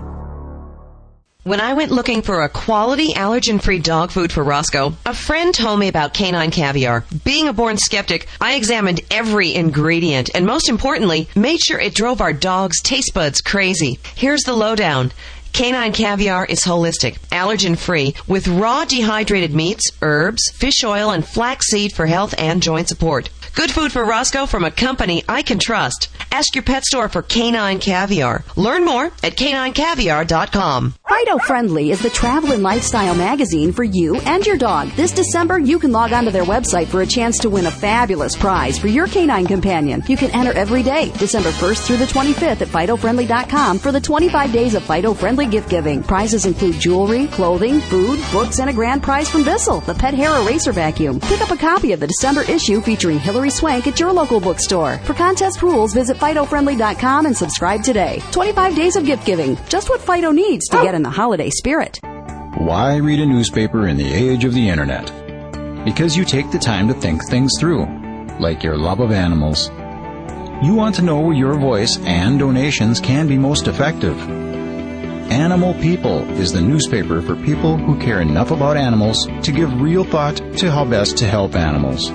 When 1.45 1.61
I 1.61 1.71
went 1.71 1.89
looking 1.93 2.21
for 2.21 2.43
a 2.43 2.49
quality 2.49 3.13
allergen 3.13 3.61
free 3.63 3.79
dog 3.79 4.11
food 4.11 4.29
for 4.29 4.43
Roscoe, 4.43 4.93
a 5.05 5.13
friend 5.13 5.55
told 5.55 5.79
me 5.79 5.87
about 5.87 6.13
canine 6.13 6.51
caviar. 6.51 7.05
Being 7.23 7.47
a 7.47 7.53
born 7.53 7.77
skeptic, 7.77 8.27
I 8.41 8.55
examined 8.55 8.99
every 9.09 9.55
ingredient 9.55 10.29
and 10.35 10.45
most 10.45 10.67
importantly, 10.67 11.29
made 11.37 11.61
sure 11.61 11.79
it 11.79 11.95
drove 11.95 12.19
our 12.19 12.33
dog's 12.33 12.81
taste 12.81 13.13
buds 13.13 13.39
crazy. 13.39 13.99
Here's 14.15 14.41
the 14.41 14.51
lowdown. 14.51 15.13
Canine 15.53 15.93
caviar 15.93 16.45
is 16.45 16.59
holistic, 16.59 17.17
allergen 17.29 17.77
free, 17.77 18.15
with 18.27 18.49
raw 18.49 18.83
dehydrated 18.83 19.53
meats, 19.53 19.89
herbs, 20.01 20.51
fish 20.53 20.83
oil, 20.83 21.09
and 21.09 21.25
flaxseed 21.25 21.93
for 21.93 22.05
health 22.05 22.35
and 22.37 22.61
joint 22.61 22.89
support. 22.89 23.29
Good 23.59 23.71
food 23.71 23.91
for 23.91 24.05
Roscoe 24.05 24.45
from 24.45 24.63
a 24.63 24.71
company 24.71 25.21
I 25.27 25.41
can 25.41 25.59
trust. 25.59 26.07
Ask 26.31 26.55
your 26.55 26.63
pet 26.63 26.85
store 26.85 27.09
for 27.09 27.21
canine 27.21 27.79
caviar. 27.79 28.45
Learn 28.55 28.85
more 28.85 29.07
at 29.21 29.35
caninecaviar.com. 29.35 30.93
Fido 31.09 31.37
Friendly 31.39 31.91
is 31.91 32.01
the 32.01 32.09
travel 32.09 32.53
and 32.53 32.63
lifestyle 32.63 33.15
magazine 33.15 33.73
for 33.73 33.83
you 33.83 34.15
and 34.21 34.45
your 34.45 34.57
dog. 34.57 34.89
This 34.91 35.11
December, 35.11 35.59
you 35.59 35.77
can 35.77 35.91
log 35.91 36.13
on 36.13 36.23
to 36.23 36.31
their 36.31 36.45
website 36.45 36.87
for 36.87 37.01
a 37.01 37.05
chance 37.05 37.37
to 37.39 37.49
win 37.49 37.65
a 37.65 37.71
fabulous 37.71 38.37
prize 38.37 38.79
for 38.79 38.87
your 38.87 39.07
canine 39.07 39.45
companion. 39.45 40.03
You 40.07 40.15
can 40.15 40.31
enter 40.31 40.53
every 40.53 40.81
day, 40.81 41.11
December 41.17 41.49
1st 41.49 41.85
through 41.85 41.97
the 41.97 42.05
25th 42.05 42.61
at 42.61 42.67
FidoFriendly.com 42.69 43.79
for 43.79 43.91
the 43.91 43.99
25 43.99 44.53
days 44.53 44.75
of 44.75 44.83
Fido 44.83 45.13
Friendly 45.13 45.47
gift 45.47 45.69
giving. 45.69 46.01
Prizes 46.01 46.45
include 46.45 46.79
jewelry, 46.79 47.27
clothing, 47.27 47.81
food, 47.81 48.23
books, 48.31 48.59
and 48.59 48.69
a 48.69 48.73
grand 48.73 49.03
prize 49.03 49.29
from 49.29 49.43
Bissell, 49.43 49.81
the 49.81 49.95
pet 49.95 50.13
hair 50.13 50.39
eraser 50.39 50.71
vacuum. 50.71 51.19
Pick 51.19 51.41
up 51.41 51.51
a 51.51 51.57
copy 51.57 51.91
of 51.91 51.99
the 51.99 52.07
December 52.07 52.43
issue 52.43 52.79
featuring 52.79 53.19
Hillary 53.19 53.48
Swank 53.49 53.87
at 53.87 53.99
your 53.99 54.13
local 54.13 54.39
bookstore. 54.39 54.97
For 54.99 55.13
contest 55.13 55.61
rules, 55.61 55.93
visit 55.93 56.17
FidoFriendly.com 56.17 57.25
and 57.25 57.35
subscribe 57.35 57.83
today. 57.83 58.21
25 58.31 58.75
days 58.75 58.95
of 58.95 59.05
gift 59.05 59.25
giving. 59.25 59.57
Just 59.67 59.89
what 59.89 60.01
Fido 60.01 60.31
needs 60.31 60.67
to 60.69 60.77
get 60.81 60.95
in 60.95 61.03
the 61.03 61.09
holiday 61.09 61.49
spirit. 61.49 61.99
Why 62.57 62.97
read 62.97 63.19
a 63.19 63.25
newspaper 63.25 63.87
in 63.87 63.97
the 63.97 64.11
age 64.11 64.43
of 64.43 64.53
the 64.53 64.69
internet? 64.69 65.05
Because 65.85 66.17
you 66.17 66.25
take 66.25 66.51
the 66.51 66.59
time 66.59 66.87
to 66.87 66.93
think 66.93 67.23
things 67.27 67.53
through, 67.59 67.85
like 68.39 68.63
your 68.63 68.77
love 68.77 68.99
of 68.99 69.11
animals. 69.11 69.69
You 70.61 70.75
want 70.75 70.95
to 70.95 71.01
know 71.01 71.19
where 71.21 71.35
your 71.35 71.57
voice 71.57 71.97
and 71.99 72.37
donations 72.37 72.99
can 72.99 73.27
be 73.27 73.37
most 73.37 73.67
effective. 73.67 74.19
Animal 75.31 75.73
People 75.75 76.27
is 76.39 76.51
the 76.51 76.59
newspaper 76.59 77.21
for 77.21 77.35
people 77.35 77.77
who 77.77 77.99
care 77.99 78.19
enough 78.19 78.51
about 78.51 78.77
animals 78.77 79.27
to 79.43 79.51
give 79.51 79.79
real 79.79 80.03
thought 80.03 80.37
to 80.57 80.71
how 80.71 80.83
best 80.83 81.17
to 81.19 81.27
help 81.27 81.55
animals. 81.55 82.09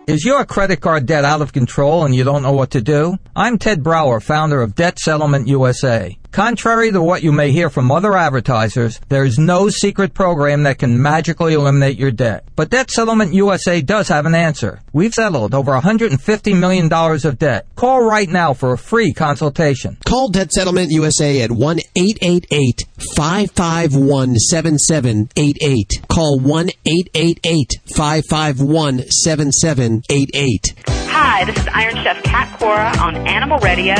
Is 0.06 0.24
your 0.24 0.44
credit 0.44 0.80
card 0.80 1.06
debt 1.06 1.24
out 1.24 1.40
of 1.40 1.52
control 1.52 2.04
and 2.04 2.14
you 2.14 2.24
don't 2.24 2.42
know 2.42 2.52
what 2.52 2.72
to 2.72 2.82
do? 2.82 3.16
I'm 3.34 3.58
Ted 3.58 3.82
Brower, 3.82 4.20
founder 4.20 4.60
of 4.60 4.74
Debt 4.74 4.98
Settlement 4.98 5.48
USA. 5.48 6.18
Contrary 6.34 6.90
to 6.90 7.00
what 7.00 7.22
you 7.22 7.30
may 7.30 7.52
hear 7.52 7.70
from 7.70 7.92
other 7.92 8.16
advertisers, 8.16 9.00
there 9.08 9.24
is 9.24 9.38
no 9.38 9.68
secret 9.68 10.14
program 10.14 10.64
that 10.64 10.80
can 10.80 11.00
magically 11.00 11.54
eliminate 11.54 11.96
your 11.96 12.10
debt. 12.10 12.44
But 12.56 12.70
Debt 12.70 12.90
Settlement 12.90 13.32
USA 13.34 13.80
does 13.80 14.08
have 14.08 14.26
an 14.26 14.34
answer. 14.34 14.80
We've 14.92 15.14
settled 15.14 15.54
over 15.54 15.70
$150 15.70 16.58
million 16.58 16.92
of 16.92 17.38
debt. 17.38 17.68
Call 17.76 18.04
right 18.04 18.28
now 18.28 18.52
for 18.52 18.72
a 18.72 18.78
free 18.78 19.12
consultation. 19.12 19.96
Call 20.04 20.28
Debt 20.28 20.50
Settlement 20.50 20.90
USA 20.90 21.40
at 21.42 21.52
1 21.52 21.78
888 21.94 22.82
551 23.14 24.34
7788. 24.34 26.08
Call 26.08 26.40
1 26.40 26.68
888 26.84 27.74
551 27.94 29.08
7788. 29.08 30.74
Hi, 30.88 31.44
this 31.44 31.56
is 31.58 31.68
Iron 31.68 31.94
Chef 32.02 32.20
Cat 32.24 32.58
Cora 32.58 32.92
on 32.98 33.24
Animal 33.28 33.60
Radio. 33.60 33.94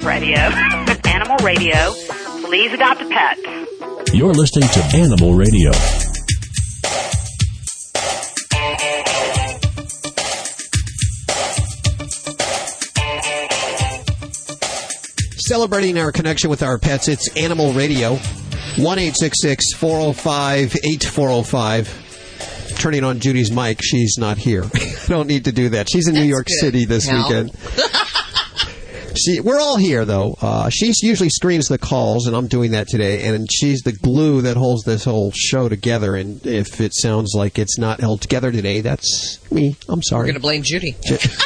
Radio. 0.00 0.96
Animal 1.10 1.38
Radio. 1.38 1.74
Please 2.46 2.72
adopt 2.72 3.02
a 3.02 3.08
pet. 3.08 3.36
You're 4.14 4.32
listening 4.32 4.68
to 4.68 4.96
Animal 4.96 5.34
Radio. 5.34 5.72
Celebrating 15.36 15.98
our 15.98 16.12
connection 16.12 16.48
with 16.48 16.62
our 16.62 16.78
pets, 16.78 17.08
it's 17.08 17.28
Animal 17.36 17.72
Radio. 17.72 18.14
1 18.14 18.18
405 18.78 20.76
8405. 20.76 22.76
Turning 22.78 23.02
on 23.02 23.18
Judy's 23.18 23.50
mic, 23.50 23.80
she's 23.82 24.16
not 24.16 24.38
here. 24.38 24.64
Don't 25.08 25.26
need 25.26 25.46
to 25.46 25.52
do 25.52 25.70
that. 25.70 25.88
She's 25.90 26.06
in 26.06 26.14
New 26.14 26.22
York 26.22 26.46
good. 26.46 26.60
City 26.60 26.84
this 26.84 27.06
Hal. 27.06 27.24
weekend. 27.24 27.50
She, 29.16 29.40
we're 29.40 29.58
all 29.60 29.76
here 29.76 30.04
though. 30.04 30.36
Uh, 30.40 30.68
she 30.70 30.92
usually 31.02 31.28
screens 31.30 31.68
the 31.68 31.78
calls, 31.78 32.26
and 32.26 32.36
I'm 32.36 32.46
doing 32.48 32.70
that 32.72 32.88
today. 32.88 33.26
And 33.26 33.48
she's 33.52 33.80
the 33.82 33.92
glue 33.92 34.42
that 34.42 34.56
holds 34.56 34.84
this 34.84 35.04
whole 35.04 35.32
show 35.34 35.68
together. 35.68 36.14
And 36.16 36.44
if 36.46 36.80
it 36.80 36.94
sounds 36.94 37.32
like 37.34 37.58
it's 37.58 37.78
not 37.78 38.00
held 38.00 38.20
together 38.22 38.52
today, 38.52 38.80
that's 38.80 39.38
me. 39.50 39.76
I'm 39.88 40.02
sorry. 40.02 40.02
We're 40.02 40.02
sorry. 40.02 40.24
going 40.26 40.34
to 40.34 40.40
blame 40.40 40.62
Judy. 40.62 40.96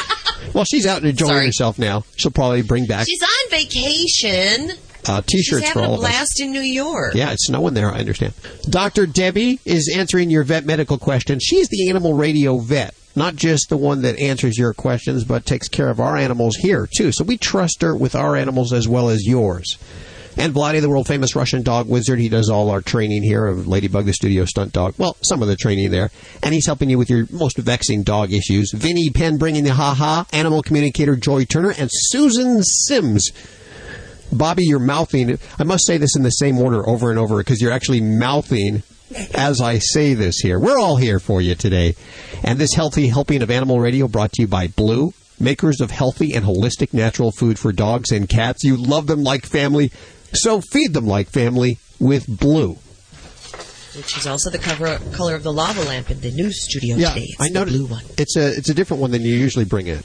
well, 0.54 0.64
she's 0.64 0.86
out 0.86 1.04
enjoying 1.04 1.30
Sorry. 1.30 1.46
herself 1.46 1.78
now. 1.78 2.04
She'll 2.16 2.30
probably 2.30 2.62
bring 2.62 2.86
back 2.86 3.06
She's 3.06 3.22
on 3.22 3.50
vacation. 3.50 4.76
uh, 5.08 5.22
t-shirts 5.22 5.62
She's 5.64 5.72
for 5.72 5.78
having 5.80 5.84
all 5.84 5.90
a 5.96 5.98
of 5.98 6.04
us. 6.04 6.10
blast 6.10 6.40
in 6.40 6.52
New 6.52 6.60
York. 6.60 7.14
Yeah, 7.14 7.32
it's 7.32 7.46
snowing 7.46 7.74
there. 7.74 7.90
I 7.92 7.98
understand. 7.98 8.34
Dr. 8.68 9.06
Debbie 9.06 9.60
is 9.64 9.92
answering 9.94 10.30
your 10.30 10.44
vet 10.44 10.64
medical 10.64 10.98
questions. 10.98 11.42
She's 11.42 11.68
the 11.68 11.88
animal 11.88 12.14
radio 12.14 12.58
vet, 12.58 12.94
not 13.14 13.36
just 13.36 13.68
the 13.68 13.76
one 13.76 14.02
that 14.02 14.18
answers 14.18 14.58
your 14.58 14.74
questions, 14.74 15.24
but 15.24 15.46
takes 15.46 15.68
care 15.68 15.88
of 15.88 16.00
our 16.00 16.16
animals 16.16 16.56
here, 16.56 16.88
too. 16.92 17.12
So 17.12 17.24
we 17.24 17.36
trust 17.36 17.82
her 17.82 17.94
with 17.94 18.14
our 18.14 18.36
animals 18.36 18.72
as 18.72 18.88
well 18.88 19.08
as 19.08 19.26
yours. 19.26 19.78
And 20.36 20.52
Vladae, 20.52 20.80
the 20.80 20.88
world 20.88 21.06
famous 21.06 21.36
Russian 21.36 21.62
dog 21.62 21.88
wizard, 21.88 22.18
he 22.18 22.28
does 22.28 22.50
all 22.50 22.70
our 22.70 22.80
training 22.80 23.22
here 23.22 23.46
of 23.46 23.68
Ladybug, 23.68 24.04
the 24.04 24.12
studio 24.12 24.44
stunt 24.44 24.72
dog. 24.72 24.94
Well, 24.98 25.16
some 25.22 25.42
of 25.42 25.48
the 25.48 25.54
training 25.54 25.92
there. 25.92 26.10
And 26.42 26.52
he's 26.52 26.66
helping 26.66 26.90
you 26.90 26.98
with 26.98 27.08
your 27.08 27.28
most 27.30 27.56
vexing 27.56 28.02
dog 28.02 28.32
issues. 28.32 28.72
Vinnie 28.72 29.10
Penn 29.10 29.38
bringing 29.38 29.62
the 29.62 29.74
ha-ha, 29.74 30.26
animal 30.32 30.62
communicator 30.62 31.14
Joy 31.14 31.44
Turner, 31.44 31.72
and 31.78 31.88
Susan 31.92 32.64
Sims 32.64 33.30
Bobby, 34.32 34.64
you're 34.64 34.78
mouthing. 34.78 35.38
I 35.58 35.64
must 35.64 35.86
say 35.86 35.96
this 35.96 36.16
in 36.16 36.22
the 36.22 36.30
same 36.30 36.58
order 36.58 36.86
over 36.88 37.10
and 37.10 37.18
over 37.18 37.38
because 37.38 37.60
you're 37.60 37.72
actually 37.72 38.00
mouthing 38.00 38.82
as 39.34 39.60
I 39.60 39.78
say 39.78 40.14
this 40.14 40.38
here. 40.38 40.58
We're 40.58 40.78
all 40.78 40.96
here 40.96 41.18
for 41.18 41.40
you 41.40 41.54
today. 41.54 41.94
And 42.42 42.58
this 42.58 42.74
healthy 42.74 43.08
helping 43.08 43.42
of 43.42 43.50
Animal 43.50 43.80
Radio 43.80 44.08
brought 44.08 44.32
to 44.32 44.42
you 44.42 44.48
by 44.48 44.68
Blue, 44.68 45.12
makers 45.40 45.80
of 45.80 45.90
healthy 45.90 46.34
and 46.34 46.44
holistic 46.44 46.92
natural 46.92 47.30
food 47.32 47.58
for 47.58 47.72
dogs 47.72 48.12
and 48.12 48.28
cats. 48.28 48.64
You 48.64 48.76
love 48.76 49.06
them 49.06 49.22
like 49.22 49.46
family, 49.46 49.90
so 50.32 50.60
feed 50.60 50.92
them 50.94 51.06
like 51.06 51.28
family 51.28 51.78
with 51.98 52.26
Blue. 52.28 52.78
Which 53.96 54.16
is 54.18 54.26
also 54.26 54.50
the 54.50 54.58
cover 54.58 54.98
color 55.12 55.36
of 55.36 55.44
the 55.44 55.52
lava 55.52 55.82
lamp 55.82 56.10
in 56.10 56.20
the 56.20 56.32
news 56.32 56.64
studio 56.64 56.96
Yeah, 56.96 57.10
today. 57.10 57.26
It's 57.28 57.40
I 57.40 57.48
the 57.48 57.54
noticed. 57.54 57.76
blue 57.76 57.86
one. 57.86 58.02
It's 58.18 58.36
a 58.36 58.48
it's 58.56 58.68
a 58.68 58.74
different 58.74 59.00
one 59.00 59.12
than 59.12 59.22
you 59.22 59.34
usually 59.36 59.64
bring 59.64 59.86
in. 59.86 60.02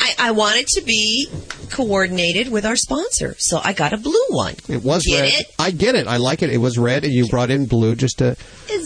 I, 0.00 0.14
I 0.18 0.30
wanted 0.30 0.66
to 0.68 0.82
be 0.82 1.28
coordinated 1.70 2.50
with 2.50 2.64
our 2.64 2.76
sponsor, 2.76 3.34
so 3.38 3.60
I 3.62 3.72
got 3.72 3.92
a 3.92 3.96
blue 3.96 4.24
one. 4.30 4.54
It 4.68 4.82
was 4.82 5.04
Get 5.06 5.20
red. 5.20 5.32
it? 5.40 5.46
I 5.58 5.70
get 5.70 5.94
it. 5.94 6.06
I 6.06 6.16
like 6.18 6.42
it. 6.42 6.50
It 6.50 6.58
was 6.58 6.78
red, 6.78 7.04
and 7.04 7.12
you 7.12 7.26
brought 7.28 7.50
in 7.50 7.66
blue 7.66 7.94
just 7.94 8.18
to 8.18 8.36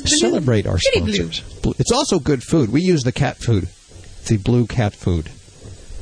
celebrate 0.04 0.66
our 0.66 0.78
Pretty 0.78 1.12
sponsors. 1.12 1.40
Blue. 1.62 1.74
It's 1.78 1.92
also 1.92 2.18
good 2.18 2.42
food. 2.42 2.70
We 2.72 2.80
use 2.82 3.02
the 3.02 3.12
cat 3.12 3.36
food, 3.38 3.68
the 4.26 4.36
blue 4.38 4.66
cat 4.66 4.94
food. 4.94 5.30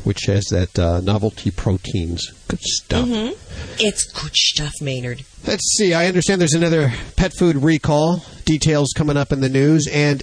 which 0.05 0.23
has 0.27 0.47
that 0.47 0.79
uh, 0.79 1.01
novelty 1.01 1.51
proteins. 1.51 2.27
Good 2.49 2.61
stuff. 2.63 3.07
hmm 3.07 3.31
It's 3.79 4.05
good 4.13 4.35
stuff, 4.35 4.73
Maynard. 4.81 5.25
Let's 5.47 5.77
see. 5.77 5.93
I 5.93 6.07
understand 6.07 6.41
there's 6.41 6.55
another 6.55 6.91
pet 7.17 7.35
food 7.35 7.57
recall. 7.57 8.25
Details 8.47 8.93
coming 8.97 9.17
up 9.19 9.31
in 9.33 9.41
the 9.43 9.49
news, 9.51 9.87
and 9.93 10.23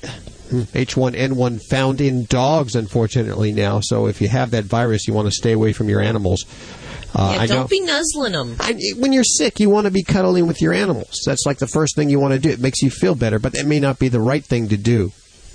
H1N1 0.52 1.62
found 1.70 2.02
in 2.02 2.26
dogs, 2.26 2.76
unfortunately 2.76 3.52
now. 3.52 3.80
So 3.82 4.08
if 4.08 4.22
you 4.22 4.28
have 4.30 4.52
that 4.52 4.66
virus, 4.66 5.08
you 5.08 5.14
want 5.14 5.28
to 5.28 5.32
stay 5.32 5.52
away 5.52 5.74
from 5.74 5.90
your 5.90 6.02
animals. 6.02 6.46
Uh, 7.16 7.32
yeah, 7.36 7.42
I 7.42 7.48
don't 7.48 7.58
know. 7.62 7.68
be 7.68 7.80
nuzzling 7.82 8.34
them. 8.34 8.56
I, 8.60 8.80
when 8.98 9.14
you're 9.14 9.24
sick, 9.24 9.60
you 9.60 9.70
want 9.70 9.86
to 9.86 9.92
be 9.92 10.04
cuddling 10.04 10.46
with 10.48 10.62
your 10.62 10.74
animals. 10.74 11.22
That's 11.26 11.46
like 11.46 11.58
the 11.58 11.68
first 11.68 11.96
thing 11.96 12.10
you 12.10 12.20
want 12.20 12.34
to 12.34 12.40
do. 12.40 12.50
It 12.50 12.60
makes 12.60 12.82
you 12.82 12.90
feel 12.90 13.16
better, 13.16 13.40
but 13.40 13.56
it 13.56 13.66
may 13.66 13.80
not 13.80 13.98
be 14.00 14.08
the 14.10 14.20
right 14.20 14.44
thing 14.44 14.68
to 14.70 14.78
do 14.78 15.12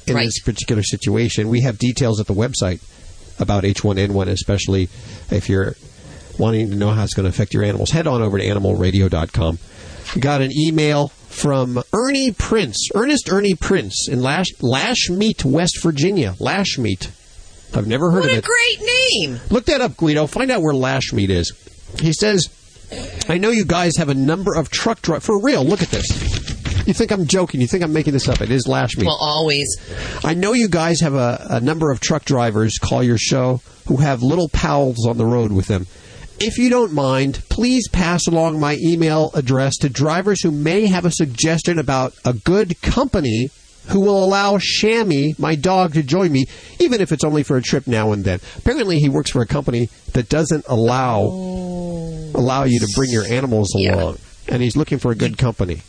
in 0.07 0.15
Right. 0.17 0.25
this 0.25 0.41
particular 0.41 0.83
situation. 0.83 1.49
We 1.49 1.61
have 1.63 1.79
details 1.79 2.21
at 2.21 2.27
the 2.27 2.35
website 2.35 2.81
about 3.39 3.65
H1N1, 3.65 4.29
especially 4.29 4.89
if 5.31 5.49
you're 5.49 5.77
wanting 6.39 6.71
to 6.71 6.77
know 6.77 6.91
how 6.91 7.05
it's 7.05 7.15
going 7.15 7.25
to 7.25 7.31
affect 7.31 7.55
your 7.55 7.63
animals. 7.63 7.91
Head 7.91 8.07
on 8.07 8.23
over 8.23 8.39
to 8.39 8.45
animalradio.com. 8.45 9.59
We 10.15 10.21
got 10.21 10.41
an 10.41 10.51
email 10.53 11.13
from 11.33 11.83
Ernie 11.93 12.31
Prince, 12.31 12.91
Ernest 12.95 13.33
Ernie 13.33 13.55
Prince 13.55 14.09
in 14.09 14.23
Lash, 14.23 14.53
Lashmeet, 14.61 15.45
West 15.45 15.83
Virginia. 15.83 16.35
Lashmeet. 16.39 17.11
I've 17.75 17.87
never 17.87 18.11
heard 18.11 18.25
What 18.25 18.33
of 18.33 18.39
it. 18.39 18.45
What 18.47 18.55
a 18.77 18.79
great 18.79 18.87
name! 18.87 19.41
Look 19.51 19.65
that 19.67 19.81
up, 19.81 19.97
Guido. 19.97 20.27
Find 20.27 20.51
out 20.51 20.63
where 20.63 20.75
Lashmeet 20.75 21.31
is. 21.31 21.53
He 21.99 22.13
says, 22.13 22.49
I 23.29 23.39
know 23.39 23.51
you 23.51 23.65
guys 23.65 23.97
have 23.97 24.11
a 24.11 24.15
number 24.15 24.55
of 24.55 24.71
truck 24.71 25.01
drivers. 25.01 25.25
For 25.25 25.43
real, 25.43 25.65
look 25.65 25.83
at 25.83 25.89
this. 25.89 26.07
You 26.87 26.93
think 26.93 27.13
I'm 27.13 27.27
joking. 27.27 27.61
You 27.61 27.67
think 27.67 27.83
I'm 27.83 27.93
making 27.93 28.13
this 28.13 28.29
up. 28.29 28.41
It 28.41 28.51
is 28.51 28.67
Lashmeet. 28.67 29.07
Well, 29.07 29.19
always. 29.21 29.77
I 30.25 30.35
know 30.35 30.53
you 30.53 30.69
guys 30.69 31.01
have 31.01 31.15
a, 31.15 31.47
a 31.51 31.61
number 31.61 31.91
of 31.91 32.01
truck 32.01 32.25
drivers 32.25 32.79
call 32.79 33.03
your 33.03 33.19
show 33.19 33.61
who 33.87 33.99
have 33.99 34.23
little 34.23 34.49
pals 34.49 35.07
on 35.07 35.17
the 35.17 35.27
road 35.27 35.53
with 35.53 35.67
them. 35.67 35.87
If 36.41 36.59
you 36.59 36.71
don't 36.71 36.93
mind, 36.93 37.43
please 37.49 37.89
pass 37.89 38.27
along 38.27 38.59
my 38.59 38.77
email 38.83 39.31
address 39.35 39.77
to 39.79 39.89
drivers 39.89 40.43
who 40.43 40.51
may 40.51 40.87
have 40.87 41.05
a 41.05 41.11
suggestion 41.11 41.79
about 41.79 42.15
a 42.25 42.33
good 42.33 42.81
company 42.83 43.51
who 43.89 44.01
will 44.01 44.25
allow 44.25 44.59
Shammy, 44.59 45.39
my 45.39 45.55
dog, 45.55 45.95
to 45.95 46.03
join 46.03 46.33
me, 46.33 46.47
even 46.79 47.01
if 47.01 47.13
it's 47.13 47.25
only 47.25 47.43
for 47.43 47.57
a 47.57 47.63
trip 47.63 47.87
now 47.87 48.13
and 48.13 48.25
then. 48.25 48.41
Apparently, 48.57 48.99
he 48.99 49.09
works 49.09 49.31
for 49.31 49.43
a 49.43 49.47
company 49.47 49.89
that 50.13 50.29
doesn't 50.29 50.65
allow 50.69 51.23
allow 52.35 52.65
you 52.65 52.81
to 52.81 52.89
bring 52.95 53.11
your 53.11 53.25
animals 53.25 53.75
along, 53.75 54.19
and 54.49 54.63
he's 54.63 54.77
looking 54.77 54.99
for 54.99 55.11
a 55.11 55.17
good 55.17 55.37
company. 55.37 55.83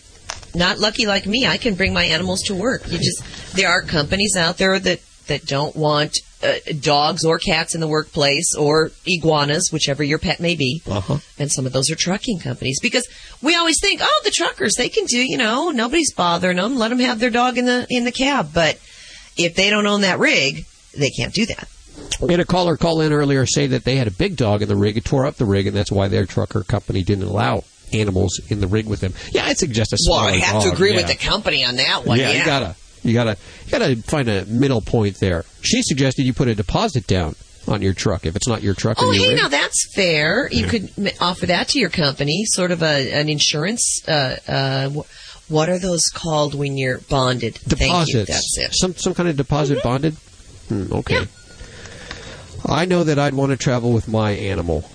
Not 0.55 0.77
lucky 0.77 1.05
like 1.07 1.25
me. 1.25 1.47
I 1.47 1.57
can 1.57 1.75
bring 1.75 1.93
my 1.93 2.03
animals 2.03 2.41
to 2.43 2.55
work. 2.55 2.83
You 2.91 2.97
just 2.97 3.55
there 3.55 3.69
are 3.69 3.81
companies 3.81 4.35
out 4.37 4.57
there 4.57 4.77
that 4.79 5.01
that 5.27 5.45
don't 5.45 5.75
want 5.75 6.17
uh, 6.43 6.55
dogs 6.79 7.23
or 7.25 7.39
cats 7.39 7.73
in 7.75 7.81
the 7.81 7.87
workplace 7.87 8.55
or 8.55 8.91
iguanas, 9.07 9.69
whichever 9.71 10.03
your 10.03 10.19
pet 10.19 10.39
may 10.39 10.55
be. 10.55 10.81
Uh-huh. 10.89 11.17
And 11.39 11.51
some 11.51 11.65
of 11.65 11.73
those 11.73 11.89
are 11.89 11.95
trucking 11.95 12.39
companies 12.39 12.79
because 12.81 13.07
we 13.41 13.55
always 13.55 13.77
think, 13.81 14.01
oh, 14.03 14.21
the 14.23 14.31
truckers 14.31 14.75
they 14.75 14.89
can 14.89 15.05
do, 15.05 15.19
you 15.19 15.37
know, 15.37 15.71
nobody's 15.71 16.13
bothering 16.13 16.57
them. 16.57 16.75
Let 16.75 16.89
them 16.89 16.99
have 16.99 17.19
their 17.19 17.29
dog 17.29 17.57
in 17.57 17.65
the 17.65 17.87
in 17.89 18.05
the 18.05 18.11
cab. 18.11 18.49
But 18.53 18.75
if 19.37 19.55
they 19.55 19.69
don't 19.69 19.87
own 19.87 20.01
that 20.01 20.19
rig, 20.19 20.65
they 20.97 21.09
can't 21.09 21.33
do 21.33 21.45
that. 21.47 21.69
We 22.21 22.31
had 22.31 22.39
a 22.39 22.45
caller 22.45 22.77
call 22.77 23.01
in 23.01 23.13
earlier 23.13 23.45
say 23.45 23.67
that 23.67 23.83
they 23.83 23.95
had 23.97 24.07
a 24.07 24.11
big 24.11 24.35
dog 24.35 24.61
in 24.61 24.67
the 24.67 24.75
rig. 24.75 24.97
It 24.97 25.05
tore 25.05 25.25
up 25.25 25.35
the 25.35 25.45
rig, 25.45 25.67
and 25.67 25.75
that's 25.75 25.91
why 25.91 26.07
their 26.07 26.25
trucker 26.25 26.63
company 26.63 27.03
didn't 27.03 27.25
allow 27.25 27.63
animals 27.91 28.39
in 28.49 28.59
the 28.59 28.67
rig 28.67 28.87
with 28.87 29.01
them. 29.01 29.13
Yeah, 29.31 29.45
I'd 29.45 29.57
suggest 29.57 29.93
a 29.93 29.97
Well, 30.07 30.19
smaller 30.19 30.31
I 30.33 30.37
have 30.37 30.63
to 30.63 30.71
agree 30.71 30.91
yeah. 30.91 30.97
with 30.97 31.07
the 31.07 31.15
company 31.15 31.63
on 31.63 31.75
that 31.75 32.05
one. 32.05 32.17
yeah, 32.17 32.31
Yeah, 32.31 32.39
you 32.39 32.45
gotta, 32.45 32.75
you 33.03 33.13
gotta, 33.13 33.37
you 33.65 33.71
gotta 33.71 33.95
find 33.97 34.27
a 34.29 34.45
middle 34.45 34.81
point 34.81 35.19
there. 35.19 35.45
She 35.61 35.81
suggested 35.81 36.23
you 36.25 36.33
put 36.33 36.47
a 36.47 36.55
deposit 36.55 37.05
down 37.07 37.35
on 37.67 37.81
your 37.81 37.93
truck 37.93 38.25
if 38.25 38.35
it's 38.35 38.47
not 38.47 38.61
your 38.61 38.73
truck. 38.73 38.97
Oh, 38.99 39.11
hey, 39.11 39.35
now 39.35 39.47
that's 39.47 39.87
fair. 39.95 40.49
You 40.51 40.65
Yeah. 40.65 40.69
could 40.69 41.13
offer 41.21 41.45
that 41.47 41.69
to 41.69 41.79
your 41.79 41.89
company, 41.89 42.43
sort 42.45 42.71
of 42.71 42.81
a 42.83 43.11
an 43.13 43.29
insurance. 43.29 44.01
Uh, 44.07 44.35
uh, 44.47 44.89
what 45.49 45.69
are 45.69 45.79
those 45.79 46.01
called 46.13 46.55
when 46.55 46.77
you're 46.77 46.99
bonded? 47.09 47.59
Deposits. 47.67 48.29
That's 48.29 48.57
it. 48.57 48.75
Some 48.75 48.95
some 48.95 49.13
kind 49.13 49.29
of 49.29 49.37
deposit 49.37 49.81
bonded. 49.83 50.15
Hmm, 50.69 50.91
okay. 50.93 51.27
I 52.65 52.85
know 52.85 53.03
that 53.03 53.19
I'd 53.19 53.33
want 53.33 53.51
to 53.51 53.57
travel 53.57 53.91
with 53.91 54.07
my 54.07 54.31
animal, 54.31 54.89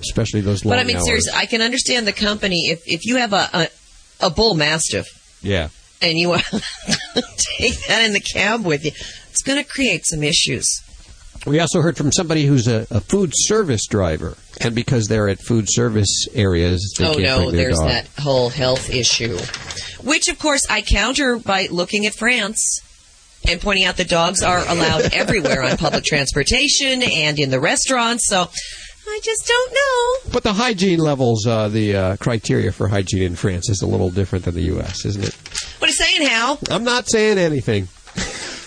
especially 0.00 0.42
those 0.42 0.64
long 0.64 0.72
But 0.72 0.78
I 0.80 0.84
mean, 0.84 0.96
hours. 0.96 1.06
seriously, 1.06 1.32
I 1.34 1.46
can 1.46 1.62
understand 1.62 2.06
the 2.06 2.12
company 2.12 2.68
if 2.70 2.82
if 2.86 3.04
you 3.06 3.16
have 3.16 3.32
a 3.32 3.48
a, 3.54 3.68
a 4.26 4.30
bull 4.30 4.54
mastiff 4.54 5.06
Yeah. 5.42 5.68
And 6.02 6.18
you 6.18 6.30
want 6.30 6.44
to 6.44 6.60
take 7.58 7.86
that 7.86 8.04
in 8.04 8.12
the 8.12 8.20
cab 8.20 8.64
with 8.64 8.84
you, 8.84 8.92
it's 9.30 9.42
going 9.42 9.62
to 9.62 9.68
create 9.68 10.02
some 10.06 10.22
issues. 10.22 10.82
We 11.46 11.60
also 11.60 11.80
heard 11.80 11.96
from 11.96 12.12
somebody 12.12 12.46
who's 12.46 12.66
a, 12.66 12.86
a 12.90 13.00
food 13.00 13.30
service 13.32 13.86
driver, 13.86 14.36
and 14.60 14.74
because 14.74 15.06
they're 15.06 15.28
at 15.28 15.38
food 15.38 15.66
service 15.68 16.26
areas, 16.34 16.94
they 16.98 17.06
oh 17.06 17.12
can't 17.12 17.22
no, 17.22 17.38
bring 17.38 17.52
their 17.52 17.64
there's 17.64 17.78
dog. 17.78 17.88
that 17.88 18.08
whole 18.18 18.48
health 18.48 18.90
issue, 18.90 19.38
which 20.02 20.28
of 20.28 20.38
course 20.38 20.66
I 20.68 20.82
counter 20.82 21.38
by 21.38 21.68
looking 21.70 22.06
at 22.06 22.14
France 22.14 22.80
and 23.48 23.60
pointing 23.60 23.84
out 23.84 23.96
that 23.96 24.08
dogs 24.08 24.42
are 24.42 24.58
allowed 24.68 25.02
everywhere 25.12 25.62
on 25.62 25.76
public 25.76 26.04
transportation 26.04 27.02
and 27.02 27.38
in 27.38 27.50
the 27.50 27.60
restaurants. 27.60 28.28
So 28.28 28.48
I 29.08 29.20
just 29.22 29.46
don't 29.46 29.72
know. 29.72 30.32
But 30.32 30.42
the 30.42 30.52
hygiene 30.52 30.98
levels, 30.98 31.46
uh, 31.46 31.68
the 31.68 31.96
uh, 31.96 32.16
criteria 32.16 32.72
for 32.72 32.88
hygiene 32.88 33.22
in 33.22 33.36
France 33.36 33.70
is 33.70 33.80
a 33.80 33.86
little 33.86 34.10
different 34.10 34.44
than 34.44 34.54
the 34.54 34.62
U.S., 34.62 35.04
isn't 35.06 35.24
it? 35.24 35.36
What 35.78 35.84
are 35.84 35.86
you 35.88 35.92
saying, 35.92 36.28
Hal? 36.28 36.58
I'm 36.70 36.84
not 36.84 37.08
saying 37.08 37.38
anything. 37.38 37.88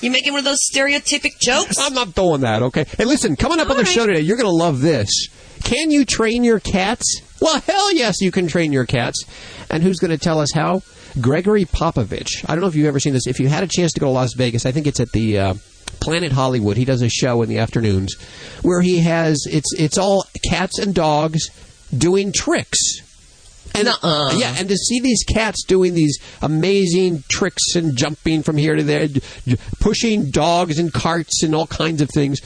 You 0.02 0.10
making 0.10 0.34
one 0.34 0.40
of 0.40 0.46
those 0.46 0.60
stereotypic 0.74 1.40
jokes? 1.40 1.78
I'm 1.80 1.94
not 1.94 2.16
doing 2.16 2.42
that, 2.42 2.64
okay? 2.64 2.86
Hey, 2.98 3.06
listen, 3.06 3.36
coming 3.36 3.60
up 3.60 3.70
on 3.70 3.78
the 3.78 3.86
show 3.86 4.08
today, 4.08 4.22
you're 4.22 4.38
going 4.38 4.50
to 4.50 4.56
love 4.56 4.82
this. 4.82 5.10
Can 5.64 5.92
you 5.92 6.06
train 6.06 6.44
your 6.44 6.60
cats? 6.60 7.22
Well, 7.40 7.60
hell 7.62 7.94
yes, 7.94 8.22
you 8.22 8.32
can 8.32 8.48
train 8.48 8.72
your 8.72 8.86
cats. 8.86 9.24
And 9.70 9.84
who's 9.84 10.00
going 10.00 10.12
to 10.12 10.18
tell 10.18 10.40
us 10.40 10.52
how? 10.52 10.82
Gregory 11.20 11.66
Popovich. 11.66 12.44
I 12.48 12.56
don't 12.56 12.62
know 12.62 12.68
if 12.68 12.76
you've 12.76 12.88
ever 12.88 13.00
seen 13.00 13.14
this. 13.14 13.28
If 13.28 13.40
you 13.40 13.48
had 13.48 13.64
a 13.64 13.68
chance 13.68 13.92
to 13.94 14.00
go 14.00 14.08
to 14.08 14.12
Las 14.12 14.34
Vegas, 14.34 14.66
I 14.66 14.72
think 14.72 14.88
it's 14.88 15.00
at 15.00 15.12
the 15.12 15.38
uh, 15.38 15.54
Planet 16.00 16.32
Hollywood. 16.32 16.78
He 16.78 16.86
does 16.86 17.02
a 17.02 17.10
show 17.10 17.42
in 17.44 17.50
the 17.50 17.60
afternoons 17.60 18.16
where 18.62 18.82
he 18.82 19.00
has 19.00 19.46
it's 19.50 19.74
it's 19.78 19.98
all 19.98 20.26
cats 20.50 20.80
and 20.80 20.96
dogs 20.96 21.50
doing 21.96 22.32
tricks. 22.32 22.78
And 23.74 23.88
yeah, 24.40 24.56
and 24.58 24.68
to 24.70 24.76
see 24.76 25.00
these 25.00 25.24
cats 25.24 25.64
doing 25.64 25.94
these 25.94 26.18
amazing 26.42 27.24
tricks 27.30 27.76
and 27.76 27.96
jumping 27.96 28.44
from 28.44 28.58
here 28.58 28.76
to 28.76 28.84
there, 28.84 29.08
pushing 29.80 30.30
dogs 30.30 30.78
and 30.80 30.92
carts 30.92 31.44
and 31.44 31.56
all 31.56 31.68
kinds 31.68 32.02
of 32.02 32.10
things, 32.10 32.42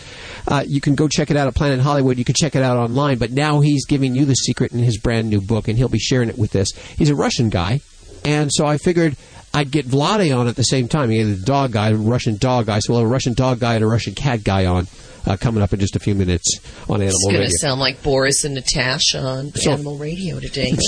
uh, 0.48 0.64
you 0.68 0.82
can 0.82 0.96
go 0.96 1.08
check 1.08 1.32
it 1.32 1.38
out 1.38 1.48
at 1.48 1.56
Planet 1.56 1.80
Hollywood. 1.80 2.18
You 2.18 2.26
can 2.26 2.36
check 2.36 2.56
it 2.56 2.62
out 2.62 2.78
online. 2.78 3.18
But 3.18 3.32
now 3.32 3.62
he's 3.62 3.86
giving 3.86 4.16
you 4.16 4.26
the 4.26 4.36
secret 4.36 4.72
in 4.72 4.80
his 4.80 4.98
brand 4.98 5.30
new 5.30 5.42
book, 5.42 5.68
and 5.68 5.78
he'll 5.78 5.90
be 5.90 6.00
sharing 6.00 6.30
it 6.30 6.38
with 6.38 6.56
us. 6.56 6.72
He's 6.98 7.10
a 7.10 7.16
Russian 7.16 7.50
guy, 7.50 7.82
and 8.24 8.50
so 8.54 8.66
I 8.66 8.78
figured 8.78 9.16
I'd 9.56 9.72
get 9.72 9.88
Vladae 9.88 10.38
on 10.38 10.48
at 10.48 10.56
the 10.56 10.64
same 10.64 10.88
time. 10.88 11.10
He 11.10 11.18
had 11.20 11.28
a 11.28 11.36
dog 11.38 11.72
guy, 11.72 11.90
a 11.90 11.96
Russian 11.96 12.38
dog 12.38 12.66
guy, 12.68 12.80
so 12.80 12.94
we'll 12.94 13.02
have 13.02 13.10
a 13.10 13.12
Russian 13.12 13.34
dog 13.34 13.60
guy 13.60 13.76
and 13.76 13.84
a 13.84 13.88
Russian 13.88 14.14
cat 14.14 14.44
guy 14.44 14.66
on. 14.66 14.88
Uh, 15.28 15.36
coming 15.36 15.64
up 15.64 15.74
in 15.74 15.80
just 15.80 15.96
a 15.96 16.00
few 16.00 16.14
minutes 16.14 16.60
on 16.88 17.02
Animal 17.02 17.18
Radio. 17.30 17.30
It's 17.30 17.34
going 17.40 17.50
to 17.50 17.58
sound 17.58 17.80
like 17.80 18.04
Boris 18.04 18.44
and 18.44 18.54
Natasha 18.54 19.20
on 19.22 19.52
So- 19.56 19.72
Animal 19.72 19.98
Radio 19.98 20.40
today. 20.40 20.72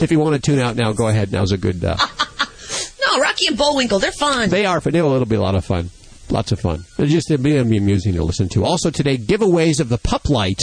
If 0.00 0.12
you 0.12 0.20
want 0.20 0.36
to 0.36 0.40
tune 0.40 0.60
out 0.60 0.76
now, 0.76 0.92
go 0.92 1.08
ahead. 1.08 1.32
Now's 1.32 1.50
a 1.50 1.58
good. 1.58 1.84
Uh, 1.84 1.96
no, 3.06 3.18
Rocky 3.20 3.48
and 3.48 3.58
Bullwinkle, 3.58 3.98
they're 3.98 4.12
fun. 4.12 4.48
They 4.48 4.64
are, 4.64 4.80
but 4.80 4.94
it'll, 4.94 5.12
it'll 5.14 5.26
be 5.26 5.34
a 5.36 5.40
lot 5.40 5.56
of 5.56 5.64
fun. 5.64 5.90
Lots 6.30 6.52
of 6.52 6.60
fun. 6.60 6.84
It'll 6.98 7.06
just 7.10 7.30
it'll 7.30 7.42
be 7.42 7.56
amusing 7.56 8.14
to 8.14 8.22
listen 8.22 8.48
to. 8.50 8.64
Also 8.64 8.90
today, 8.90 9.16
giveaways 9.16 9.80
of 9.80 9.88
the 9.88 9.98
Pup 9.98 10.28
Light. 10.28 10.60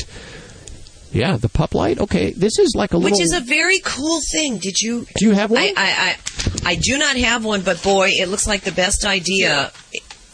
Yeah, 1.11 1.37
the 1.37 1.47
Pup 1.49 1.73
Light. 1.73 1.99
Okay, 1.99 2.31
this 2.31 2.59
is 2.59 2.73
like 2.75 2.93
a 2.93 2.97
little. 2.97 3.11
Which 3.17 3.21
is 3.23 3.31
a 3.33 3.39
very 3.39 3.79
cool 3.79 4.19
thing. 4.31 4.57
Did 4.57 4.79
you? 4.81 5.05
Do 5.17 5.25
you 5.25 5.31
have 5.31 5.49
one? 5.51 5.61
I, 5.61 5.73
I, 5.77 6.17
I, 6.65 6.71
I 6.71 6.75
do 6.75 6.97
not 6.97 7.15
have 7.17 7.45
one, 7.45 7.61
but 7.61 7.81
boy, 7.81 8.09
it 8.11 8.27
looks 8.27 8.47
like 8.47 8.61
the 8.61 8.71
best 8.73 9.05
idea. 9.05 9.71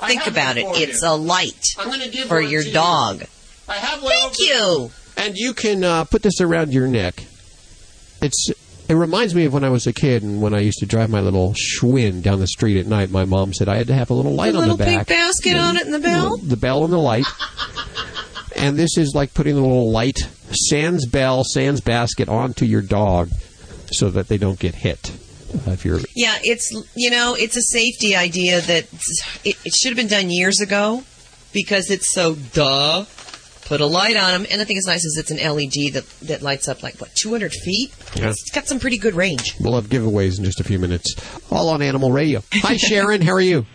Think 0.08 0.26
about 0.26 0.58
it. 0.58 0.66
It's 0.78 1.04
a 1.04 1.14
light 1.14 1.64
give 2.12 2.28
for 2.28 2.42
your 2.42 2.62
to 2.64 2.68
you. 2.68 2.74
dog. 2.74 3.24
I 3.70 3.74
have 3.76 4.02
one. 4.02 4.12
Thank 4.12 4.40
you. 4.40 4.92
And 5.18 5.36
you 5.38 5.54
can 5.54 5.84
uh, 5.84 6.06
put 6.06 6.24
this 6.24 6.42
around 6.42 6.74
your 6.74 6.88
neck. 6.88 7.24
It's. 8.22 8.50
It 8.90 8.96
reminds 8.96 9.34
me 9.34 9.46
of 9.46 9.54
when 9.54 9.64
I 9.64 9.70
was 9.70 9.88
a 9.88 9.94
kid 9.94 10.22
and 10.22 10.42
when 10.42 10.54
I 10.54 10.60
used 10.60 10.80
to 10.80 10.86
drive 10.86 11.10
my 11.10 11.22
little 11.22 11.54
Schwinn 11.54 12.22
down 12.22 12.40
the 12.42 12.48
street 12.48 12.78
at 12.78 12.88
night. 12.88 13.10
My 13.10 13.24
mom 13.24 13.54
said 13.54 13.70
I 13.70 13.78
had 13.78 13.88
to 13.88 13.94
have 13.94 14.10
a 14.10 14.14
little 14.14 14.34
light 14.34 14.52
The 14.52 14.58
on 14.58 14.62
little 14.64 14.76
the 14.76 14.84
back. 14.84 14.88
Little 14.90 15.06
pink 15.06 15.20
basket 15.20 15.56
on 15.56 15.78
it 15.78 15.86
and 15.86 15.94
the 15.94 16.00
bell. 16.00 16.36
the 16.38 16.58
bell 16.58 16.84
and 16.84 16.92
the 16.92 16.98
light. 16.98 17.26
and 18.56 18.78
this 18.78 18.98
is 18.98 19.14
like 19.16 19.34
putting 19.34 19.58
a 19.58 19.62
little 19.62 19.92
light 19.92 20.28
sans 20.52 21.06
bell, 21.06 21.44
sans 21.44 21.82
basket 21.82 22.30
onto 22.30 22.66
your 22.66 22.82
dog 22.82 23.30
so 23.92 24.10
that 24.10 24.28
they 24.28 24.38
don't 24.38 24.60
get 24.60 24.76
hit. 24.76 25.12
Uh, 25.68 25.72
if 25.72 25.84
you're 25.84 26.00
Yeah, 26.16 26.38
it's 26.44 26.72
you 26.96 27.10
know 27.10 27.36
it's 27.38 27.58
a 27.58 27.62
safety 27.62 28.16
idea 28.16 28.62
that 28.62 28.86
it, 29.44 29.58
it 29.66 29.74
should 29.76 29.90
have 29.90 29.98
been 29.98 30.08
done 30.08 30.30
years 30.30 30.62
ago 30.62 31.04
because 31.54 31.90
it's 31.90 32.14
so 32.14 32.36
duh. 32.54 33.06
Put 33.66 33.80
a 33.80 33.86
light 33.86 34.18
on 34.18 34.32
them, 34.34 34.46
and 34.52 34.60
the 34.60 34.66
thing 34.66 34.76
is 34.76 34.86
nice 34.86 35.06
is 35.06 35.18
it's 35.18 35.32
an 35.32 35.38
LED 35.38 35.94
that 35.94 36.04
that 36.24 36.42
lights 36.42 36.68
up 36.68 36.84
like 36.84 36.96
what 37.00 37.10
200 37.16 37.54
feet. 37.54 37.94
Yeah. 38.16 38.30
It's 38.30 38.52
got 38.52 38.68
some 38.68 38.80
pretty 38.82 38.98
good 38.98 39.16
range. 39.16 39.56
we'll 39.62 39.76
have 39.76 39.86
giveaways 39.86 40.40
in 40.40 40.44
just 40.44 40.60
a 40.60 40.64
few 40.66 40.78
minutes, 40.78 41.16
all 41.50 41.70
on 41.70 41.82
Animal 41.82 42.12
Radio. 42.12 42.44
Hi, 42.56 42.76
Sharon. 42.78 43.22
How 43.22 43.32
are 43.32 43.40
you? 43.40 43.66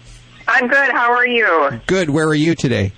I'm 0.48 0.68
good. 0.68 0.90
How 0.90 1.12
are 1.12 1.26
you? 1.26 1.80
Good. 1.86 2.10
Where 2.10 2.26
are 2.26 2.34
you 2.34 2.54
today? 2.54 2.92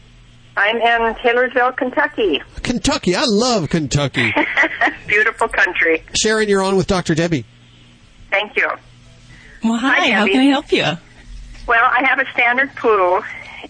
I'm 0.58 0.76
in 1.06 1.14
Taylorsville, 1.22 1.72
Kentucky. 1.72 2.42
Kentucky. 2.62 3.14
I 3.14 3.22
love 3.26 3.70
Kentucky. 3.70 4.34
Beautiful 5.06 5.46
country. 5.46 6.02
Sharon, 6.20 6.48
you're 6.48 6.62
on 6.62 6.76
with 6.76 6.88
Dr. 6.88 7.14
Debbie. 7.14 7.44
Thank 8.30 8.56
you. 8.56 8.68
Well, 9.62 9.76
hi. 9.78 9.98
Hi, 10.00 10.10
how 10.10 10.26
can 10.26 10.40
I 10.40 10.44
help 10.44 10.72
you? 10.72 10.84
Well, 11.68 11.84
I 11.84 12.02
have 12.04 12.18
a 12.18 12.28
standard 12.32 12.74
poodle, 12.74 13.22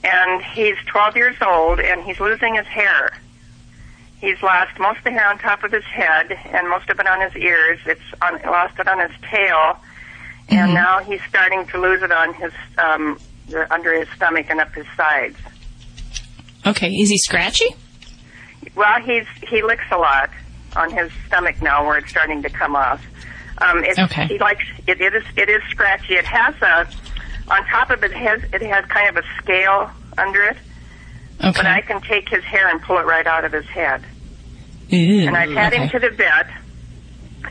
and 0.03 0.43
he's 0.43 0.77
12 0.87 1.17
years 1.17 1.37
old, 1.45 1.79
and 1.79 2.03
he's 2.03 2.21
losing 2.21 2.55
his 2.55 2.67
hair. 2.67 3.11
He's 4.21 4.43
lost 4.43 4.79
most 4.79 4.99
of 4.99 5.05
the 5.05 5.11
hair 5.11 5.29
on 5.29 5.39
top 5.39 5.63
of 5.65 5.71
his 5.73 5.85
head, 5.85 6.33
and 6.33 6.69
most 6.71 6.89
of 6.89 6.99
it 6.99 7.07
on 7.07 7.21
his 7.21 7.37
ears. 7.37 7.79
It's 7.87 8.01
on, 8.23 8.41
lost 8.47 8.79
it 8.79 8.89
on 8.89 8.99
his 8.99 9.17
tail, 9.31 9.79
and 10.49 10.73
now 10.75 11.01
he's 11.01 11.21
starting 11.29 11.67
to 11.69 11.79
lose 11.81 12.03
it 12.03 12.11
on 12.11 12.33
his 12.35 12.53
um, 12.79 13.21
the- 13.49 13.71
under 13.73 13.93
his 13.93 14.09
stomach 14.17 14.47
and 14.49 14.59
up 14.61 14.73
his 14.75 14.87
sides. 14.97 15.37
Okay. 16.71 16.89
Is 16.91 17.11
he 17.11 17.19
scratchy? 17.19 17.69
Well, 18.75 19.01
he's 19.03 19.27
he 19.49 19.63
licks 19.63 19.85
a 19.91 19.97
lot 19.99 20.31
on 20.77 20.91
his 20.91 21.11
stomach 21.27 21.61
now, 21.63 21.87
where 21.87 21.99
it's 21.99 22.11
starting 22.11 22.43
to 22.43 22.51
come 22.51 22.77
off. 22.77 23.03
Um, 23.61 23.83
it's, 23.85 23.99
Okay. 23.99 24.27
He 24.27 24.39
likes 24.39 24.65
it. 24.87 25.01
It 25.01 25.15
is 25.15 25.25
it 25.37 25.49
is 25.49 25.63
scratchy. 25.71 26.15
It 26.15 26.25
has 26.27 26.55
a 26.63 26.89
on 27.51 27.65
top 27.67 27.91
of 27.91 28.03
it 28.05 28.13
has 28.13 28.43
it 28.53 28.63
has 28.63 28.85
kind 28.87 29.09
of 29.09 29.25
a 29.25 29.27
scale 29.43 29.91
under 30.17 30.43
it. 30.43 30.57
Okay. 31.41 31.53
But 31.57 31.67
I 31.67 31.81
can 31.81 32.01
take 32.03 32.29
his 32.29 32.43
hair 32.45 32.69
and 32.69 32.81
pull 32.83 32.99
it 32.99 33.07
right 33.07 33.27
out 33.27 33.45
of 33.45 33.53
his 33.53 33.67
head. 33.67 34.03
Ew, 34.89 35.27
And 35.29 35.37
I've 35.37 35.51
had 35.51 35.73
him 35.73 35.89
to 35.91 35.99
the 35.99 36.11
vet, 36.11 36.49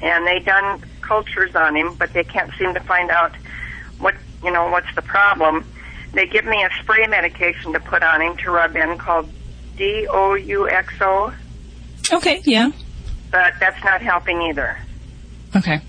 and 0.01 0.25
they 0.27 0.39
done 0.39 0.83
cultures 1.01 1.55
on 1.55 1.75
him, 1.75 1.93
but 1.95 2.11
they 2.11 2.23
can't 2.23 2.51
seem 2.57 2.73
to 2.73 2.79
find 2.81 3.09
out 3.11 3.33
what 3.99 4.15
you 4.43 4.51
know 4.51 4.69
what's 4.69 4.93
the 4.95 5.01
problem. 5.01 5.65
They 6.17 6.25
give 6.25 6.45
me 6.45 6.63
a 6.63 6.69
spray 6.81 7.05
medication 7.05 7.73
to 7.73 7.79
put 7.79 8.01
on 8.01 8.23
him 8.23 8.35
to 8.37 8.49
rub 8.49 8.75
in 8.75 8.97
called 8.97 9.29
D 9.77 10.07
O 10.09 10.33
U 10.33 10.67
X 10.67 10.91
O, 10.99 11.31
Okay. 12.11 12.41
Yeah. 12.43 12.71
but 13.29 13.53
that's 13.59 13.83
not 13.83 14.01
helping 14.01 14.41
either. 14.41 14.79
Okay. 15.55 15.79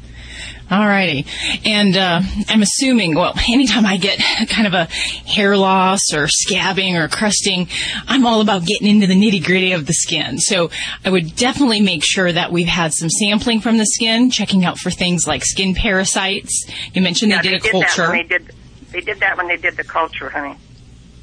Alrighty. 0.71 1.27
And 1.65 1.97
uh, 1.97 2.21
I'm 2.49 2.61
assuming, 2.61 3.15
well, 3.15 3.33
anytime 3.49 3.87
I 3.87 3.97
get 3.97 4.19
kind 4.51 4.67
of 4.67 4.75
a 4.75 4.85
hair 5.27 5.57
loss 5.57 6.13
or 6.13 6.27
scabbing 6.27 6.95
or 7.03 7.09
crusting, 7.09 7.69
I'm 8.07 8.27
all 8.27 8.43
about 8.43 8.67
getting 8.67 8.87
into 8.87 9.07
the 9.07 9.15
nitty 9.15 9.43
gritty 9.43 9.73
of 9.73 9.87
the 9.87 9.95
skin. 9.95 10.37
So 10.37 10.71
I 11.07 11.09
would 11.09 11.35
definitely 11.37 11.81
make 11.81 12.05
sure 12.05 12.31
that 12.31 12.53
we've 12.53 12.69
had 12.69 12.93
some 12.93 13.09
sampling 13.09 13.61
from 13.63 13.79
the 13.79 13.87
skin, 13.87 14.31
checking 14.31 14.67
out 14.67 14.77
for 14.79 14.91
things 14.91 15.27
like 15.27 15.43
skin 15.43 15.75
parasites. 15.75 16.67
You 16.93 17.01
mentioned 17.01 17.33
yeah, 17.33 17.41
they 17.41 17.49
did 17.57 17.65
a 17.65 17.71
culture. 17.71 18.23
did. 18.25 18.53
They 18.93 19.01
did 19.01 19.19
that 19.21 19.37
when 19.37 19.49
they 19.49 19.57
did 19.59 19.75
the 19.77 19.85
culture, 19.85 20.31
honey. 20.33 20.59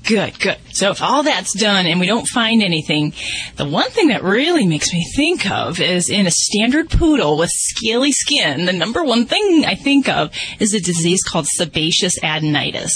Good, 0.07 0.39
good. 0.39 0.57
So 0.71 0.91
if 0.91 1.01
all 1.01 1.23
that's 1.23 1.57
done 1.57 1.87
and 1.87 1.99
we 1.99 2.05
don't 2.05 2.27
find 2.27 2.61
anything, 2.61 3.13
the 3.55 3.67
one 3.67 3.89
thing 3.89 4.09
that 4.09 4.23
really 4.23 4.67
makes 4.67 4.93
me 4.93 5.03
think 5.15 5.49
of 5.49 5.79
is 5.79 6.09
in 6.09 6.27
a 6.27 6.31
standard 6.31 6.89
poodle 6.89 7.37
with 7.37 7.49
scaly 7.49 8.11
skin, 8.11 8.65
the 8.65 8.73
number 8.73 9.03
one 9.03 9.25
thing 9.25 9.63
I 9.65 9.73
think 9.73 10.07
of 10.07 10.31
is 10.59 10.73
a 10.73 10.79
disease 10.79 11.23
called 11.23 11.47
sebaceous 11.47 12.19
adenitis. 12.19 12.91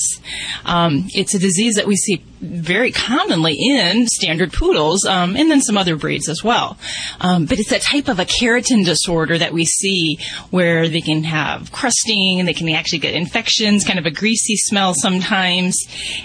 Um, 0.65 1.07
it's 1.09 1.33
a 1.33 1.39
disease 1.39 1.75
that 1.75 1.87
we 1.87 1.95
see 1.95 2.23
very 2.41 2.91
commonly 2.91 3.55
in 3.59 4.07
standard 4.07 4.53
poodles 4.53 5.05
um, 5.05 5.35
and 5.35 5.51
then 5.51 5.61
some 5.61 5.77
other 5.77 5.95
breeds 5.95 6.29
as 6.29 6.43
well. 6.43 6.77
Um, 7.19 7.45
but 7.45 7.59
it's 7.59 7.71
a 7.71 7.79
type 7.79 8.07
of 8.07 8.19
a 8.19 8.25
keratin 8.25 8.85
disorder 8.85 9.37
that 9.37 9.51
we 9.51 9.65
see 9.65 10.19
where 10.51 10.87
they 10.87 11.01
can 11.01 11.23
have 11.23 11.71
crusting 11.71 12.45
they 12.45 12.53
can 12.53 12.69
actually 12.69 12.99
get 12.99 13.13
infections, 13.13 13.83
kind 13.83 13.99
of 13.99 14.05
a 14.05 14.11
greasy 14.11 14.55
smell 14.55 14.93
sometimes, 14.93 15.75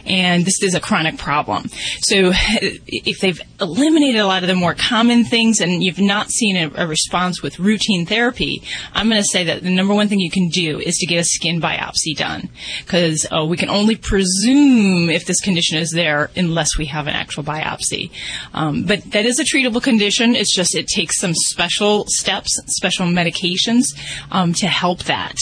and 0.06 0.44
this 0.44 0.58
is 0.74 0.78
a 0.78 0.80
chronic 0.80 1.18
problem. 1.18 1.68
So 2.00 2.32
if 2.34 3.20
they've 3.20 3.40
eliminated 3.60 4.20
a 4.20 4.26
lot 4.26 4.42
of 4.42 4.48
the 4.48 4.54
more 4.54 4.74
common 4.74 5.24
things 5.24 5.60
and 5.60 5.82
you've 5.82 6.00
not 6.00 6.30
seen 6.30 6.56
a, 6.56 6.70
a 6.74 6.86
response 6.86 7.42
with 7.42 7.58
routine 7.58 8.06
therapy, 8.06 8.62
I'm 8.92 9.08
going 9.08 9.22
to 9.22 9.28
say 9.28 9.44
that 9.44 9.62
the 9.62 9.70
number 9.70 9.94
one 9.94 10.08
thing 10.08 10.20
you 10.20 10.30
can 10.30 10.48
do 10.48 10.80
is 10.80 10.96
to 10.96 11.06
get 11.06 11.20
a 11.20 11.24
skin 11.24 11.60
biopsy 11.60 12.16
done 12.16 12.48
because 12.80 13.26
uh, 13.30 13.44
we 13.44 13.56
can 13.56 13.68
only 13.68 13.96
presume 13.96 15.10
if 15.10 15.26
this 15.26 15.40
condition 15.40 15.78
is 15.78 15.90
there 15.90 16.30
unless 16.36 16.76
we 16.76 16.86
have 16.86 17.06
an 17.06 17.14
actual 17.14 17.44
biopsy. 17.44 18.10
Um, 18.52 18.84
but 18.84 19.02
that 19.12 19.24
is 19.24 19.38
a 19.38 19.44
treatable 19.44 19.82
condition. 19.82 20.34
It's 20.34 20.54
just 20.54 20.74
it 20.74 20.88
takes 20.88 21.20
some 21.20 21.34
special 21.34 22.04
steps, 22.08 22.50
special 22.68 23.06
medications 23.06 23.84
um, 24.30 24.52
to 24.54 24.66
help 24.66 25.04
that. 25.04 25.36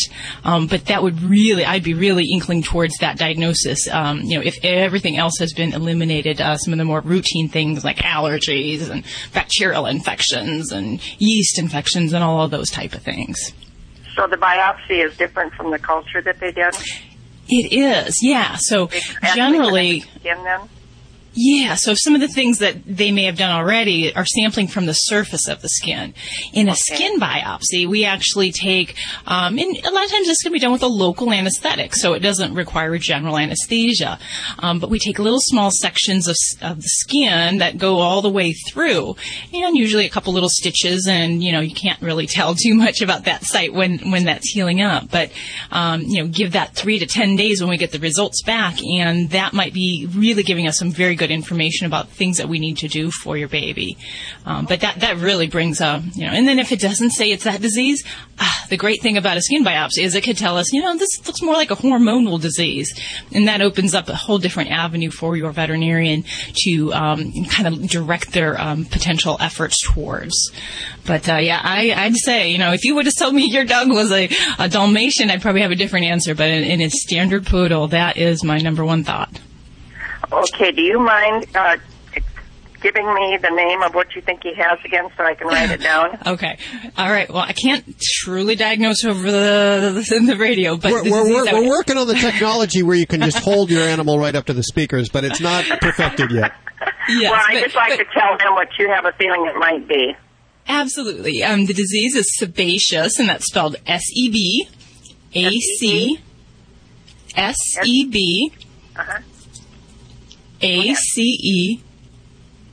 Um, 0.44 0.66
but 0.66 0.86
that 0.86 1.02
would 1.02 1.22
really, 1.22 1.64
I'd 1.64 1.84
be 1.84 1.94
really 1.94 2.26
inkling 2.32 2.62
towards 2.62 2.96
that 2.98 3.18
diagnosis. 3.18 3.88
Um, 3.90 4.20
you 4.20 4.36
know, 4.36 4.44
if 4.44 4.56
everything 4.62 5.16
else 5.22 5.38
has 5.38 5.52
been 5.52 5.72
eliminated, 5.72 6.40
uh, 6.40 6.56
some 6.56 6.72
of 6.74 6.78
the 6.78 6.84
more 6.84 7.00
routine 7.00 7.48
things 7.48 7.84
like 7.84 7.98
allergies 7.98 8.90
and 8.90 9.04
bacterial 9.32 9.86
infections 9.86 10.72
and 10.72 11.00
yeast 11.20 11.58
infections 11.58 12.12
and 12.12 12.24
all 12.24 12.44
of 12.44 12.50
those 12.50 12.70
type 12.70 12.92
of 12.92 13.02
things. 13.02 13.52
So 14.16 14.26
the 14.26 14.36
biopsy 14.36 15.04
is 15.06 15.16
different 15.16 15.54
from 15.54 15.70
the 15.70 15.78
culture 15.78 16.20
that 16.22 16.40
they 16.40 16.50
did. 16.52 16.74
It 17.48 17.72
is, 17.72 18.18
yeah. 18.20 18.56
So 18.58 18.90
generally, 19.34 20.00
Skin 20.00 20.42
then. 20.44 20.60
Yeah, 21.34 21.76
so 21.76 21.94
some 21.94 22.14
of 22.14 22.20
the 22.20 22.28
things 22.28 22.58
that 22.58 22.84
they 22.86 23.10
may 23.10 23.24
have 23.24 23.38
done 23.38 23.50
already 23.50 24.14
are 24.14 24.26
sampling 24.26 24.68
from 24.68 24.84
the 24.84 24.92
surface 24.92 25.48
of 25.48 25.62
the 25.62 25.68
skin. 25.68 26.12
In 26.52 26.68
a 26.68 26.74
skin 26.74 27.18
biopsy, 27.18 27.86
we 27.88 28.04
actually 28.04 28.52
take, 28.52 28.94
um, 29.26 29.58
and 29.58 29.76
a 29.78 29.90
lot 29.90 30.04
of 30.04 30.10
times 30.10 30.26
this 30.26 30.42
can 30.42 30.52
be 30.52 30.58
done 30.58 30.72
with 30.72 30.82
a 30.82 30.88
local 30.88 31.32
anesthetic, 31.32 31.94
so 31.94 32.12
it 32.12 32.20
doesn't 32.20 32.54
require 32.54 32.98
general 32.98 33.38
anesthesia. 33.38 34.18
Um, 34.58 34.78
but 34.78 34.90
we 34.90 34.98
take 34.98 35.18
little 35.18 35.40
small 35.40 35.70
sections 35.70 36.28
of, 36.28 36.36
of 36.60 36.76
the 36.82 36.88
skin 36.88 37.58
that 37.58 37.78
go 37.78 38.00
all 38.00 38.20
the 38.20 38.30
way 38.30 38.52
through, 38.52 39.16
and 39.54 39.76
usually 39.76 40.04
a 40.04 40.10
couple 40.10 40.34
little 40.34 40.50
stitches, 40.50 41.06
and 41.08 41.42
you 41.42 41.52
know 41.52 41.60
you 41.60 41.74
can't 41.74 42.00
really 42.02 42.26
tell 42.26 42.54
too 42.62 42.74
much 42.74 43.00
about 43.00 43.24
that 43.24 43.44
site 43.44 43.72
when 43.72 44.10
when 44.10 44.24
that's 44.24 44.50
healing 44.50 44.82
up. 44.82 45.10
But 45.10 45.32
um, 45.70 46.02
you 46.02 46.22
know, 46.22 46.28
give 46.28 46.52
that 46.52 46.74
three 46.74 46.98
to 46.98 47.06
ten 47.06 47.36
days 47.36 47.62
when 47.62 47.70
we 47.70 47.78
get 47.78 47.92
the 47.92 47.98
results 47.98 48.42
back, 48.42 48.82
and 48.82 49.30
that 49.30 49.54
might 49.54 49.72
be 49.72 50.06
really 50.14 50.42
giving 50.42 50.66
us 50.66 50.78
some 50.78 50.90
very 50.90 51.16
good 51.22 51.30
information 51.30 51.86
about 51.86 52.08
things 52.08 52.38
that 52.38 52.48
we 52.48 52.58
need 52.58 52.76
to 52.78 52.88
do 52.88 53.12
for 53.22 53.36
your 53.36 53.46
baby. 53.46 53.96
Um, 54.44 54.66
but 54.66 54.80
that 54.80 54.96
that 55.04 55.18
really 55.18 55.46
brings 55.46 55.80
up, 55.80 56.02
you 56.14 56.26
know, 56.26 56.32
and 56.32 56.48
then 56.48 56.58
if 56.58 56.72
it 56.72 56.80
doesn't 56.80 57.10
say 57.10 57.30
it's 57.30 57.44
that 57.44 57.60
disease, 57.62 58.02
ah, 58.40 58.66
the 58.70 58.76
great 58.76 59.00
thing 59.00 59.16
about 59.16 59.36
a 59.36 59.40
skin 59.40 59.64
biopsy 59.64 60.02
is 60.02 60.16
it 60.16 60.24
could 60.24 60.36
tell 60.36 60.58
us, 60.58 60.72
you 60.72 60.82
know, 60.82 60.96
this 60.96 61.24
looks 61.24 61.40
more 61.40 61.54
like 61.54 61.70
a 61.70 61.76
hormonal 61.76 62.40
disease, 62.40 62.88
and 63.32 63.46
that 63.46 63.62
opens 63.62 63.94
up 63.94 64.08
a 64.08 64.16
whole 64.16 64.38
different 64.38 64.70
avenue 64.70 65.12
for 65.12 65.36
your 65.36 65.52
veterinarian 65.52 66.24
to 66.64 66.92
um, 66.92 67.32
kind 67.44 67.68
of 67.68 67.88
direct 67.88 68.32
their 68.32 68.60
um, 68.60 68.84
potential 68.84 69.36
efforts 69.38 69.76
towards. 69.92 70.34
But 71.06 71.28
uh, 71.28 71.36
yeah, 71.36 71.60
I, 71.62 71.92
I'd 71.96 72.16
say, 72.16 72.50
you 72.50 72.58
know, 72.58 72.72
if 72.72 72.84
you 72.84 72.96
would 72.96 73.06
have 73.06 73.14
told 73.16 73.34
me 73.34 73.48
your 73.48 73.64
dog 73.64 73.90
was 73.90 74.10
a, 74.10 74.28
a 74.58 74.68
Dalmatian, 74.68 75.30
I'd 75.30 75.42
probably 75.42 75.62
have 75.62 75.70
a 75.70 75.76
different 75.76 76.06
answer. 76.06 76.34
But 76.34 76.50
in, 76.50 76.64
in 76.64 76.80
a 76.80 76.90
standard 76.90 77.46
poodle, 77.46 77.86
that 77.88 78.16
is 78.16 78.42
my 78.42 78.58
number 78.58 78.84
one 78.84 79.04
thought. 79.04 79.40
Okay. 80.32 80.72
Do 80.72 80.82
you 80.82 80.98
mind 80.98 81.46
uh, 81.54 81.76
giving 82.80 83.12
me 83.14 83.38
the 83.40 83.50
name 83.50 83.82
of 83.82 83.94
what 83.94 84.14
you 84.16 84.22
think 84.22 84.42
he 84.42 84.54
has 84.54 84.78
again, 84.84 85.08
so 85.16 85.24
I 85.24 85.34
can 85.34 85.46
write 85.48 85.70
it 85.70 85.80
down? 85.80 86.18
Okay. 86.26 86.58
All 86.96 87.10
right. 87.10 87.28
Well, 87.28 87.42
I 87.42 87.52
can't 87.52 87.84
truly 88.00 88.54
diagnose 88.54 89.04
over 89.04 89.30
the 89.30 90.02
the, 90.08 90.26
the 90.26 90.36
radio, 90.36 90.76
but 90.76 90.92
We're, 90.92 91.04
we're, 91.04 91.24
we're, 91.44 91.52
we're 91.52 91.68
working 91.68 91.96
on 91.96 92.06
the 92.08 92.14
technology 92.14 92.82
where 92.82 92.96
you 92.96 93.06
can 93.06 93.20
just 93.22 93.38
hold 93.44 93.70
your 93.70 93.82
animal 93.82 94.18
right 94.18 94.34
up 94.34 94.46
to 94.46 94.52
the 94.52 94.62
speakers, 94.62 95.08
but 95.10 95.24
it's 95.24 95.40
not 95.40 95.64
perfected 95.80 96.30
yet. 96.30 96.52
Yes, 97.08 97.30
well, 97.30 97.40
I 97.48 97.54
but- 97.54 97.62
just 97.64 97.76
like 97.76 97.98
to 97.98 98.04
tell 98.12 98.32
him 98.38 98.54
what 98.54 98.68
you 98.78 98.88
have 98.88 99.04
a 99.04 99.12
feeling 99.12 99.46
it 99.46 99.56
might 99.56 99.86
be. 99.88 100.14
Absolutely. 100.68 101.42
Um, 101.42 101.66
the 101.66 101.74
disease 101.74 102.14
is 102.16 102.36
sebaceous, 102.38 103.18
and 103.18 103.28
that's 103.28 103.46
spelled 103.46 103.76
S 103.86 104.02
E 104.14 104.30
B 104.30 104.68
A 105.34 105.50
C 105.50 106.18
S 107.36 107.56
E 107.84 108.06
B 108.06 108.52
Uh-huh. 108.96 109.18
A 110.62 110.94
C 110.94 111.22
E 111.22 111.80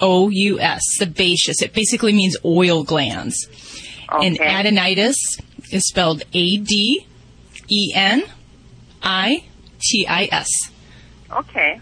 O 0.02 0.30
U 0.30 0.60
S. 0.60 0.82
Sebaceous. 0.98 1.61
It 1.61 1.74
basically 1.74 2.14
means 2.14 2.38
oil 2.44 2.84
glands. 2.84 3.48
Okay. 4.11 4.26
And 4.26 4.38
adenitis 4.40 5.16
is 5.72 5.88
spelled 5.88 6.24
A 6.34 6.57
D 6.57 7.06
E 7.70 7.94
N 7.95 8.24
I 9.03 9.44
T 9.82 10.07
I 10.07 10.30
S. 10.32 10.49
Okay. 11.32 11.80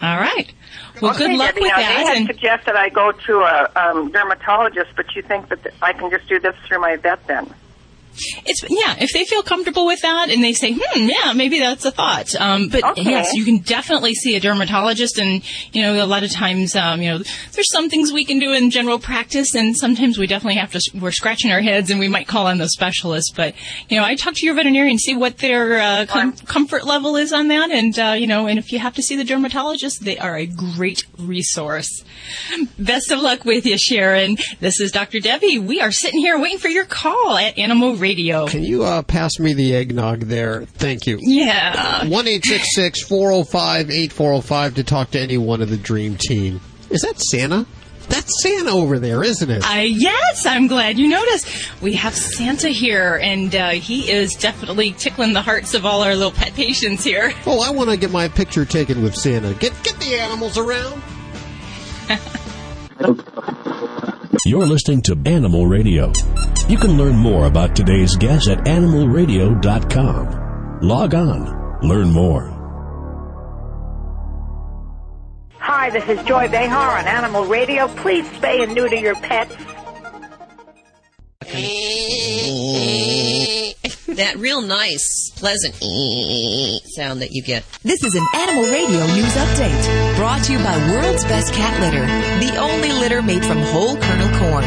All 0.00 0.16
right. 0.18 0.52
Well, 1.00 1.12
okay, 1.12 1.28
good 1.28 1.36
luck 1.36 1.54
Debbie. 1.54 1.60
with 1.62 1.70
now, 1.70 1.76
that. 1.76 2.04
They 2.04 2.18
had 2.18 2.26
suggested 2.26 2.74
I 2.74 2.88
go 2.88 3.12
to 3.12 3.40
a 3.40 3.70
um, 3.76 4.10
dermatologist, 4.10 4.90
but 4.96 5.14
you 5.14 5.22
think 5.22 5.48
that 5.48 5.62
th- 5.62 5.74
I 5.82 5.92
can 5.92 6.10
just 6.10 6.28
do 6.28 6.38
this 6.40 6.56
through 6.66 6.80
my 6.80 6.96
vet 6.96 7.26
then? 7.26 7.52
It's 8.44 8.62
yeah, 8.68 8.96
if 9.00 9.10
they 9.12 9.24
feel 9.24 9.42
comfortable 9.42 9.86
with 9.86 10.00
that 10.02 10.30
and 10.30 10.42
they 10.44 10.52
say, 10.52 10.72
hmm, 10.78 11.08
yeah, 11.08 11.32
maybe 11.32 11.58
that's 11.60 11.84
a 11.84 11.90
thought. 11.90 12.34
Um, 12.40 12.68
but 12.68 12.82
Okay. 12.84 13.02
yes, 13.04 13.32
you 13.34 13.44
can 13.44 13.58
definitely 13.58 14.14
see 14.14 14.36
a 14.36 14.40
dermatologist, 14.40 15.18
and 15.18 15.42
you 15.72 15.82
know, 15.82 16.04
a 16.04 16.06
lot 16.06 16.22
of 16.22 16.30
times, 16.30 16.76
um, 16.76 17.00
you 17.02 17.10
know, 17.10 17.18
there's 17.52 17.70
some 17.72 17.88
things 17.88 18.12
we 18.12 18.24
can 18.24 18.38
do 18.38 18.52
in 18.52 18.70
general 18.70 18.98
practice, 18.98 19.54
and 19.54 19.76
sometimes 19.76 20.18
we 20.18 20.26
definitely 20.26 20.58
have 20.60 20.72
to. 20.72 20.80
We're 21.00 21.10
scratching 21.12 21.50
our 21.50 21.60
heads, 21.60 21.90
and 21.90 21.98
we 22.00 22.08
might 22.08 22.26
call 22.26 22.46
on 22.46 22.58
those 22.58 22.72
specialists. 22.72 23.30
But 23.34 23.54
you 23.88 23.98
know, 23.98 24.04
I 24.04 24.14
talk 24.14 24.34
to 24.34 24.46
your 24.46 24.54
veterinarian, 24.54 24.98
see 24.98 25.14
what 25.16 25.38
their 25.38 25.80
uh, 25.80 26.06
com- 26.06 26.32
comfort 26.36 26.84
level 26.86 27.16
is 27.16 27.32
on 27.32 27.48
that, 27.48 27.70
and 27.70 27.98
uh, 27.98 28.14
you 28.18 28.26
know, 28.26 28.46
and 28.46 28.58
if 28.58 28.72
you 28.72 28.78
have 28.78 28.94
to 28.94 29.02
see 29.02 29.16
the 29.16 29.24
dermatologist, 29.24 30.04
they 30.04 30.18
are 30.18 30.36
a 30.36 30.46
great 30.46 31.04
resource. 31.18 32.04
Best 32.78 33.10
of 33.10 33.20
luck 33.20 33.44
with 33.44 33.64
you, 33.66 33.76
Sharon. 33.78 34.36
This 34.60 34.80
is 34.80 34.90
Dr. 34.92 35.20
Debbie. 35.20 35.58
We 35.58 35.80
are 35.80 35.90
sitting 35.92 36.20
here 36.20 36.38
waiting 36.38 36.58
for 36.58 36.68
your 36.68 36.84
call 36.84 37.36
at 37.36 37.58
Animal 37.58 37.96
Radio. 38.02 38.46
Can 38.46 38.64
you 38.64 38.84
uh, 38.84 39.00
pass 39.02 39.38
me 39.38 39.54
the 39.54 39.74
eggnog 39.74 40.20
there? 40.20 40.66
Thank 40.66 41.06
you. 41.06 41.18
Yeah. 41.20 42.06
One 42.08 42.28
eight 42.28 42.44
six 42.44 42.74
six 42.74 43.02
four 43.02 43.30
zero 43.30 43.44
five 43.44 43.90
eight 43.90 44.12
four 44.12 44.32
zero 44.32 44.40
five 44.42 44.74
to 44.74 44.84
talk 44.84 45.12
to 45.12 45.20
any 45.20 45.38
one 45.38 45.62
of 45.62 45.70
the 45.70 45.76
dream 45.78 46.16
team. 46.16 46.60
Is 46.90 47.00
that 47.02 47.18
Santa? 47.18 47.64
That's 48.08 48.42
Santa 48.42 48.72
over 48.72 48.98
there, 48.98 49.22
isn't 49.22 49.48
it? 49.48 49.64
Uh, 49.64 49.78
yes, 49.78 50.44
I'm 50.44 50.66
glad 50.66 50.98
you 50.98 51.08
noticed. 51.08 51.80
We 51.80 51.94
have 51.94 52.14
Santa 52.14 52.68
here, 52.68 53.18
and 53.22 53.54
uh, 53.54 53.70
he 53.70 54.10
is 54.10 54.34
definitely 54.34 54.92
tickling 54.92 55.32
the 55.32 55.40
hearts 55.40 55.72
of 55.72 55.86
all 55.86 56.02
our 56.02 56.14
little 56.14 56.32
pet 56.32 56.52
patients 56.54 57.04
here. 57.04 57.32
Oh, 57.46 57.60
I 57.60 57.70
want 57.70 57.90
to 57.90 57.96
get 57.96 58.10
my 58.10 58.28
picture 58.28 58.64
taken 58.64 59.02
with 59.02 59.14
Santa. 59.14 59.54
Get 59.54 59.72
get 59.82 59.98
the 59.98 60.14
animals 60.14 60.58
around. 60.58 61.02
You're 64.44 64.66
listening 64.66 65.02
to 65.02 65.16
Animal 65.24 65.68
Radio. 65.68 66.10
You 66.68 66.76
can 66.76 66.98
learn 66.98 67.14
more 67.14 67.46
about 67.46 67.76
today's 67.76 68.16
guest 68.16 68.48
at 68.48 68.58
animalradio.com. 68.64 70.80
Log 70.82 71.14
on, 71.14 71.78
learn 71.82 72.10
more. 72.10 72.48
Hi, 75.58 75.90
this 75.90 76.08
is 76.08 76.20
Joy 76.26 76.48
Behar 76.48 76.98
on 76.98 77.06
Animal 77.06 77.44
Radio. 77.44 77.86
Please 77.86 78.26
spay 78.30 78.64
and 78.64 78.74
neuter 78.74 78.96
your 78.96 79.14
pets. 79.14 79.54
That 84.16 84.36
real 84.36 84.60
nice, 84.60 85.30
pleasant 85.36 85.74
sound 86.94 87.22
that 87.22 87.30
you 87.30 87.42
get. 87.42 87.64
This 87.82 88.04
is 88.04 88.14
an 88.14 88.26
Animal 88.34 88.64
Radio 88.64 89.06
News 89.14 89.34
Update 89.34 90.16
brought 90.16 90.44
to 90.44 90.52
you 90.52 90.58
by 90.58 90.76
World's 90.90 91.24
Best 91.24 91.54
Cat 91.54 91.80
Litter, 91.80 92.06
the 92.46 92.56
only 92.58 92.92
litter 92.92 93.22
made 93.22 93.44
from 93.44 93.58
whole 93.58 93.96
kernel 93.96 94.38
corn. 94.38 94.64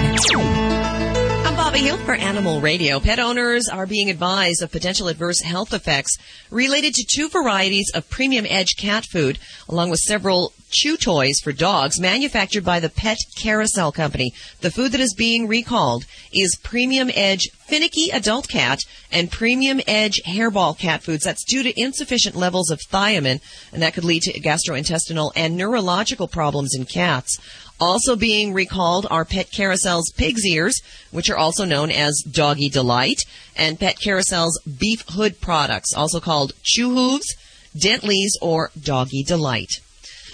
I'm 1.46 1.56
Bobby 1.56 1.80
Hill 1.80 1.98
for 1.98 2.16
Animal 2.16 2.60
Radio. 2.60 3.00
Pet 3.00 3.20
owners 3.20 3.70
are 3.70 3.86
being 3.86 4.10
advised 4.10 4.64
of 4.64 4.72
potential 4.72 5.10
adverse 5.10 5.42
health 5.42 5.74
effects 5.74 6.18
related 6.50 6.96
to 6.96 7.06
two 7.08 7.30
varieties 7.30 7.92
of 7.94 8.10
premium 8.10 8.46
edge 8.50 8.76
cat 8.78 9.06
food, 9.06 9.38
along 9.70 9.92
with 9.92 10.00
several 10.00 10.54
chew 10.76 10.98
toys 10.98 11.40
for 11.42 11.54
dogs 11.54 12.02
manufactured 12.02 12.66
by 12.66 12.82
the 12.82 12.90
Pet 12.90 13.18
Carousel 13.38 13.94
Company. 13.94 14.34
The 14.60 14.70
food 14.70 14.92
that 14.92 15.00
is 15.00 15.14
being 15.14 15.48
recalled 15.48 16.04
is 16.34 16.60
Premium 16.62 17.10
Edge 17.14 17.50
Finicky 17.66 18.10
Adult 18.12 18.50
Cat 18.50 18.80
and 19.10 19.32
Premium 19.32 19.80
Edge 19.88 20.20
Hairball 20.28 20.78
Cat 20.78 21.02
foods. 21.02 21.24
That's 21.24 21.46
due 21.46 21.64
to 21.64 21.80
insufficient 21.80 22.36
levels 22.36 22.70
of 22.70 22.82
thiamine, 22.82 23.40
and 23.72 23.82
that 23.82 23.94
could 23.94 24.04
lead 24.04 24.24
to 24.24 24.40
gastrointestinal 24.40 25.32
and 25.34 25.56
neurological 25.56 26.28
problems 26.28 26.76
in 26.76 26.84
cats. 26.84 27.40
Also 27.80 28.18
being 28.18 28.54
recalled 28.54 29.08
are 29.10 29.24
Pet 29.24 29.52
Carousel's 29.52 30.12
Pig's 30.18 30.46
Ears, 30.46 30.82
which 31.12 31.30
are 31.30 31.38
also 31.38 31.64
known 31.64 31.90
as 31.90 32.22
Doggy 32.30 32.68
Delight, 32.68 33.22
and 33.56 33.80
Pet 33.80 33.96
Carousel's 34.04 34.60
Beef 34.64 35.06
Hoof 35.10 35.40
products, 35.40 35.94
also 35.94 36.20
called 36.20 36.52
Chew 36.64 36.94
Hooves, 36.94 37.34
Dentleys, 37.78 38.38
or 38.42 38.72
Doggy 38.78 39.24
Delight. 39.24 39.80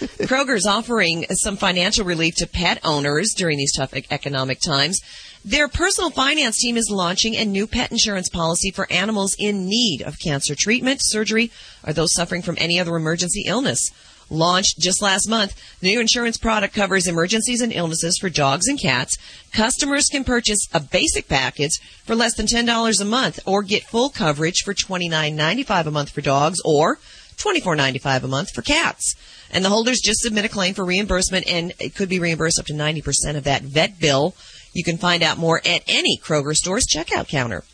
Kroger's 0.22 0.66
offering 0.66 1.26
some 1.30 1.56
financial 1.56 2.04
relief 2.04 2.34
to 2.36 2.46
pet 2.46 2.78
owners 2.84 3.34
during 3.36 3.58
these 3.58 3.72
tough 3.72 3.94
economic 4.10 4.60
times. 4.60 5.00
Their 5.44 5.68
personal 5.68 6.10
finance 6.10 6.58
team 6.58 6.76
is 6.76 6.88
launching 6.90 7.36
a 7.36 7.44
new 7.44 7.66
pet 7.66 7.90
insurance 7.90 8.28
policy 8.28 8.70
for 8.70 8.90
animals 8.90 9.34
in 9.38 9.66
need 9.66 10.02
of 10.02 10.18
cancer 10.18 10.54
treatment, 10.56 11.00
surgery, 11.02 11.50
or 11.84 11.92
those 11.92 12.14
suffering 12.14 12.42
from 12.42 12.56
any 12.58 12.78
other 12.78 12.94
emergency 12.94 13.44
illness. 13.46 13.90
Launched 14.30 14.78
just 14.78 15.02
last 15.02 15.28
month, 15.28 15.54
the 15.80 15.88
new 15.88 16.00
insurance 16.00 16.38
product 16.38 16.74
covers 16.74 17.06
emergencies 17.06 17.60
and 17.60 17.72
illnesses 17.72 18.16
for 18.18 18.30
dogs 18.30 18.66
and 18.66 18.80
cats. 18.80 19.18
Customers 19.52 20.06
can 20.10 20.24
purchase 20.24 20.68
a 20.72 20.80
basic 20.80 21.28
package 21.28 21.78
for 22.04 22.14
less 22.14 22.34
than 22.34 22.46
$10 22.46 23.00
a 23.00 23.04
month 23.04 23.40
or 23.44 23.62
get 23.62 23.82
full 23.82 24.08
coverage 24.08 24.62
for 24.64 24.72
$29.95 24.72 25.86
a 25.86 25.90
month 25.90 26.10
for 26.10 26.22
dogs 26.22 26.58
or 26.64 26.98
$24.95 27.36 28.22
a 28.22 28.28
month 28.28 28.50
for 28.54 28.62
cats. 28.62 29.14
And 29.52 29.64
the 29.64 29.68
holders 29.68 30.00
just 30.00 30.20
submit 30.20 30.46
a 30.46 30.48
claim 30.48 30.74
for 30.74 30.84
reimbursement 30.84 31.46
and 31.46 31.74
it 31.78 31.94
could 31.94 32.08
be 32.08 32.18
reimbursed 32.18 32.58
up 32.58 32.66
to 32.66 32.72
90% 32.72 33.36
of 33.36 33.44
that 33.44 33.62
vet 33.62 34.00
bill. 34.00 34.34
You 34.72 34.82
can 34.82 34.96
find 34.96 35.22
out 35.22 35.36
more 35.36 35.60
at 35.66 35.82
any 35.86 36.18
Kroger 36.18 36.54
store's 36.54 36.86
checkout 36.86 37.28
counter. 37.28 37.64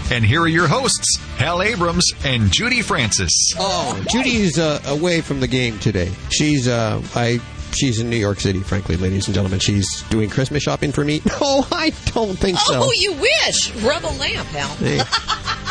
And 0.09 0.25
here 0.25 0.41
are 0.41 0.47
your 0.47 0.67
hosts, 0.67 1.17
Hal 1.37 1.61
Abrams 1.61 2.09
and 2.23 2.51
Judy 2.51 2.81
Francis. 2.81 3.31
Oh, 3.59 4.01
Judy's 4.09 4.57
uh, 4.57 4.81
away 4.87 5.21
from 5.21 5.41
the 5.41 5.47
game 5.47 5.79
today. 5.79 6.11
She's 6.29 6.67
uh, 6.67 7.01
I. 7.13 7.39
She's 7.73 7.99
in 7.99 8.09
New 8.09 8.17
York 8.17 8.39
City, 8.39 8.59
frankly, 8.59 8.97
ladies 8.97 9.27
and 9.27 9.35
gentlemen. 9.35 9.59
She's 9.59 10.03
doing 10.09 10.29
Christmas 10.29 10.63
shopping 10.63 10.91
for 10.91 11.03
me. 11.03 11.21
No, 11.41 11.65
I 11.71 11.89
don't 12.13 12.37
think 12.37 12.59
so. 12.59 12.81
Oh, 12.83 12.91
you 12.93 13.13
wish. 13.13 13.73
Rub 13.83 14.03
a 14.03 14.13
lamp, 14.19 14.47
Hal. 14.49 14.67
Hey. 14.75 15.01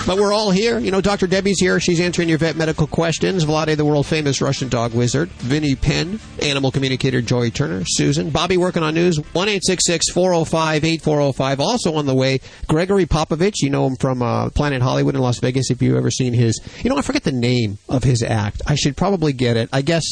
But 0.07 0.17
we're 0.17 0.33
all 0.33 0.51
here. 0.51 0.79
You 0.79 0.91
know, 0.91 1.03
Dr. 1.03 1.27
Debbie's 1.27 1.61
here. 1.61 1.79
She's 1.79 2.01
answering 2.01 2.29
your 2.29 2.39
vet 2.39 2.57
medical 2.57 2.87
questions. 2.87 3.45
Vladae, 3.45 3.77
the 3.77 3.85
world 3.85 4.07
famous 4.07 4.41
Russian 4.41 4.69
dog 4.69 4.95
wizard. 4.95 5.29
Vinnie 5.29 5.75
Penn, 5.75 6.19
animal 6.43 6.71
communicator 6.71 7.21
Joy 7.21 7.51
Turner. 7.51 7.83
Susan. 7.87 8.31
Bobby 8.31 8.57
working 8.57 8.83
on 8.83 8.95
news. 8.95 9.19
1 9.19 9.49
405 9.49 10.85
8405. 10.85 11.61
Also 11.61 11.95
on 11.95 12.07
the 12.07 12.15
way, 12.15 12.41
Gregory 12.67 13.05
Popovich. 13.07 13.57
You 13.61 13.71
know 13.71 13.87
him 13.87 13.97
from 13.97 14.23
uh, 14.23 14.49
Planet 14.51 14.81
Hollywood 14.81 15.15
in 15.15 15.21
Las 15.21 15.39
Vegas 15.39 15.71
if 15.71 15.83
you've 15.83 15.97
ever 15.97 16.11
seen 16.11 16.33
his. 16.33 16.59
You 16.83 16.89
know, 16.91 16.97
I 16.97 17.03
forget 17.03 17.25
the 17.25 17.33
name 17.33 17.79
of 17.89 18.03
his 18.03 18.23
act. 18.23 18.63
I 18.67 18.77
should 18.77 18.97
probably 18.97 19.33
get 19.35 19.57
it. 19.57 19.69
I 19.73 19.83
guess. 19.83 20.03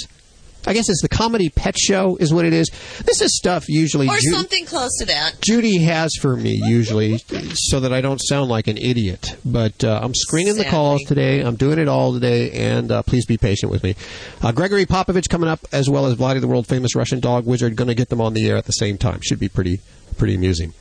I 0.69 0.75
guess 0.75 0.91
it's 0.91 1.01
the 1.01 1.09
comedy 1.09 1.49
pet 1.49 1.79
show 1.79 2.17
is 2.17 2.33
what 2.33 2.45
it 2.45 2.53
is. 2.53 2.69
This 3.05 3.23
is 3.23 3.35
stuff 3.35 3.71
usually 3.71 4.07
Or 4.07 4.17
Ju- 4.17 4.31
something 4.33 4.67
close 4.67 4.95
to 4.99 5.07
that. 5.07 5.41
Judy 5.41 5.79
has 5.79 6.13
for 6.21 6.37
me 6.37 6.61
usually, 6.67 7.23
so 7.55 7.81
that 7.81 7.91
I 7.93 8.03
don't 8.03 8.19
sound 8.19 8.51
like 8.51 8.67
an 8.67 8.77
idiot. 8.77 9.37
But 9.47 9.83
uh, 9.83 10.01
I'm 10.03 10.15
screening 10.15 10.57
the 10.59 10.67
calls 10.67 11.03
today. 11.05 11.41
I'm 11.41 11.57
doing 11.57 11.79
it 11.79 11.89
all 11.89 12.13
today, 12.13 12.51
and 12.51 12.93
uh, 12.93 13.03
please 13.03 13.25
be 13.25 13.39
patient 13.39 13.73
with 13.73 13.83
me. 13.83 13.95
Uh, 14.43 14.53
Gregory 14.53 14.85
Popovich 14.85 15.31
coming 15.31 15.49
up, 15.49 15.61
as 15.73 15.89
well 15.89 16.05
as 16.05 16.17
Vladae, 16.17 16.43
the 16.43 16.47
world 16.47 16.67
famous 16.67 16.95
Russian 16.95 17.21
dog 17.21 17.47
wizard, 17.47 17.75
going 17.75 17.89
to 17.89 17.95
get 17.95 18.11
them 18.11 18.21
on 18.21 18.35
the 18.35 18.47
air 18.47 18.59
at 18.59 18.67
the 18.67 18.73
same 18.73 18.99
time. 18.99 19.21
Should 19.23 19.41
be 19.41 19.49
pretty 19.49 19.81
pretty 20.19 20.35
amusing. 20.35 20.75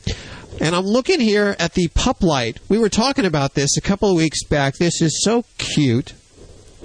And 0.60 0.74
I'm 0.74 0.84
looking 0.84 1.20
here 1.20 1.56
at 1.58 1.72
the 1.72 1.88
pup 1.88 2.22
light. 2.22 2.58
We 2.68 2.78
were 2.78 2.88
talking 2.90 3.24
about 3.24 3.54
this 3.54 3.76
a 3.78 3.80
couple 3.80 4.10
of 4.10 4.16
weeks 4.16 4.44
back. 4.44 4.74
This 4.76 5.00
is 5.00 5.22
so 5.24 5.44
cute. 5.56 6.12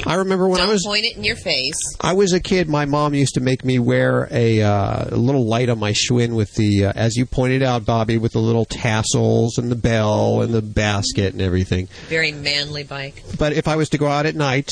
I 0.06 0.16
remember 0.16 0.48
when 0.48 0.58
Don't 0.58 0.70
I 0.70 0.72
was 0.72 0.84
point 0.86 1.06
it 1.06 1.16
in 1.16 1.24
your 1.24 1.36
face. 1.36 1.76
I 2.02 2.14
was 2.14 2.34
a 2.34 2.40
kid. 2.40 2.68
My 2.68 2.86
mom 2.86 3.14
used 3.14 3.36
to 3.36 3.42
make 3.42 3.64
me 3.64 3.80
wear 3.80 4.28
a, 4.32 4.62
uh, 4.62 5.06
a 5.12 5.16
little 5.16 5.46
light 5.46 5.70
on 5.70 5.80
my 5.80 5.92
Schwinn 5.92 6.36
with 6.36 6.54
the, 6.56 6.86
uh, 6.86 6.94
as 6.96 7.16
you 7.16 7.26
pointed 7.26 7.64
out, 7.64 7.86
Bobby, 7.86 8.18
with 8.18 8.34
the 8.34 8.40
little 8.40 8.66
tassels 8.66 9.58
and 9.58 9.72
the 9.72 9.76
bell 9.76 10.42
and 10.42 10.54
the 10.54 10.62
basket 10.62 11.34
and 11.34 11.42
everything. 11.42 11.88
Very 12.10 12.32
manly 12.32 12.84
bike. 12.84 13.24
But 13.38 13.54
if 13.54 13.68
I 13.68 13.76
was 13.76 13.90
to 13.90 13.98
go 13.98 14.08
out 14.08 14.26
at 14.26 14.36
night 14.36 14.72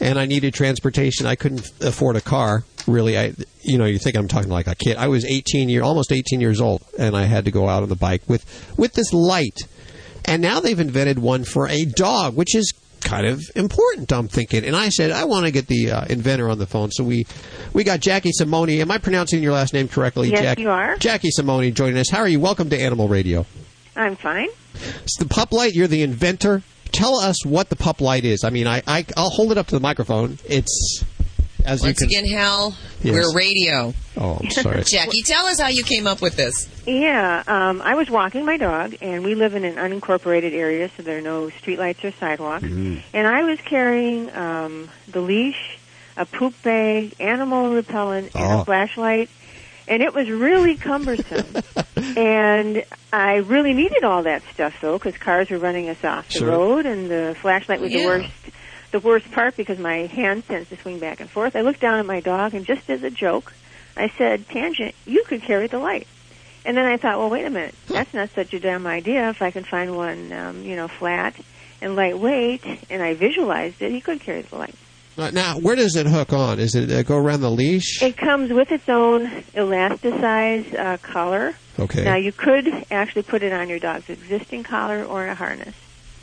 and 0.00 0.18
I 0.18 0.26
needed 0.26 0.54
transportation, 0.54 1.26
I 1.26 1.36
couldn't 1.36 1.70
afford 1.80 2.16
a 2.16 2.20
car. 2.20 2.64
Really, 2.86 3.18
I, 3.18 3.34
you 3.62 3.78
know, 3.78 3.84
you 3.84 3.98
think 3.98 4.16
I'm 4.16 4.28
talking 4.28 4.50
like 4.50 4.66
a 4.66 4.74
kid. 4.74 4.96
I 4.96 5.08
was 5.08 5.24
18 5.24 5.68
year, 5.68 5.82
almost 5.82 6.12
18 6.12 6.40
years 6.40 6.60
old, 6.60 6.82
and 6.98 7.16
I 7.16 7.24
had 7.24 7.44
to 7.44 7.50
go 7.50 7.68
out 7.68 7.82
on 7.82 7.88
the 7.88 7.96
bike 7.96 8.22
with 8.26 8.44
with 8.76 8.94
this 8.94 9.12
light. 9.12 9.58
And 10.24 10.42
now 10.42 10.60
they've 10.60 10.78
invented 10.78 11.18
one 11.18 11.44
for 11.44 11.68
a 11.68 11.84
dog, 11.84 12.36
which 12.36 12.54
is 12.54 12.72
kind 13.00 13.26
of 13.26 13.40
important. 13.54 14.12
I'm 14.12 14.28
thinking, 14.28 14.64
and 14.64 14.76
I 14.76 14.88
said 14.88 15.10
I 15.10 15.24
want 15.24 15.46
to 15.46 15.50
get 15.50 15.66
the 15.66 15.90
uh, 15.92 16.04
inventor 16.06 16.48
on 16.48 16.58
the 16.58 16.66
phone. 16.66 16.90
So 16.90 17.04
we 17.04 17.26
we 17.72 17.84
got 17.84 18.00
Jackie 18.00 18.32
Simone. 18.32 18.70
Am 18.70 18.90
I 18.90 18.98
pronouncing 18.98 19.42
your 19.42 19.52
last 19.52 19.72
name 19.72 19.88
correctly? 19.88 20.30
Yes, 20.30 20.40
Jack- 20.40 20.58
you 20.58 20.70
are. 20.70 20.96
Jackie 20.96 21.30
Simone 21.30 21.72
joining 21.74 21.98
us. 21.98 22.10
How 22.10 22.18
are 22.18 22.28
you? 22.28 22.40
Welcome 22.40 22.70
to 22.70 22.80
Animal 22.80 23.08
Radio. 23.08 23.46
I'm 23.96 24.16
fine. 24.16 24.48
It's 25.02 25.18
the 25.18 25.26
pup 25.26 25.52
light. 25.52 25.74
You're 25.74 25.88
the 25.88 26.02
inventor. 26.02 26.62
Tell 26.92 27.16
us 27.18 27.44
what 27.44 27.68
the 27.68 27.76
pup 27.76 28.00
light 28.00 28.24
is. 28.24 28.44
I 28.44 28.50
mean, 28.50 28.66
I, 28.66 28.82
I 28.86 29.04
I'll 29.16 29.30
hold 29.30 29.52
it 29.52 29.58
up 29.58 29.66
to 29.68 29.74
the 29.74 29.80
microphone. 29.80 30.38
It's 30.44 31.04
as 31.64 31.82
Once 31.82 32.00
you 32.00 32.06
can. 32.08 32.24
again, 32.24 32.38
Hal, 32.38 32.74
Yes. 33.02 33.14
we're 33.14 33.34
radio. 33.36 33.94
Oh, 34.16 34.38
I'm 34.42 34.50
sorry. 34.50 34.82
Jackie, 34.84 35.22
tell 35.22 35.46
us 35.46 35.60
how 35.60 35.68
you 35.68 35.84
came 35.84 36.06
up 36.06 36.20
with 36.20 36.36
this. 36.36 36.68
Yeah, 36.86 37.42
um, 37.46 37.82
I 37.82 37.94
was 37.94 38.08
walking 38.10 38.44
my 38.44 38.56
dog, 38.56 38.96
and 39.00 39.22
we 39.24 39.34
live 39.34 39.54
in 39.54 39.64
an 39.64 39.74
unincorporated 39.76 40.52
area, 40.52 40.90
so 40.96 41.02
there 41.02 41.18
are 41.18 41.22
no 41.22 41.48
streetlights 41.48 42.02
or 42.04 42.12
sidewalks. 42.12 42.64
Mm-hmm. 42.64 42.98
And 43.12 43.26
I 43.26 43.42
was 43.44 43.60
carrying 43.60 44.34
um, 44.34 44.88
the 45.08 45.20
leash, 45.20 45.78
a 46.16 46.24
poop 46.26 46.54
bag, 46.62 47.14
animal 47.20 47.72
repellent, 47.74 48.34
and 48.34 48.44
Oh. 48.44 48.60
a 48.60 48.64
flashlight, 48.64 49.28
and 49.86 50.02
it 50.02 50.14
was 50.14 50.28
really 50.30 50.76
cumbersome. 50.76 51.46
and 52.16 52.84
I 53.12 53.36
really 53.36 53.72
needed 53.74 54.04
all 54.04 54.22
that 54.24 54.42
stuff, 54.52 54.74
though, 54.80 54.98
because 54.98 55.16
cars 55.16 55.50
were 55.50 55.58
running 55.58 55.88
us 55.88 56.02
off 56.04 56.28
the 56.28 56.38
Sure. 56.40 56.48
road, 56.48 56.86
and 56.86 57.10
the 57.10 57.36
flashlight 57.40 57.80
was 57.80 57.92
Yeah. 57.92 58.00
the 58.02 58.06
worst. 58.06 58.30
The 58.90 59.00
worst 59.00 59.30
part 59.32 59.56
because 59.56 59.78
my 59.78 60.06
hand 60.06 60.46
tends 60.46 60.68
to 60.70 60.76
swing 60.76 60.98
back 60.98 61.20
and 61.20 61.28
forth. 61.28 61.54
I 61.56 61.60
looked 61.60 61.80
down 61.80 61.98
at 61.98 62.06
my 62.06 62.20
dog, 62.20 62.54
and 62.54 62.64
just 62.64 62.88
as 62.88 63.02
a 63.02 63.10
joke, 63.10 63.52
I 63.96 64.08
said, 64.16 64.48
"Tangent, 64.48 64.94
you 65.06 65.24
could 65.24 65.42
carry 65.42 65.66
the 65.66 65.78
light." 65.78 66.06
And 66.64 66.76
then 66.76 66.84
I 66.86 66.96
thought, 66.96 67.18
well, 67.18 67.30
wait 67.30 67.46
a 67.46 67.50
minute, 67.50 67.74
that's 67.86 68.12
not 68.12 68.30
such 68.34 68.52
a 68.52 68.60
damn 68.60 68.86
idea. 68.86 69.30
If 69.30 69.40
I 69.40 69.50
can 69.50 69.64
find 69.64 69.96
one, 69.96 70.32
um, 70.32 70.62
you 70.62 70.76
know, 70.76 70.88
flat 70.88 71.34
and 71.80 71.96
lightweight, 71.96 72.62
and 72.90 73.02
I 73.02 73.14
visualized 73.14 73.80
it, 73.80 73.90
he 73.90 74.00
could 74.00 74.20
carry 74.20 74.42
the 74.42 74.56
light. 74.56 74.74
Now, 75.32 75.58
where 75.58 75.74
does 75.74 75.96
it 75.96 76.06
hook 76.06 76.32
on? 76.32 76.60
Is 76.60 76.74
it 76.74 76.90
uh, 76.92 77.02
go 77.02 77.16
around 77.16 77.40
the 77.40 77.50
leash? 77.50 78.02
It 78.02 78.16
comes 78.16 78.52
with 78.52 78.70
its 78.70 78.88
own 78.88 79.26
elasticized 79.54 80.78
uh, 80.78 80.96
collar. 80.98 81.54
Okay. 81.78 82.04
Now 82.04 82.16
you 82.16 82.32
could 82.32 82.68
actually 82.90 83.22
put 83.22 83.42
it 83.42 83.52
on 83.52 83.68
your 83.68 83.78
dog's 83.78 84.08
existing 84.10 84.62
collar 84.62 85.04
or 85.04 85.26
a 85.26 85.34
harness, 85.34 85.74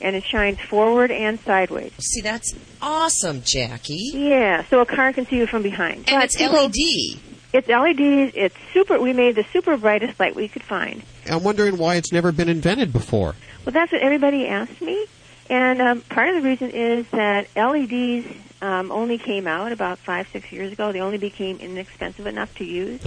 and 0.01 0.15
it 0.15 0.23
shines 0.23 0.59
forward 0.59 1.11
and 1.11 1.39
sideways. 1.39 1.93
See, 1.99 2.22
that's 2.22 2.53
awesome, 2.81 3.41
Jackie. 3.43 4.11
Yeah, 4.13 4.63
so 4.65 4.81
a 4.81 4.85
car 4.85 5.13
can 5.13 5.26
see 5.26 5.38
you 5.38 5.47
from 5.47 5.61
behind. 5.63 5.97
And 6.07 6.17
But 6.17 6.23
it's 6.26 6.35
people- 6.35 6.55
LED. 6.63 7.19
It's 7.53 7.69
LED. 7.69 8.31
It's 8.35 8.55
super. 8.73 8.99
We 8.99 9.13
made 9.13 9.35
the 9.35 9.45
super 9.53 9.77
brightest 9.77 10.19
light 10.19 10.35
we 10.35 10.49
could 10.49 10.63
find. 10.63 11.01
I'm 11.30 11.41
wondering 11.43 11.77
why 11.77 11.95
it's 11.95 12.11
never 12.11 12.31
been 12.34 12.49
invented 12.49 12.91
before. 12.91 13.35
Well, 13.65 13.72
that's 13.72 13.91
what 13.93 14.01
everybody 14.01 14.45
asked 14.47 14.81
me, 14.81 15.05
and 15.49 15.81
um, 15.81 16.01
part 16.01 16.30
of 16.30 16.35
the 16.35 16.41
reason 16.41 16.69
is 16.72 17.07
that 17.11 17.47
LEDs 17.55 18.27
um, 18.61 18.91
only 18.91 19.17
came 19.17 19.47
out 19.47 19.72
about 19.72 19.99
five, 19.99 20.27
six 20.34 20.51
years 20.51 20.72
ago. 20.73 20.91
They 20.91 20.99
only 20.99 21.17
became 21.17 21.57
inexpensive 21.59 22.27
enough 22.27 22.53
to 22.55 22.65
use, 22.65 23.01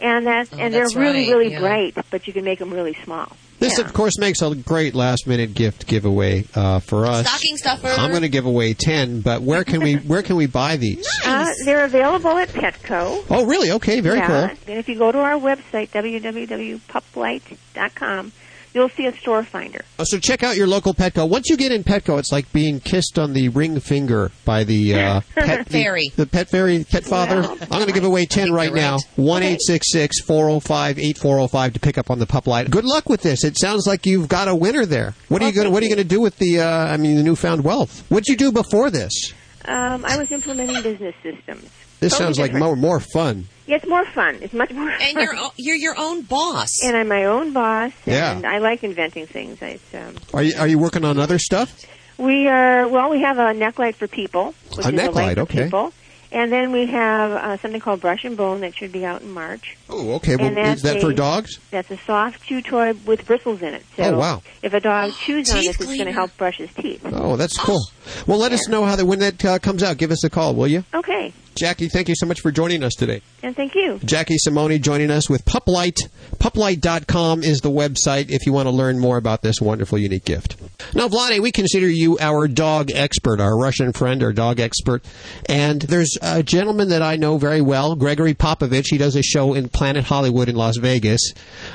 and 0.00 0.26
that 0.26 0.48
Oh, 0.52 0.56
and 0.58 0.72
they're 0.74 0.82
that's 0.84 0.96
really, 0.96 1.28
right, 1.28 1.36
really 1.36 1.52
yeah. 1.52 1.60
bright, 1.60 1.94
but 2.10 2.26
you 2.26 2.32
can 2.32 2.44
make 2.44 2.58
them 2.58 2.72
really 2.72 2.94
small. 3.04 3.36
This, 3.58 3.78
of 3.78 3.92
course, 3.92 4.18
makes 4.18 4.40
a 4.40 4.54
great 4.54 4.94
last-minute 4.94 5.52
gift 5.52 5.86
giveaway 5.86 6.46
uh, 6.54 6.80
for 6.80 7.04
us. 7.04 7.26
Stocking 7.28 7.58
stuffer. 7.58 7.88
I'm 7.88 8.08
going 8.08 8.22
to 8.22 8.30
give 8.30 8.46
away 8.46 8.72
ten, 8.72 9.20
but 9.20 9.42
where 9.42 9.64
can 9.64 9.82
we 9.82 9.96
where 9.96 10.22
can 10.22 10.36
we 10.36 10.46
buy 10.46 10.78
these? 10.78 11.06
Uh, 11.22 11.46
they're 11.64 11.84
available 11.84 12.38
at 12.38 12.48
Petco. 12.48 13.22
Oh, 13.30 13.44
really? 13.44 13.70
Okay, 13.72 14.00
very 14.00 14.16
yeah. 14.18 14.26
cool. 14.26 14.36
And 14.66 14.78
if 14.78 14.88
you 14.88 14.96
go 14.96 15.12
to 15.12 15.18
our 15.18 15.34
website 15.34 15.90
www.puplight.com, 15.90 18.32
you'll 18.74 18.88
see 18.88 19.06
a 19.06 19.16
store 19.16 19.42
finder. 19.42 19.84
Uh, 19.98 20.04
So 20.04 20.18
check 20.18 20.42
out 20.42 20.56
your 20.56 20.66
local 20.66 20.94
Petco. 20.94 21.28
Once 21.28 21.48
you 21.48 21.56
get 21.56 21.72
in 21.72 21.84
Petco, 21.84 22.18
it's 22.18 22.32
like 22.32 22.52
being 22.52 22.80
kissed 22.80 23.18
on 23.18 23.32
the 23.32 23.48
ring 23.50 23.80
finger 23.80 24.30
by 24.44 24.64
the 24.64 24.94
uh, 24.94 25.20
pet 25.34 25.68
Fairy. 25.68 26.10
The, 26.16 26.26
pet 26.26 26.48
fairy, 26.48 26.84
pet 26.84 27.04
father. 27.04 27.42
I'm 27.42 27.68
going 27.68 27.86
to 27.86 27.92
give 27.92 28.04
away 28.04 28.26
ten 28.26 28.52
right 28.52 28.72
now. 28.72 28.98
One 29.16 29.42
eight 29.42 29.60
six 29.62 29.90
six 29.92 30.20
four 30.20 30.48
zero 30.48 30.60
five 30.60 30.98
eight 30.98 31.18
four 31.18 31.36
zero 31.36 31.48
five 31.48 31.72
to 31.74 31.80
pick 31.80 31.98
up 31.98 32.10
on 32.10 32.18
the 32.18 32.26
pup 32.26 32.46
light. 32.46 32.70
Good 32.70 32.84
luck 32.84 33.08
with 33.08 33.22
this. 33.22 33.44
It 33.44 33.58
sounds 33.58 33.86
like 33.86 34.06
you've 34.06 34.28
got 34.28 34.48
a 34.48 34.54
winner 34.54 34.86
there. 34.86 35.14
What 35.28 35.42
are 35.42 35.46
you 35.46 35.52
going? 35.52 35.66
to 35.66 35.70
What 35.70 35.82
are 35.82 35.86
you 35.86 35.94
going 35.94 36.02
to 36.08 36.14
do 36.14 36.20
with 36.20 36.36
the? 36.38 36.60
Uh, 36.60 36.66
I 36.68 36.96
mean, 36.96 37.16
the 37.16 37.22
newfound 37.22 37.64
wealth. 37.64 38.04
What'd 38.08 38.28
you 38.28 38.36
do 38.36 38.52
before 38.52 38.90
this? 38.90 39.32
Um, 39.66 40.04
I 40.06 40.16
was 40.16 40.30
implementing 40.32 40.82
business 40.82 41.14
systems. 41.22 41.68
This 42.00 42.12
Totally 42.12 42.26
sounds 42.26 42.38
like 42.38 42.52
different. 42.52 42.64
more 42.66 42.76
more 42.76 43.00
fun. 43.00 43.46
Yeah, 43.66 43.76
it's 43.76 43.86
more 43.86 44.04
fun. 44.06 44.38
It's 44.40 44.52
much 44.54 44.72
more 44.72 44.90
fun. 44.90 45.00
And 45.02 45.18
you're 45.18 45.34
you're 45.56 45.76
your 45.76 45.94
own 45.98 46.22
boss. 46.22 46.70
And 46.84 46.96
I'm 46.96 47.08
my 47.08 47.24
own 47.24 47.52
boss. 47.52 47.92
Yeah. 48.06 48.36
And 48.36 48.46
I 48.46 48.58
like 48.58 48.82
inventing 48.82 49.26
things. 49.26 49.62
I, 49.62 49.78
um, 49.96 50.16
Are 50.34 50.42
you 50.42 50.54
Are 50.58 50.66
you 50.66 50.78
working 50.78 51.04
on 51.04 51.18
other 51.18 51.38
stuff? 51.38 51.78
we 52.18 52.48
are 52.48 52.88
well. 52.88 53.10
We 53.10 53.20
have 53.22 53.38
a 53.38 53.54
neck 53.54 53.78
light 53.78 53.96
for 53.96 54.06
people, 54.08 54.54
which 54.76 54.86
A 54.86 54.88
is 54.88 54.94
neck 54.94 55.08
a 55.10 55.12
light 55.12 55.24
light, 55.26 55.34
for 55.36 55.42
okay. 55.42 55.64
people. 55.64 55.92
And 56.32 56.52
then 56.52 56.70
we 56.70 56.86
have 56.86 57.32
uh, 57.32 57.56
something 57.56 57.80
called 57.80 58.00
Brush 58.00 58.24
and 58.24 58.36
Bone 58.36 58.60
that 58.60 58.76
should 58.76 58.92
be 58.92 59.04
out 59.04 59.20
in 59.22 59.30
March. 59.32 59.76
Oh, 59.88 60.12
okay. 60.14 60.36
Well, 60.36 60.54
that's 60.54 60.76
is 60.76 60.82
that 60.82 61.00
for 61.00 61.12
dogs? 61.12 61.58
That's 61.72 61.90
a 61.90 61.96
soft 61.96 62.44
chew 62.44 62.62
toy 62.62 62.92
with 63.04 63.26
bristles 63.26 63.62
in 63.62 63.74
it. 63.74 63.82
So 63.96 64.04
Oh, 64.04 64.16
wow. 64.18 64.42
if 64.62 64.72
a 64.72 64.78
dog 64.78 65.12
chews 65.14 65.50
on 65.50 65.56
Teeth 65.56 65.76
this, 65.78 65.88
it's 65.88 65.96
going 65.96 66.06
to 66.06 66.12
help 66.12 66.36
brush 66.36 66.58
his 66.58 66.72
teeth. 66.72 67.00
Oh, 67.04 67.34
that's 67.34 67.56
cool. 67.58 67.80
Well, 68.28 68.38
let 68.38 68.52
us 68.52 68.68
know 68.68 68.84
how 68.84 68.94
that 68.94 69.06
when 69.06 69.18
that 69.18 69.44
uh, 69.44 69.58
comes 69.58 69.82
out. 69.82 69.96
Give 69.96 70.12
us 70.12 70.22
a 70.22 70.30
call, 70.30 70.54
will 70.54 70.68
you? 70.68 70.84
Okay. 70.94 71.32
Jackie, 71.60 71.88
thank 71.88 72.08
you 72.08 72.14
so 72.14 72.24
much 72.24 72.40
for 72.40 72.50
joining 72.50 72.82
us 72.82 72.94
today. 72.94 73.20
And 73.42 73.54
thank 73.54 73.74
you. 73.74 74.00
Jackie 74.02 74.38
Simone 74.38 74.80
joining 74.80 75.10
us 75.10 75.28
with 75.28 75.44
Puplight. 75.44 76.08
Puplight.com 76.38 77.42
is 77.42 77.60
the 77.60 77.70
website 77.70 78.30
if 78.30 78.46
you 78.46 78.54
want 78.54 78.66
to 78.66 78.70
learn 78.70 78.98
more 78.98 79.18
about 79.18 79.42
this 79.42 79.60
wonderful, 79.60 79.98
unique 79.98 80.24
gift. 80.24 80.56
Now, 80.94 81.08
Vladae, 81.08 81.40
we 81.40 81.52
consider 81.52 81.86
you 81.86 82.18
our 82.18 82.48
dog 82.48 82.90
expert, 82.94 83.40
our 83.40 83.58
Russian 83.58 83.92
friend, 83.92 84.22
our 84.22 84.32
dog 84.32 84.58
expert. 84.58 85.04
And 85.50 85.82
there's 85.82 86.16
a 86.22 86.42
gentleman 86.42 86.88
that 86.88 87.02
I 87.02 87.16
know 87.16 87.36
very 87.36 87.60
well, 87.60 87.94
Gregory 87.94 88.32
Popovich. 88.32 88.86
He 88.88 88.96
does 88.96 89.14
a 89.14 89.22
show 89.22 89.52
in 89.52 89.68
Planet 89.68 90.04
Hollywood 90.04 90.48
in 90.48 90.56
Las 90.56 90.78
Vegas, 90.78 91.20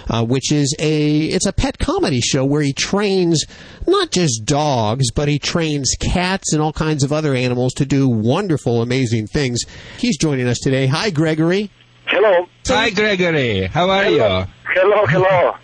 uh, 0.10 0.26
which 0.26 0.52
is 0.52 0.76
a 0.80 1.26
it's 1.26 1.46
a 1.46 1.54
pet 1.54 1.78
comedy 1.78 2.22
show 2.22 2.44
where 2.44 2.64
he 2.64 2.74
trains 2.74 3.46
not 3.88 4.10
just 4.10 4.46
dogs, 4.46 5.12
but 5.12 5.28
he 5.28 5.38
trains 5.38 5.96
cats 6.00 6.54
and 6.54 6.62
all 6.62 6.74
kinds 6.74 7.04
of 7.04 7.14
other 7.14 7.36
animals 7.36 7.74
to 7.76 7.86
do 7.86 8.10
wonderful, 8.10 8.82
amazing 8.82 9.28
things. 9.28 9.62
He's 9.99 10.17
joining 10.19 10.47
us 10.49 10.59
today. 10.59 10.87
Hi, 10.87 11.11
Gregory. 11.11 11.71
Hello. 12.07 12.47
Hi, 12.69 12.91
Gregory. 12.91 13.67
How 13.67 13.89
are 13.91 14.09
you? 14.09 14.47
Hello, 14.73 15.05
hello. 15.07 15.55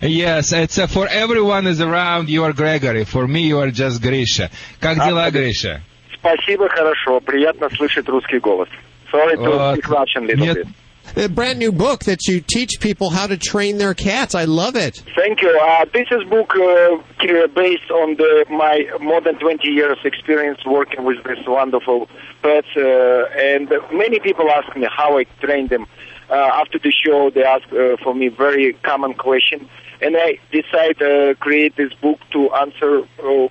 Yes, 0.01 0.53
it's 0.53 0.77
uh, 0.79 0.87
for 0.87 1.07
everyone 1.07 1.67
is 1.67 1.81
around. 1.81 2.29
You 2.29 2.43
are 2.45 2.53
Gregory. 2.53 3.05
For 3.05 3.27
me, 3.27 3.47
you 3.47 3.59
are 3.59 3.69
just 3.71 4.01
Grisha. 4.01 4.49
Как 4.79 4.97
дела, 4.97 5.29
Гриша? 5.31 5.81
Спасибо, 6.13 6.67
хорошо. 6.69 7.19
Приятно 7.21 7.69
слышать 7.75 8.07
русский 8.07 8.39
голос. 8.39 8.69
Sorry 9.11 9.35
to 9.35 9.41
Вот. 9.41 9.77
speak 9.77 9.87
Russian 9.89 10.25
little 10.27 10.37
Мне, 10.37 10.53
bit. 10.53 10.67
a 11.16 11.28
brand 11.28 11.58
new 11.58 11.72
book 11.72 12.04
that 12.04 12.26
you 12.26 12.40
teach 12.40 12.80
people 12.80 13.10
how 13.10 13.26
to 13.26 13.36
train 13.36 13.78
their 13.78 13.94
cats. 13.94 14.34
I 14.34 14.44
love 14.44 14.76
it. 14.76 15.02
Thank 15.16 15.42
you. 15.42 15.58
Uh, 15.60 15.84
this 15.92 16.06
is 16.10 16.24
book 16.28 16.54
uh, 16.56 17.46
based 17.54 17.90
on 17.90 18.16
the, 18.16 18.46
my 18.50 18.86
more 19.00 19.20
than 19.20 19.38
20 19.38 19.68
years 19.68 19.98
experience 20.04 20.60
working 20.66 21.04
with 21.04 21.22
this 21.24 21.38
wonderful 21.46 22.08
pets, 22.42 22.66
uh, 22.76 23.26
and 23.36 23.70
many 23.92 24.18
people 24.20 24.50
ask 24.50 24.76
me 24.76 24.86
how 24.90 25.18
I 25.18 25.24
train 25.40 25.68
them. 25.68 25.86
Uh, 26.30 26.34
after 26.34 26.78
the 26.78 26.90
show, 26.90 27.30
they 27.30 27.44
ask 27.44 27.64
uh, 27.72 27.96
for 28.02 28.14
me 28.14 28.28
very 28.28 28.72
common 28.82 29.14
question, 29.14 29.68
and 30.00 30.16
I 30.16 30.38
decide 30.50 30.98
to 30.98 31.36
create 31.38 31.76
this 31.76 31.92
book 31.94 32.18
to 32.32 32.50
answer 32.54 33.02
uh, 33.22 33.48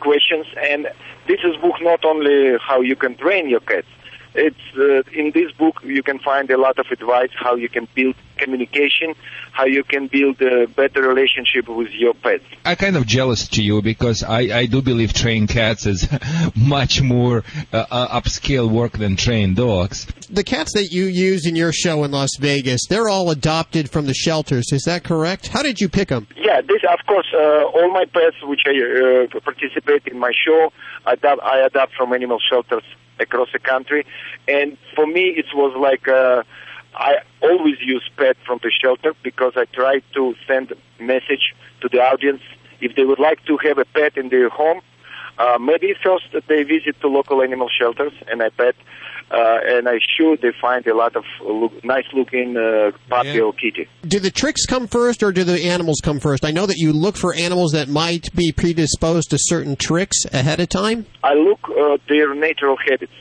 questions. 0.00 0.46
And 0.56 0.88
this 1.28 1.40
is 1.44 1.56
book 1.60 1.76
not 1.80 2.04
only 2.04 2.56
how 2.58 2.80
you 2.80 2.96
can 2.96 3.16
train 3.16 3.48
your 3.48 3.60
cats. 3.60 3.86
It's 4.34 4.56
uh, 4.76 5.02
in 5.12 5.30
this 5.32 5.52
book 5.52 5.80
you 5.84 6.02
can 6.02 6.18
find 6.18 6.50
a 6.50 6.58
lot 6.58 6.78
of 6.78 6.86
advice 6.90 7.30
how 7.36 7.54
you 7.54 7.68
can 7.68 7.86
build 7.94 8.16
communication, 8.36 9.14
how 9.52 9.64
you 9.64 9.84
can 9.84 10.08
build 10.08 10.42
a 10.42 10.66
better 10.66 11.02
relationship 11.02 11.68
with 11.68 11.90
your 11.92 12.14
pets. 12.14 12.42
I'm 12.64 12.74
kind 12.76 12.96
of 12.96 13.06
jealous 13.06 13.46
to 13.48 13.62
you 13.62 13.80
because 13.80 14.24
I, 14.24 14.40
I 14.58 14.66
do 14.66 14.82
believe 14.82 15.12
trained 15.12 15.50
cats 15.50 15.86
is 15.86 16.08
much 16.56 17.00
more 17.00 17.44
uh, 17.72 17.86
uh, 17.88 18.20
upscale 18.20 18.68
work 18.68 18.98
than 18.98 19.14
trained 19.14 19.54
dogs. 19.54 20.06
The 20.28 20.42
cats 20.42 20.72
that 20.74 20.90
you 20.90 21.04
use 21.04 21.46
in 21.46 21.54
your 21.54 21.72
show 21.72 22.02
in 22.02 22.10
Las 22.10 22.30
Vegas, 22.40 22.80
they're 22.88 23.08
all 23.08 23.30
adopted 23.30 23.88
from 23.88 24.06
the 24.06 24.14
shelters. 24.14 24.72
Is 24.72 24.82
that 24.82 25.04
correct? 25.04 25.46
How 25.46 25.62
did 25.62 25.80
you 25.80 25.88
pick 25.88 26.08
them? 26.08 26.26
Yeah, 26.36 26.60
this 26.60 26.82
of 26.90 27.06
course 27.06 27.32
uh, 27.32 27.64
all 27.66 27.92
my 27.92 28.04
pets 28.06 28.36
which 28.42 28.62
I 28.66 29.26
uh, 29.32 29.40
participate 29.40 30.08
in 30.08 30.18
my 30.18 30.32
show, 30.32 30.72
I 31.06 31.12
adopt, 31.12 31.42
I 31.42 31.60
adopt 31.60 31.94
from 31.94 32.12
animal 32.12 32.40
shelters 32.50 32.82
across 33.18 33.48
the 33.52 33.58
country. 33.58 34.06
And 34.48 34.76
for 34.94 35.06
me, 35.06 35.28
it 35.36 35.46
was 35.54 35.76
like 35.76 36.08
uh, 36.08 36.42
I 36.94 37.16
always 37.42 37.76
use 37.80 38.08
pet 38.16 38.36
from 38.46 38.60
the 38.62 38.70
shelter 38.70 39.14
because 39.22 39.54
I 39.56 39.64
try 39.66 40.00
to 40.14 40.34
send 40.46 40.72
message 41.00 41.54
to 41.80 41.88
the 41.88 42.00
audience 42.00 42.42
if 42.80 42.94
they 42.96 43.04
would 43.04 43.18
like 43.18 43.44
to 43.46 43.56
have 43.58 43.78
a 43.78 43.84
pet 43.84 44.16
in 44.16 44.28
their 44.28 44.48
home. 44.48 44.80
Uh, 45.38 45.58
maybe 45.60 45.94
first 46.02 46.26
they 46.46 46.62
visit 46.62 46.96
the 47.00 47.08
local 47.08 47.42
animal 47.42 47.68
shelters 47.68 48.12
and 48.30 48.42
I 48.42 48.50
pet, 48.50 48.76
uh, 49.30 49.58
and 49.66 49.88
I 49.88 49.98
sure 50.16 50.36
they 50.36 50.52
find 50.60 50.86
a 50.86 50.94
lot 50.94 51.16
of 51.16 51.24
look, 51.44 51.84
nice 51.84 52.04
looking 52.12 52.56
uh, 52.56 52.92
puppy 53.08 53.30
Yeah. 53.30 53.40
or 53.42 53.52
kitty. 53.52 53.88
Do 54.06 54.20
the 54.20 54.30
tricks 54.30 54.66
come 54.66 54.86
first 54.86 55.22
or 55.22 55.32
do 55.32 55.44
the 55.44 55.64
animals 55.64 56.00
come 56.02 56.20
first? 56.20 56.44
I 56.44 56.50
know 56.50 56.66
that 56.66 56.76
you 56.76 56.92
look 56.92 57.16
for 57.16 57.34
animals 57.34 57.72
that 57.72 57.88
might 57.88 58.32
be 58.34 58.52
predisposed 58.52 59.30
to 59.30 59.38
certain 59.40 59.76
tricks 59.76 60.24
ahead 60.32 60.60
of 60.60 60.68
time. 60.68 61.06
I 61.22 61.34
look 61.34 61.60
uh, 61.68 61.98
their 62.08 62.34
natural 62.34 62.76
habits. 62.88 63.12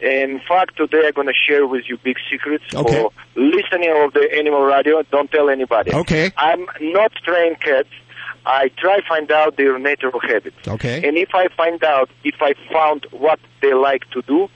In 0.00 0.40
fact, 0.48 0.76
today 0.76 1.02
I'm 1.06 1.12
going 1.12 1.28
to 1.28 1.32
share 1.48 1.64
with 1.66 1.84
you 1.88 1.96
big 2.02 2.16
secrets 2.30 2.64
Okay. 2.74 3.00
for 3.02 3.10
listening 3.36 3.92
of 4.04 4.12
the 4.12 4.28
animal 4.36 4.62
radio. 4.62 5.00
Don't 5.12 5.30
tell 5.30 5.48
anybody. 5.48 5.94
Okay. 5.94 6.32
I'm 6.36 6.66
not 6.80 7.12
trained 7.24 7.60
cats. 7.60 7.88
I 8.44 8.68
try 8.76 8.98
find 9.08 9.30
out 9.30 9.56
their 9.56 9.78
natural 9.78 10.18
habits. 10.18 10.56
Okay. 10.66 11.06
And 11.06 11.16
if 11.16 11.28
I 11.34 11.46
find 11.56 11.84
out, 11.84 12.10
if 12.24 12.34
I 12.42 12.54
found 12.72 13.06
what 13.12 13.38
they 13.60 13.72
like 13.74 14.10
to 14.10 14.22
do, 14.22 14.48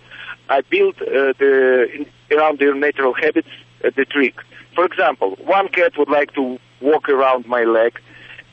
I 0.48 0.60
build 0.62 0.94
uh, 1.02 1.32
the 1.38 1.88
in, 1.94 2.06
around 2.36 2.58
their 2.58 2.74
natural 2.74 3.14
habits 3.14 3.48
uh, 3.84 3.90
the 3.96 4.04
trick. 4.04 4.34
For 4.74 4.84
example, 4.84 5.36
one 5.44 5.68
cat 5.68 5.96
would 5.98 6.10
like 6.10 6.32
to 6.34 6.58
walk 6.80 7.08
around 7.08 7.46
my 7.46 7.64
leg, 7.64 7.98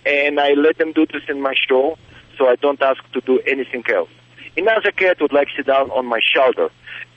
and 0.05 0.39
I 0.39 0.53
let 0.53 0.77
them 0.77 0.93
do 0.93 1.05
this 1.05 1.23
in 1.27 1.41
my 1.41 1.53
show, 1.67 1.97
so 2.37 2.47
I 2.47 2.55
don't 2.55 2.81
ask 2.81 3.01
to 3.13 3.21
do 3.21 3.39
anything 3.45 3.83
else. 3.93 4.09
Another 4.55 4.91
cat 4.91 5.17
would 5.19 5.33
like 5.33 5.47
to 5.49 5.53
sit 5.57 5.65
down 5.67 5.91
on 5.91 6.05
my 6.05 6.19
shoulder, 6.21 6.69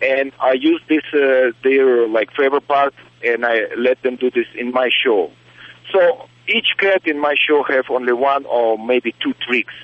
and 0.02 0.32
I 0.40 0.52
use 0.52 0.80
this 0.88 1.02
uh, 1.14 1.52
their 1.62 2.08
like 2.08 2.30
favorite 2.32 2.66
part, 2.66 2.94
and 3.24 3.44
I 3.44 3.66
let 3.76 4.02
them 4.02 4.16
do 4.16 4.30
this 4.30 4.46
in 4.54 4.72
my 4.72 4.90
show. 5.04 5.30
So 5.92 6.28
each 6.48 6.68
cat 6.78 7.02
in 7.06 7.18
my 7.18 7.34
show 7.36 7.62
have 7.64 7.84
only 7.90 8.12
one 8.12 8.44
or 8.46 8.78
maybe 8.78 9.14
two 9.22 9.34
tricks, 9.46 9.74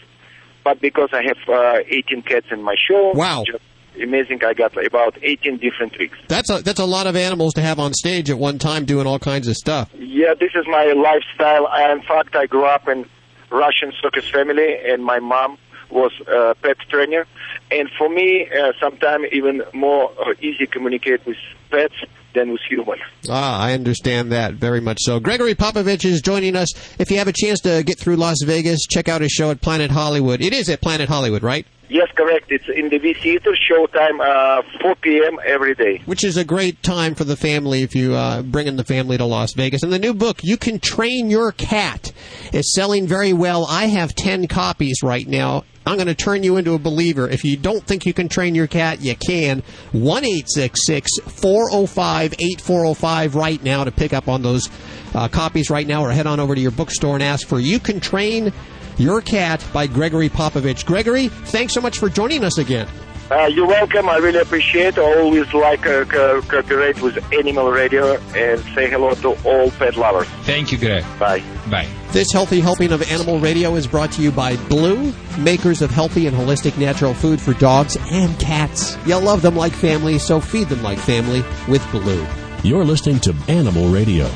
but 0.65 0.81
because 0.81 1.11
I 1.13 1.23
have 1.23 1.39
uh, 1.49 1.81
18 1.87 2.23
cats 2.23 2.47
in 2.51 2.63
my 2.63 2.75
show, 2.77 3.13
Wow. 3.15 3.45
just 3.47 3.63
amazing! 4.01 4.45
I 4.45 4.55
got 4.55 4.77
about 4.85 5.17
18 5.23 5.59
different 5.59 5.93
tricks. 5.95 6.19
That's 6.29 6.51
a 6.51 6.63
that's 6.63 6.81
a 6.81 6.85
lot 6.85 7.07
of 7.07 7.17
animals 7.17 7.55
to 7.55 7.63
have 7.63 7.79
on 7.79 7.93
stage 7.95 8.31
at 8.31 8.39
one 8.39 8.59
time 8.59 8.85
doing 8.85 9.07
all 9.07 9.19
kinds 9.19 9.49
of 9.49 9.57
stuff. 9.57 9.91
Yeah, 9.95 10.35
this 10.35 10.53
is 10.55 10.67
my 10.67 10.93
lifestyle. 10.93 11.67
I, 11.67 11.91
in 11.93 12.03
fact, 12.03 12.35
I 12.37 12.47
grew 12.47 12.65
up 12.65 12.89
in 12.89 13.07
Russian 13.51 13.93
circus 14.01 14.29
family, 14.29 14.79
and 14.87 15.05
my 15.05 15.21
mom 15.21 15.59
was 15.91 16.13
a 16.27 16.55
pet 16.63 16.79
trainer. 16.89 17.27
And 17.71 17.89
for 17.99 18.09
me, 18.09 18.49
uh, 18.51 18.73
sometimes 18.81 19.27
even 19.33 19.63
more 19.75 20.11
uh, 20.19 20.33
easy 20.41 20.67
communicate 20.67 21.25
with 21.27 21.37
pets 21.71 21.95
than 22.35 22.53
with 22.53 22.61
humans. 22.69 23.01
Ah, 23.29 23.61
I 23.61 23.73
understand 23.73 24.33
that 24.33 24.55
very 24.55 24.81
much 24.81 24.99
so. 25.01 25.21
Gregory 25.21 25.55
Popovich 25.55 26.05
is 26.05 26.21
joining 26.21 26.57
us. 26.57 26.69
If 26.99 27.11
you 27.11 27.19
have 27.19 27.29
a 27.29 27.33
chance 27.33 27.61
to 27.61 27.83
get 27.83 27.99
through 27.99 28.17
Las 28.17 28.43
Vegas, 28.45 28.81
check 28.89 29.09
out 29.09 29.21
his 29.21 29.33
show 29.33 29.51
at 29.51 29.61
Planet 29.61 29.91
Hollywood. 29.91 30.41
It 30.41 30.53
is 30.53 30.69
at 30.69 30.81
Planet 30.81 31.09
Hollywood, 31.09 31.43
right? 31.43 31.67
Yes, 31.89 32.09
correct. 32.17 32.47
It's 32.49 32.65
in 32.75 32.89
the 32.89 32.97
V 32.97 33.13
Theater, 33.13 33.55
showtime 33.71 34.19
uh, 34.19 34.63
4 34.81 34.95
p.m. 34.97 35.39
every 35.45 35.75
day. 35.75 36.01
Which 36.07 36.25
is 36.25 36.39
a 36.39 36.45
great 36.45 36.83
time 36.83 37.15
for 37.15 37.25
the 37.25 37.37
family 37.37 37.83
if 37.83 37.95
you 37.95 38.15
uh, 38.15 38.41
bring 38.41 38.67
in 38.67 38.77
the 38.77 38.85
family 38.85 39.19
to 39.19 39.27
Las 39.27 39.53
Vegas. 39.53 39.83
And 39.83 39.93
the 39.93 39.99
new 39.99 40.15
book, 40.15 40.43
You 40.43 40.57
Can 40.57 40.81
Train 40.81 41.29
Your 41.29 41.53
Cat, 41.53 42.13
is 42.51 42.75
selling 42.75 43.07
very 43.07 43.35
well. 43.35 43.67
I 43.69 43.87
have 43.87 44.15
10 44.15 44.49
copies 44.49 45.03
right 45.03 45.29
now. 45.29 45.65
I'm 45.87 45.97
going 45.97 46.07
to 46.07 46.15
turn 46.15 46.43
you 46.43 46.57
into 46.57 46.75
a 46.75 46.79
believer. 46.79 47.29
If 47.29 47.45
you 47.45 47.57
don't 47.57 47.85
think 47.85 48.07
you 48.07 48.15
can 48.15 48.29
train 48.29 48.55
your 48.55 48.67
cat, 48.67 49.01
you 49.01 49.17
can. 49.17 49.63
1 49.93 50.25
405 50.25 52.35
8405 52.35 53.35
right 53.35 53.63
now 53.63 53.85
to 53.85 53.91
pick 53.91 54.13
up 54.13 54.29
on 54.29 54.43
those 54.43 54.69
uh, 55.15 55.29
copies 55.29 55.71
right 55.71 55.87
now, 55.87 56.05
or 56.05 56.13
head 56.13 56.27
on 56.27 56.41
over 56.41 56.55
to 56.55 56.61
your 56.61 56.71
bookstore 56.71 57.15
and 57.15 57.23
ask 57.23 57.47
for 57.47 57.61
You 57.61 57.79
Can 57.79 58.01
Train 58.01 58.53
Your 58.97 59.21
Cat 59.21 59.65
by 59.73 59.87
Gregory 59.87 60.29
Popovich. 60.29 60.87
Gregory, 60.87 61.29
thanks 61.29 61.75
so 61.75 61.81
much 61.81 61.99
for 61.99 62.09
joining 62.09 62.45
us 62.45 62.59
again. 62.59 62.89
Uh, 63.33 63.47
you're 63.47 63.67
welcome. 63.67 64.11
I 64.11 64.19
really 64.19 64.41
appreciate. 64.41 64.99
I 64.99 65.21
always 65.21 65.55
like 65.55 65.87
uh, 65.87 66.05
co- 66.05 66.43
cooperate 66.43 67.01
with 67.01 67.17
Animal 67.33 67.71
Radio 67.73 68.17
and 68.37 68.61
say 68.75 68.91
hello 68.91 69.15
to 69.15 69.31
all 69.49 69.71
pet 69.71 69.97
lovers. 69.97 70.29
Thank 70.45 70.71
you, 70.71 70.77
Greg. 70.77 71.03
Bye. 71.19 71.43
Bye. 71.71 71.89
This 72.11 72.31
healthy 72.31 72.61
helping 72.61 72.93
of 72.93 73.01
Animal 73.11 73.39
Radio 73.39 73.75
is 73.75 73.87
brought 73.87 74.13
to 74.13 74.23
you 74.23 74.31
by 74.31 74.57
Blue, 74.69 75.15
makers 75.39 75.81
of 75.81 75.91
healthy 75.91 76.27
and 76.27 76.37
holistic 76.37 76.77
natural 76.77 77.15
food 77.15 77.41
for 77.41 77.55
dogs 77.55 77.97
and 78.11 78.39
cats. 78.39 78.99
You 79.07 79.19
love 79.19 79.41
them 79.41 79.57
like 79.57 79.73
family, 79.73 80.19
so 80.19 80.39
feed 80.39 80.69
them 80.69 80.83
like 80.83 80.99
family 80.99 81.43
with 81.69 81.91
Blue. 81.91 82.27
You're 82.63 82.85
listening 82.85 83.19
to 83.21 83.35
Animal 83.49 83.89
Radio. 83.89 84.31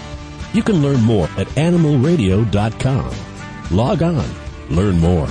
You 0.55 0.63
can 0.63 0.81
learn 0.81 1.03
more 1.03 1.29
at 1.37 1.49
animalradio.com. 1.49 3.15
Log 3.77 4.03
on, 4.03 4.27
learn 4.71 4.99
more. 4.99 5.29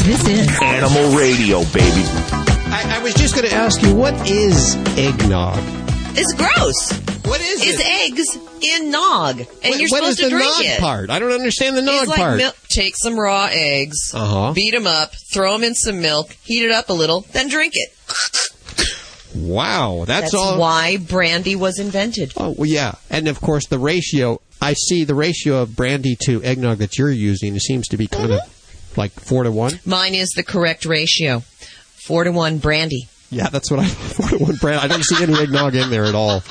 This 0.05 0.27
is 0.27 0.61
Animal 0.61 1.17
Radio, 1.17 1.63
baby. 1.73 2.38
I, 2.81 2.99
I 2.99 3.03
was 3.03 3.13
just 3.13 3.35
going 3.35 3.45
to 3.47 3.53
ask 3.53 3.81
you, 3.81 3.93
what 3.93 4.13
is 4.29 4.75
eggnog? 4.97 5.57
It's 6.15 6.33
gross. 6.33 6.93
What 7.25 7.41
is 7.41 7.61
it? 7.61 7.65
it's 7.67 7.81
eggs 7.81 8.37
in 8.63 8.89
nog, 8.89 9.39
and 9.39 9.47
What- 9.47 9.79
you're 9.79 9.89
what 9.89 9.97
supposed 9.97 10.09
is 10.11 10.15
to 10.17 10.23
the 10.23 10.29
drink 10.29 10.43
nog 10.45 10.61
it. 10.65 10.79
part? 10.79 11.09
I 11.09 11.19
don't 11.19 11.33
understand 11.33 11.75
the 11.75 11.81
nog 11.81 12.03
it's 12.03 12.07
like 12.07 12.17
part. 12.19 12.37
Milk, 12.37 12.55
take 12.69 12.95
some 12.97 13.19
raw 13.19 13.49
eggs, 13.51 14.13
Uh-huh. 14.13 14.53
beat 14.53 14.71
them 14.71 14.87
up, 14.87 15.11
throw 15.33 15.51
them 15.53 15.63
in 15.65 15.75
some 15.75 15.99
milk, 16.01 16.31
heat 16.43 16.63
it 16.63 16.71
up 16.71 16.89
a 16.89 16.93
little, 16.93 17.25
then 17.33 17.49
drink 17.49 17.73
it. 17.75 17.89
Wow, 19.35 20.05
that's, 20.07 20.31
That's 20.31 20.33
all. 20.33 20.57
why 20.59 20.97
brandy 20.97 21.55
was 21.57 21.79
invented. 21.79 22.31
Oh, 22.37 22.55
well, 22.57 22.65
yeah. 22.69 22.93
And 23.09 23.27
of 23.27 23.41
course, 23.41 23.67
the 23.67 23.77
ratio, 23.77 24.39
I 24.61 24.73
see 24.73 25.03
the 25.03 25.15
ratio 25.15 25.61
of 25.61 25.75
brandy 25.75 26.15
to 26.25 26.41
eggnog 26.43 26.77
that 26.79 26.97
you're 26.97 27.11
using 27.11 27.59
seems 27.59 27.87
to 27.89 27.97
be 27.97 28.07
kind 28.07 28.31
of 28.31 28.39
like 28.97 29.11
four 29.11 29.43
to 29.43 29.51
one. 29.51 29.79
Mine 29.85 30.15
is 30.15 30.29
the 30.29 30.43
correct 30.43 30.85
ratio, 30.85 31.43
four 31.99 32.23
to 32.23 32.31
one 32.31 32.57
brandy. 32.57 33.07
Yeah, 33.29 33.49
that's 33.49 33.69
what 33.69 33.79
I, 33.79 33.85
four 33.87 34.29
to 34.29 34.43
one 34.43 34.55
brand. 34.55 34.81
I 34.81 34.87
don't 34.87 35.03
see 35.03 35.23
any 35.23 35.33
eggnog 35.33 35.75
in 35.75 35.89
there 35.89 36.05
at 36.05 36.15
all. 36.15 36.43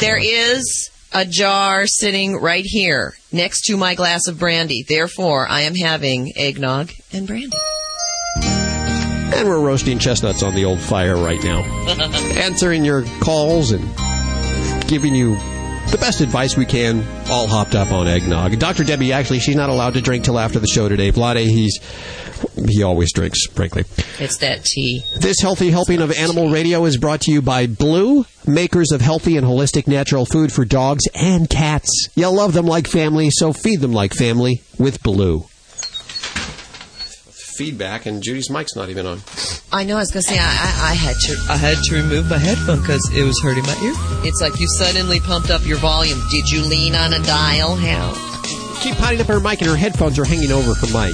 There 0.00 0.18
is 0.18 0.90
a 1.12 1.24
jar 1.24 1.86
sitting 1.86 2.36
right 2.36 2.64
here 2.64 3.14
next 3.32 3.62
to 3.66 3.76
my 3.76 3.94
glass 3.94 4.26
of 4.28 4.38
brandy. 4.38 4.84
Therefore, 4.88 5.46
I 5.46 5.62
am 5.62 5.74
having 5.74 6.32
eggnog 6.36 6.90
and 7.12 7.26
brandy. 7.26 7.56
And 9.32 9.48
we're 9.48 9.60
roasting 9.60 9.98
chestnuts 9.98 10.42
on 10.42 10.54
the 10.54 10.64
old 10.64 10.80
fire 10.80 11.16
right 11.16 11.42
now. 11.42 11.60
Answering 12.36 12.84
your 12.84 13.04
calls 13.20 13.72
and 13.72 13.82
giving 14.88 15.14
you 15.14 15.36
the 15.90 15.98
best 15.98 16.20
advice 16.20 16.56
we 16.56 16.66
can, 16.66 17.04
all 17.28 17.46
hopped 17.46 17.74
up 17.74 17.92
on 17.92 18.06
eggnog. 18.06 18.58
Dr. 18.58 18.84
Debbie, 18.84 19.12
actually, 19.12 19.40
she's 19.40 19.56
not 19.56 19.68
allowed 19.70 19.94
to 19.94 20.00
drink 20.00 20.24
till 20.24 20.38
after 20.38 20.58
the 20.58 20.66
show 20.66 20.88
today. 20.88 21.10
Vladae, 21.10 21.46
he's 21.46 21.78
he 22.68 22.82
always 22.82 23.12
drinks, 23.12 23.46
frankly. 23.46 23.84
It's 24.18 24.38
that 24.38 24.64
tea. 24.64 25.02
This 25.16 25.40
healthy 25.40 25.70
helping 25.70 26.00
of 26.00 26.12
Animal 26.12 26.50
Radio 26.50 26.84
is 26.84 26.96
brought 26.96 27.22
to 27.22 27.32
you 27.32 27.42
by 27.42 27.66
Blue, 27.66 28.24
makers 28.46 28.92
of 28.92 29.00
healthy 29.00 29.36
and 29.36 29.46
holistic 29.46 29.86
natural 29.86 30.26
food 30.26 30.52
for 30.52 30.64
dogs 30.64 31.04
and 31.14 31.48
cats. 31.48 32.08
You'll 32.14 32.34
love 32.34 32.52
them 32.52 32.66
like 32.66 32.86
family, 32.86 33.30
so 33.30 33.52
feed 33.52 33.80
them 33.80 33.92
like 33.92 34.14
family 34.14 34.62
with 34.78 35.02
Blue. 35.02 35.44
Feedback, 37.56 38.06
and 38.06 38.22
Judy's 38.22 38.48
mic's 38.48 38.74
not 38.74 38.88
even 38.88 39.06
on. 39.06 39.20
I 39.70 39.84
know. 39.84 39.96
I 39.96 40.00
was 40.00 40.10
gonna 40.10 40.22
say 40.22 40.38
I, 40.38 40.42
I, 40.42 40.90
I 40.90 40.94
had 40.94 41.14
to 41.14 41.36
I 41.50 41.56
had 41.56 41.76
to 41.76 41.94
remove 41.94 42.30
my 42.30 42.38
headphone 42.38 42.80
because 42.80 43.06
it 43.14 43.22
was 43.22 43.38
hurting 43.42 43.64
my 43.64 43.76
ear. 43.84 43.92
It's 44.24 44.40
like 44.40 44.58
you 44.58 44.66
suddenly 44.78 45.20
pumped 45.20 45.50
up 45.50 45.64
your 45.66 45.76
volume. 45.76 46.18
Did 46.30 46.48
you 46.48 46.62
lean 46.62 46.94
on 46.94 47.12
a 47.12 47.22
dial, 47.22 47.76
Hal? 47.76 48.14
Keep 48.80 48.96
potting 48.96 49.20
up 49.20 49.26
her 49.26 49.40
mic, 49.40 49.60
and 49.60 49.68
her 49.68 49.76
headphones 49.76 50.18
are 50.18 50.24
hanging 50.24 50.50
over 50.52 50.72
her 50.72 50.86
mic. 50.86 51.12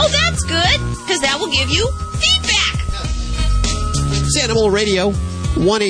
Oh, 0.00 0.08
that's 0.48 0.78
good 0.78 0.80
because 1.04 1.20
that 1.20 1.38
will 1.38 1.50
give 1.50 1.70
you 1.70 1.86
feedback. 2.18 2.80
It's 4.26 4.42
Animal 4.42 4.70
Radio. 4.70 5.12
1 5.56 5.80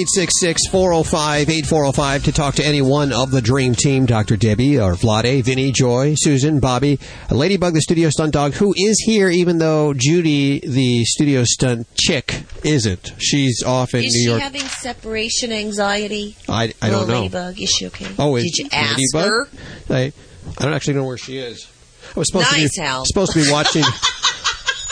405 0.71 1.51
8405 1.51 2.25
to 2.25 2.33
talk 2.33 2.55
to 2.55 2.65
any 2.65 2.81
one 2.81 3.13
of 3.13 3.31
the 3.31 3.43
Dream 3.43 3.75
Team 3.75 4.07
Dr. 4.07 4.39
Debbie 4.39 4.81
or 4.81 4.95
Vladae, 4.95 5.45
Vinnie, 5.45 5.71
Joy, 5.71 6.15
Susan, 6.17 6.61
Bobby, 6.61 6.99
Ladybug, 7.31 7.75
the 7.75 7.83
studio 7.83 8.09
stunt 8.09 8.33
dog, 8.33 8.55
who 8.55 8.73
is 8.75 8.99
here 9.05 9.29
even 9.29 9.59
though 9.59 9.93
Judy, 9.95 10.61
the 10.61 11.05
studio 11.05 11.45
stunt 11.45 11.95
chick, 11.95 12.43
isn't. 12.65 13.13
She's 13.19 13.63
off 13.63 13.93
in 13.95 14.03
Is 14.03 14.15
New 14.15 14.21
she 14.21 14.25
York. 14.31 14.41
having 14.41 14.63
separation 14.63 15.53
anxiety? 15.53 16.37
I, 16.49 16.73
I 16.81 16.89
don't 16.89 17.07
know. 17.07 17.21
Ladybug, 17.21 17.61
is 17.61 17.69
she 17.71 17.87
okay? 17.89 18.07
Oh, 18.19 18.37
is 18.37 18.45
Did 18.45 18.59
you 18.65 18.69
ask 18.73 18.97
Ladybug? 19.15 19.29
her? 19.31 19.49
I, 19.95 20.13
I 20.59 20.65
don't 20.65 20.73
actually 20.73 20.95
know 20.95 21.05
where 21.05 21.19
she 21.19 21.37
is. 21.37 21.71
I 22.17 22.19
was 22.19 22.29
supposed 22.29 22.51
Nice, 22.51 22.73
to 22.75 22.81
be 22.81 22.87
Hal. 22.87 23.05
supposed 23.05 23.33
to 23.35 23.45
be 23.45 23.53
watching. 23.53 23.85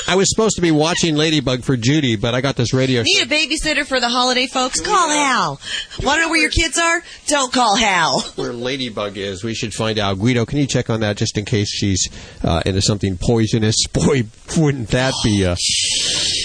I 0.09 0.15
was 0.15 0.31
supposed 0.31 0.57
to 0.57 0.63
be 0.63 0.71
watching 0.71 1.17
Ladybug 1.17 1.65
for 1.65 1.77
Judy, 1.77 2.17
but 2.17 2.35
I 2.35 2.41
got 2.41 2.57
this 2.57 2.73
radio. 2.73 3.03
Need 3.03 3.25
a 3.25 3.27
babysitter 3.27 3.87
for 3.87 4.01
the 4.01 4.09
holiday, 4.09 4.47
folks? 4.47 4.81
Call 4.81 5.11
Hal. 5.11 5.61
Want 6.03 6.17
to 6.17 6.23
know 6.23 6.31
where 6.31 6.41
your 6.41 6.51
kids 6.51 6.79
are? 6.79 7.03
Don't 7.27 7.53
call 7.53 7.77
Hal. 7.77 8.23
where 8.37 8.55
Ladybug 8.55 9.19
is. 9.19 9.45
We 9.45 9.53
should 9.53 9.75
find 9.75 9.99
out. 9.99 10.19
Guido, 10.19 10.47
can 10.47 10.61
you 10.61 10.67
check 10.67 10.89
on 10.89 11.01
that 11.01 11.19
just 11.19 11.37
in 11.37 11.45
case 11.45 11.69
she's 11.69 12.09
uh, 12.43 12.63
into 12.65 12.81
something 12.81 13.19
poisonous? 13.21 13.77
Boy, 13.93 14.23
wouldn't 14.57 14.89
that 14.89 15.13
be 15.23 15.43
a. 15.43 15.57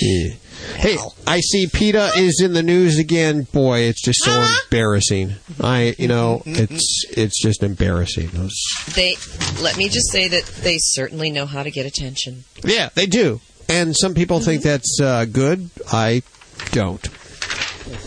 yeah. 0.01 0.35
Hey, 0.75 0.97
I 1.25 1.39
see 1.39 1.67
PETA 1.67 2.11
is 2.17 2.41
in 2.43 2.53
the 2.53 2.63
news 2.63 2.99
again. 2.99 3.43
Boy, 3.53 3.81
it's 3.81 4.01
just 4.01 4.23
so 4.23 4.31
uh-huh. 4.31 4.59
embarrassing. 4.65 5.35
I, 5.61 5.95
you 5.97 6.07
know, 6.09 6.39
mm-hmm, 6.39 6.51
mm-hmm. 6.51 6.73
it's 6.73 7.05
it's 7.15 7.41
just 7.41 7.63
embarrassing. 7.63 8.29
They 8.93 9.15
let 9.61 9.77
me 9.77 9.87
just 9.87 10.11
say 10.11 10.27
that 10.27 10.45
they 10.63 10.77
certainly 10.79 11.31
know 11.31 11.45
how 11.45 11.63
to 11.63 11.71
get 11.71 11.85
attention. 11.85 12.43
yeah, 12.63 12.89
they 12.95 13.05
do. 13.05 13.39
And 13.69 13.95
some 13.95 14.13
people 14.13 14.39
think 14.39 14.63
that's 14.63 14.99
uh, 15.01 15.25
good. 15.25 15.69
I 15.91 16.21
don't. 16.71 17.05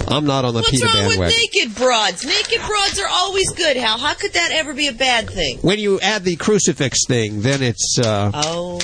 I'm 0.08 0.24
not 0.24 0.44
on 0.44 0.54
the 0.54 0.60
What's 0.60 0.82
wrong 0.82 1.18
with 1.18 1.36
naked 1.36 1.74
broads? 1.74 2.24
Naked 2.24 2.60
broads 2.66 2.98
are 2.98 3.08
always 3.08 3.50
good, 3.52 3.76
Hal. 3.76 3.98
How 3.98 4.14
could 4.14 4.32
that 4.32 4.50
ever 4.52 4.72
be 4.72 4.86
a 4.88 4.92
bad 4.92 5.28
thing? 5.28 5.58
When 5.58 5.78
you 5.78 6.00
add 6.00 6.24
the 6.24 6.36
crucifix 6.36 7.06
thing, 7.06 7.42
then 7.42 7.62
it's. 7.62 7.98
Uh, 7.98 8.30
Oh, 8.34 8.80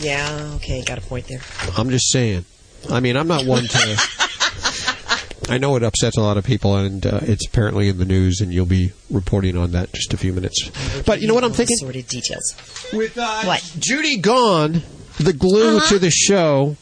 yeah. 0.00 0.52
Okay, 0.56 0.82
got 0.84 0.98
a 0.98 1.00
point 1.00 1.26
there. 1.26 1.40
I'm 1.76 1.90
just 1.90 2.10
saying. 2.12 2.44
I 2.90 3.00
mean, 3.00 3.16
I'm 3.16 3.26
not 3.28 3.44
one 3.46 3.64
to. 3.64 3.96
I 5.50 5.56
know 5.56 5.76
it 5.76 5.82
upsets 5.82 6.16
a 6.18 6.20
lot 6.20 6.36
of 6.36 6.44
people, 6.44 6.76
and 6.76 7.04
uh, 7.06 7.20
it's 7.22 7.46
apparently 7.46 7.88
in 7.88 7.96
the 7.98 8.04
news, 8.04 8.40
and 8.40 8.52
you'll 8.52 8.66
be 8.66 8.92
reporting 9.10 9.56
on 9.56 9.72
that 9.72 9.88
in 9.88 9.94
just 9.94 10.12
a 10.12 10.18
few 10.18 10.32
minutes. 10.32 10.70
But 11.06 11.22
you 11.22 11.26
know 11.26 11.34
what 11.34 11.42
I'm 11.44 11.52
thinking? 11.52 11.76
Sordid 11.78 12.06
details. 12.06 12.54
With 12.92 13.16
uh, 13.16 13.42
what? 13.44 13.62
Judy 13.78 14.18
gone, 14.18 14.82
the 15.18 15.32
glue 15.32 15.76
Uh-huh. 15.78 15.88
to 15.90 15.98
the 15.98 16.10
show. 16.10 16.76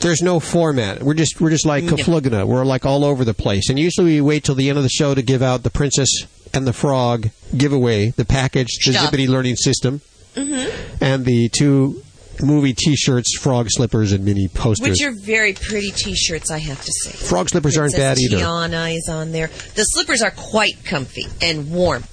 There's 0.00 0.20
no 0.22 0.40
format. 0.40 1.02
We're 1.02 1.14
just 1.14 1.40
we're 1.40 1.50
just 1.50 1.64
like. 1.66 1.84
Kaflugna. 1.84 2.46
We're 2.46 2.64
like 2.64 2.84
all 2.84 3.04
over 3.04 3.24
the 3.24 3.32
place. 3.34 3.70
And 3.70 3.78
usually 3.78 4.06
we 4.16 4.20
wait 4.20 4.44
till 4.44 4.54
the 4.54 4.68
end 4.68 4.76
of 4.78 4.84
the 4.84 4.90
show 4.90 5.14
to 5.14 5.22
give 5.22 5.42
out 5.42 5.62
the 5.62 5.70
Princess 5.70 6.08
and 6.52 6.66
the 6.66 6.72
Frog 6.74 7.30
giveaway, 7.56 8.10
the 8.10 8.24
package, 8.26 8.68
the 8.84 8.92
Stuff. 8.92 9.10
Zippity 9.10 9.26
Learning 9.28 9.56
System, 9.56 10.00
Mm-hmm. 10.34 11.02
and 11.02 11.24
the 11.24 11.48
two 11.48 12.02
movie 12.42 12.74
T-shirts, 12.74 13.38
frog 13.38 13.68
slippers, 13.70 14.12
and 14.12 14.22
mini 14.22 14.48
posters. 14.48 14.90
Which 14.90 15.02
are 15.02 15.12
very 15.22 15.54
pretty 15.54 15.90
T-shirts, 15.90 16.50
I 16.50 16.58
have 16.58 16.84
to 16.84 16.92
say. 16.92 17.10
Frog 17.12 17.48
slippers 17.48 17.78
aren't 17.78 17.96
bad 17.96 18.18
either. 18.18 18.36
Tiana 18.36 18.94
is 18.94 19.08
on 19.08 19.32
there. 19.32 19.46
The 19.74 19.84
slippers 19.84 20.20
are 20.20 20.30
quite 20.30 20.84
comfy 20.84 21.24
and 21.40 21.70
warm, 21.72 22.04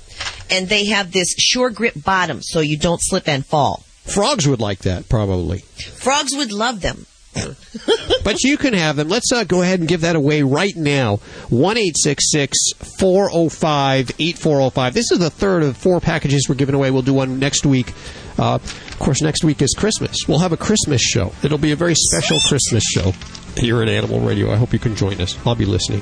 and 0.50 0.70
they 0.70 0.86
have 0.86 1.12
this 1.12 1.36
sure 1.38 1.70
grip 1.70 1.96
bottom, 2.02 2.42
so 2.42 2.62
you 2.62 2.78
don't 2.78 3.00
slip 3.04 3.28
and 3.28 3.46
fall. 3.46 3.84
Frogs 4.06 4.48
would 4.48 4.60
like 4.60 4.80
that, 4.80 5.10
probably. 5.10 5.60
Frogs 5.60 6.36
would 6.36 6.52
love 6.52 6.82
them. 6.82 7.06
but 8.24 8.44
you 8.44 8.58
can 8.58 8.74
have 8.74 8.96
them. 8.96 9.10
Let's 9.10 9.32
uh, 9.32 9.44
go 9.44 9.62
ahead 9.62 9.80
and 9.80 9.90
give 9.90 10.02
that 10.02 10.16
away 10.16 10.44
right 10.44 10.76
now. 10.76 11.18
1 11.50 11.76
405 11.76 14.12
8405. 14.20 14.94
This 14.94 15.12
is 15.12 15.20
the 15.20 15.30
third 15.30 15.64
of 15.64 15.78
four 15.78 16.00
packages 16.00 16.48
we're 16.48 16.56
giving 16.56 16.76
away. 16.76 16.92
We'll 16.92 17.02
do 17.02 17.14
one 17.14 17.40
next 17.40 17.66
week. 17.66 17.94
Uh, 18.38 18.56
of 18.56 18.98
course, 19.00 19.22
next 19.22 19.44
week 19.44 19.62
is 19.62 19.74
Christmas. 19.78 20.18
We'll 20.28 20.40
have 20.40 20.54
a 20.54 20.58
Christmas 20.58 21.02
show. 21.02 21.34
It'll 21.44 21.58
be 21.58 21.72
a 21.72 21.76
very 21.76 21.96
special 21.96 22.40
Christmas 22.48 22.84
show 22.84 23.14
here 23.58 23.82
at 23.82 23.90
Animal 23.90 24.20
Radio. 24.20 24.52
I 24.52 24.56
hope 24.56 24.74
you 24.74 24.80
can 24.80 24.96
join 24.96 25.20
us. 25.22 25.38
I'll 25.46 25.56
be 25.56 25.66
listening. 25.66 26.02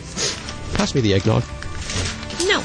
Pass 0.75 0.95
me 0.95 1.01
the 1.01 1.13
eggnog. 1.13 1.43
No. 2.47 2.61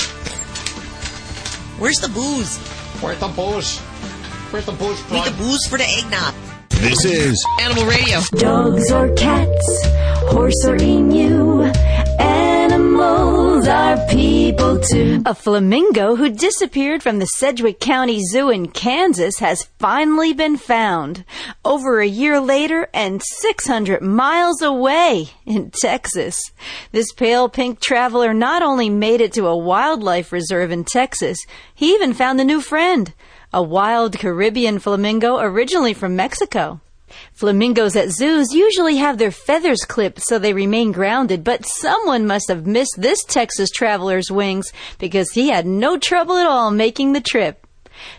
Where's 1.79 1.99
the 1.99 2.09
booze? 2.09 2.59
Where's 3.01 3.19
the 3.19 3.29
booze? 3.29 3.81
Where's 4.51 4.66
the 4.66 4.73
booze? 4.73 5.10
Need 5.10 5.24
the 5.24 5.35
booze 5.39 5.66
for 5.66 5.77
the 5.77 5.85
eggnog. 5.85 6.32
This 6.70 7.05
is 7.05 7.44
Animal 7.60 7.85
Radio. 7.86 8.20
Dogs 8.36 8.93
or 8.93 9.12
cats, 9.14 9.86
horse 10.31 10.64
or 10.64 10.77
emu, 10.77 11.62
animals 12.20 13.66
are 13.66 13.86
are 13.86 14.06
people 14.09 14.81
too. 14.81 15.23
A 15.27 15.35
flamingo 15.35 16.16
who 16.16 16.28
disappeared 16.28 17.02
from 17.02 17.18
the 17.18 17.27
Sedgwick 17.27 17.81
County 17.81 18.20
Zoo 18.20 18.51
in 18.51 18.68
Kansas 18.68 19.39
has 19.39 19.68
finally 19.78 20.32
been 20.32 20.56
found. 20.56 21.24
Over 21.64 22.01
a 22.01 22.06
year 22.06 22.40
later 22.40 22.89
and 22.93 23.23
600 23.23 24.02
miles 24.02 24.60
away 24.62 25.31
in 25.44 25.70
Texas. 25.70 26.36
This 26.93 27.12
pale 27.12 27.48
pink 27.48 27.81
traveler 27.81 28.35
not 28.35 28.62
only 28.62 28.90
made 28.90 29.20
it 29.20 29.32
to 29.35 29.47
a 29.47 29.56
wildlife 29.56 30.32
reserve 30.32 30.70
in 30.70 30.85
Texas, 30.85 31.39
he 31.74 31.94
even 31.94 32.12
found 32.12 32.40
a 32.40 32.44
new 32.44 32.60
friend. 32.60 33.12
A 33.52 33.62
wild 33.62 34.18
Caribbean 34.18 34.78
flamingo 34.78 35.39
originally 35.39 35.94
from 35.94 36.16
Mexico. 36.16 36.81
Flamingos 37.32 37.94
at 37.94 38.10
zoos 38.10 38.52
usually 38.52 38.97
have 38.97 39.18
their 39.18 39.31
feathers 39.31 39.85
clipped 39.86 40.20
so 40.23 40.39
they 40.39 40.52
remain 40.52 40.93
grounded, 40.93 41.44
but 41.44 41.64
someone 41.64 42.27
must 42.27 42.48
have 42.48 42.66
missed 42.66 42.97
this 42.98 43.23
Texas 43.24 43.70
traveler's 43.70 44.31
wings 44.31 44.73
because 44.98 45.31
he 45.32 45.48
had 45.48 45.66
no 45.66 45.97
trouble 45.98 46.36
at 46.36 46.47
all 46.47 46.70
making 46.70 47.12
the 47.12 47.20
trip. 47.20 47.65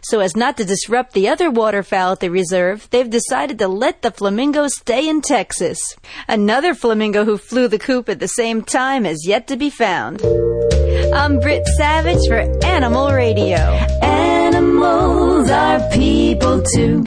So 0.01 0.19
as 0.19 0.35
not 0.35 0.57
to 0.57 0.65
disrupt 0.65 1.13
the 1.13 1.29
other 1.29 1.49
waterfowl 1.49 2.13
at 2.13 2.19
the 2.19 2.29
reserve, 2.29 2.87
they've 2.91 3.09
decided 3.09 3.59
to 3.59 3.67
let 3.67 4.01
the 4.01 4.11
flamingo 4.11 4.67
stay 4.67 5.07
in 5.07 5.21
Texas. 5.21 5.79
Another 6.27 6.73
flamingo 6.73 7.25
who 7.25 7.37
flew 7.37 7.67
the 7.67 7.79
coop 7.79 8.09
at 8.09 8.19
the 8.19 8.27
same 8.27 8.61
time 8.61 9.05
has 9.05 9.25
yet 9.27 9.47
to 9.47 9.57
be 9.57 9.69
found. 9.69 10.21
I'm 11.13 11.39
Britt 11.39 11.65
Savage 11.77 12.27
for 12.27 12.39
Animal 12.65 13.11
Radio. 13.11 13.57
Animals 13.57 15.49
are 15.49 15.89
people 15.91 16.61
too. 16.75 17.05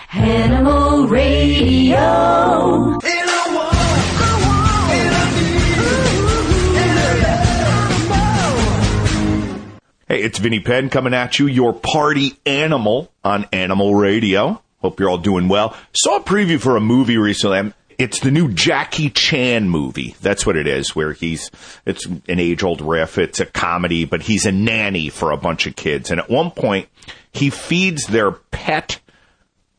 Vinnie 10.40 10.60
Penn 10.60 10.90
coming 10.90 11.14
at 11.14 11.38
you, 11.38 11.46
your 11.46 11.72
party 11.72 12.38
animal 12.44 13.12
on 13.22 13.46
Animal 13.52 13.94
Radio. 13.94 14.62
Hope 14.80 14.98
you're 14.98 15.10
all 15.10 15.18
doing 15.18 15.48
well. 15.48 15.76
Saw 15.92 16.16
a 16.16 16.22
preview 16.22 16.60
for 16.60 16.76
a 16.76 16.80
movie 16.80 17.18
recently. 17.18 17.72
It's 17.98 18.20
the 18.20 18.30
new 18.30 18.50
Jackie 18.50 19.10
Chan 19.10 19.68
movie. 19.68 20.16
That's 20.22 20.46
what 20.46 20.56
it 20.56 20.66
is, 20.66 20.96
where 20.96 21.12
he's, 21.12 21.50
it's 21.84 22.06
an 22.06 22.22
age 22.40 22.62
old 22.62 22.80
riff. 22.80 23.18
It's 23.18 23.40
a 23.40 23.46
comedy, 23.46 24.06
but 24.06 24.22
he's 24.22 24.46
a 24.46 24.52
nanny 24.52 25.10
for 25.10 25.32
a 25.32 25.36
bunch 25.36 25.66
of 25.66 25.76
kids. 25.76 26.10
And 26.10 26.18
at 26.18 26.30
one 26.30 26.50
point, 26.50 26.88
he 27.30 27.50
feeds 27.50 28.06
their 28.06 28.30
pet 28.30 29.00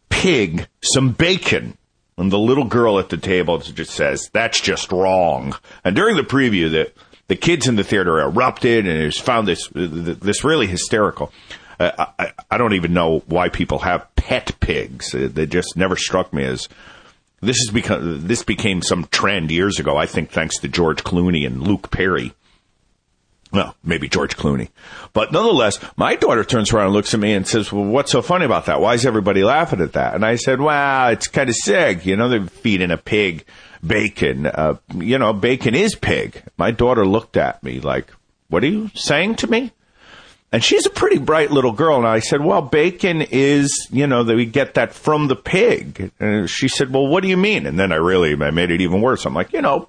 pig 0.09 0.67
some 0.83 1.13
bacon. 1.13 1.77
And 2.17 2.31
the 2.31 2.37
little 2.37 2.65
girl 2.65 2.99
at 2.99 3.09
the 3.09 3.17
table 3.17 3.57
just 3.57 3.91
says, 3.91 4.29
that's 4.31 4.61
just 4.61 4.91
wrong. 4.91 5.55
And 5.83 5.95
during 5.95 6.15
the 6.15 6.21
preview, 6.21 6.69
the, 6.69 6.91
the 7.31 7.37
kids 7.37 7.65
in 7.65 7.77
the 7.77 7.83
theater 7.85 8.19
erupted 8.19 8.85
and 8.85 9.01
it 9.01 9.05
was 9.05 9.17
found 9.17 9.47
this, 9.47 9.69
this 9.73 10.43
really 10.43 10.67
hysterical. 10.67 11.31
Uh, 11.79 12.07
I, 12.19 12.33
I 12.51 12.57
don't 12.57 12.73
even 12.73 12.91
know 12.91 13.23
why 13.25 13.47
people 13.47 13.79
have 13.79 14.05
pet 14.17 14.59
pigs. 14.59 15.15
Uh, 15.15 15.29
They 15.31 15.45
just 15.45 15.77
never 15.77 15.95
struck 15.95 16.33
me 16.33 16.43
as 16.43 16.67
this 17.39 17.55
has 17.59 17.69
become 17.73 18.27
this 18.27 18.43
became 18.43 18.81
some 18.81 19.05
trend 19.11 19.49
years 19.49 19.79
ago. 19.79 19.95
I 19.95 20.07
think 20.07 20.31
thanks 20.31 20.59
to 20.59 20.67
George 20.67 21.05
Clooney 21.05 21.47
and 21.47 21.65
Luke 21.65 21.89
Perry. 21.89 22.33
Well, 23.53 23.77
maybe 23.81 24.09
George 24.09 24.35
Clooney, 24.35 24.67
but 25.13 25.31
nonetheless, 25.31 25.79
my 25.95 26.17
daughter 26.17 26.43
turns 26.43 26.73
around 26.73 26.87
and 26.87 26.93
looks 26.93 27.13
at 27.13 27.19
me 27.21 27.31
and 27.33 27.47
says, 27.47 27.71
"Well, 27.71 27.85
what's 27.85 28.11
so 28.11 28.21
funny 28.21 28.43
about 28.43 28.65
that? 28.65 28.81
Why 28.81 28.93
is 28.95 29.05
everybody 29.05 29.45
laughing 29.45 29.79
at 29.79 29.93
that?" 29.93 30.15
And 30.15 30.25
I 30.25 30.35
said, 30.35 30.59
"Well, 30.59 31.07
it's 31.07 31.29
kind 31.29 31.49
of 31.49 31.55
sick. 31.55 32.05
You 32.05 32.17
know, 32.17 32.27
they're 32.27 32.45
feeding 32.45 32.91
a 32.91 32.97
pig 32.97 33.45
bacon. 33.85 34.45
Uh, 34.45 34.77
you 34.95 35.17
know, 35.17 35.33
bacon 35.33 35.75
is 35.75 35.95
pig." 35.95 36.43
My 36.57 36.71
daughter 36.71 37.05
looked 37.05 37.37
at 37.37 37.63
me 37.63 37.79
like, 37.79 38.11
"What 38.49 38.63
are 38.63 38.67
you 38.67 38.89
saying 38.95 39.35
to 39.37 39.47
me?" 39.47 39.71
And 40.53 40.63
she's 40.63 40.85
a 40.85 40.89
pretty 40.89 41.17
bright 41.17 41.49
little 41.49 41.71
girl. 41.71 41.97
And 41.97 42.07
I 42.07 42.19
said, 42.19 42.43
well, 42.43 42.61
bacon 42.61 43.21
is, 43.21 43.87
you 43.89 44.05
know, 44.05 44.23
that 44.23 44.35
we 44.35 44.45
get 44.45 44.73
that 44.73 44.93
from 44.93 45.27
the 45.27 45.35
pig. 45.35 46.11
And 46.19 46.49
she 46.49 46.67
said, 46.67 46.91
well, 46.91 47.07
what 47.07 47.23
do 47.23 47.29
you 47.29 47.37
mean? 47.37 47.65
And 47.65 47.79
then 47.79 47.93
I 47.93 47.95
really, 47.95 48.33
I 48.33 48.51
made 48.51 48.69
it 48.69 48.81
even 48.81 49.01
worse. 49.01 49.25
I'm 49.25 49.33
like, 49.33 49.53
you 49.53 49.61
know, 49.61 49.87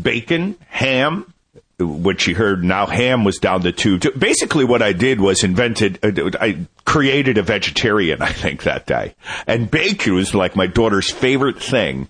bacon, 0.00 0.56
ham, 0.68 1.32
what 1.78 2.20
she 2.20 2.32
heard 2.32 2.62
now 2.62 2.86
ham 2.86 3.24
was 3.24 3.38
down 3.38 3.62
the 3.62 3.72
tube. 3.72 4.04
Basically 4.16 4.64
what 4.64 4.82
I 4.82 4.92
did 4.92 5.20
was 5.20 5.42
invented, 5.42 5.98
uh, 6.04 6.30
I 6.40 6.66
created 6.84 7.36
a 7.36 7.42
vegetarian, 7.42 8.22
I 8.22 8.30
think 8.30 8.62
that 8.62 8.86
day. 8.86 9.16
And 9.48 9.68
bacon 9.68 10.14
was 10.14 10.32
like 10.32 10.54
my 10.54 10.68
daughter's 10.68 11.10
favorite 11.10 11.60
thing. 11.60 12.08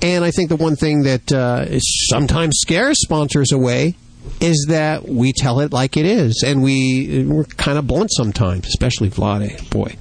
And 0.00 0.24
I 0.24 0.30
think 0.30 0.48
the 0.48 0.56
one 0.56 0.76
thing 0.76 1.02
that 1.02 1.32
uh, 1.32 1.78
sometimes 1.80 2.58
scares 2.60 2.98
sponsors 3.00 3.52
away 3.52 3.96
is 4.40 4.66
that 4.68 5.08
we 5.08 5.32
tell 5.32 5.60
it 5.60 5.72
like 5.72 5.96
it 5.96 6.06
is, 6.06 6.42
and 6.46 6.62
we 6.62 7.24
we're 7.24 7.44
kind 7.44 7.78
of 7.78 7.86
blunt 7.86 8.10
sometimes, 8.12 8.66
especially 8.68 9.10
Vladae. 9.10 9.68
Boy, 9.70 9.96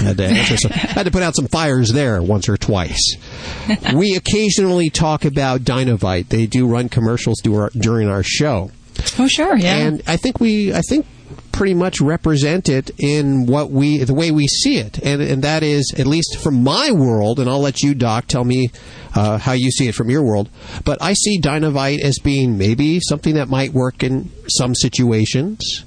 had 0.00 0.16
to 0.18 0.58
some, 0.58 0.70
had 0.70 1.04
to 1.04 1.10
put 1.10 1.22
out 1.22 1.36
some 1.36 1.46
fires 1.48 1.92
there 1.92 2.20
once 2.22 2.48
or 2.48 2.56
twice. 2.56 3.16
we 3.94 4.16
occasionally 4.16 4.90
talk 4.90 5.24
about 5.24 5.60
Dynovite. 5.60 6.28
They 6.28 6.46
do 6.46 6.66
run 6.66 6.88
commercials 6.88 7.40
during 7.40 8.08
our 8.08 8.22
show. 8.22 8.70
Oh, 9.18 9.28
sure, 9.28 9.56
yeah. 9.56 9.76
And 9.76 10.02
I 10.06 10.16
think 10.16 10.40
we, 10.40 10.72
I 10.72 10.80
think, 10.80 11.06
pretty 11.54 11.74
much 11.74 12.00
represent 12.00 12.68
it 12.68 12.90
in 12.98 13.46
what 13.46 13.70
we, 13.70 14.02
the 14.02 14.12
way 14.12 14.30
we 14.32 14.46
see 14.46 14.78
it, 14.78 14.98
and 14.98 15.22
and 15.22 15.42
that 15.44 15.62
is 15.62 15.94
at 15.96 16.06
least 16.06 16.36
from 16.38 16.62
my 16.62 16.90
world. 16.90 17.38
And 17.38 17.48
I'll 17.48 17.60
let 17.60 17.80
you, 17.80 17.94
Doc, 17.94 18.26
tell 18.26 18.44
me 18.44 18.70
uh, 19.14 19.38
how 19.38 19.52
you 19.52 19.70
see 19.70 19.88
it 19.88 19.94
from 19.94 20.10
your 20.10 20.22
world. 20.22 20.50
But 20.84 21.00
I 21.00 21.12
see 21.12 21.40
Dynovite 21.40 22.00
as 22.00 22.18
being 22.18 22.58
maybe 22.58 23.00
something 23.00 23.36
that 23.36 23.48
might 23.48 23.72
work 23.72 24.02
in 24.02 24.30
some 24.48 24.74
situations. 24.74 25.84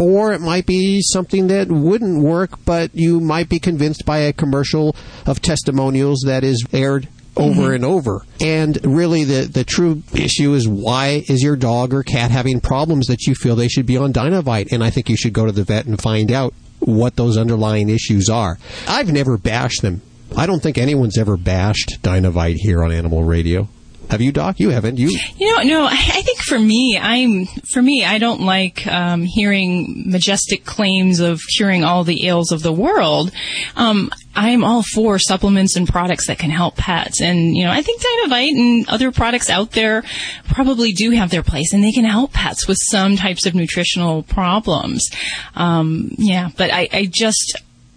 Or 0.00 0.32
it 0.32 0.40
might 0.40 0.66
be 0.66 1.00
something 1.00 1.46
that 1.46 1.68
wouldn't 1.68 2.24
work, 2.24 2.58
but 2.64 2.90
you 2.92 3.20
might 3.20 3.48
be 3.48 3.60
convinced 3.60 4.04
by 4.04 4.18
a 4.18 4.32
commercial 4.32 4.96
of 5.26 5.40
testimonials 5.40 6.24
that 6.26 6.42
is 6.42 6.66
aired 6.72 7.06
over 7.36 7.72
and 7.72 7.84
over. 7.84 8.24
And 8.40 8.78
really, 8.84 9.24
the, 9.24 9.42
the 9.46 9.64
true 9.64 10.02
issue 10.14 10.54
is 10.54 10.68
why 10.68 11.24
is 11.28 11.42
your 11.42 11.56
dog 11.56 11.94
or 11.94 12.02
cat 12.02 12.30
having 12.30 12.60
problems 12.60 13.06
that 13.06 13.26
you 13.26 13.34
feel 13.34 13.56
they 13.56 13.68
should 13.68 13.86
be 13.86 13.96
on 13.96 14.12
Dynovite? 14.12 14.72
And 14.72 14.82
I 14.84 14.90
think 14.90 15.08
you 15.08 15.16
should 15.16 15.32
go 15.32 15.46
to 15.46 15.52
the 15.52 15.64
vet 15.64 15.86
and 15.86 16.00
find 16.00 16.30
out 16.30 16.54
what 16.80 17.16
those 17.16 17.38
underlying 17.38 17.88
issues 17.88 18.28
are. 18.28 18.58
I've 18.88 19.12
never 19.12 19.38
bashed 19.38 19.82
them. 19.82 20.02
I 20.36 20.46
don't 20.46 20.62
think 20.62 20.78
anyone's 20.78 21.18
ever 21.18 21.36
bashed 21.36 22.02
Dynovite 22.02 22.56
here 22.56 22.82
on 22.82 22.92
Animal 22.92 23.24
Radio. 23.24 23.68
Have 24.10 24.20
you, 24.20 24.32
Doc? 24.32 24.60
You 24.60 24.70
haven't. 24.70 24.98
You? 24.98 25.08
You 25.38 25.56
know, 25.56 25.62
no. 25.62 25.84
I 25.84 25.92
I 25.92 26.22
think 26.22 26.38
for 26.40 26.58
me, 26.58 26.98
I'm 27.00 27.46
for 27.72 27.80
me, 27.80 28.04
I 28.04 28.18
don't 28.18 28.42
like 28.42 28.86
um, 28.86 29.22
hearing 29.22 30.04
majestic 30.06 30.66
claims 30.66 31.20
of 31.20 31.40
curing 31.56 31.82
all 31.82 32.04
the 32.04 32.26
ills 32.26 32.52
of 32.52 32.62
the 32.62 32.72
world. 32.72 33.32
Um, 33.74 34.10
I'm 34.34 34.64
all 34.64 34.82
for 34.82 35.18
supplements 35.18 35.76
and 35.76 35.88
products 35.88 36.26
that 36.26 36.38
can 36.38 36.50
help 36.50 36.76
pets, 36.76 37.20
and 37.20 37.56
you 37.56 37.64
know, 37.64 37.70
I 37.70 37.82
think 37.82 38.02
Dynovite 38.02 38.50
and 38.50 38.88
other 38.88 39.12
products 39.12 39.50
out 39.50 39.72
there 39.72 40.02
probably 40.48 40.92
do 40.92 41.10
have 41.10 41.30
their 41.30 41.42
place, 41.42 41.72
and 41.72 41.82
they 41.82 41.92
can 41.92 42.04
help 42.04 42.32
pets 42.32 42.66
with 42.66 42.78
some 42.80 43.16
types 43.16 43.46
of 43.46 43.54
nutritional 43.54 44.22
problems. 44.22 45.10
Um, 45.54 46.10
yeah, 46.18 46.50
but 46.56 46.72
I, 46.72 46.88
I 46.92 47.08
just 47.10 47.56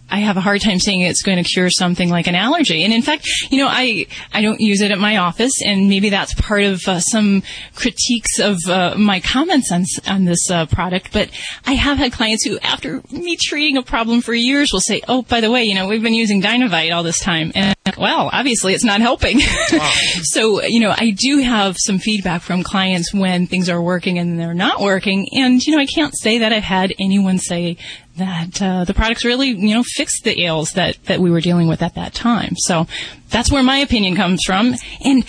I 0.10 0.20
have 0.20 0.38
a 0.38 0.42
hard 0.42 0.62
time 0.62 0.80
saying 0.80 1.02
it's 1.02 1.24
going 1.24 1.44
to 1.44 1.50
cure 1.50 1.70
something 1.70 2.10
like 2.10 2.28
an 2.28 2.36
allergy. 2.36 2.84
And 2.84 2.94
in 2.94 3.02
fact, 3.02 3.28
you 3.50 3.58
know, 3.58 3.68
I 3.70 4.06
I 4.34 4.42
don't 4.42 4.62
use 4.62 4.82
it 4.82 4.92
at 4.92 5.00
my 5.00 5.18
office, 5.18 5.52
and 5.66 5.90
maybe 5.90 6.10
that's 6.10 6.34
part 6.36 6.64
of 6.64 6.82
uh, 6.88 7.00
some 7.00 7.42
critiques 7.76 8.40
of 8.40 8.58
uh, 8.68 8.96
my 8.98 9.20
comments 9.20 9.72
on 9.72 9.82
s- 9.82 10.08
on 10.08 10.26
this 10.26 10.50
uh, 10.52 10.68
product. 10.68 11.12
But 11.12 11.30
I 11.66 11.74
have 11.74 11.98
had 11.98 12.12
clients 12.12 12.46
who, 12.46 12.60
after 12.60 13.02
me 13.12 13.36
treating 13.42 13.78
a 13.78 13.82
problem 13.84 14.22
for 14.22 14.34
years, 14.34 14.70
will 14.72 14.80
say, 14.80 15.02
"Oh, 15.08 15.24
by 15.24 15.42
the 15.42 15.50
way, 15.52 15.64
you 15.64 15.74
know, 15.76 15.88
we've 15.88 16.04
been 16.04 16.14
using 16.14 16.42
Dynovite 16.42 16.96
all 16.96 17.04
this 17.04 17.20
time," 17.20 17.52
and 17.56 17.76
like, 17.86 17.98
well, 17.98 18.30
obviously, 18.32 18.74
it's 18.74 18.84
not 18.86 19.02
helping. 19.02 19.40
so, 20.24 20.64
you 20.64 20.80
know, 20.80 20.94
I 20.96 21.12
do 21.18 21.40
have 21.40 21.76
some 21.80 22.00
feedback 22.00 22.42
from 22.42 22.64
clients 22.64 23.14
when 23.14 23.48
things 23.48 23.70
are 23.70 23.82
working 23.82 24.18
and 24.20 24.40
they're 24.40 24.54
not 24.54 24.82
working, 24.82 25.28
and 25.34 25.62
you 25.62 25.76
know, 25.76 25.82
I 25.82 25.86
can't 25.88 26.14
say 26.18 26.40
that 26.40 26.54
I've 26.54 26.64
had 26.64 26.94
anyone 27.00 27.38
say 27.40 27.78
that 28.18 28.62
uh, 28.62 28.84
the 28.86 28.94
products 28.94 29.24
really, 29.26 29.50
you 29.50 29.76
know, 29.76 29.84
fixed 29.84 30.24
the 30.24 30.42
ails 30.44 30.70
that 30.76 30.98
that 31.06 31.20
we 31.20 31.30
were 31.32 31.42
dealing 31.42 31.68
with 31.68 31.82
at 31.82 31.96
that 31.96 32.14
time. 32.14 32.56
So 32.58 32.88
that's 33.30 33.52
where 33.52 33.64
my 33.64 33.78
opinion 33.78 34.16
comes 34.16 34.42
from, 34.46 34.76
and. 35.04 35.24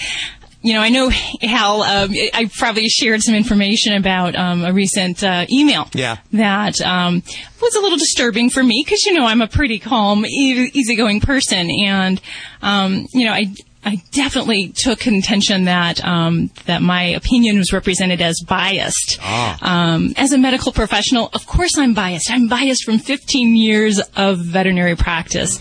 You 0.63 0.73
know, 0.73 0.81
I 0.81 0.89
know 0.89 1.11
Hal. 1.11 1.83
Um, 1.85 2.11
I 2.35 2.51
probably 2.59 2.89
shared 2.89 3.23
some 3.23 3.37
information 3.37 3.93
about 3.93 4.35
um, 4.35 4.65
a 4.65 4.73
recent 4.73 5.23
uh, 5.23 5.47
email 5.49 5.89
Yeah. 5.93 6.17
that 6.33 6.81
um, 6.81 7.23
was 7.63 7.75
a 7.77 7.81
little 7.81 7.99
disturbing 7.99 8.51
for 8.51 8.65
me 8.65 8.83
because 8.85 9.05
you 9.05 9.15
know 9.15 9.27
I'm 9.27 9.43
a 9.43 9.47
pretty 9.47 9.79
calm, 9.79 10.27
e- 10.27 10.71
easygoing 10.75 11.21
person, 11.21 11.71
and 11.71 12.21
um, 12.63 13.07
you 13.15 13.27
know 13.27 13.33
I. 13.33 13.55
I 13.87 14.03
definitely 14.11 14.73
took 14.75 14.99
contention 14.99 15.67
that 15.67 16.05
um, 16.05 16.51
that 16.65 16.83
my 16.83 17.05
opinion 17.05 17.59
was 17.59 17.73
represented 17.73 18.21
as 18.21 18.43
biased. 18.45 19.21
Um, 19.63 20.13
as 20.17 20.33
a 20.33 20.39
medical 20.39 20.73
professional, 20.73 21.31
of 21.33 21.47
course 21.47 21.79
I'm 21.79 21.95
biased. 21.95 22.29
I'm 22.29 22.49
biased 22.49 22.83
from 22.85 22.99
15 22.99 23.55
years 23.55 24.01
of 24.17 24.39
veterinary 24.41 24.97
practice, 24.97 25.61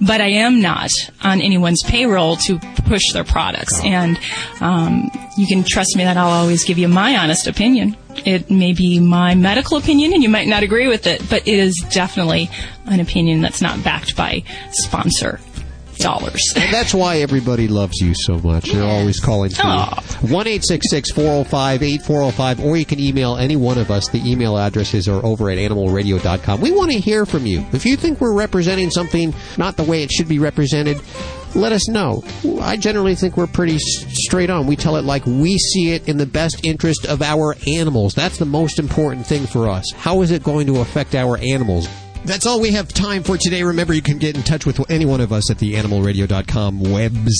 but 0.00 0.22
I 0.22 0.28
am 0.28 0.62
not 0.62 0.88
on 1.22 1.42
anyone's 1.42 1.82
payroll 1.82 2.36
to 2.46 2.58
push 2.86 3.12
their 3.12 3.24
products. 3.24 3.84
And 3.84 4.18
um, 4.62 5.10
you 5.36 5.46
can 5.46 5.62
trust 5.62 5.96
me 5.96 6.04
that 6.04 6.16
I'll 6.16 6.30
always 6.30 6.64
give 6.64 6.78
you 6.78 6.88
my 6.88 7.18
honest 7.18 7.46
opinion. 7.46 7.94
It 8.24 8.50
may 8.50 8.72
be 8.72 9.00
my 9.00 9.34
medical 9.34 9.76
opinion, 9.76 10.14
and 10.14 10.22
you 10.22 10.30
might 10.30 10.48
not 10.48 10.62
agree 10.62 10.88
with 10.88 11.06
it, 11.06 11.22
but 11.28 11.46
it 11.46 11.58
is 11.58 11.84
definitely 11.92 12.48
an 12.86 13.00
opinion 13.00 13.42
that's 13.42 13.60
not 13.60 13.84
backed 13.84 14.16
by 14.16 14.44
sponsor 14.70 15.40
dollars. 15.98 16.40
And 16.56 16.72
that's 16.72 16.94
why 16.94 17.18
everybody 17.18 17.68
loves 17.68 18.00
you 18.00 18.14
so 18.14 18.38
much. 18.38 18.70
They're 18.70 18.84
always 18.84 19.20
calling 19.20 19.50
for 19.50 19.66
you. 19.66 20.32
1 20.32 20.46
405 20.46 21.82
8405, 21.82 22.64
or 22.64 22.76
you 22.76 22.84
can 22.84 23.00
email 23.00 23.36
any 23.36 23.56
one 23.56 23.78
of 23.78 23.90
us. 23.90 24.08
The 24.08 24.30
email 24.30 24.56
addresses 24.58 25.08
are 25.08 25.24
over 25.24 25.50
at 25.50 25.58
animalradio.com. 25.58 26.60
We 26.60 26.72
want 26.72 26.92
to 26.92 26.98
hear 26.98 27.26
from 27.26 27.46
you. 27.46 27.64
If 27.72 27.86
you 27.86 27.96
think 27.96 28.20
we're 28.20 28.32
representing 28.32 28.90
something 28.90 29.34
not 29.56 29.76
the 29.76 29.84
way 29.84 30.02
it 30.02 30.10
should 30.10 30.28
be 30.28 30.38
represented, 30.38 31.00
let 31.54 31.72
us 31.72 31.88
know. 31.88 32.22
I 32.60 32.76
generally 32.76 33.14
think 33.14 33.36
we're 33.36 33.46
pretty 33.46 33.78
straight 33.78 34.50
on. 34.50 34.66
We 34.66 34.76
tell 34.76 34.96
it 34.96 35.04
like 35.04 35.24
we 35.26 35.56
see 35.58 35.92
it 35.92 36.08
in 36.08 36.18
the 36.18 36.26
best 36.26 36.64
interest 36.64 37.06
of 37.06 37.22
our 37.22 37.56
animals. 37.66 38.14
That's 38.14 38.38
the 38.38 38.44
most 38.44 38.78
important 38.78 39.26
thing 39.26 39.46
for 39.46 39.68
us. 39.68 39.90
How 39.94 40.20
is 40.22 40.30
it 40.30 40.42
going 40.42 40.66
to 40.66 40.80
affect 40.80 41.14
our 41.14 41.38
animals? 41.38 41.88
That's 42.26 42.44
all 42.44 42.60
we 42.60 42.72
have 42.72 42.88
time 42.88 43.22
for 43.22 43.36
today. 43.38 43.62
Remember, 43.62 43.94
you 43.94 44.02
can 44.02 44.18
get 44.18 44.36
in 44.36 44.42
touch 44.42 44.66
with 44.66 44.90
any 44.90 45.06
one 45.06 45.20
of 45.20 45.32
us 45.32 45.50
at 45.50 45.58
the 45.58 45.74
animalradio.com 45.74 46.80
website. 46.80 47.30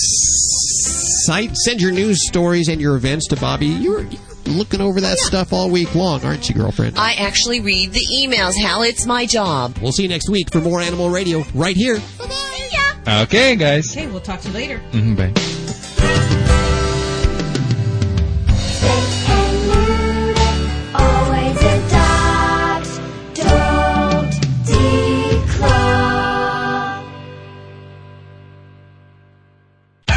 Send 1.55 1.81
your 1.81 1.91
news 1.91 2.25
stories 2.27 2.69
and 2.69 2.79
your 2.79 2.95
events 2.95 3.27
to 3.27 3.35
Bobby. 3.35 3.67
You're, 3.67 4.01
you're 4.03 4.21
looking 4.45 4.79
over 4.81 5.01
that 5.01 5.17
stuff 5.19 5.51
all 5.51 5.69
week 5.69 5.93
long, 5.93 6.23
aren't 6.23 6.47
you, 6.47 6.55
girlfriend? 6.55 6.97
I 6.97 7.13
actually 7.13 7.59
read 7.59 7.91
the 7.91 8.05
emails, 8.21 8.55
Hal. 8.55 8.83
It's 8.83 9.05
my 9.05 9.25
job. 9.25 9.77
We'll 9.81 9.91
see 9.91 10.03
you 10.03 10.09
next 10.09 10.29
week 10.29 10.51
for 10.51 10.61
more 10.61 10.79
Animal 10.79 11.09
Radio 11.09 11.43
right 11.53 11.75
here. 11.75 11.99
Okay, 13.07 13.55
guys. 13.55 13.95
Okay, 13.95 14.07
we'll 14.07 14.19
talk 14.21 14.41
to 14.41 14.47
you 14.49 14.53
later. 14.53 14.81
Mhm, 14.91 15.15
bye. 15.15 16.56